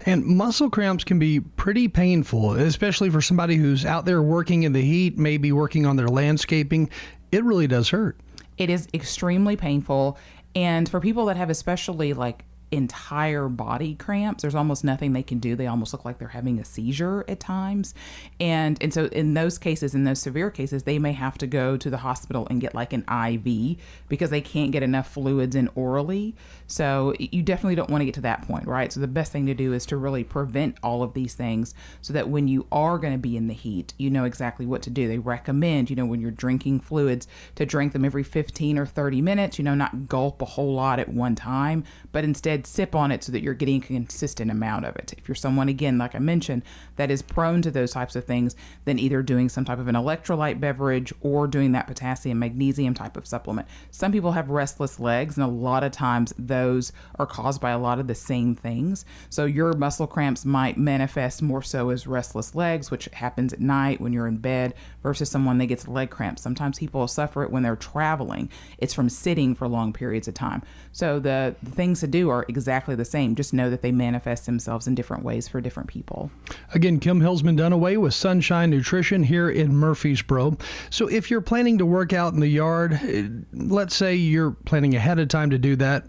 And 0.04 0.24
muscle 0.24 0.70
cramps 0.70 1.04
can 1.04 1.18
be 1.18 1.40
pretty 1.40 1.88
painful, 1.88 2.54
especially 2.54 3.10
for 3.10 3.20
somebody 3.20 3.56
who's 3.56 3.84
out 3.84 4.04
there 4.04 4.22
working 4.22 4.64
in 4.64 4.72
the 4.72 4.82
heat, 4.82 5.16
maybe 5.16 5.52
working 5.52 5.86
on 5.86 5.96
their 5.96 6.08
landscaping. 6.08 6.90
It 7.30 7.44
really 7.44 7.66
does 7.66 7.88
hurt. 7.88 8.18
It 8.58 8.70
is 8.70 8.88
extremely 8.94 9.56
painful. 9.56 10.18
And 10.54 10.88
for 10.88 11.00
people 11.00 11.26
that 11.26 11.36
have 11.36 11.50
especially 11.50 12.14
like 12.14 12.44
entire 12.70 13.48
body 13.48 13.94
cramps. 13.94 14.42
There's 14.42 14.54
almost 14.54 14.84
nothing 14.84 15.12
they 15.12 15.22
can 15.22 15.38
do. 15.38 15.54
They 15.54 15.66
almost 15.66 15.92
look 15.92 16.04
like 16.04 16.18
they're 16.18 16.28
having 16.28 16.58
a 16.58 16.64
seizure 16.64 17.24
at 17.28 17.40
times. 17.40 17.94
And 18.40 18.76
and 18.82 18.92
so 18.92 19.06
in 19.06 19.34
those 19.34 19.58
cases, 19.58 19.94
in 19.94 20.04
those 20.04 20.20
severe 20.20 20.50
cases, 20.50 20.82
they 20.82 20.98
may 20.98 21.12
have 21.12 21.38
to 21.38 21.46
go 21.46 21.76
to 21.76 21.90
the 21.90 21.98
hospital 21.98 22.46
and 22.50 22.60
get 22.60 22.74
like 22.74 22.92
an 22.92 23.04
IV 23.08 23.78
because 24.08 24.30
they 24.30 24.40
can't 24.40 24.72
get 24.72 24.82
enough 24.82 25.12
fluids 25.12 25.54
in 25.54 25.68
orally. 25.74 26.34
So 26.66 27.14
you 27.18 27.42
definitely 27.42 27.76
don't 27.76 27.90
want 27.90 28.00
to 28.00 28.04
get 28.06 28.14
to 28.14 28.20
that 28.22 28.42
point, 28.42 28.66
right? 28.66 28.92
So 28.92 29.00
the 29.00 29.06
best 29.06 29.32
thing 29.32 29.46
to 29.46 29.54
do 29.54 29.72
is 29.72 29.86
to 29.86 29.96
really 29.96 30.24
prevent 30.24 30.76
all 30.82 31.02
of 31.02 31.14
these 31.14 31.34
things 31.34 31.74
so 32.02 32.12
that 32.12 32.28
when 32.28 32.48
you 32.48 32.66
are 32.72 32.98
going 32.98 33.12
to 33.12 33.18
be 33.18 33.36
in 33.36 33.46
the 33.46 33.54
heat, 33.54 33.94
you 33.98 34.10
know 34.10 34.24
exactly 34.24 34.66
what 34.66 34.82
to 34.82 34.90
do. 34.90 35.08
They 35.08 35.18
recommend, 35.18 35.90
you 35.90 35.96
know, 35.96 36.06
when 36.06 36.20
you're 36.20 36.30
drinking 36.30 36.80
fluids 36.80 37.28
to 37.54 37.66
drink 37.66 37.92
them 37.92 38.04
every 38.04 38.22
15 38.22 38.78
or 38.78 38.86
30 38.86 39.22
minutes, 39.22 39.58
you 39.58 39.64
know, 39.64 39.74
not 39.74 40.08
gulp 40.08 40.42
a 40.42 40.46
whole 40.46 40.74
lot 40.74 40.98
at 40.98 41.08
one 41.08 41.34
time, 41.34 41.84
but 42.12 42.24
instead 42.24 42.66
sip 42.66 42.94
on 42.94 43.12
it 43.12 43.22
so 43.22 43.32
that 43.32 43.42
you're 43.42 43.54
getting 43.54 43.82
a 43.82 43.86
consistent 43.86 44.50
amount 44.50 44.84
of 44.84 44.96
it. 44.96 45.14
If 45.16 45.28
you're 45.28 45.34
someone, 45.34 45.68
again, 45.68 45.98
like 45.98 46.14
I 46.14 46.18
mentioned, 46.18 46.62
that 46.96 47.10
is 47.10 47.22
prone 47.22 47.62
to 47.62 47.70
those 47.70 47.92
types 47.92 48.16
of 48.16 48.24
things, 48.24 48.56
then 48.84 48.98
either 48.98 49.22
doing 49.22 49.48
some 49.48 49.64
type 49.64 49.78
of 49.78 49.88
an 49.88 49.94
electrolyte 49.94 50.60
beverage 50.60 51.12
or 51.20 51.46
doing 51.46 51.72
that 51.72 51.86
potassium, 51.86 52.38
magnesium 52.38 52.94
type 52.94 53.16
of 53.16 53.26
supplement. 53.26 53.68
Some 53.90 54.12
people 54.12 54.32
have 54.32 54.50
restless 54.50 54.98
legs, 54.98 55.36
and 55.36 55.44
a 55.44 55.48
lot 55.48 55.84
of 55.84 55.92
times 55.92 56.32
those 56.56 56.92
are 57.18 57.26
caused 57.26 57.60
by 57.60 57.70
a 57.70 57.78
lot 57.78 57.98
of 57.98 58.06
the 58.06 58.14
same 58.14 58.54
things. 58.54 59.04
So 59.30 59.44
your 59.44 59.72
muscle 59.74 60.06
cramps 60.06 60.44
might 60.44 60.76
manifest 60.78 61.42
more 61.42 61.62
so 61.62 61.90
as 61.90 62.06
restless 62.06 62.54
legs, 62.54 62.90
which 62.90 63.06
happens 63.12 63.52
at 63.52 63.60
night 63.60 64.00
when 64.00 64.12
you're 64.12 64.26
in 64.26 64.38
bed, 64.38 64.74
versus 65.02 65.30
someone 65.30 65.58
that 65.58 65.66
gets 65.66 65.86
leg 65.86 66.10
cramps. 66.10 66.42
Sometimes 66.42 66.78
people 66.78 67.06
suffer 67.06 67.42
it 67.42 67.50
when 67.50 67.62
they're 67.62 67.76
traveling. 67.76 68.48
It's 68.78 68.94
from 68.94 69.08
sitting 69.08 69.54
for 69.54 69.68
long 69.68 69.92
periods 69.92 70.28
of 70.28 70.34
time. 70.34 70.62
So 70.92 71.20
the, 71.20 71.54
the 71.62 71.70
things 71.70 72.00
to 72.00 72.06
do 72.06 72.30
are 72.30 72.44
exactly 72.48 72.94
the 72.94 73.04
same. 73.04 73.34
Just 73.34 73.52
know 73.52 73.70
that 73.70 73.82
they 73.82 73.92
manifest 73.92 74.46
themselves 74.46 74.86
in 74.86 74.94
different 74.94 75.22
ways 75.22 75.46
for 75.46 75.60
different 75.60 75.88
people. 75.88 76.30
Again, 76.74 76.98
Kim 76.98 77.20
Hillsman 77.20 77.58
Dunaway 77.58 77.98
with 77.98 78.14
Sunshine 78.14 78.70
Nutrition 78.70 79.22
here 79.22 79.50
in 79.50 79.76
Murfreesboro. 79.76 80.56
So 80.90 81.08
if 81.08 81.30
you're 81.30 81.40
planning 81.40 81.78
to 81.78 81.86
work 81.86 82.12
out 82.12 82.32
in 82.32 82.40
the 82.40 82.48
yard, 82.48 82.98
eh, 83.02 83.28
let's 83.52 83.94
say 83.94 84.14
you're 84.14 84.52
planning 84.52 84.94
ahead 84.94 85.18
of 85.18 85.28
time 85.28 85.50
to 85.50 85.58
do 85.58 85.76
that, 85.76 86.04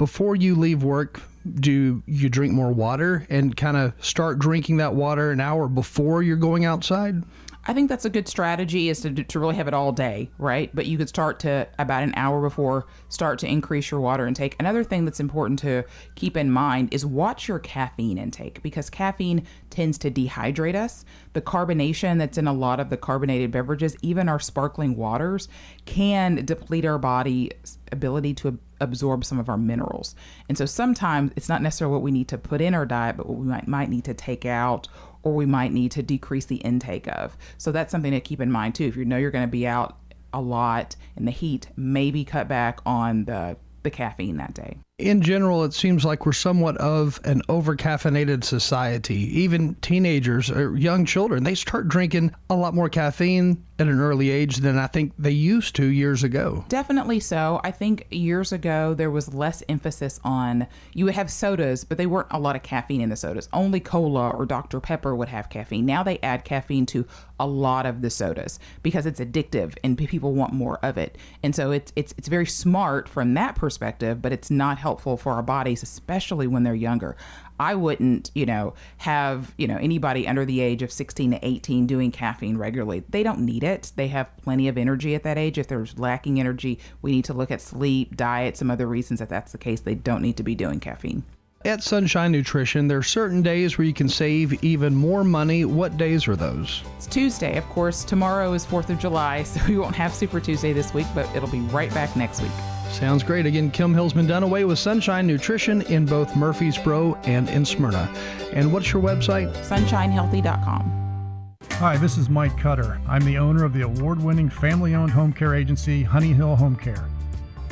before 0.00 0.34
you 0.34 0.54
leave 0.54 0.82
work, 0.82 1.20
do 1.56 2.02
you 2.06 2.30
drink 2.30 2.54
more 2.54 2.72
water 2.72 3.26
and 3.28 3.54
kind 3.54 3.76
of 3.76 3.92
start 4.02 4.38
drinking 4.38 4.78
that 4.78 4.94
water 4.94 5.30
an 5.30 5.40
hour 5.40 5.68
before 5.68 6.22
you're 6.22 6.38
going 6.38 6.64
outside? 6.64 7.22
I 7.66 7.74
think 7.74 7.88
that's 7.88 8.04
a 8.04 8.10
good 8.10 8.26
strategy 8.26 8.88
is 8.88 9.00
to, 9.02 9.12
to 9.12 9.38
really 9.38 9.56
have 9.56 9.68
it 9.68 9.74
all 9.74 9.92
day, 9.92 10.30
right? 10.38 10.74
But 10.74 10.86
you 10.86 10.96
could 10.96 11.08
start 11.08 11.38
to 11.40 11.68
about 11.78 12.02
an 12.02 12.14
hour 12.16 12.40
before 12.40 12.86
start 13.08 13.38
to 13.40 13.46
increase 13.46 13.90
your 13.90 14.00
water 14.00 14.26
intake. 14.26 14.56
Another 14.58 14.82
thing 14.82 15.04
that's 15.04 15.20
important 15.20 15.58
to 15.60 15.84
keep 16.14 16.36
in 16.36 16.50
mind 16.50 16.92
is 16.92 17.04
watch 17.04 17.48
your 17.48 17.58
caffeine 17.58 18.16
intake 18.16 18.62
because 18.62 18.88
caffeine 18.88 19.46
tends 19.68 19.98
to 19.98 20.10
dehydrate 20.10 20.74
us. 20.74 21.04
The 21.34 21.42
carbonation 21.42 22.18
that's 22.18 22.38
in 22.38 22.46
a 22.46 22.52
lot 22.52 22.80
of 22.80 22.88
the 22.88 22.96
carbonated 22.96 23.50
beverages, 23.50 23.94
even 24.00 24.28
our 24.28 24.40
sparkling 24.40 24.96
waters, 24.96 25.48
can 25.84 26.44
deplete 26.44 26.86
our 26.86 26.98
body's 26.98 27.78
ability 27.92 28.34
to 28.34 28.58
absorb 28.80 29.24
some 29.24 29.38
of 29.38 29.48
our 29.48 29.58
minerals. 29.58 30.14
And 30.48 30.56
so 30.56 30.64
sometimes 30.64 31.32
it's 31.36 31.48
not 31.48 31.60
necessarily 31.62 31.92
what 31.92 32.02
we 32.02 32.10
need 32.10 32.28
to 32.28 32.38
put 32.38 32.60
in 32.60 32.74
our 32.74 32.86
diet, 32.86 33.16
but 33.18 33.28
what 33.28 33.38
we 33.38 33.46
might, 33.46 33.68
might 33.68 33.90
need 33.90 34.04
to 34.04 34.14
take 34.14 34.46
out 34.46 34.88
or 35.22 35.32
we 35.32 35.46
might 35.46 35.72
need 35.72 35.90
to 35.92 36.02
decrease 36.02 36.46
the 36.46 36.56
intake 36.56 37.08
of. 37.08 37.36
So 37.58 37.72
that's 37.72 37.90
something 37.90 38.12
to 38.12 38.20
keep 38.20 38.40
in 38.40 38.50
mind 38.50 38.74
too. 38.74 38.84
If 38.84 38.96
you 38.96 39.04
know 39.04 39.16
you're 39.16 39.30
going 39.30 39.46
to 39.46 39.50
be 39.50 39.66
out 39.66 39.98
a 40.32 40.40
lot 40.40 40.96
in 41.16 41.24
the 41.24 41.30
heat, 41.30 41.68
maybe 41.76 42.24
cut 42.24 42.48
back 42.48 42.80
on 42.86 43.24
the 43.24 43.56
the 43.82 43.90
caffeine 43.90 44.36
that 44.36 44.54
day. 44.54 44.76
In 44.98 45.22
general, 45.22 45.64
it 45.64 45.72
seems 45.72 46.04
like 46.04 46.26
we're 46.26 46.32
somewhat 46.32 46.76
of 46.76 47.18
an 47.24 47.40
overcaffeinated 47.48 48.44
society. 48.44 49.40
Even 49.40 49.74
teenagers 49.76 50.50
or 50.50 50.76
young 50.76 51.06
children, 51.06 51.44
they 51.44 51.54
start 51.54 51.88
drinking 51.88 52.34
a 52.50 52.54
lot 52.54 52.74
more 52.74 52.90
caffeine 52.90 53.64
at 53.80 53.88
an 53.88 54.00
early 54.00 54.30
age 54.30 54.58
than 54.58 54.78
I 54.78 54.86
think 54.86 55.12
they 55.18 55.30
used 55.30 55.74
to 55.76 55.86
years 55.86 56.22
ago. 56.22 56.64
Definitely 56.68 57.20
so. 57.20 57.60
I 57.64 57.70
think 57.70 58.06
years 58.10 58.52
ago 58.52 58.94
there 58.94 59.10
was 59.10 59.32
less 59.32 59.62
emphasis 59.68 60.20
on 60.22 60.66
you 60.92 61.06
would 61.06 61.14
have 61.14 61.30
sodas, 61.30 61.84
but 61.84 61.98
they 61.98 62.06
weren't 62.06 62.28
a 62.30 62.38
lot 62.38 62.56
of 62.56 62.62
caffeine 62.62 63.00
in 63.00 63.08
the 63.08 63.16
sodas. 63.16 63.48
Only 63.52 63.80
cola 63.80 64.30
or 64.30 64.46
Dr. 64.46 64.80
Pepper 64.80 65.14
would 65.16 65.28
have 65.28 65.48
caffeine. 65.48 65.86
Now 65.86 66.02
they 66.02 66.18
add 66.18 66.44
caffeine 66.44 66.86
to 66.86 67.06
a 67.38 67.46
lot 67.46 67.86
of 67.86 68.02
the 68.02 68.10
sodas 68.10 68.58
because 68.82 69.06
it's 69.06 69.18
addictive 69.18 69.74
and 69.82 69.96
people 69.96 70.34
want 70.34 70.52
more 70.52 70.78
of 70.82 70.98
it. 70.98 71.16
And 71.42 71.54
so 71.54 71.70
it's 71.70 71.92
it's 71.96 72.14
it's 72.18 72.28
very 72.28 72.46
smart 72.46 73.08
from 73.08 73.34
that 73.34 73.54
perspective, 73.54 74.20
but 74.20 74.32
it's 74.32 74.50
not 74.50 74.78
helpful 74.78 75.16
for 75.16 75.32
our 75.32 75.42
bodies, 75.42 75.82
especially 75.82 76.46
when 76.46 76.64
they're 76.64 76.74
younger. 76.74 77.16
I 77.60 77.74
wouldn't, 77.74 78.30
you 78.34 78.46
know, 78.46 78.72
have, 78.96 79.54
you 79.58 79.68
know, 79.68 79.76
anybody 79.76 80.26
under 80.26 80.46
the 80.46 80.60
age 80.62 80.80
of 80.80 80.90
16 80.90 81.32
to 81.32 81.46
18 81.46 81.86
doing 81.86 82.10
caffeine 82.10 82.56
regularly. 82.56 83.04
They 83.10 83.22
don't 83.22 83.40
need 83.40 83.62
it. 83.62 83.92
They 83.96 84.08
have 84.08 84.34
plenty 84.38 84.66
of 84.68 84.78
energy 84.78 85.14
at 85.14 85.24
that 85.24 85.36
age. 85.36 85.58
If 85.58 85.68
there's 85.68 85.98
lacking 85.98 86.40
energy, 86.40 86.78
we 87.02 87.12
need 87.12 87.26
to 87.26 87.34
look 87.34 87.50
at 87.50 87.60
sleep, 87.60 88.16
diet, 88.16 88.56
some 88.56 88.70
other 88.70 88.86
reasons 88.86 89.20
that 89.20 89.28
that's 89.28 89.52
the 89.52 89.58
case. 89.58 89.82
They 89.82 89.94
don't 89.94 90.22
need 90.22 90.38
to 90.38 90.42
be 90.42 90.54
doing 90.54 90.80
caffeine. 90.80 91.22
At 91.66 91.82
Sunshine 91.82 92.32
Nutrition, 92.32 92.88
there 92.88 92.96
are 92.96 93.02
certain 93.02 93.42
days 93.42 93.76
where 93.76 93.86
you 93.86 93.92
can 93.92 94.08
save 94.08 94.64
even 94.64 94.94
more 94.94 95.22
money. 95.22 95.66
What 95.66 95.98
days 95.98 96.26
are 96.26 96.36
those? 96.36 96.82
It's 96.96 97.06
Tuesday, 97.06 97.58
of 97.58 97.68
course. 97.68 98.04
Tomorrow 98.04 98.54
is 98.54 98.64
4th 98.64 98.88
of 98.88 98.98
July, 98.98 99.42
so 99.42 99.60
we 99.68 99.76
won't 99.76 99.94
have 99.94 100.14
Super 100.14 100.40
Tuesday 100.40 100.72
this 100.72 100.94
week, 100.94 101.06
but 101.14 101.28
it'll 101.36 101.50
be 101.50 101.60
right 101.60 101.92
back 101.92 102.16
next 102.16 102.40
week. 102.40 102.79
Sounds 102.90 103.22
great. 103.22 103.46
Again, 103.46 103.70
Kim 103.70 103.94
Hillsman 103.94 104.26
Dunaway 104.26 104.66
with 104.66 104.78
Sunshine 104.78 105.26
Nutrition 105.26 105.82
in 105.82 106.04
both 106.04 106.36
Murfreesboro 106.36 107.14
and 107.24 107.48
in 107.48 107.64
Smyrna. 107.64 108.12
And 108.52 108.72
what's 108.72 108.92
your 108.92 109.02
website? 109.02 109.52
SunshineHealthy.com. 109.64 111.56
Hi, 111.72 111.96
this 111.96 112.18
is 112.18 112.28
Mike 112.28 112.58
Cutter. 112.58 113.00
I'm 113.08 113.24
the 113.24 113.38
owner 113.38 113.64
of 113.64 113.72
the 113.72 113.82
award 113.82 114.22
winning 114.22 114.50
family 114.50 114.94
owned 114.94 115.12
home 115.12 115.32
care 115.32 115.54
agency, 115.54 116.02
Honey 116.02 116.34
Hill 116.34 116.56
Home 116.56 116.76
Care. 116.76 117.08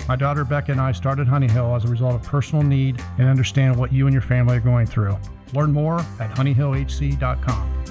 My 0.09 0.17
daughter 0.17 0.45
Becca 0.45 0.73
and 0.73 0.81
I 0.81 0.93
started 0.93 1.29
Honey 1.29 1.49
Hill 1.49 1.75
as 1.75 1.85
a 1.85 1.89
result 1.89 2.15
of 2.15 2.23
personal 2.23 2.65
need 2.65 3.03
and 3.19 3.29
understand 3.29 3.77
what 3.77 3.93
you 3.93 4.07
and 4.07 4.15
your 4.15 4.23
family 4.23 4.57
are 4.57 4.61
going 4.61 4.87
through. 4.87 5.19
Learn 5.53 5.73
more 5.73 6.01
at 6.21 6.31
honeyhillhc.com. 6.31 7.85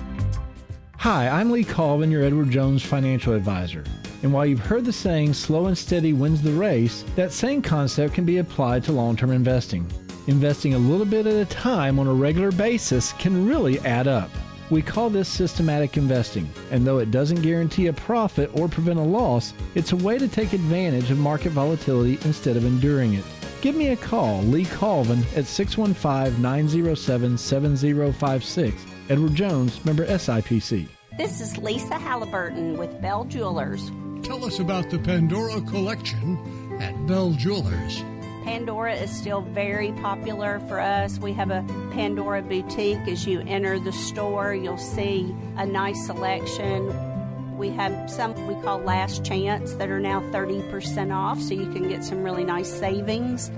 Hi, 0.98 1.30
I'm 1.30 1.52
Lee 1.52 1.64
Colvin, 1.64 2.10
your 2.10 2.24
Edward 2.24 2.50
Jones 2.50 2.82
financial 2.82 3.34
advisor. 3.34 3.84
And 4.24 4.34
while 4.34 4.46
you've 4.46 4.60
heard 4.60 4.86
the 4.86 4.94
saying, 4.94 5.34
slow 5.34 5.68
and 5.68 5.78
steady 5.78 6.14
wins 6.14 6.42
the 6.42 6.52
race, 6.52 7.04
that 7.16 7.32
same 7.32 7.62
concept 7.62 8.14
can 8.14 8.26
be 8.26 8.40
applied 8.40 8.84
to 8.86 8.92
long 8.92 9.16
term 9.16 9.32
investing. 9.32 9.86
Investing 10.28 10.74
a 10.74 10.80
little 10.80 11.06
bit 11.06 11.26
at 11.26 11.36
a 11.36 11.46
time 11.46 12.00
on 12.00 12.08
a 12.08 12.14
regular 12.14 12.52
basis 12.52 13.14
can 13.14 13.48
really 13.48 13.80
add 13.80 14.08
up. 14.08 14.30
We 14.70 14.82
call 14.82 15.10
this 15.10 15.30
systematic 15.30 15.96
investing, 15.96 16.50
and 16.72 16.86
though 16.86 16.98
it 16.98 17.12
doesn't 17.12 17.42
guarantee 17.42 17.88
a 17.88 17.94
profit 17.94 18.52
or 18.54 18.68
prevent 18.68 19.00
a 19.00 19.04
loss, 19.04 19.54
it's 19.76 19.94
a 19.94 19.96
way 19.96 20.18
to 20.18 20.28
take 20.28 20.52
advantage 20.52 21.10
of 21.10 21.18
market 21.18 21.52
volatility 21.52 22.20
instead 22.26 22.58
of 22.58 22.66
enduring 22.66 23.14
it. 23.14 23.24
Give 23.62 23.76
me 23.76 23.90
a 23.90 23.96
call, 23.96 24.42
Lee 24.44 24.66
Colvin, 24.66 25.24
at 25.38 25.46
615 25.46 26.42
907 26.42 27.38
7056. 27.38 28.86
Edward 29.10 29.36
Jones, 29.36 29.86
member 29.86 30.06
SIPC. 30.06 30.90
This 31.18 31.40
is 31.40 31.58
Lisa 31.58 31.96
Halliburton 31.96 32.78
with 32.78 33.02
Bell 33.02 33.24
Jewelers. 33.24 33.90
Tell 34.24 34.44
us 34.46 34.60
about 34.60 34.90
the 34.90 35.00
Pandora 35.00 35.62
collection 35.62 36.38
at 36.82 37.08
Bell 37.08 37.32
Jewelers. 37.32 38.04
Pandora 38.44 38.94
is 38.94 39.12
still 39.12 39.42
very 39.42 39.92
popular 39.94 40.60
for 40.68 40.80
us. 40.80 41.20
We 41.20 41.34
have 41.34 41.52
a 41.52 41.66
Pandora 41.92 42.42
boutique. 42.42 43.08
As 43.08 43.28
you 43.28 43.42
enter 43.42 43.80
the 43.80 43.92
store, 43.92 44.54
you'll 44.54 44.78
see 44.78 45.36
a 45.58 45.66
nice 45.66 46.06
selection. 46.06 47.58
We 47.58 47.70
have 47.72 48.10
some 48.10 48.48
we 48.48 48.54
call 48.64 48.80
last 48.80 49.26
chance 49.26 49.74
that 49.74 49.90
are 49.90 50.00
now 50.00 50.22
30% 50.32 51.14
off, 51.14 51.42
so 51.42 51.54
you 51.54 51.72
can 51.74 51.90
get 51.90 52.04
some 52.04 52.24
really 52.24 52.46
nice 52.46 52.72
savings. 52.72 53.52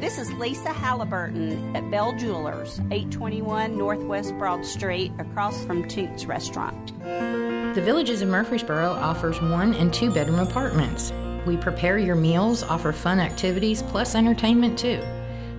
This 0.00 0.18
is 0.18 0.32
Lisa 0.32 0.72
Halliburton 0.72 1.76
at 1.76 1.88
Bell 1.90 2.12
Jewelers, 2.18 2.80
821 2.90 3.78
Northwest 3.78 4.36
Broad 4.38 4.66
Street, 4.66 5.12
across 5.20 5.64
from 5.64 5.86
Toots 5.86 6.26
Restaurant. 6.26 6.92
The 7.74 7.80
Villages 7.80 8.20
of 8.20 8.28
Murfreesboro 8.28 8.90
offers 8.92 9.40
one 9.40 9.72
and 9.72 9.94
two 9.94 10.10
bedroom 10.10 10.40
apartments. 10.40 11.10
We 11.46 11.56
prepare 11.56 11.96
your 11.96 12.16
meals, 12.16 12.62
offer 12.62 12.92
fun 12.92 13.18
activities, 13.18 13.80
plus 13.80 14.14
entertainment 14.14 14.78
too. 14.78 15.00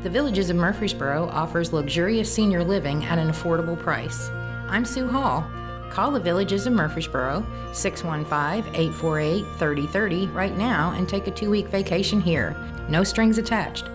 The 0.04 0.12
Villages 0.12 0.52
of 0.52 0.56
Murfreesboro 0.56 1.28
offers 1.30 1.74
luxurious 1.74 2.32
senior 2.32 2.64
living 2.64 3.04
at 3.06 3.18
an 3.18 3.30
affordable 3.32 3.80
price. 3.80 4.30
I'm 4.70 4.86
Sue 4.86 5.08
Hall. 5.08 5.44
Call 5.90 6.12
the 6.12 6.20
Villages 6.20 6.68
of 6.68 6.74
Murfreesboro 6.74 7.44
615 7.74 8.76
848 8.76 9.44
3030 9.58 10.28
right 10.28 10.56
now 10.56 10.92
and 10.92 11.10
take 11.10 11.26
a 11.26 11.32
two 11.32 11.50
week 11.50 11.70
vacation 11.70 12.22
here. 12.22 12.56
No 12.90 13.04
strings 13.04 13.40
attached. 13.40 13.86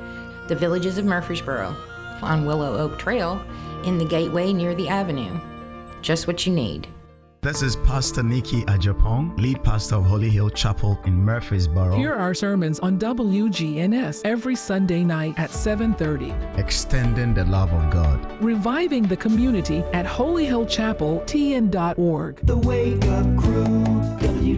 The 0.49 0.57
Villages 0.57 0.99
of 0.99 1.05
Murfreesboro 1.05 1.73
on 2.23 2.45
Willow 2.45 2.79
Oak 2.79 2.99
Trail 2.99 3.41
in 3.85 3.97
the 3.97 4.05
gateway 4.05 4.53
near 4.53 4.75
the 4.75 4.89
avenue. 4.89 5.39
Just 6.03 6.27
what 6.27 6.45
you 6.45 6.53
need. 6.53 6.89
This 7.41 7.63
is 7.63 7.77
Pastor 7.77 8.25
Nikki 8.25 8.63
Ajapong, 8.63 9.39
lead 9.39 9.63
pastor 9.63 9.95
of 9.95 10.07
Holy 10.07 10.29
Hill 10.29 10.51
Chapel 10.51 10.99
in 11.05 11.25
Murfreesboro. 11.25 11.97
Here 11.97 12.13
are 12.13 12.35
sermons 12.35 12.81
on 12.81 12.99
WGNS 12.99 14.23
every 14.25 14.57
Sunday 14.57 15.05
night 15.05 15.35
at 15.39 15.51
7:30. 15.53 16.35
Extending 16.59 17.35
the 17.35 17.45
love 17.45 17.73
of 17.73 17.91
God. 17.93 18.27
Reviving 18.43 19.05
the 19.05 19.17
community 19.17 19.85
at 19.93 20.05
Holy 20.05 20.47
Hill 20.47 20.67
Chapel 20.67 21.23
TN.org. 21.27 22.41
The 22.43 22.57
Wake 22.57 23.05
Up 23.05 23.37
Crew, 23.37 23.98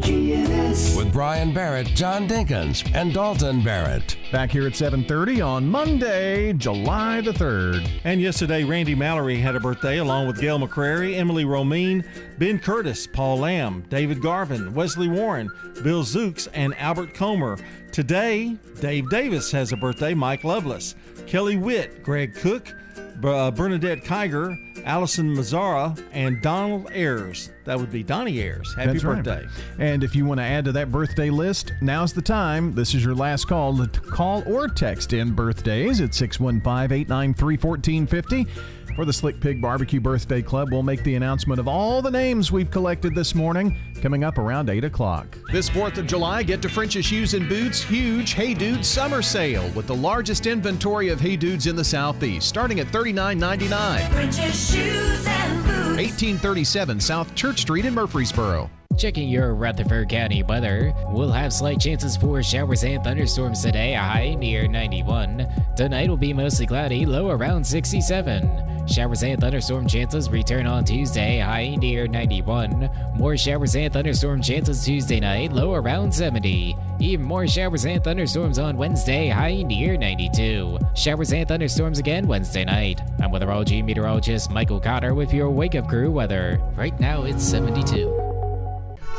WGNS. 0.01 0.97
With 0.97 1.13
Brian 1.13 1.53
Barrett, 1.53 1.87
John 1.89 2.27
Dinkins, 2.29 2.89
and 2.95 3.13
Dalton 3.13 3.63
Barrett. 3.63 4.17
Back 4.33 4.51
here 4.51 4.67
at 4.67 4.75
7:30 4.75 5.41
on 5.41 5.67
Monday, 5.69 6.53
July 6.55 7.21
the 7.21 7.33
3rd. 7.33 7.89
And 8.05 8.21
yesterday, 8.21 8.65
Randy 8.65 8.95
Mallory 8.95 9.37
had 9.39 9.57
a 9.57 9.61
birthday 9.61 9.99
along 9.99 10.27
with 10.27 10.41
Gail 10.41 10.59
McCrary, 10.59 11.17
Emily 11.17 11.45
Romine, 11.45 12.05
Ben 12.39 12.59
Curtis, 12.59 13.07
Paul 13.07 13.39
Lamb, 13.41 13.85
David 13.89 14.23
Garvin, 14.23 14.73
Wesley 14.75 15.09
Warren, 15.09 15.51
Bill 15.83 16.03
Zooks, 16.03 16.49
and 16.55 16.75
Albert 16.79 17.15
Comer. 17.15 17.59
Today, 17.93 18.57
Dave 18.81 19.11
Davis 19.11 19.51
has 19.53 19.73
a 19.73 19.77
birthday, 19.77 20.15
Mike 20.15 20.45
Lovelace, 20.45 20.95
Kelly 21.27 21.57
Witt, 21.57 22.03
Greg 22.03 22.35
Cook, 22.35 22.75
uh, 23.25 23.51
Bernadette 23.51 24.03
Kiger, 24.05 24.57
Allison 24.85 25.35
Mazzara, 25.35 26.03
and 26.13 26.41
Donald 26.43 26.91
Ayers. 26.93 27.51
That 27.65 27.79
would 27.79 27.93
be 27.93 28.03
Donnie 28.03 28.41
Ayers. 28.41 28.75
Happy 28.75 28.93
That's 28.93 29.05
right. 29.05 29.23
birthday. 29.23 29.47
And 29.79 30.03
if 30.03 30.15
you 30.15 30.25
want 30.25 30.39
to 30.41 30.45
add 30.45 30.65
to 30.65 30.73
that 30.73 30.91
birthday 30.91 31.31
list, 31.31 31.73
now's 31.81 32.13
the 32.13 32.23
time. 32.23 32.73
This 32.73 32.95
is 32.95 33.05
your 33.05 33.15
last 33.15 33.47
call 33.47 33.77
to 33.77 34.01
call 34.01 34.43
or 34.47 34.69
text 34.69 35.13
in 35.13 35.33
birthdays 35.33 36.01
at 36.01 36.15
615 36.15 36.97
893 36.97 37.57
1450. 37.57 38.47
For 39.01 39.07
the 39.07 39.15
Slick 39.15 39.41
Pig 39.41 39.63
Barbecue 39.63 39.99
Birthday 39.99 40.43
Club, 40.43 40.69
we'll 40.71 40.83
make 40.83 41.03
the 41.05 41.15
announcement 41.15 41.59
of 41.59 41.67
all 41.67 42.03
the 42.03 42.11
names 42.11 42.53
we've 42.53 42.71
collected 42.71 43.15
this 43.15 43.35
morning 43.35 43.75
coming 44.03 44.25
up 44.25 44.37
around 44.37 44.69
8 44.69 44.85
o'clock. 44.85 45.39
This 45.51 45.71
4th 45.71 45.97
of 45.97 46.07
July, 46.07 46.43
get 46.43 46.61
to 46.61 46.69
French's 46.69 47.07
Shoes 47.07 47.33
and 47.33 47.49
Boots' 47.49 47.83
huge 47.83 48.35
Hey 48.35 48.53
Dude 48.53 48.85
summer 48.85 49.23
sale 49.23 49.67
with 49.71 49.87
the 49.87 49.95
largest 49.95 50.47
inventory 50.47 51.09
of 51.09 51.19
Hey 51.19 51.39
Dudes 51.39 51.67
in 51.67 51.77
the 51.77 51.83
Southeast, 51.83 52.47
starting 52.47 52.79
at 52.81 52.89
$39.99. 52.89 54.11
French's 54.11 54.71
Shoes 54.71 55.27
and 55.27 55.65
Boots. 55.65 55.97
1837 55.97 57.01
South 57.01 57.35
Church 57.35 57.61
Street 57.61 57.87
in 57.87 57.95
Murfreesboro. 57.95 58.69
Checking 58.99 59.31
your 59.31 59.55
Rutherford 59.55 60.11
County 60.11 60.43
weather. 60.43 60.93
We'll 61.09 61.31
have 61.31 61.55
slight 61.55 61.81
chances 61.81 62.19
for 62.19 62.43
showers 62.43 62.85
and 62.85 63.03
thunderstorms 63.03 63.63
today, 63.63 63.95
high 63.95 64.35
near 64.35 64.69
91. 64.69 65.49
Tonight 65.75 66.11
will 66.11 66.19
be 66.19 66.35
mostly 66.35 66.67
cloudy, 66.67 67.07
low 67.07 67.31
around 67.31 67.67
67. 67.67 68.87
Showers 68.87 69.23
and 69.23 69.41
thunderstorm 69.41 69.87
chances 69.87 70.29
return 70.29 70.67
on 70.67 70.85
Tuesday, 70.85 71.39
high 71.39 71.77
near 71.77 72.09
91. 72.09 72.91
More 73.15 73.39
showers 73.39 73.75
and 73.75 73.91
thunderstorm 73.91 74.43
chances 74.43 74.85
Tuesday 74.85 75.21
night, 75.21 75.53
low 75.53 75.73
around 75.73 76.13
70. 76.13 76.77
Even 76.99 77.25
more 77.25 77.47
showers 77.47 77.87
and 77.87 78.05
thunderstorms 78.05 78.59
on 78.59 78.77
Wednesday, 78.77 79.29
high 79.29 79.63
near 79.63 79.97
92. 79.97 80.79
Showers 80.95 81.33
and 81.33 81.49
thunderstorms 81.49 81.99
again 81.99 82.27
Wednesday 82.27 82.67
night. 82.67 83.01
I'm 83.23 83.31
weatherology 83.31 83.83
meteorologist 83.83 84.51
Michael 84.51 84.81
Cotter 84.81 85.15
with 85.15 85.33
your 85.33 85.49
wake 85.49 85.75
up 85.75 85.89
crew 85.89 86.11
weather. 86.11 86.61
Right 86.77 86.99
now 87.01 87.23
it's 87.23 87.43
72. 87.43 88.20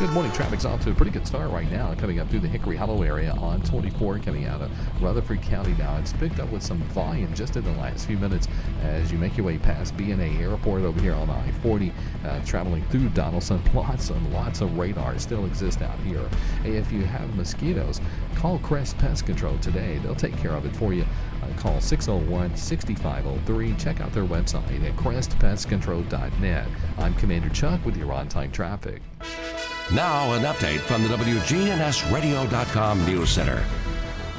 Good 0.02 0.14
morning. 0.14 0.32
Traffic's 0.32 0.66
off 0.66 0.82
to 0.82 0.90
a 0.90 0.96
pretty 0.96 1.12
good 1.12 1.28
start 1.28 1.52
right 1.52 1.70
now, 1.70 1.94
coming 1.94 2.20
up 2.20 2.28
through 2.28 2.40
the 2.40 2.48
Hickory 2.48 2.76
Hollow 2.76 3.04
area 3.04 3.34
on 3.34 3.62
24, 3.62 4.18
coming 4.18 4.48
out 4.48 4.60
of 4.60 4.72
Rutherford 5.00 5.44
County 5.44 5.76
now. 5.78 5.96
It's 5.98 6.12
picked 6.12 6.40
up 6.40 6.50
with 6.50 6.64
some 6.64 6.80
volume 6.86 7.32
just 7.36 7.56
in 7.56 7.64
the 7.64 7.72
last 7.74 8.08
few 8.08 8.18
minutes 8.18 8.48
as 8.82 9.12
you 9.12 9.20
make 9.20 9.38
your 9.38 9.46
way 9.46 9.60
past 9.60 9.96
BNA 9.98 10.40
Airport 10.40 10.82
over 10.82 11.00
here 11.00 11.14
on 11.14 11.30
I-40, 11.30 11.94
uh, 12.26 12.44
traveling 12.44 12.84
through 12.86 13.10
Donaldson. 13.10 13.62
Lots 13.76 14.10
and 14.10 14.34
lots 14.34 14.62
of 14.62 14.76
radar 14.76 15.20
still 15.20 15.46
exist 15.46 15.84
out 15.84 16.00
here. 16.00 16.28
If 16.66 16.92
you 16.92 17.04
have 17.04 17.36
mosquitoes, 17.36 18.02
call 18.34 18.58
Crest 18.58 18.98
Pest 18.98 19.28
Control 19.28 19.60
today. 19.60 20.00
They'll 20.00 20.16
take 20.16 20.36
care 20.38 20.54
of 20.54 20.66
it 20.66 20.76
for 20.76 20.96
you. 20.96 21.06
Uh, 21.44 21.54
call 21.58 21.76
601-6503. 21.76 23.80
Check 23.80 24.02
out 24.02 24.12
their 24.14 24.26
website 24.26 24.84
at 24.84 24.96
crestpestcontrol.net. 24.96 26.68
I'm 26.98 27.14
Commander 27.14 27.50
Chuck 27.50 27.86
with 27.86 27.98
your 27.98 28.12
on-time 28.12 28.52
traffic. 28.52 29.04
Now, 29.94 30.32
an 30.32 30.44
update 30.44 30.80
from 30.80 31.04
the 31.04 31.10
WGNSradio.com 31.10 33.06
News 33.06 33.30
Center. 33.30 33.62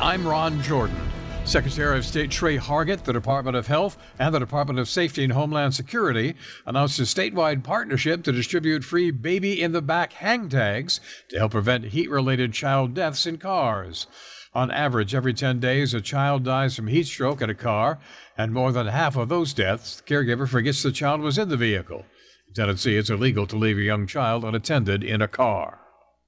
I'm 0.01 0.27
Ron 0.27 0.63
Jordan. 0.63 0.97
Secretary 1.45 1.99
of 1.99 2.07
State 2.07 2.31
Tre 2.31 2.57
Hargett, 2.57 3.05
the 3.05 3.13
Department 3.13 3.55
of 3.55 3.67
Health, 3.67 3.99
and 4.19 4.35
the 4.35 4.39
Department 4.39 4.79
of 4.79 4.89
Safety 4.89 5.25
and 5.25 5.35
Homeland 5.35 5.75
Security 5.75 6.37
announced 6.65 6.99
a 7.01 7.03
statewide 7.03 7.63
partnership 7.63 8.23
to 8.23 8.33
distribute 8.33 8.83
free 8.83 9.11
baby 9.11 9.61
in 9.61 9.73
the 9.73 9.83
back 9.83 10.15
hang 10.15 10.49
tags 10.49 11.01
to 11.29 11.37
help 11.37 11.53
prevent 11.53 11.85
heat 11.85 12.09
related 12.09 12.55
child 12.55 12.95
deaths 12.95 13.27
in 13.27 13.37
cars. 13.37 14.07
On 14.55 14.71
average, 14.71 15.15
every 15.15 15.35
10 15.35 15.61
days, 15.61 15.93
a 15.93 16.01
child 16.01 16.45
dies 16.45 16.75
from 16.75 16.87
heat 16.87 17.05
stroke 17.05 17.43
in 17.43 17.51
a 17.51 17.55
car, 17.55 17.99
and 18.39 18.55
more 18.55 18.73
than 18.73 18.87
half 18.87 19.17
of 19.17 19.29
those 19.29 19.53
deaths, 19.53 19.97
the 19.97 20.03
caregiver 20.03 20.49
forgets 20.49 20.83
the 20.83 20.93
child 20.93 21.21
was 21.21 21.37
in 21.37 21.51
the 21.51 21.59
vehicle. 21.59 22.07
Tennessee, 22.53 22.97
it's 22.97 23.11
illegal 23.11 23.47
to 23.47 23.57
leave 23.57 23.79
a 23.79 23.83
young 23.83 24.07
child 24.07 24.45
unattended 24.45 25.03
in 25.03 25.23
a 25.23 25.29
car. 25.29 25.81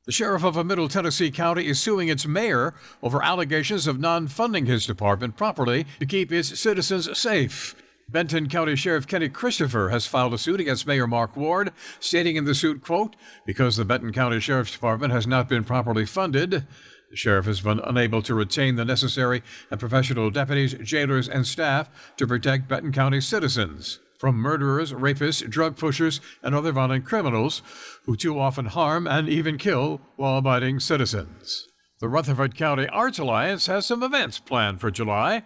The 0.07 0.13
sheriff 0.13 0.45
of 0.45 0.57
a 0.57 0.65
Middle 0.65 0.89
Tennessee 0.89 1.31
county 1.31 1.67
is 1.67 1.81
suing 1.81 2.09
its 2.09 2.27
mayor 2.27 2.75
over 3.03 3.23
allegations 3.23 3.87
of 3.87 3.99
non 3.99 4.29
funding 4.29 4.67
his 4.67 4.85
department 4.85 5.37
properly 5.37 5.87
to 5.99 6.07
keep 6.07 6.31
its 6.31 6.59
citizens 6.61 7.17
safe. 7.19 7.75
Benton 8.09 8.51
County 8.51 8.77
Sheriff 8.77 9.07
Kenny 9.07 9.31
Christopher 9.31 9.89
has 9.89 10.07
filed 10.07 10.35
a 10.35 10.39
suit 10.39 10.61
against 10.61 10.87
Mayor 10.87 11.07
Mark 11.07 11.37
Ward, 11.37 11.73
stating 12.01 12.37
in 12.37 12.45
the 12.45 12.55
suit, 12.55 12.83
quote, 12.83 13.17
because 13.47 13.77
the 13.77 13.85
Benton 13.85 14.13
County 14.13 14.41
Sheriff's 14.41 14.73
Department 14.73 15.13
has 15.13 15.27
not 15.27 15.49
been 15.49 15.65
properly 15.65 16.05
funded, 16.05 16.67
the 17.09 17.17
sheriff 17.17 17.47
has 17.47 17.63
been 17.63 17.81
unable 17.81 18.21
to 18.23 18.35
retain 18.35 18.77
the 18.77 18.85
necessary 18.85 19.43
and 19.71 19.81
professional 19.81 20.31
deputies, 20.31 20.75
jailers, 20.83 21.29
and 21.29 21.47
staff 21.47 21.89
to 22.19 22.27
protect 22.27 22.69
Benton 22.69 22.93
County 22.93 23.23
citizens 23.23 24.01
from 24.25 24.37
murderers, 24.37 24.91
rapists, 24.95 25.47
drug 25.51 25.77
pushers, 25.77 26.19
and 26.43 26.55
other 26.55 26.73
violent 26.73 27.05
criminals 27.05 27.61
who 28.07 28.17
too 28.17 28.41
often 28.41 28.65
harm 28.65 29.07
and 29.07 29.29
even 29.29 29.59
kill 29.59 30.01
law 30.17 30.39
abiding 30.39 30.81
citizens. 30.81 31.69
The 32.01 32.09
Rutherford 32.09 32.57
County 32.57 32.89
Arts 32.89 33.19
Alliance 33.19 33.67
has 33.67 33.85
some 33.85 34.03
events 34.03 34.39
planned 34.39 34.81
for 34.81 34.91
July. 34.91 35.43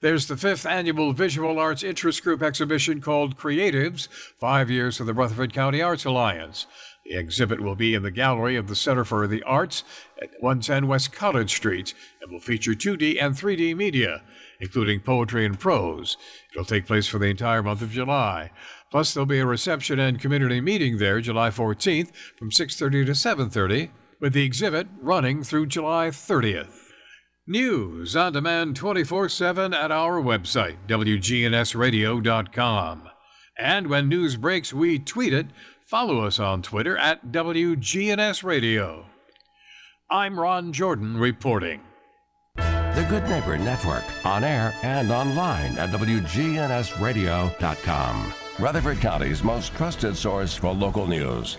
There's 0.00 0.26
the 0.26 0.38
fifth 0.38 0.64
annual 0.64 1.12
Visual 1.12 1.58
Arts 1.58 1.82
Interest 1.82 2.24
Group 2.24 2.42
exhibition 2.42 3.02
called 3.02 3.36
Creatives 3.36 4.08
Five 4.40 4.70
Years 4.70 5.00
of 5.00 5.06
the 5.06 5.12
Rutherford 5.12 5.52
County 5.52 5.82
Arts 5.82 6.06
Alliance. 6.06 6.66
The 7.04 7.18
exhibit 7.18 7.60
will 7.60 7.76
be 7.76 7.92
in 7.92 8.02
the 8.02 8.10
gallery 8.10 8.56
of 8.56 8.68
the 8.68 8.74
Center 8.74 9.04
for 9.04 9.26
the 9.26 9.42
Arts 9.42 9.84
at 10.22 10.30
110 10.40 10.86
West 10.86 11.12
College 11.12 11.54
Street 11.54 11.92
and 12.22 12.32
will 12.32 12.40
feature 12.40 12.72
2D 12.72 13.22
and 13.22 13.34
3D 13.34 13.76
media, 13.76 14.22
including 14.64 14.98
poetry 15.00 15.44
and 15.44 15.60
prose. 15.60 16.16
It'll 16.52 16.64
take 16.64 16.86
place 16.86 17.06
for 17.06 17.18
the 17.18 17.26
entire 17.26 17.62
month 17.62 17.82
of 17.82 17.90
July. 17.90 18.50
Plus, 18.90 19.12
there'll 19.12 19.26
be 19.26 19.40
a 19.40 19.46
reception 19.46 20.00
and 20.00 20.18
community 20.18 20.62
meeting 20.62 20.96
there 20.96 21.20
July 21.20 21.50
14th 21.50 22.10
from 22.38 22.50
6:30 22.50 23.04
to 23.04 23.14
7:30, 23.14 23.90
with 24.20 24.32
the 24.32 24.44
exhibit 24.44 24.86
running 25.00 25.44
through 25.44 25.66
July 25.66 26.08
30th. 26.08 26.92
News 27.46 28.16
on 28.16 28.32
demand 28.32 28.74
24/7 28.74 29.74
at 29.74 29.92
our 29.92 30.22
website 30.22 30.78
wgnsradio.com. 30.88 33.10
And 33.58 33.88
when 33.88 34.08
news 34.08 34.36
breaks, 34.36 34.72
we 34.72 34.98
tweet 34.98 35.34
it. 35.34 35.48
Follow 35.86 36.24
us 36.24 36.40
on 36.40 36.62
Twitter 36.62 36.96
at 36.96 37.30
WGNSradio. 37.30 39.04
I'm 40.10 40.40
Ron 40.40 40.72
Jordan 40.72 41.18
reporting. 41.18 41.82
The 42.94 43.04
Good 43.06 43.24
Neighbor 43.24 43.58
Network, 43.58 44.04
on 44.24 44.44
air 44.44 44.72
and 44.84 45.10
online 45.10 45.76
at 45.78 45.90
WGNSradio.com. 45.90 48.32
Rutherford 48.60 49.00
County's 49.00 49.42
most 49.42 49.74
trusted 49.74 50.16
source 50.16 50.54
for 50.54 50.72
local 50.72 51.08
news. 51.08 51.58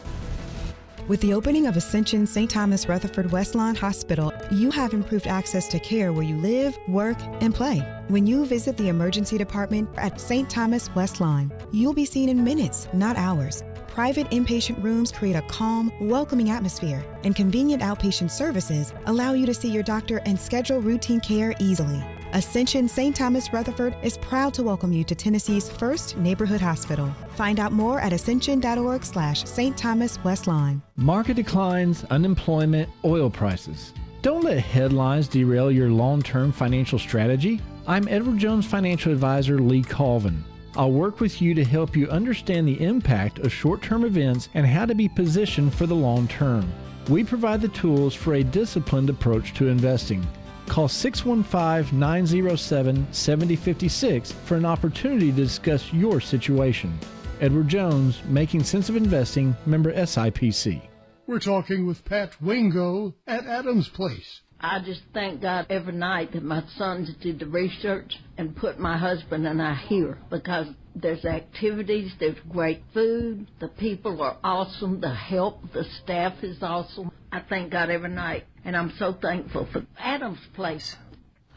With 1.09 1.19
the 1.19 1.33
opening 1.33 1.67
of 1.67 1.75
Ascension 1.75 2.25
St. 2.25 2.49
Thomas 2.49 2.87
Rutherford 2.87 3.31
Westlawn 3.31 3.75
Hospital, 3.75 4.31
you 4.49 4.71
have 4.71 4.93
improved 4.93 5.27
access 5.27 5.67
to 5.67 5.77
care 5.77 6.13
where 6.13 6.23
you 6.23 6.37
live, 6.37 6.77
work, 6.87 7.17
and 7.41 7.53
play. 7.53 7.79
When 8.07 8.25
you 8.25 8.45
visit 8.45 8.77
the 8.77 8.87
emergency 8.87 9.37
department 9.37 9.89
at 9.97 10.21
St. 10.21 10.49
Thomas 10.49 10.87
Westlawn, 10.95 11.51
you'll 11.73 11.93
be 11.93 12.05
seen 12.05 12.29
in 12.29 12.45
minutes, 12.45 12.87
not 12.93 13.17
hours. 13.17 13.61
Private 13.95 14.29
inpatient 14.31 14.83
rooms 14.83 15.09
create 15.09 15.37
a 15.37 15.41
calm, 15.43 15.89
welcoming 16.01 16.49
atmosphere, 16.49 17.01
and 17.23 17.33
convenient 17.33 17.81
outpatient 17.81 18.29
services 18.29 18.93
allow 19.05 19.31
you 19.31 19.45
to 19.45 19.53
see 19.53 19.69
your 19.69 19.83
doctor 19.83 20.19
and 20.25 20.37
schedule 20.37 20.81
routine 20.81 21.21
care 21.21 21.55
easily. 21.61 22.03
Ascension 22.33 22.89
St. 22.89 23.15
Thomas 23.15 23.53
Rutherford 23.53 23.95
is 24.03 24.17
proud 24.17 24.53
to 24.55 24.63
welcome 24.63 24.91
you 24.91 25.05
to 25.05 25.15
Tennessee's 25.15 25.69
first 25.69 26.17
neighborhood 26.17 26.59
hospital. 26.59 27.09
Find 27.37 27.57
out 27.57 27.71
more 27.71 28.01
at 28.01 28.11
ascension.org 28.11 29.05
slash 29.05 29.45
St. 29.45 29.77
Thomas 29.77 30.17
Westlawn. 30.25 30.81
Market 30.97 31.37
declines, 31.37 32.03
unemployment, 32.09 32.89
oil 33.05 33.29
prices. 33.29 33.93
Don't 34.21 34.43
let 34.43 34.59
headlines 34.59 35.29
derail 35.29 35.71
your 35.71 35.89
long 35.89 36.21
term 36.21 36.51
financial 36.51 36.99
strategy. 36.99 37.61
I'm 37.87 38.09
Edward 38.09 38.39
Jones 38.39 38.65
financial 38.65 39.13
advisor 39.13 39.57
Lee 39.57 39.83
Colvin. 39.83 40.43
I'll 40.77 40.91
work 40.91 41.21
with 41.21 41.41
you 41.41 41.53
to 41.53 41.63
help 41.63 41.95
you 41.95 42.09
understand 42.09 42.67
the 42.67 42.83
impact 42.83 43.39
of 43.39 43.53
short 43.53 43.81
term 43.81 44.03
events 44.03 44.49
and 44.53 44.65
how 44.65 44.85
to 44.85 44.93
be 44.93 45.07
positioned 45.07 45.73
for 45.73 45.85
the 45.85 45.95
long 45.95 46.27
term. 46.27 46.69
We 47.07 47.23
provide 47.23 47.61
the 47.61 47.69
tools 47.69 48.13
for 48.13 48.33
a 48.33 48.43
disciplined 48.43 49.09
approach 49.09 49.53
to 49.53 49.67
investing. 49.67 50.25
Call 50.67 50.87
615 50.87 51.97
907 51.97 53.07
7056 53.11 54.31
for 54.31 54.55
an 54.55 54.65
opportunity 54.65 55.31
to 55.31 55.37
discuss 55.37 55.93
your 55.93 56.19
situation. 56.19 56.97
Edward 57.39 57.67
Jones, 57.67 58.21
Making 58.25 58.63
Sense 58.63 58.89
of 58.89 58.95
Investing, 58.95 59.55
member 59.65 59.93
SIPC. 59.93 60.81
We're 61.27 61.39
talking 61.39 61.85
with 61.85 62.03
Pat 62.03 62.41
Wingo 62.41 63.15
at 63.25 63.45
Adams 63.45 63.87
Place. 63.87 64.41
I 64.67 64.79
just 64.79 65.01
thank 65.13 65.43
God 65.43 65.67
every 65.69 65.93
night 65.93 66.31
that 66.31 66.41
my 66.41 66.63
sons 66.75 67.13
did 67.21 67.37
the 67.37 67.45
research 67.45 68.17
and 68.35 68.55
put 68.55 68.79
my 68.79 68.97
husband 68.97 69.45
and 69.45 69.61
I 69.61 69.75
here 69.75 70.17
because 70.31 70.65
there's 70.95 71.23
activities, 71.23 72.11
there's 72.19 72.39
great 72.49 72.81
food, 72.91 73.45
the 73.59 73.67
people 73.67 74.23
are 74.23 74.37
awesome, 74.43 75.01
the 75.01 75.13
help, 75.13 75.71
the 75.71 75.83
staff 76.01 76.43
is 76.43 76.63
awesome. 76.63 77.11
I 77.31 77.41
thank 77.41 77.73
God 77.73 77.91
every 77.91 78.09
night, 78.09 78.45
and 78.63 78.75
I'm 78.75 78.91
so 78.97 79.13
thankful 79.13 79.67
for 79.71 79.85
Adams 79.99 80.39
Place. 80.55 80.95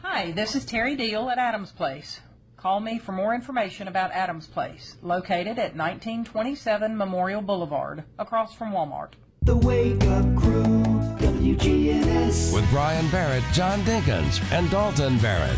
Hi, 0.03 0.31
this 0.31 0.53
is 0.53 0.63
Terry 0.63 0.95
Deal 0.95 1.31
at 1.31 1.39
Adams 1.39 1.71
Place. 1.71 2.19
Call 2.57 2.79
me 2.79 2.99
for 2.99 3.11
more 3.13 3.33
information 3.33 3.87
about 3.87 4.11
Adams 4.11 4.45
Place, 4.45 4.97
located 5.01 5.57
at 5.57 5.75
1927 5.75 6.95
Memorial 6.95 7.41
Boulevard, 7.41 8.03
across 8.19 8.53
from 8.53 8.71
Walmart. 8.71 9.13
The 9.41 9.57
Wake 9.57 10.03
Up 10.03 10.35
Crew, 10.35 10.83
WGNS. 11.39 12.53
With 12.53 12.69
Brian 12.69 13.09
Barrett, 13.11 13.45
John 13.53 13.79
Dinkins, 13.83 14.41
and 14.51 14.69
Dalton 14.69 15.17
Barrett. 15.19 15.57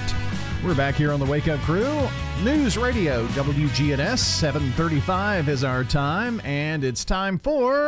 We're 0.64 0.76
back 0.76 0.94
here 0.94 1.12
on 1.12 1.20
the 1.20 1.26
Wake 1.26 1.48
Up 1.48 1.60
Crew. 1.62 2.08
News 2.44 2.78
Radio, 2.78 3.26
WGNS, 3.30 4.20
735 4.20 5.50
is 5.50 5.64
our 5.64 5.84
time, 5.84 6.40
and 6.44 6.84
it's 6.84 7.04
time 7.04 7.40
for 7.40 7.88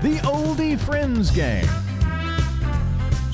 the 0.00 0.20
Oldie 0.22 0.78
Friends 0.78 1.32
game. 1.32 1.66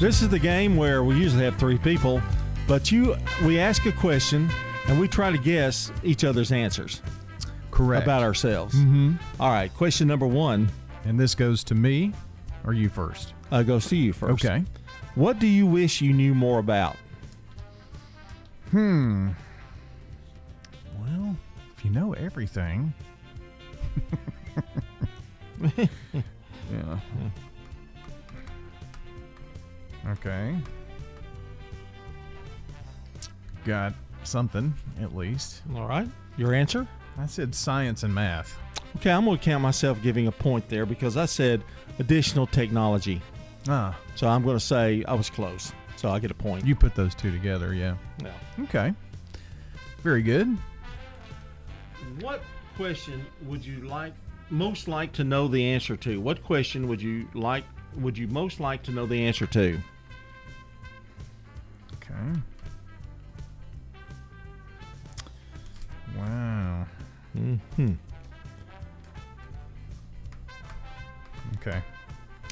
This 0.01 0.23
is 0.23 0.31
the 0.31 0.39
game 0.39 0.75
where 0.75 1.05
we 1.05 1.17
usually 1.17 1.45
have 1.45 1.57
three 1.57 1.77
people, 1.77 2.23
but 2.67 2.91
you 2.91 3.17
we 3.45 3.59
ask 3.59 3.85
a 3.85 3.93
question 3.93 4.49
and 4.89 4.99
we 4.99 5.09
try 5.09 5.31
to 5.31 5.39
guess 5.39 5.93
each 6.03 6.25
other's 6.25 6.53
answers. 6.53 7.03
Correct. 7.71 8.03
About 8.03 8.23
ourselves. 8.23 8.75
Mm-hmm. 8.75 9.17
All 9.39 9.51
right, 9.51 9.73
question 9.75 10.09
number 10.09 10.27
one. 10.27 10.71
And 11.05 11.21
this 11.21 11.35
goes 11.35 11.63
to 11.65 11.75
me 11.75 12.15
or 12.67 12.75
you 12.75 12.89
first? 12.89 13.33
Uh, 13.51 13.63
go 13.63 13.79
see 13.79 13.97
you 13.97 14.13
first. 14.13 14.45
Okay. 14.45 14.65
What 15.15 15.39
do 15.39 15.47
you 15.47 15.67
wish 15.67 16.01
you 16.03 16.13
knew 16.13 16.35
more 16.35 16.59
about? 16.59 16.97
Hmm. 18.71 19.31
Well, 21.01 21.37
if 21.77 21.85
you 21.85 21.91
know 21.91 22.13
everything. 22.15 22.93
yeah. 25.77 25.89
Okay. 30.09 30.57
Got 33.65 33.95
something, 34.25 34.75
at 35.01 35.17
least. 35.17 35.63
All 35.75 35.87
right. 35.87 36.09
Your 36.37 36.55
answer? 36.55 36.87
I 37.19 37.27
said 37.27 37.55
science 37.55 38.03
and 38.03 38.15
math. 38.15 38.59
Okay, 38.97 39.11
I'm 39.11 39.25
going 39.25 39.39
to 39.39 39.45
count 39.45 39.63
myself 39.63 40.01
giving 40.03 40.27
a 40.27 40.33
point 40.33 40.69
there 40.69 40.87
because 40.87 41.17
I 41.17 41.27
said 41.27 41.63
additional 41.99 42.47
technology. 42.47 43.21
Ah. 43.69 43.99
So 44.15 44.29
I'm 44.29 44.43
going 44.43 44.57
to 44.57 44.65
say 44.65 45.05
I 45.07 45.15
was 45.15 45.31
close. 45.31 45.73
So 45.97 46.11
I 46.11 46.19
get 46.19 46.31
a 46.31 46.35
point. 46.35 46.67
You 46.67 46.75
put 46.75 46.95
those 46.95 47.15
two 47.15 47.31
together, 47.31 47.75
yeah. 47.75 47.97
Yeah. 48.23 48.33
Okay. 48.65 48.93
Very 50.03 50.23
good. 50.23 50.57
What 52.21 52.43
question 52.77 53.25
would 53.45 53.65
you 53.65 53.81
like 53.81 54.13
most 54.51 54.89
like 54.89 55.13
to 55.13 55.25
know 55.25 55.49
the 55.49 55.65
answer 55.65 55.97
to? 55.97 56.21
What 56.21 56.43
question 56.45 56.87
would 56.89 57.03
you 57.03 57.29
like 57.35 57.65
would 57.97 58.17
you 58.17 58.29
most 58.29 58.61
like 58.61 58.83
to 58.85 58.91
know 58.93 59.07
the 59.07 59.25
answer 59.27 59.47
to? 59.47 59.81
Okay. 61.95 62.41
Wow. 66.17 66.87
Hmm. 67.35 67.93
Okay. 71.67 71.83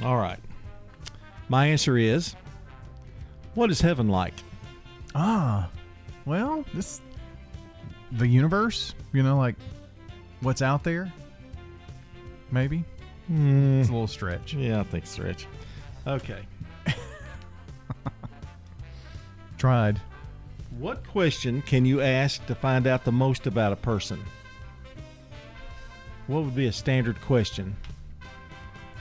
All 0.02 0.16
right. 0.16 0.38
My 1.48 1.66
answer 1.66 1.96
is 1.96 2.34
what 3.54 3.70
is 3.70 3.80
heaven 3.80 4.08
like? 4.08 4.34
Ah. 5.14 5.68
Well, 6.24 6.64
this 6.74 7.00
the 8.12 8.26
universe, 8.26 8.94
you 9.12 9.22
know, 9.22 9.36
like 9.36 9.56
what's 10.40 10.62
out 10.62 10.82
there? 10.82 11.12
Maybe. 12.50 12.84
Hmm. 13.28 13.80
It's 13.80 13.88
a 13.88 13.92
little 13.92 14.06
stretch. 14.06 14.54
Yeah, 14.54 14.80
I 14.80 14.84
think 14.84 15.06
stretch. 15.06 15.46
Okay. 16.06 16.40
Tried. 19.58 20.00
What 20.78 21.06
question 21.06 21.62
can 21.62 21.86
you 21.86 22.00
ask 22.00 22.44
to 22.46 22.54
find 22.54 22.86
out 22.86 23.04
the 23.04 23.12
most 23.12 23.46
about 23.46 23.72
a 23.72 23.76
person? 23.76 24.20
What 26.26 26.42
would 26.42 26.56
be 26.56 26.66
a 26.66 26.72
standard 26.72 27.20
question? 27.20 27.76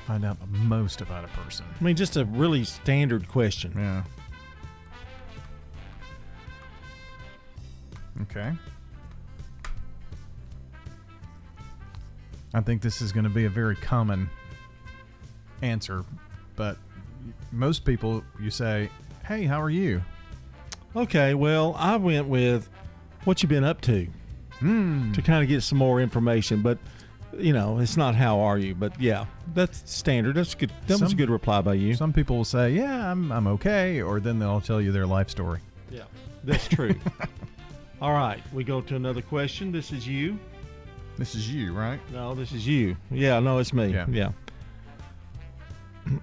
Find 0.07 0.25
out 0.25 0.37
the 0.39 0.57
most 0.59 1.01
about 1.01 1.23
a 1.23 1.29
person. 1.29 1.65
I 1.79 1.83
mean, 1.83 1.95
just 1.95 2.17
a 2.17 2.25
really 2.25 2.63
standard 2.65 3.27
question. 3.29 3.73
Yeah. 3.77 4.03
Okay. 8.23 8.51
I 12.53 12.61
think 12.61 12.81
this 12.81 13.01
is 13.01 13.11
going 13.11 13.23
to 13.23 13.29
be 13.29 13.45
a 13.45 13.49
very 13.49 13.75
common 13.75 14.29
answer, 15.61 16.03
but 16.55 16.77
most 17.51 17.83
people, 17.85 18.23
you 18.39 18.51
say, 18.51 18.89
"Hey, 19.25 19.45
how 19.45 19.59
are 19.61 19.69
you?" 19.71 20.03
Okay, 20.95 21.33
well, 21.33 21.73
I 21.79 21.95
went 21.95 22.27
with 22.27 22.69
what 23.23 23.41
you 23.41 23.49
been 23.49 23.63
up 23.63 23.81
to 23.81 24.07
Hmm. 24.59 25.11
to 25.13 25.21
kind 25.23 25.41
of 25.41 25.49
get 25.49 25.63
some 25.63 25.79
more 25.79 25.99
information, 25.99 26.61
but 26.61 26.77
you 27.37 27.53
know, 27.53 27.79
it's 27.79 27.97
not 27.97 28.15
how 28.15 28.39
are 28.39 28.57
you, 28.57 28.75
but 28.75 28.99
yeah, 28.99 29.25
that's 29.53 29.89
standard. 29.89 30.35
That's 30.35 30.55
good. 30.55 30.71
That 30.87 30.99
was 31.01 31.13
a 31.13 31.15
good 31.15 31.29
reply 31.29 31.61
by 31.61 31.75
you. 31.75 31.95
Some 31.95 32.13
people 32.13 32.37
will 32.37 32.45
say, 32.45 32.71
"Yeah, 32.71 33.11
I'm 33.11 33.31
I'm 33.31 33.47
okay," 33.47 34.01
or 34.01 34.19
then 34.19 34.39
they'll 34.39 34.61
tell 34.61 34.81
you 34.81 34.91
their 34.91 35.05
life 35.05 35.29
story. 35.29 35.59
Yeah, 35.91 36.03
that's 36.43 36.67
true. 36.67 36.95
All 38.01 38.13
right, 38.13 38.41
we 38.51 38.63
go 38.63 38.81
to 38.81 38.95
another 38.95 39.21
question. 39.21 39.71
This 39.71 39.91
is 39.91 40.07
you. 40.07 40.37
This 41.17 41.35
is 41.35 41.49
you, 41.49 41.73
right? 41.73 41.99
No, 42.11 42.33
this 42.33 42.51
is 42.51 42.67
you. 42.67 42.97
Yeah, 43.11 43.39
no, 43.39 43.59
it's 43.59 43.73
me. 43.73 43.93
Yeah. 43.93 44.05
Yeah. 44.09 44.31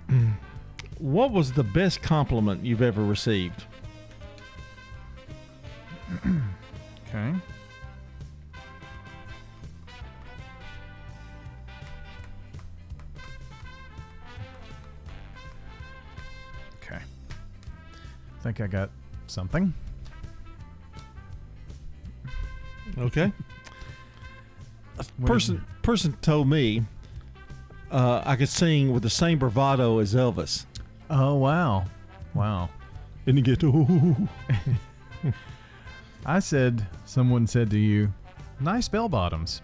what 0.99 1.31
was 1.31 1.53
the 1.53 1.63
best 1.63 2.03
compliment 2.03 2.65
you've 2.65 2.83
ever 2.83 3.05
received? 3.05 3.65
think 18.53 18.61
I 18.61 18.67
got 18.67 18.91
something. 19.29 19.73
Okay. 22.99 23.33
A 24.99 25.05
person 25.25 25.65
person 25.83 26.17
told 26.21 26.49
me 26.49 26.83
uh, 27.91 28.23
I 28.27 28.35
could 28.37 28.49
sing 28.49 28.93
with 28.93 29.03
the 29.05 29.11
same 29.11 29.39
bravado 29.39 30.01
as 30.01 30.15
Elvis. 30.15 30.67
Oh 31.09 31.37
wow, 31.37 31.85
wow! 32.35 32.69
And 33.27 33.37
you 33.37 33.43
get 33.43 33.61
to. 33.61 34.29
I 36.27 36.41
said, 36.41 36.87
someone 37.07 37.47
said 37.47 37.71
to 37.71 37.79
you, 37.79 38.13
"Nice 38.59 38.89
bell 38.89 39.09
bottoms." 39.09 39.63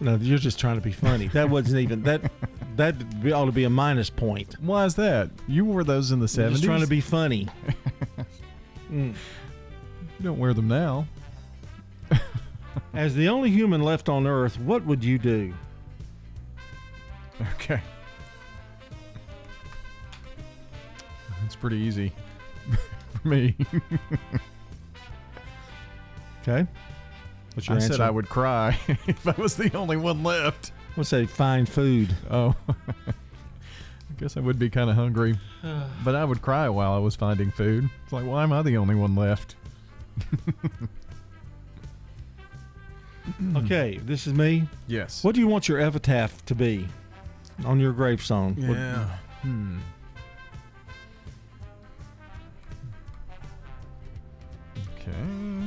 No, 0.00 0.14
you're 0.16 0.38
just 0.38 0.58
trying 0.60 0.76
to 0.76 0.80
be 0.80 0.92
funny. 0.92 1.26
That 1.28 1.50
wasn't 1.50 1.80
even 1.80 2.02
that. 2.04 2.30
That 2.76 2.94
ought 3.32 3.46
to 3.46 3.52
be 3.52 3.64
a 3.64 3.70
minus 3.70 4.08
point. 4.10 4.54
Why 4.60 4.84
is 4.84 4.94
that? 4.94 5.30
You 5.48 5.64
wore 5.64 5.82
those 5.82 6.12
in 6.12 6.20
the 6.20 6.22
You're 6.24 6.28
seventies. 6.28 6.58
just 6.60 6.64
trying 6.64 6.80
to 6.82 6.86
be 6.86 7.00
funny. 7.00 7.48
Mm. 8.90 9.12
You 10.18 10.24
don't 10.24 10.38
wear 10.38 10.54
them 10.54 10.66
now. 10.66 11.06
As 12.94 13.14
the 13.14 13.28
only 13.28 13.50
human 13.50 13.82
left 13.82 14.08
on 14.08 14.26
Earth, 14.26 14.58
what 14.60 14.82
would 14.86 15.04
you 15.04 15.18
do? 15.18 15.52
Okay. 17.54 17.82
It's 21.44 21.54
pretty 21.54 21.76
easy 21.76 22.12
for 23.22 23.28
me. 23.28 23.54
Okay. 26.40 26.66
What's 27.58 27.68
I 27.68 27.72
your 27.74 27.80
said? 27.80 28.00
I 28.00 28.08
would 28.10 28.28
cry 28.28 28.78
if 29.08 29.26
I 29.26 29.32
was 29.40 29.56
the 29.56 29.74
only 29.76 29.96
one 29.96 30.22
left. 30.22 30.70
Let's 30.96 31.08
say 31.08 31.26
find 31.26 31.68
food. 31.68 32.14
Oh. 32.30 32.54
I 32.68 33.12
guess 34.20 34.36
I 34.36 34.40
would 34.40 34.58
be 34.60 34.70
kind 34.70 34.88
of 34.88 34.94
hungry, 34.96 35.36
but 36.04 36.14
I 36.14 36.24
would 36.24 36.40
cry 36.40 36.68
while 36.68 36.92
I 36.92 36.98
was 36.98 37.16
finding 37.16 37.50
food. 37.50 37.90
It's 38.04 38.12
like, 38.12 38.24
why 38.24 38.42
am 38.44 38.52
I 38.52 38.62
the 38.62 38.76
only 38.76 38.94
one 38.94 39.14
left? 39.16 39.56
Okay, 43.56 44.00
this 44.04 44.26
is 44.26 44.32
me. 44.32 44.66
Yes. 44.86 45.22
What 45.22 45.34
do 45.34 45.40
you 45.42 45.46
want 45.46 45.68
your 45.68 45.78
epitaph 45.80 46.44
to 46.46 46.54
be 46.54 46.88
on 47.66 47.78
your 47.78 47.92
gravestone? 47.92 48.54
What- 48.56 48.76
Yeah. 48.78 49.04
Hmm. 49.42 49.78
Okay. 55.00 55.57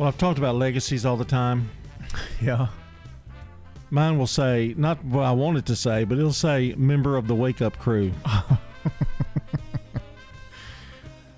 Well, 0.00 0.08
I've 0.08 0.16
talked 0.16 0.38
about 0.38 0.54
legacies 0.56 1.04
all 1.04 1.18
the 1.18 1.26
time. 1.26 1.68
Yeah. 2.40 2.68
Mine 3.90 4.16
will 4.16 4.26
say, 4.26 4.74
not 4.78 5.04
what 5.04 5.24
I 5.24 5.32
wanted 5.32 5.66
to 5.66 5.76
say, 5.76 6.04
but 6.04 6.16
it'll 6.16 6.32
say 6.32 6.74
member 6.78 7.18
of 7.18 7.26
the 7.28 7.34
Wake 7.34 7.60
Up 7.60 7.78
Crew. 7.78 8.10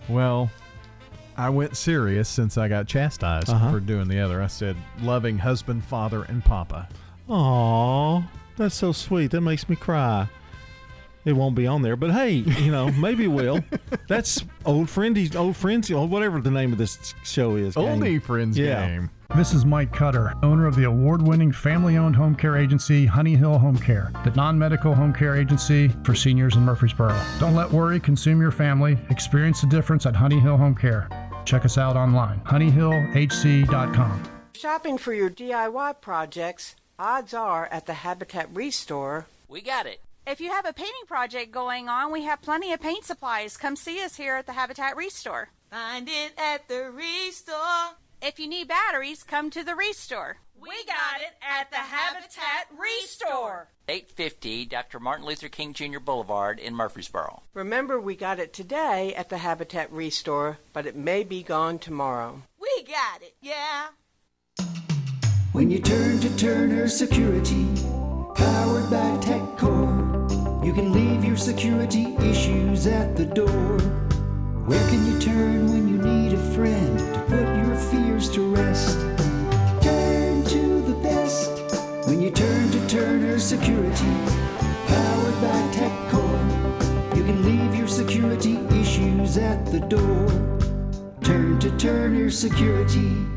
Well, 0.09 0.49
I 1.37 1.49
went 1.51 1.77
serious 1.77 2.29
since 2.29 2.57
I 2.59 2.69
got 2.69 2.87
chastised 2.87 3.49
Uh-huh. 3.51 3.71
for 3.73 3.81
doing 3.81 4.07
the 4.09 4.21
other. 4.21 4.41
I 4.43 4.47
said 4.47 4.77
loving 5.01 5.39
husband, 5.39 5.85
father, 5.85 6.23
and 6.25 6.45
papa. 6.45 6.89
Aw, 7.29 8.23
that's 8.57 8.75
so 8.77 8.93
sweet. 8.93 9.31
That 9.33 9.41
makes 9.41 9.69
me 9.69 9.75
cry. 9.77 10.29
It 11.25 11.35
won't 11.35 11.55
be 11.55 11.67
on 11.69 11.83
there, 11.83 11.95
but 11.97 12.11
hey, 12.11 12.31
you 12.33 12.73
know, 12.73 12.91
maybe 12.93 13.25
it 13.25 13.29
will. 13.29 13.61
That's 14.09 14.45
old 14.65 14.89
friendy, 14.89 15.35
old 15.37 15.57
friends, 15.57 15.91
or 15.91 16.07
whatever 16.09 16.41
the 16.41 16.51
name 16.51 16.73
of 16.73 16.79
this 16.79 17.15
show 17.25 17.55
is. 17.57 17.75
gang. 17.77 18.01
Oldie 18.01 18.23
friends 18.23 18.59
Yeah. 18.59 18.87
game. 18.87 19.11
This 19.37 19.55
is 19.55 19.65
Mike 19.65 19.93
Cutter, 19.93 20.35
owner 20.43 20.67
of 20.67 20.75
the 20.77 20.85
award 20.85 21.23
winning 21.23 21.53
family 21.53 21.97
owned 21.97 22.15
home 22.17 22.35
care 22.35 22.57
agency 22.59 23.07
Honey 23.07 23.35
Hill 23.35 23.57
Home 23.59 23.79
Care, 23.79 24.11
the 24.25 24.31
non 24.33 24.59
medical 24.59 24.95
home 24.95 25.13
care 25.15 25.37
agency 25.37 25.89
for 26.05 26.15
seniors 26.15 26.57
in 26.57 26.63
Murfreesboro. 26.65 27.19
Don't 27.41 27.55
let 27.55 27.71
worry 27.71 27.99
consume 27.99 28.41
your 28.43 28.51
family. 28.51 28.99
Experience 29.09 29.63
the 29.63 29.69
difference 29.69 30.05
at 30.05 30.15
Honey 30.15 30.39
Hill 30.39 30.59
Home 30.59 30.75
Care. 30.75 31.09
Check 31.47 31.65
us 31.65 31.79
out 31.79 31.97
online, 31.97 32.41
honeyhillhc.com. 32.41 34.23
Shopping 34.55 34.99
for 34.99 35.15
your 35.15 35.31
DIY 35.31 36.01
projects, 36.01 36.77
odds 36.99 37.33
are 37.35 37.67
at 37.67 37.87
the 37.87 37.95
Habitat 37.95 38.49
Restore. 38.55 39.27
We 39.49 39.61
got 39.61 39.87
it. 39.87 40.01
If 40.27 40.41
you 40.41 40.51
have 40.51 40.67
a 40.67 40.73
painting 40.73 41.07
project 41.09 41.51
going 41.51 41.89
on, 41.89 42.13
we 42.13 42.23
have 42.23 42.41
plenty 42.43 42.73
of 42.73 42.81
paint 42.81 43.05
supplies. 43.05 43.57
Come 43.57 43.75
see 43.75 44.03
us 44.03 44.17
here 44.17 44.37
at 44.37 44.47
the 44.47 44.53
Habitat 44.53 44.97
Restore. 44.97 45.49
Find 45.71 46.09
it 46.09 46.33
at 46.39 46.69
the 46.69 46.91
Restore. 46.91 47.97
If 48.23 48.39
you 48.39 48.47
need 48.47 48.69
batteries, 48.69 49.25
come 49.25 49.51
to 49.51 49.65
the 49.65 49.75
Restore. 49.75 50.37
We 50.61 50.71
got 50.87 51.21
it 51.21 51.35
at 51.43 51.71
the 51.73 51.77
Habitat 51.77 52.69
Restore. 52.79 53.69
850 53.89 54.67
Dr. 54.67 55.01
Martin 55.01 55.27
Luther 55.27 55.49
King 55.49 55.73
Jr. 55.73 55.99
Boulevard 55.99 56.61
in 56.61 56.77
Murfreesboro. 56.77 57.43
Remember, 57.53 58.01
we 58.01 58.15
got 58.15 58.39
it 58.39 58.53
today 58.53 59.13
at 59.17 59.29
the 59.29 59.39
Habitat 59.39 59.91
Restore, 59.93 60.59
but 60.73 60.87
it 60.87 60.95
may 60.95 61.25
be 61.25 61.43
gone 61.43 61.81
tomorrow. 61.81 62.43
We 62.61 62.85
got 62.85 63.23
it, 63.23 63.35
yeah. 63.41 63.89
When 65.51 65.69
you 65.69 65.81
turn 65.81 66.21
to 66.21 66.37
Turner 66.37 66.87
Security, 66.87 67.67
powered 68.37 68.89
by 68.89 69.19
TechCore, 69.21 69.82
you 70.63 70.73
can 70.73 70.93
leave 70.93 71.25
your 71.25 71.37
security 71.37 72.15
issues 72.21 72.87
at 72.87 73.17
the 73.17 73.27
door. 73.27 73.79
Where 74.67 74.89
can 74.89 75.05
you 75.07 75.19
turn 75.19 75.73
when 75.73 75.89
you 75.89 75.99
need 75.99 76.35
a 76.35 76.55
friend 76.55 76.99
to 76.99 77.21
put 77.27 77.47
your 77.57 77.77
fears 77.77 78.31
to 78.31 78.55
rest? 78.55 78.97
Turn 79.83 80.45
to 80.45 80.83
the 80.83 80.95
best 81.03 81.51
when 82.07 82.23
you 82.23 82.31
turn 82.31 82.71
to 82.71 82.89
Turner 82.89 83.41
Security, 83.41 84.15
powered 84.87 85.41
by 85.41 85.59
TechCore. 85.75 87.17
You 87.17 87.25
can 87.25 87.43
leave 87.43 87.75
your 87.75 87.89
security 87.89 88.59
issues 88.81 89.39
at 89.39 89.67
the 89.67 89.81
door. 89.81 90.29
Turn 91.23 91.59
to 91.59 91.77
Turner 91.77 92.31
Security. 92.31 93.32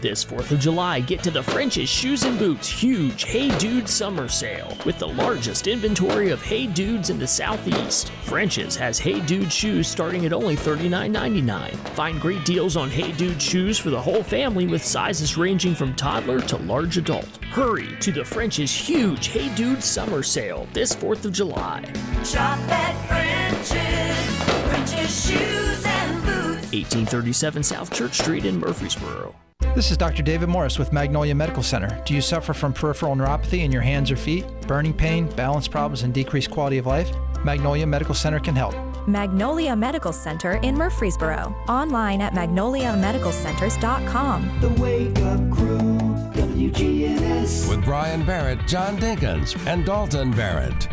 This 0.00 0.24
4th 0.24 0.52
of 0.52 0.60
July, 0.60 1.00
get 1.00 1.24
to 1.24 1.30
the 1.32 1.42
French's 1.42 1.88
Shoes 1.88 2.22
and 2.22 2.38
Boots 2.38 2.68
huge 2.68 3.24
Hey 3.24 3.56
Dude 3.58 3.88
summer 3.88 4.28
sale 4.28 4.76
with 4.86 4.96
the 5.00 5.08
largest 5.08 5.66
inventory 5.66 6.30
of 6.30 6.40
Hey 6.40 6.68
Dudes 6.68 7.10
in 7.10 7.18
the 7.18 7.26
Southeast. 7.26 8.10
French's 8.22 8.76
has 8.76 9.00
Hey 9.00 9.20
Dude 9.20 9.52
shoes 9.52 9.88
starting 9.88 10.24
at 10.24 10.32
only 10.32 10.54
$39.99. 10.54 11.74
Find 11.96 12.20
great 12.20 12.44
deals 12.44 12.76
on 12.76 12.90
Hey 12.90 13.10
Dude 13.10 13.42
shoes 13.42 13.76
for 13.76 13.90
the 13.90 14.00
whole 14.00 14.22
family 14.22 14.68
with 14.68 14.84
sizes 14.84 15.36
ranging 15.36 15.74
from 15.74 15.96
toddler 15.96 16.40
to 16.42 16.58
large 16.58 16.96
adult. 16.96 17.44
Hurry 17.50 17.96
to 17.98 18.12
the 18.12 18.24
French's 18.24 18.72
huge 18.72 19.26
Hey 19.26 19.52
Dude 19.56 19.82
summer 19.82 20.22
sale 20.22 20.68
this 20.72 20.94
4th 20.94 21.24
of 21.24 21.32
July. 21.32 21.82
Shop 22.24 22.56
at 22.70 22.94
French's. 23.08 24.38
French's 24.68 25.26
Shoes 25.26 25.84
and 25.84 26.22
Boots. 26.22 26.72
1837 26.72 27.64
South 27.64 27.92
Church 27.92 28.16
Street 28.16 28.44
in 28.44 28.60
Murfreesboro. 28.60 29.34
This 29.78 29.90
is 29.90 29.96
Dr. 29.96 30.22
David 30.22 30.48
Morris 30.48 30.78
with 30.78 30.92
Magnolia 30.92 31.34
Medical 31.34 31.62
Center. 31.62 32.02
Do 32.04 32.14
you 32.14 32.20
suffer 32.20 32.52
from 32.52 32.72
peripheral 32.72 33.14
neuropathy 33.14 33.64
in 33.64 33.70
your 33.70 33.82
hands 33.82 34.10
or 34.10 34.16
feet, 34.16 34.44
burning 34.68 34.92
pain, 34.92 35.26
balance 35.36 35.68
problems, 35.68 36.02
and 36.02 36.12
decreased 36.14 36.50
quality 36.50 36.78
of 36.78 36.86
life? 36.86 37.10
Magnolia 37.44 37.86
Medical 37.86 38.14
Center 38.14 38.40
can 38.40 38.56
help. 38.56 38.74
Magnolia 39.06 39.76
Medical 39.76 40.12
Center 40.12 40.54
in 40.64 40.76
Murfreesboro. 40.76 41.54
Online 41.68 42.20
at 42.20 42.34
magnoliamedicalcenters.com. 42.34 44.60
The 44.60 44.70
Wake 44.80 45.18
Up 45.20 45.50
Crew, 45.50 45.78
WGNS. 46.34 47.68
With 47.68 47.84
Brian 47.84 48.24
Barrett, 48.24 48.58
John 48.66 48.96
Dinkins, 48.98 49.56
and 49.66 49.84
Dalton 49.84 50.30
Barrett. 50.32 50.88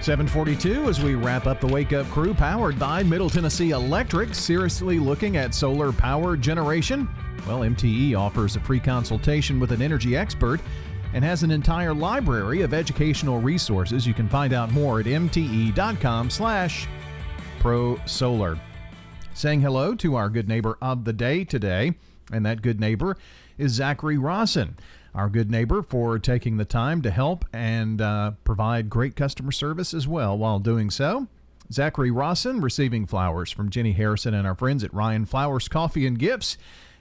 742 0.00 0.88
as 0.88 1.02
we 1.02 1.16
wrap 1.16 1.46
up 1.46 1.60
the 1.60 1.66
Wake 1.66 1.92
Up 1.92 2.06
Crew, 2.06 2.32
powered 2.34 2.78
by 2.78 3.02
Middle 3.02 3.30
Tennessee 3.30 3.70
Electric. 3.70 4.32
Seriously 4.34 5.00
looking 5.00 5.36
at 5.36 5.54
solar 5.54 5.92
power 5.92 6.36
generation? 6.36 7.08
Well, 7.46 7.60
MTE 7.60 8.18
offers 8.18 8.56
a 8.56 8.60
free 8.60 8.80
consultation 8.80 9.60
with 9.60 9.72
an 9.72 9.82
energy 9.82 10.16
expert 10.16 10.60
and 11.14 11.24
has 11.24 11.42
an 11.42 11.50
entire 11.50 11.94
library 11.94 12.62
of 12.62 12.74
educational 12.74 13.40
resources. 13.40 14.06
You 14.06 14.14
can 14.14 14.28
find 14.28 14.52
out 14.52 14.72
more 14.72 15.00
at 15.00 15.06
mte.com 15.06 16.30
slash 16.30 16.86
prosolar. 17.60 18.58
Saying 19.34 19.60
hello 19.60 19.94
to 19.94 20.16
our 20.16 20.28
good 20.28 20.48
neighbor 20.48 20.76
of 20.82 21.04
the 21.04 21.12
day 21.12 21.44
today, 21.44 21.94
and 22.32 22.44
that 22.44 22.62
good 22.62 22.80
neighbor 22.80 23.16
is 23.56 23.72
Zachary 23.72 24.18
Rawson 24.18 24.76
our 25.18 25.28
good 25.28 25.50
neighbor, 25.50 25.82
for 25.82 26.18
taking 26.18 26.56
the 26.56 26.64
time 26.64 27.02
to 27.02 27.10
help 27.10 27.44
and 27.52 28.00
uh, 28.00 28.32
provide 28.44 28.88
great 28.88 29.16
customer 29.16 29.52
service 29.52 29.92
as 29.92 30.06
well 30.06 30.38
while 30.38 30.60
doing 30.60 30.90
so. 30.90 31.26
Zachary 31.72 32.10
Rawson 32.10 32.60
receiving 32.60 33.04
flowers 33.04 33.50
from 33.50 33.68
Jenny 33.68 33.92
Harrison 33.92 34.32
and 34.32 34.46
our 34.46 34.54
friends 34.54 34.84
at 34.84 34.94
Ryan 34.94 35.26
Flowers 35.26 35.68
Coffee 35.68 36.06
and 36.06 36.18
Gifts 36.18 36.56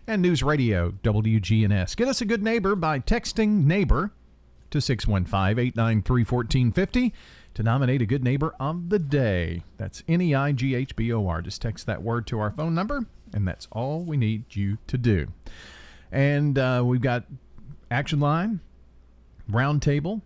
and 0.08 0.22
News 0.22 0.42
Radio 0.42 0.92
WGNS. 1.04 1.96
Get 1.98 2.08
us 2.08 2.22
a 2.22 2.26
good 2.26 2.42
neighbor 2.42 2.76
by 2.76 3.00
texting 3.00 3.66
neighbor 3.66 4.12
to 4.72 4.80
615 4.80 5.60
893 5.60 6.24
1450 6.24 7.14
to 7.54 7.64
nominate 7.64 8.02
a 8.02 8.06
good 8.06 8.24
neighbor 8.24 8.56
of 8.60 8.90
the 8.90 9.00
day. 9.00 9.64
That's 9.78 10.04
N 10.08 10.22
E 10.22 10.34
I 10.34 10.54
G 10.54 10.76
H 10.76 10.96
B 10.96 11.12
O 11.12 11.28
R. 11.28 11.42
Just 11.42 11.62
text 11.62 11.86
that 11.88 12.02
word 12.02 12.26
to 12.28 12.40
our 12.40 12.52
phone 12.52 12.74
number, 12.74 13.06
and 13.34 13.46
that's 13.46 13.68
all 13.72 14.02
we 14.02 14.16
need 14.16 14.56
you 14.56 14.78
to 14.88 14.98
do. 14.98 15.28
And 16.12 16.58
uh, 16.58 16.84
we've 16.86 17.02
got 17.02 17.26
Action 17.92 18.22
Line, 18.22 18.62
Roundtable, 19.52 20.22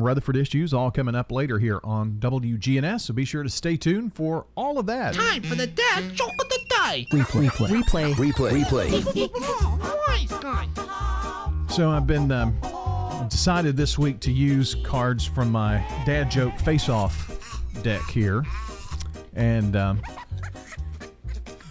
Rutherford 0.00 0.36
Issues, 0.36 0.72
all 0.72 0.90
coming 0.90 1.14
up 1.14 1.30
later 1.30 1.58
here 1.58 1.80
on 1.84 2.12
WGNS. 2.18 3.02
So 3.02 3.12
be 3.14 3.24
sure 3.26 3.42
to 3.42 3.50
stay 3.50 3.76
tuned 3.76 4.14
for 4.14 4.46
all 4.56 4.78
of 4.78 4.86
that. 4.86 5.12
Time 5.14 5.42
for 5.42 5.54
the 5.54 5.66
dad 5.66 6.14
joke 6.14 6.32
of 6.40 6.48
the 6.48 6.60
day. 6.68 7.06
Replay. 7.12 7.48
Replay. 7.48 8.14
Replay. 8.14 8.64
Replay. 8.64 9.30
So 11.70 11.90
I've 11.90 12.06
been 12.06 12.30
um, 12.32 12.56
decided 13.28 13.76
this 13.76 13.98
week 13.98 14.20
to 14.20 14.32
use 14.32 14.74
cards 14.84 15.24
from 15.24 15.50
my 15.52 15.78
dad 16.04 16.30
joke 16.30 16.58
face-off 16.58 17.62
deck 17.82 18.02
here, 18.10 18.44
and 19.34 19.74
um, 19.76 20.02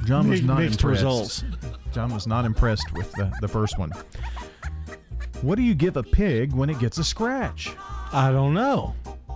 John 0.06 0.27
was 0.27 0.41
Mixed- 0.41 0.48
not 0.48 0.60
mixed 0.60 0.81
impressed. 0.81 1.03
results. 1.03 1.43
John 1.91 2.11
was 2.14 2.26
not 2.26 2.45
impressed 2.45 2.91
with 2.93 3.11
the, 3.14 3.31
the 3.41 3.48
first 3.48 3.77
one. 3.77 3.91
What 5.42 5.56
do 5.56 5.64
you 5.64 5.74
give 5.74 5.98
a 5.98 6.04
pig 6.04 6.54
when 6.54 6.70
it 6.70 6.78
gets 6.78 7.00
a 7.00 7.04
scratch? 7.04 7.72
I 8.14 8.32
don't 8.32 8.54
know. 8.54 8.94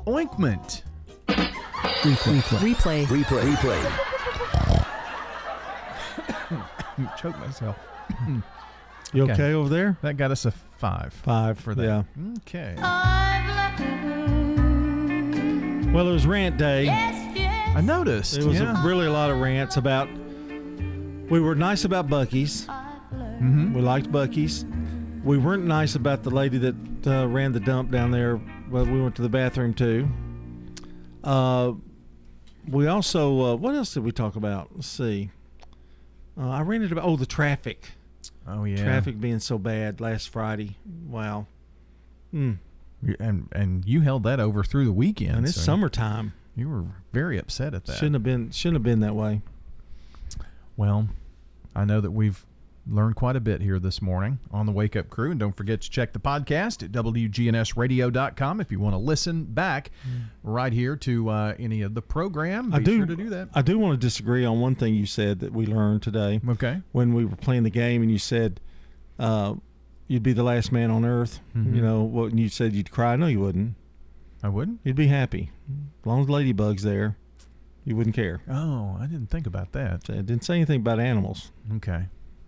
Ointment. 0.08 0.84
Replay. 1.28 2.40
Replay. 2.42 3.06
Replay. 3.06 3.42
Replay. 3.44 3.86
Replay. 6.88 7.18
Choke 7.18 7.38
myself. 7.40 7.76
You 9.14 9.30
okay 9.32 9.54
over 9.54 9.70
there? 9.70 9.98
That 10.02 10.18
got 10.18 10.32
us 10.32 10.44
a 10.44 10.52
five. 10.52 11.14
Five 11.14 11.58
for 11.58 11.74
that. 11.76 11.84
Yeah. 11.84 12.04
Okay. 12.40 12.76
Well, 15.94 16.10
it 16.10 16.12
was 16.12 16.28
rant 16.28 16.58
day. 16.58 16.90
I 16.90 17.80
noticed. 17.80 18.38
It 18.38 18.44
was 18.44 18.60
yeah. 18.60 18.84
a, 18.84 18.86
really 18.86 19.06
a 19.06 19.12
lot 19.12 19.32
of 19.32 19.40
rants 19.40 19.78
about. 19.78 20.10
We 20.10 21.40
were 21.40 21.56
nice 21.56 21.86
about 21.86 22.10
Buc-ee's. 22.10 22.66
Mm-hmm. 22.66 23.74
We 23.74 23.82
liked 23.82 24.12
Buc-ee's. 24.12 24.66
We 25.26 25.40
weren't 25.40 25.66
nice 25.66 25.96
about 25.96 26.22
the 26.22 26.30
lady 26.30 26.60
that 26.60 26.76
uh, 27.08 27.28
ran 27.28 27.52
the 27.52 27.60
dump 27.60 27.90
down 27.90 28.12
there. 28.12 28.38
But 28.38 28.88
we 28.88 29.02
went 29.02 29.16
to 29.16 29.24
the 29.24 29.30
bathroom 29.30 29.74
too. 29.74 30.08
Uh, 31.24 31.74
we 32.68 32.88
also 32.88 33.42
uh, 33.42 33.56
what 33.56 33.76
else 33.76 33.94
did 33.94 34.04
we 34.04 34.12
talk 34.12 34.36
about? 34.36 34.70
Let's 34.76 34.88
see. 34.88 35.32
Uh, 36.40 36.50
I 36.50 36.62
ranted 36.62 36.92
about 36.92 37.06
oh 37.06 37.16
the 37.18 37.26
traffic. 37.26 37.90
Oh 38.48 38.66
yeah. 38.66 38.84
Traffic 38.84 39.20
being 39.20 39.40
so 39.40 39.58
bad 39.58 40.00
last 40.00 40.30
Friday. 40.30 40.78
Wow. 41.08 41.48
Hmm. 42.32 42.54
And 43.20 43.50
and 43.52 43.84
you 43.86 44.02
held 44.02 44.24
that 44.24 44.40
over 44.40 44.64
through 44.64 44.86
the 44.86 44.94
weekend. 44.94 45.38
And 45.38 45.48
it's 45.48 45.56
so 45.56 45.62
summertime. 45.62 46.34
You 46.56 46.70
were 46.70 46.86
very 47.14 47.38
upset 47.40 47.74
at 47.74 47.86
that. 47.86 47.94
Shouldn't 47.94 48.14
have 48.14 48.24
been. 48.24 48.52
Shouldn't 48.52 48.76
have 48.76 48.84
been 48.84 49.00
that 49.00 49.16
way. 49.16 49.42
Well, 50.78 51.10
I 51.76 51.84
know 51.86 52.00
that 52.00 52.12
we've 52.12 52.46
learned 52.88 53.16
quite 53.16 53.36
a 53.36 53.40
bit 53.40 53.62
here 53.62 53.80
this 53.80 54.02
morning 54.02 54.38
on 54.52 54.66
the 54.66 54.72
Wake 54.72 54.96
Up 54.96 55.10
Crew. 55.10 55.32
And 55.32 55.40
don't 55.40 55.56
forget 55.58 55.82
to 55.82 55.90
check 55.90 56.14
the 56.14 56.20
podcast 56.20 56.84
at 56.84 56.92
WGNSradio.com 56.92 58.62
if 58.62 58.72
you 58.72 58.80
want 58.80 58.94
to 58.94 58.98
listen 58.98 59.44
back 59.46 59.92
right 60.44 60.72
here 60.72 60.96
to 60.98 61.30
uh, 61.30 61.56
any 61.58 61.82
of 61.82 61.94
the 61.96 62.02
program. 62.02 62.70
Be 62.70 62.78
I 62.78 62.80
do 62.82 62.98
sure 62.98 63.06
to 63.06 63.16
do 63.16 63.30
that. 63.32 63.50
I 63.54 63.62
do 63.62 63.80
want 63.80 64.00
to 64.00 64.06
disagree 64.06 64.46
on 64.46 64.60
one 64.60 64.76
thing 64.76 64.94
you 64.96 65.06
said 65.06 65.40
that 65.40 65.52
we 65.54 65.66
learned 65.66 66.04
today. 66.04 66.40
Okay. 66.50 66.82
When 66.92 67.14
we 67.14 67.26
were 67.26 67.36
playing 67.36 67.64
the 67.64 67.70
game 67.72 68.02
and 68.02 68.12
you 68.12 68.20
said 68.20 68.60
uh, 69.20 69.56
you'd 70.08 70.24
be 70.24 70.34
the 70.34 70.44
last 70.44 70.72
man 70.72 70.92
on 70.92 71.06
earth. 71.06 71.40
Mhm. 71.56 71.76
You 71.76 71.82
know, 71.82 72.04
what 72.04 72.32
and 72.32 72.40
you 72.40 72.50
said 72.50 72.74
you'd 72.74 72.92
cry. 72.92 73.16
No, 73.16 73.28
you 73.28 73.40
wouldn't. 73.40 73.76
I 74.44 74.50
wouldn't. 74.50 74.80
You'd 74.84 74.96
be 74.96 75.08
happy. 75.08 75.52
As 76.02 76.06
long 76.06 76.22
as 76.22 76.30
Ladybug's 76.30 76.84
there, 76.84 77.18
you 77.84 77.96
wouldn't 77.96 78.16
care. 78.16 78.42
Oh, 78.48 78.96
I 79.00 79.08
didn't 79.08 79.32
think 79.32 79.48
about 79.48 79.72
that. 79.72 80.08
I 80.10 80.16
didn't 80.18 80.44
say 80.44 80.56
anything 80.56 80.82
about 80.82 81.00
animals. 81.00 81.52
Okay. 81.78 82.06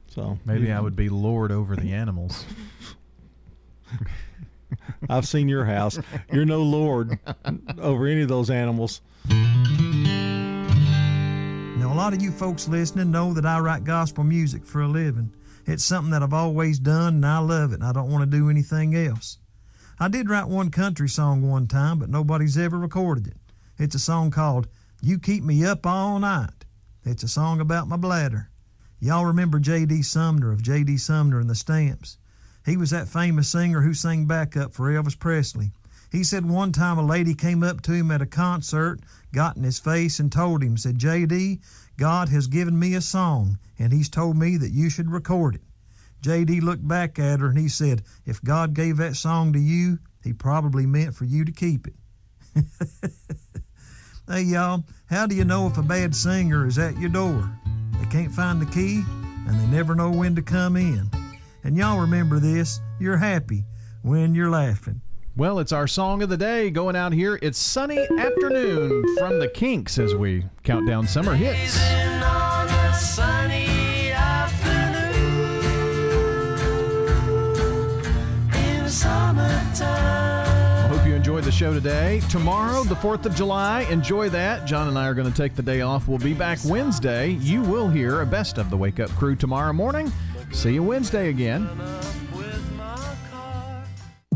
So 0.10 0.40
Maybe 0.46 0.72
I 0.72 0.80
would 0.80 0.96
be 0.96 1.10
lord 1.10 1.52
over 1.52 1.76
the 1.76 1.94
animals. 1.94 2.46
I've 5.10 5.28
seen 5.28 5.48
your 5.48 5.66
house. 5.66 6.00
You're 6.32 6.46
no 6.46 6.62
lord 6.62 7.20
over 7.80 8.08
any 8.08 8.22
of 8.22 8.30
those 8.30 8.50
animals. 8.50 9.02
Now, 11.78 11.94
a 11.94 11.96
lot 11.96 12.14
of 12.14 12.22
you 12.22 12.32
folks 12.32 12.68
listening 12.68 13.12
know 13.12 13.34
that 13.34 13.46
I 13.46 13.60
write 13.60 13.84
gospel 13.84 14.24
music 14.24 14.66
for 14.66 14.82
a 14.82 14.88
living. 14.88 15.32
It's 15.66 15.84
something 15.84 16.12
that 16.12 16.24
I've 16.24 16.34
always 16.34 16.80
done, 16.80 17.16
and 17.16 17.26
I 17.26 17.40
love 17.40 17.72
it, 17.72 17.76
and 17.76 17.84
I 17.84 17.92
don't 17.92 18.10
want 18.10 18.30
to 18.30 18.38
do 18.38 18.50
anything 18.50 18.96
else. 18.96 19.38
I 20.00 20.08
did 20.08 20.30
write 20.30 20.48
one 20.48 20.72
country 20.72 21.10
song 21.10 21.42
one 21.42 21.68
time, 21.68 22.00
but 22.00 22.10
nobody's 22.10 22.58
ever 22.58 22.78
recorded 22.78 23.28
it. 23.28 23.38
It's 23.78 23.96
a 23.96 24.00
song 24.00 24.32
called 24.32 24.68
You 25.02 25.20
Keep 25.20 25.44
Me 25.44 25.66
Up 25.66 25.86
All 25.86 26.20
Night. 26.20 26.66
It's 27.04 27.24
a 27.24 27.28
song 27.28 27.60
about 27.60 27.88
my 27.88 27.98
bladder. 27.98 28.50
Y'all 28.99 29.26
remember 29.26 29.60
J.D. 29.60 30.02
Sumner 30.02 30.52
of 30.52 30.64
J.D. 30.64 30.98
Sumner 30.98 31.40
and 31.40 31.49
the 31.49 31.56
Stamps. 31.56 32.18
He 32.65 32.76
was 32.76 32.90
that 32.90 33.07
famous 33.07 33.49
singer 33.49 33.82
who 33.82 33.94
sang 33.94 34.26
backup 34.26 34.74
for 34.74 34.91
Elvis 34.91 35.18
Presley. 35.18 35.72
He 36.11 36.24
said 36.24 36.49
one 36.49 36.72
time 36.72 36.98
a 36.98 37.06
lady 37.06 37.36
came 37.36 37.64
up 37.64 37.82
to 37.82 37.91
him 37.91 38.10
at 38.11 38.22
a 38.22 38.26
concert, 38.26 38.99
got 39.34 39.56
in 39.56 39.64
his 39.64 39.80
face, 39.80 40.19
and 40.19 40.32
told 40.32 40.64
him, 40.64 40.78
said, 40.78 40.98
JD, 40.98 41.60
God 41.98 42.30
has 42.30 42.48
given 42.48 42.80
me 42.80 42.95
a 42.95 43.02
song, 43.02 43.60
and 43.78 43.94
he's 43.94 44.10
told 44.10 44.36
me 44.36 44.57
that 44.57 44.72
you 44.72 44.90
should 44.90 45.11
record 45.11 45.56
it. 45.56 45.61
JD 46.24 46.64
looked 46.64 46.88
back 46.88 47.19
at 47.19 47.40
her 47.40 47.48
and 47.48 47.60
he 47.60 47.69
said, 47.69 48.03
If 48.26 48.41
God 48.44 48.74
gave 48.74 48.98
that 48.98 49.15
song 49.15 49.53
to 49.53 49.60
you, 49.60 49.99
he 50.24 50.34
probably 50.34 50.86
meant 50.86 51.14
for 51.15 51.26
you 51.26 51.45
to 51.45 51.52
keep 51.52 51.88
it. 51.88 51.94
hey, 54.28 54.41
y'all, 54.41 54.84
how 55.06 55.28
do 55.28 55.36
you 55.36 55.45
know 55.45 55.68
if 55.68 55.78
a 55.78 55.84
bad 55.84 56.15
singer 56.15 56.65
is 56.65 56.80
at 56.80 56.99
your 56.99 57.10
door? 57.10 57.49
They 57.99 58.06
can't 58.10 58.32
find 58.32 58.61
the 58.61 58.65
key, 58.65 59.03
and 59.48 59.60
they 59.60 59.68
never 59.68 59.95
know 59.95 60.10
when 60.11 60.36
to 60.36 60.41
come 60.41 60.76
in. 60.76 61.10
And 61.64 61.76
y'all 61.76 61.99
remember 61.99 62.40
this 62.40 62.80
you're 62.99 63.18
happy 63.18 63.65
when 64.02 64.34
you're 64.34 64.49
laughing. 64.49 65.02
Well, 65.36 65.60
it's 65.60 65.72
our 65.72 65.88
song 65.88 66.24
of 66.24 66.30
the 66.30 66.38
day 66.38 66.72
going 66.72 66.95
out 66.95 67.14
here. 67.14 67.38
It's 67.44 67.60
Sunny 67.60 67.99
Afternoon 67.99 69.03
from 69.18 69.40
the 69.40 69.48
Kinks 69.48 69.99
as 69.99 70.15
we 70.15 70.45
count 70.64 70.88
down 70.88 71.07
summer 71.07 71.36
hits. 71.36 71.80
on 72.24 72.68
a 72.68 72.94
sunny 72.95 74.10
afternoon 74.11 75.61
in 78.56 78.84
the 78.84 78.90
summertime. 78.90 80.16
Enjoyed 81.38 81.53
the 81.53 81.55
show 81.55 81.72
today. 81.72 82.19
Tomorrow, 82.31 82.84
the 82.84 82.95
4th 82.95 83.27
of 83.27 83.35
July, 83.35 83.81
enjoy 83.91 84.27
that. 84.30 84.65
John 84.65 84.88
and 84.88 84.97
I 84.97 85.05
are 85.05 85.14
going 85.14 85.31
to 85.31 85.38
take 85.38 85.53
the 85.53 85.61
day 85.61 85.81
off. 85.81 86.07
We'll 86.07 86.18
be 86.18 86.34
back 86.34 86.57
Wednesday. 86.65 87.30
You 87.30 87.61
will 87.61 87.88
hear 87.88 88.22
a 88.22 88.26
best 88.26 88.57
of 88.57 88.72
the 88.72 88.77
Wake 88.77 88.99
Up 88.99 89.11
Crew 89.11 89.35
tomorrow 89.35 89.72
morning. 89.72 90.11
See 90.51 90.73
you 90.73 90.81
Wednesday 90.81 91.30
again. 91.30 91.69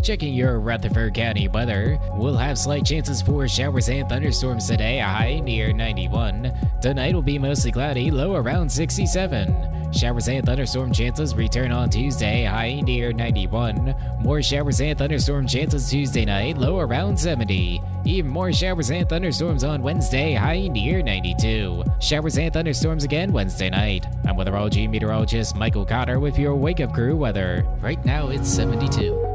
Checking 0.02 0.34
your 0.34 0.60
Rutherford 0.60 1.14
County 1.14 1.48
weather. 1.48 2.00
We'll 2.14 2.36
have 2.36 2.58
slight 2.58 2.86
chances 2.86 3.22
for 3.22 3.48
showers 3.48 3.88
and 3.88 4.10
thunderstorms 4.10 4.68
today, 4.68 5.00
a 5.00 5.06
high 5.06 5.40
near 5.40 5.72
91. 5.72 6.52
Tonight 6.82 7.14
will 7.14 7.22
be 7.22 7.38
mostly 7.38 7.72
cloudy, 7.72 8.10
low 8.10 8.36
around 8.36 8.72
67. 8.72 9.94
Showers 9.94 10.28
and 10.28 10.44
thunderstorm 10.44 10.92
chances 10.92 11.36
return 11.36 11.72
on 11.72 11.92
Tuesday, 11.92 12.46
high 12.46 12.80
near 12.80 13.14
91. 13.14 13.94
More 14.22 14.42
showers 14.42 14.82
and 14.82 14.98
thunderstorm 14.98 15.46
chances 15.46 15.88
Tuesday 15.88 16.26
night, 16.26 16.58
low 16.58 16.80
around 16.80 17.20
70. 17.20 17.80
Even 18.04 18.32
more 18.32 18.52
showers 18.52 18.90
and 18.90 19.08
thunderstorms 19.08 19.64
on 19.64 19.84
Wednesday, 19.84 20.34
high 20.34 20.68
near 20.68 21.04
92. 21.04 21.84
Showers 22.00 22.40
and 22.40 22.52
thunderstorms 22.52 23.04
again 23.04 23.32
Wednesday 23.32 23.70
night. 23.70 24.08
I'm 24.26 24.36
weatherology 24.36 24.90
meteorologist 24.90 25.56
Michael 25.56 25.86
Cotter 25.86 26.20
with 26.20 26.40
your 26.40 26.56
Wake 26.56 26.80
Up 26.80 26.92
Crew 26.92 27.16
weather. 27.16 27.64
Right 27.82 28.04
now 28.04 28.30
it's 28.30 28.50
72. 28.50 29.31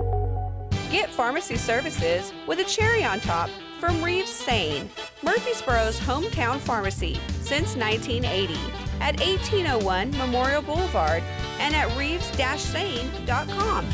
Get 0.91 1.11
pharmacy 1.11 1.57
services 1.57 2.33
with 2.47 2.61
a 2.61 2.65
cherry 2.65 3.05
on 3.05 3.21
top 3.21 3.51
from 3.79 4.03
Reeves-Sain, 4.03 4.89
Murfreesboro's 5.23 5.99
hometown 6.01 6.59
pharmacy 6.59 7.21
since 7.41 7.77
1980 7.77 8.55
at 9.01 9.19
1801 9.21 10.11
Memorial 10.13 10.63
Boulevard 10.63 11.23
and 11.59 11.75
at 11.75 11.95
reeves-sain.com. 11.97 13.87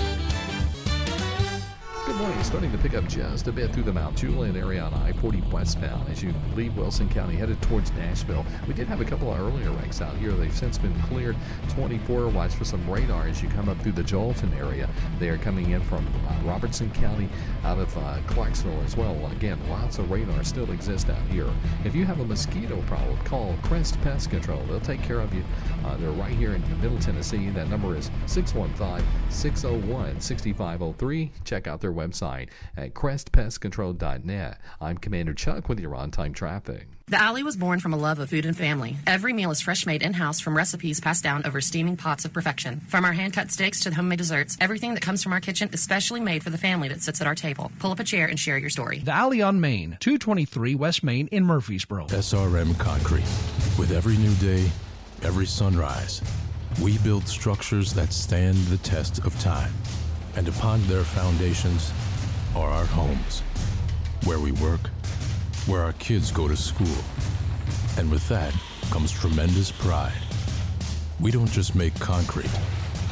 Good 2.04 2.16
morning. 2.16 2.42
Starting 2.42 2.72
to 2.72 2.78
pick 2.78 2.94
up 2.94 3.06
just 3.06 3.46
a 3.46 3.52
bit 3.52 3.72
through 3.72 3.84
the 3.84 3.92
Mount 3.92 4.16
Juliet 4.16 4.56
area 4.56 4.82
on 4.82 4.92
I-40 4.92 5.52
westbound 5.52 6.08
as 6.08 6.20
you 6.20 6.34
leave 6.56 6.76
Wilson 6.76 7.08
County 7.08 7.36
headed 7.36 7.62
towards 7.62 7.92
Nashville. 7.92 8.44
We 8.66 8.74
did 8.74 8.88
have 8.88 9.00
a 9.00 9.04
couple 9.04 9.32
of 9.32 9.38
earlier 9.38 9.70
wrecks 9.70 10.02
out 10.02 10.16
here. 10.16 10.32
They've 10.32 10.52
since 10.52 10.78
been 10.78 11.00
cleared. 11.02 11.36
24, 11.68 12.26
watch 12.30 12.56
for 12.56 12.64
some 12.64 12.90
radar 12.90 13.28
as 13.28 13.40
you 13.40 13.48
come 13.50 13.68
up 13.68 13.80
through 13.82 13.92
the 13.92 14.02
Joelton 14.02 14.52
area. 14.58 14.90
They 15.20 15.28
are 15.28 15.38
coming 15.38 15.70
in 15.70 15.80
from 15.80 16.04
uh, 16.26 16.34
Robertson 16.44 16.90
County 16.90 17.28
out 17.62 17.78
of 17.78 17.96
uh, 17.96 18.18
Clarksville 18.26 18.80
as 18.80 18.96
well. 18.96 19.14
Again, 19.30 19.60
lots 19.70 19.98
of 19.98 20.10
radar 20.10 20.42
still 20.42 20.72
exists 20.72 21.08
out 21.08 21.22
here. 21.30 21.48
If 21.84 21.94
you 21.94 22.04
have 22.04 22.18
a 22.18 22.24
mosquito 22.24 22.82
problem, 22.88 23.16
call 23.18 23.54
Crest 23.62 24.00
Pest 24.02 24.28
Control. 24.28 24.60
They'll 24.64 24.80
take 24.80 25.04
care 25.04 25.20
of 25.20 25.32
you. 25.32 25.44
Uh, 25.84 25.96
they're 25.98 26.10
right 26.10 26.34
here 26.34 26.56
in 26.56 26.80
Middle 26.82 26.98
Tennessee. 26.98 27.48
That 27.50 27.68
number 27.68 27.94
is 27.94 28.10
615 28.26 29.06
601 29.30 30.20
6503. 30.20 31.30
Check 31.44 31.68
out 31.68 31.80
their 31.80 31.91
website 31.92 32.48
at 32.76 32.94
crestpestcontrol.net. 32.94 34.58
I'm 34.80 34.98
Commander 34.98 35.34
Chuck 35.34 35.68
with 35.68 35.80
your 35.80 35.94
on 35.94 36.10
time 36.10 36.32
traffic. 36.34 36.88
The 37.08 37.20
Alley 37.20 37.42
was 37.42 37.56
born 37.56 37.78
from 37.78 37.92
a 37.92 37.96
love 37.98 38.20
of 38.20 38.30
food 38.30 38.46
and 38.46 38.56
family. 38.56 38.96
Every 39.06 39.34
meal 39.34 39.50
is 39.50 39.60
fresh 39.60 39.84
made 39.84 40.02
in 40.02 40.14
house 40.14 40.40
from 40.40 40.56
recipes 40.56 40.98
passed 40.98 41.22
down 41.22 41.44
over 41.44 41.60
steaming 41.60 41.96
pots 41.96 42.24
of 42.24 42.32
perfection. 42.32 42.80
From 42.88 43.04
our 43.04 43.12
hand 43.12 43.34
cut 43.34 43.50
steaks 43.50 43.80
to 43.80 43.90
the 43.90 43.96
homemade 43.96 44.18
desserts, 44.18 44.56
everything 44.60 44.94
that 44.94 45.02
comes 45.02 45.22
from 45.22 45.34
our 45.34 45.40
kitchen 45.40 45.68
is 45.72 45.82
specially 45.82 46.20
made 46.20 46.42
for 46.42 46.48
the 46.48 46.56
family 46.56 46.88
that 46.88 47.02
sits 47.02 47.20
at 47.20 47.26
our 47.26 47.34
table. 47.34 47.70
Pull 47.80 47.92
up 47.92 48.00
a 48.00 48.04
chair 48.04 48.28
and 48.28 48.40
share 48.40 48.56
your 48.56 48.70
story. 48.70 49.00
The 49.00 49.12
Alley 49.12 49.42
on 49.42 49.60
Main, 49.60 49.98
223 50.00 50.74
West 50.74 51.04
Main 51.04 51.26
in 51.28 51.44
Murfreesboro. 51.44 52.06
SRM 52.06 52.78
Concrete. 52.78 53.20
With 53.78 53.92
every 53.92 54.16
new 54.16 54.34
day, 54.36 54.70
every 55.22 55.46
sunrise, 55.46 56.22
we 56.80 56.96
build 56.98 57.28
structures 57.28 57.92
that 57.92 58.12
stand 58.12 58.56
the 58.68 58.78
test 58.78 59.18
of 59.26 59.38
time. 59.40 59.72
And 60.36 60.48
upon 60.48 60.82
their 60.86 61.04
foundations 61.04 61.92
are 62.56 62.68
our 62.68 62.86
homes, 62.86 63.40
where 64.24 64.38
we 64.38 64.52
work, 64.52 64.88
where 65.66 65.82
our 65.82 65.92
kids 65.94 66.32
go 66.32 66.48
to 66.48 66.56
school. 66.56 67.04
And 67.98 68.10
with 68.10 68.26
that 68.28 68.54
comes 68.90 69.12
tremendous 69.12 69.70
pride. 69.70 70.22
We 71.20 71.30
don't 71.30 71.50
just 71.50 71.74
make 71.74 71.94
concrete, 72.00 72.50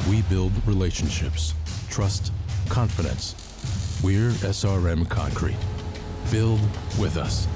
we 0.09 0.23
build 0.23 0.51
relationships, 0.65 1.53
trust, 1.89 2.31
confidence. 2.69 3.35
We're 4.03 4.31
SRM 4.31 5.07
Concrete. 5.09 5.57
Build 6.31 6.59
with 6.99 7.17
us. 7.17 7.47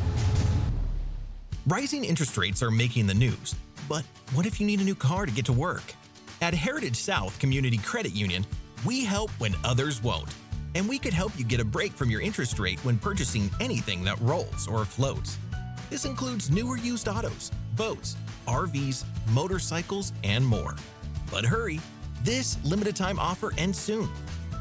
Rising 1.65 2.05
interest 2.05 2.37
rates 2.37 2.61
are 2.61 2.69
making 2.69 3.07
the 3.07 3.15
news, 3.15 3.55
but 3.89 4.03
what 4.33 4.45
if 4.45 4.59
you 4.59 4.67
need 4.67 4.79
a 4.79 4.83
new 4.83 4.93
car 4.93 5.25
to 5.25 5.31
get 5.31 5.45
to 5.45 5.53
work? 5.53 5.95
At 6.41 6.53
Heritage 6.53 6.97
South 6.97 7.39
Community 7.39 7.77
Credit 7.77 8.11
Union, 8.11 8.45
we 8.85 9.03
help 9.03 9.31
when 9.39 9.55
others 9.63 10.01
won't. 10.01 10.33
And 10.75 10.87
we 10.87 10.99
could 10.99 11.13
help 11.13 11.31
you 11.37 11.45
get 11.45 11.59
a 11.59 11.65
break 11.65 11.93
from 11.93 12.09
your 12.09 12.21
interest 12.21 12.59
rate 12.59 12.83
when 12.85 12.97
purchasing 12.97 13.49
anything 13.59 14.03
that 14.03 14.19
rolls 14.19 14.67
or 14.67 14.85
floats. 14.85 15.37
This 15.89 16.05
includes 16.05 16.51
newer 16.51 16.77
used 16.77 17.07
autos, 17.07 17.51
boats, 17.75 18.15
RVs, 18.47 19.03
motorcycles, 19.29 20.13
and 20.23 20.45
more. 20.45 20.75
But 21.31 21.45
hurry, 21.45 21.79
this 22.23 22.57
limited 22.63 22.95
time 22.95 23.19
offer 23.19 23.53
ends 23.57 23.79
soon. 23.79 24.09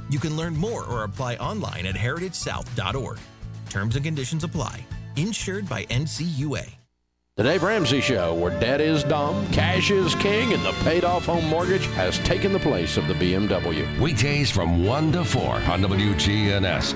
You 0.09 0.19
can 0.19 0.37
learn 0.37 0.57
more 0.57 0.85
or 0.85 1.05
apply 1.05 1.37
online 1.37 1.87
at 1.87 1.95
heritagesouth.org. 1.95 3.19
Terms 3.71 3.97
and 3.97 4.05
conditions 4.05 4.45
apply. 4.45 4.85
Insured 5.17 5.69
by 5.69 5.85
NCUA. 5.87 6.84
The 7.37 7.43
Dave 7.43 7.65
Ramsey 7.65 8.01
Show, 8.01 8.33
where 8.33 8.57
debt 8.61 8.81
is 8.81 9.03
dumb, 9.03 9.45
cash 9.51 9.91
is 9.91 10.15
king, 10.15 10.53
and 10.53 10.65
the 10.65 10.71
paid 10.85 11.03
off 11.03 11.27
home 11.27 11.45
mortgage 11.47 11.85
has 11.87 12.17
taken 12.21 12.53
the 12.53 12.61
place 12.61 12.97
of 12.97 13.09
the 13.09 13.15
BMW. 13.15 13.99
Weekdays 13.99 14.53
from 14.53 14.85
1 14.85 15.11
to 15.11 15.25
4 15.25 15.43
on 15.43 15.83
WGNS. 15.83 16.95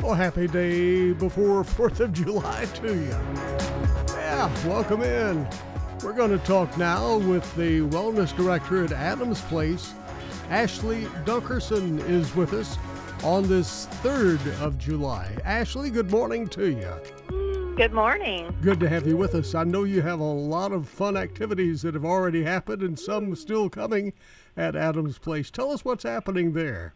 Well, 0.00 0.14
happy 0.14 0.46
day 0.46 1.14
before 1.14 1.64
4th 1.64 1.98
of 1.98 2.12
July 2.12 2.66
to 2.74 2.94
you. 2.94 3.16
Yeah, 4.14 4.68
welcome 4.68 5.02
in. 5.02 5.48
We're 6.04 6.12
going 6.12 6.30
to 6.30 6.38
talk 6.46 6.78
now 6.78 7.18
with 7.18 7.52
the 7.56 7.80
wellness 7.80 8.36
director 8.36 8.84
at 8.84 8.92
Adams 8.92 9.40
Place. 9.40 9.94
Ashley 10.50 11.04
Dunkerson 11.24 12.00
is 12.08 12.34
with 12.34 12.54
us 12.54 12.76
on 13.22 13.46
this 13.46 13.86
3rd 14.02 14.60
of 14.60 14.78
July. 14.78 15.30
Ashley, 15.44 15.90
good 15.90 16.10
morning 16.10 16.48
to 16.48 16.72
you. 16.72 17.76
Good 17.76 17.92
morning. 17.92 18.52
Good 18.60 18.80
to 18.80 18.88
have 18.88 19.06
you 19.06 19.16
with 19.16 19.36
us. 19.36 19.54
I 19.54 19.62
know 19.62 19.84
you 19.84 20.02
have 20.02 20.18
a 20.18 20.24
lot 20.24 20.72
of 20.72 20.88
fun 20.88 21.16
activities 21.16 21.82
that 21.82 21.94
have 21.94 22.04
already 22.04 22.42
happened 22.42 22.82
and 22.82 22.98
some 22.98 23.36
still 23.36 23.70
coming 23.70 24.12
at 24.56 24.74
Adams 24.74 25.18
Place. 25.18 25.52
Tell 25.52 25.70
us 25.70 25.84
what's 25.84 26.02
happening 26.02 26.52
there. 26.52 26.94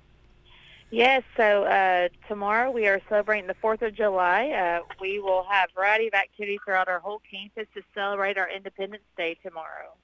Yes, 0.91 1.23
so 1.37 1.63
uh, 1.63 2.09
tomorrow 2.27 2.73
we 2.73 2.89
are 2.89 3.01
celebrating 3.09 3.47
the 3.47 3.55
4th 3.63 3.83
of 3.83 3.95
July. 3.95 4.51
Uh, 4.51 4.81
we 5.01 5.21
will 5.21 5.47
have 5.49 5.69
a 5.71 5.75
variety 5.81 6.09
of 6.09 6.15
activities 6.15 6.59
throughout 6.65 6.89
our 6.89 6.99
whole 6.99 7.23
campus 7.31 7.69
to 7.75 7.83
celebrate 7.95 8.37
our 8.37 8.51
Independence 8.51 9.05
Day 9.17 9.37
tomorrow. 9.45 9.95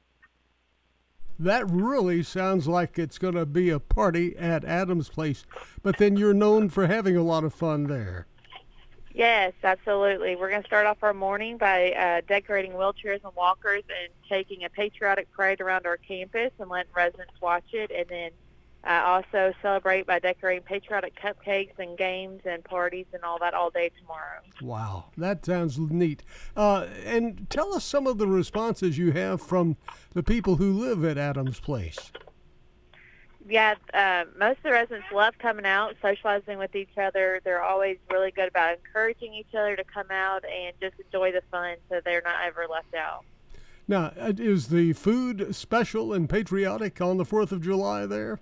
That 1.40 1.70
really 1.70 2.22
sounds 2.22 2.68
like 2.68 2.98
it's 2.98 3.16
going 3.16 3.32
to 3.34 3.46
be 3.46 3.70
a 3.70 3.80
party 3.80 4.36
at 4.36 4.62
Adams 4.62 5.08
Place, 5.08 5.46
but 5.82 5.96
then 5.96 6.18
you're 6.18 6.34
known 6.34 6.68
for 6.68 6.86
having 6.86 7.16
a 7.16 7.22
lot 7.22 7.44
of 7.44 7.54
fun 7.54 7.84
there. 7.84 8.26
Yes, 9.14 9.54
absolutely. 9.64 10.36
We're 10.36 10.50
going 10.50 10.60
to 10.60 10.66
start 10.66 10.86
off 10.86 10.98
our 11.00 11.14
morning 11.14 11.56
by 11.56 11.92
uh, 11.92 12.20
decorating 12.28 12.72
wheelchairs 12.72 13.24
and 13.24 13.34
walkers 13.34 13.84
and 13.88 14.12
taking 14.28 14.64
a 14.64 14.68
patriotic 14.68 15.32
parade 15.32 15.62
around 15.62 15.86
our 15.86 15.96
campus 15.96 16.52
and 16.58 16.68
letting 16.68 16.92
residents 16.94 17.32
watch 17.40 17.72
it, 17.72 17.90
and 17.90 18.06
then 18.10 18.30
uh, 18.84 19.02
also 19.04 19.52
celebrate 19.60 20.06
by 20.06 20.18
decorating 20.18 20.62
patriotic 20.62 21.14
cupcakes 21.20 21.78
and 21.78 21.98
games 21.98 22.40
and 22.44 22.64
parties 22.64 23.06
and 23.12 23.22
all 23.24 23.38
that 23.38 23.52
all 23.52 23.70
day 23.70 23.90
tomorrow. 24.00 24.40
Wow, 24.62 25.06
that 25.18 25.44
sounds 25.44 25.78
neat. 25.78 26.22
Uh, 26.56 26.86
and 27.04 27.48
tell 27.50 27.74
us 27.74 27.84
some 27.84 28.06
of 28.06 28.18
the 28.18 28.26
responses 28.26 28.96
you 28.96 29.12
have 29.12 29.42
from 29.42 29.76
the 30.14 30.22
people 30.22 30.56
who 30.56 30.72
live 30.72 31.04
at 31.04 31.18
Adams 31.18 31.60
Place. 31.60 32.10
Yeah, 33.48 33.74
uh, 33.92 34.24
most 34.38 34.58
of 34.58 34.62
the 34.64 34.70
residents 34.70 35.06
love 35.12 35.34
coming 35.38 35.66
out, 35.66 35.96
socializing 36.00 36.58
with 36.58 36.74
each 36.76 36.96
other. 36.96 37.40
They're 37.42 37.62
always 37.62 37.98
really 38.10 38.30
good 38.30 38.48
about 38.48 38.78
encouraging 38.78 39.34
each 39.34 39.54
other 39.54 39.76
to 39.76 39.84
come 39.84 40.10
out 40.10 40.44
and 40.44 40.72
just 40.80 40.94
enjoy 41.04 41.32
the 41.32 41.42
fun 41.50 41.76
so 41.88 42.00
they're 42.04 42.22
not 42.24 42.44
ever 42.46 42.66
left 42.70 42.94
out. 42.94 43.24
Now, 43.88 44.12
uh, 44.18 44.32
is 44.38 44.68
the 44.68 44.92
food 44.92 45.54
special 45.56 46.12
and 46.12 46.28
patriotic 46.28 47.00
on 47.00 47.16
the 47.16 47.24
4th 47.24 47.50
of 47.50 47.60
July 47.60 48.06
there? 48.06 48.38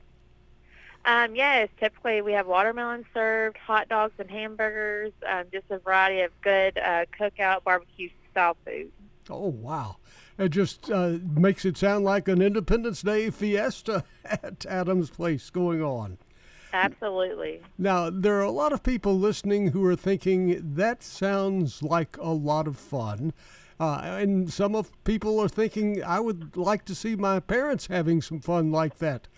Um, 1.05 1.35
yes, 1.35 1.69
typically 1.81 2.21
we 2.21 2.33
have 2.33 2.47
watermelon 2.47 3.05
served, 3.15 3.57
hot 3.57 3.89
dogs 3.89 4.15
and 4.19 4.31
hamburgers, 4.31 5.13
um, 5.29 5.45
just 5.53 5.65
a 5.71 5.79
variety 5.79 6.21
of 6.21 6.33
good 6.43 6.77
uh, 6.79 7.07
cookout 7.19 7.65
barbecue 7.65 8.11
style 8.31 8.57
food. 8.65 8.91
Oh, 9.31 9.49
wow. 9.49 9.97
It 10.39 10.51
just 10.51 10.91
uh, 10.91 11.19
makes 11.35 11.65
it 11.65 11.77
sound 11.77 12.05
like 12.05 12.29
an 12.29 12.41
Independence 12.41 13.03
Day 13.03 13.31
fiesta 13.31 14.05
at 14.25 14.65
Adams 14.67 15.11
Place 15.11 15.51
going 15.51 15.83
on. 15.83 16.19
Absolutely. 16.73 17.61
Now, 17.79 18.11
there 18.11 18.37
are 18.37 18.43
a 18.43 18.51
lot 18.51 18.73
of 18.73 18.83
people 18.83 19.19
listening 19.19 19.69
who 19.69 19.85
are 19.87 19.97
thinking 19.97 20.61
that 20.75 21.03
sounds 21.03 21.83
like 21.83 22.17
a 22.19 22.31
lot 22.31 22.69
of 22.69 22.77
fun. 22.77 23.33
Uh, 23.81 24.01
and 24.03 24.53
some 24.53 24.75
of 24.75 24.93
people 25.05 25.39
are 25.41 25.49
thinking, 25.49 26.03
I 26.03 26.21
would 26.21 26.57
like 26.57 26.85
to 26.87 26.95
see 26.95 27.17
my 27.17 27.41
parents 27.41 27.87
having 27.87 28.21
some 28.21 28.41
fun 28.41 28.71
like 28.73 28.99
that. 28.99 29.29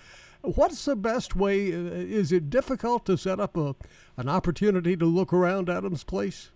What's 0.43 0.85
the 0.85 0.97
best 0.97 1.37
way? 1.37 1.73
Uh, 1.73 1.79
is 1.93 2.33
it 2.33 2.51
difficult 2.51 3.05
to 3.07 3.17
set 3.17 3.41
up 3.41 3.57
a 3.57 3.75
an 4.17 4.29
opportunity 4.29 4.97
to 4.97 5.05
look 5.05 5.33
around 5.33 5.69
Adams 5.69 6.05
Place? 6.05 6.51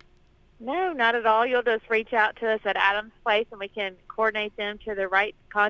No, 0.61 0.93
not 0.93 1.15
at 1.15 1.27
all. 1.27 1.47
You'll 1.47 1.63
just 1.63 1.89
reach 1.91 2.13
out 2.13 2.37
to 2.37 2.51
us 2.51 2.61
at 2.65 2.77
Adams 2.77 3.13
Place 3.23 3.47
and 3.51 3.61
we 3.61 3.69
can 3.69 3.97
coordinate 4.09 4.57
them 4.57 4.79
to 4.85 4.95
the 4.95 5.09
right 5.09 5.35
contact 5.51 5.55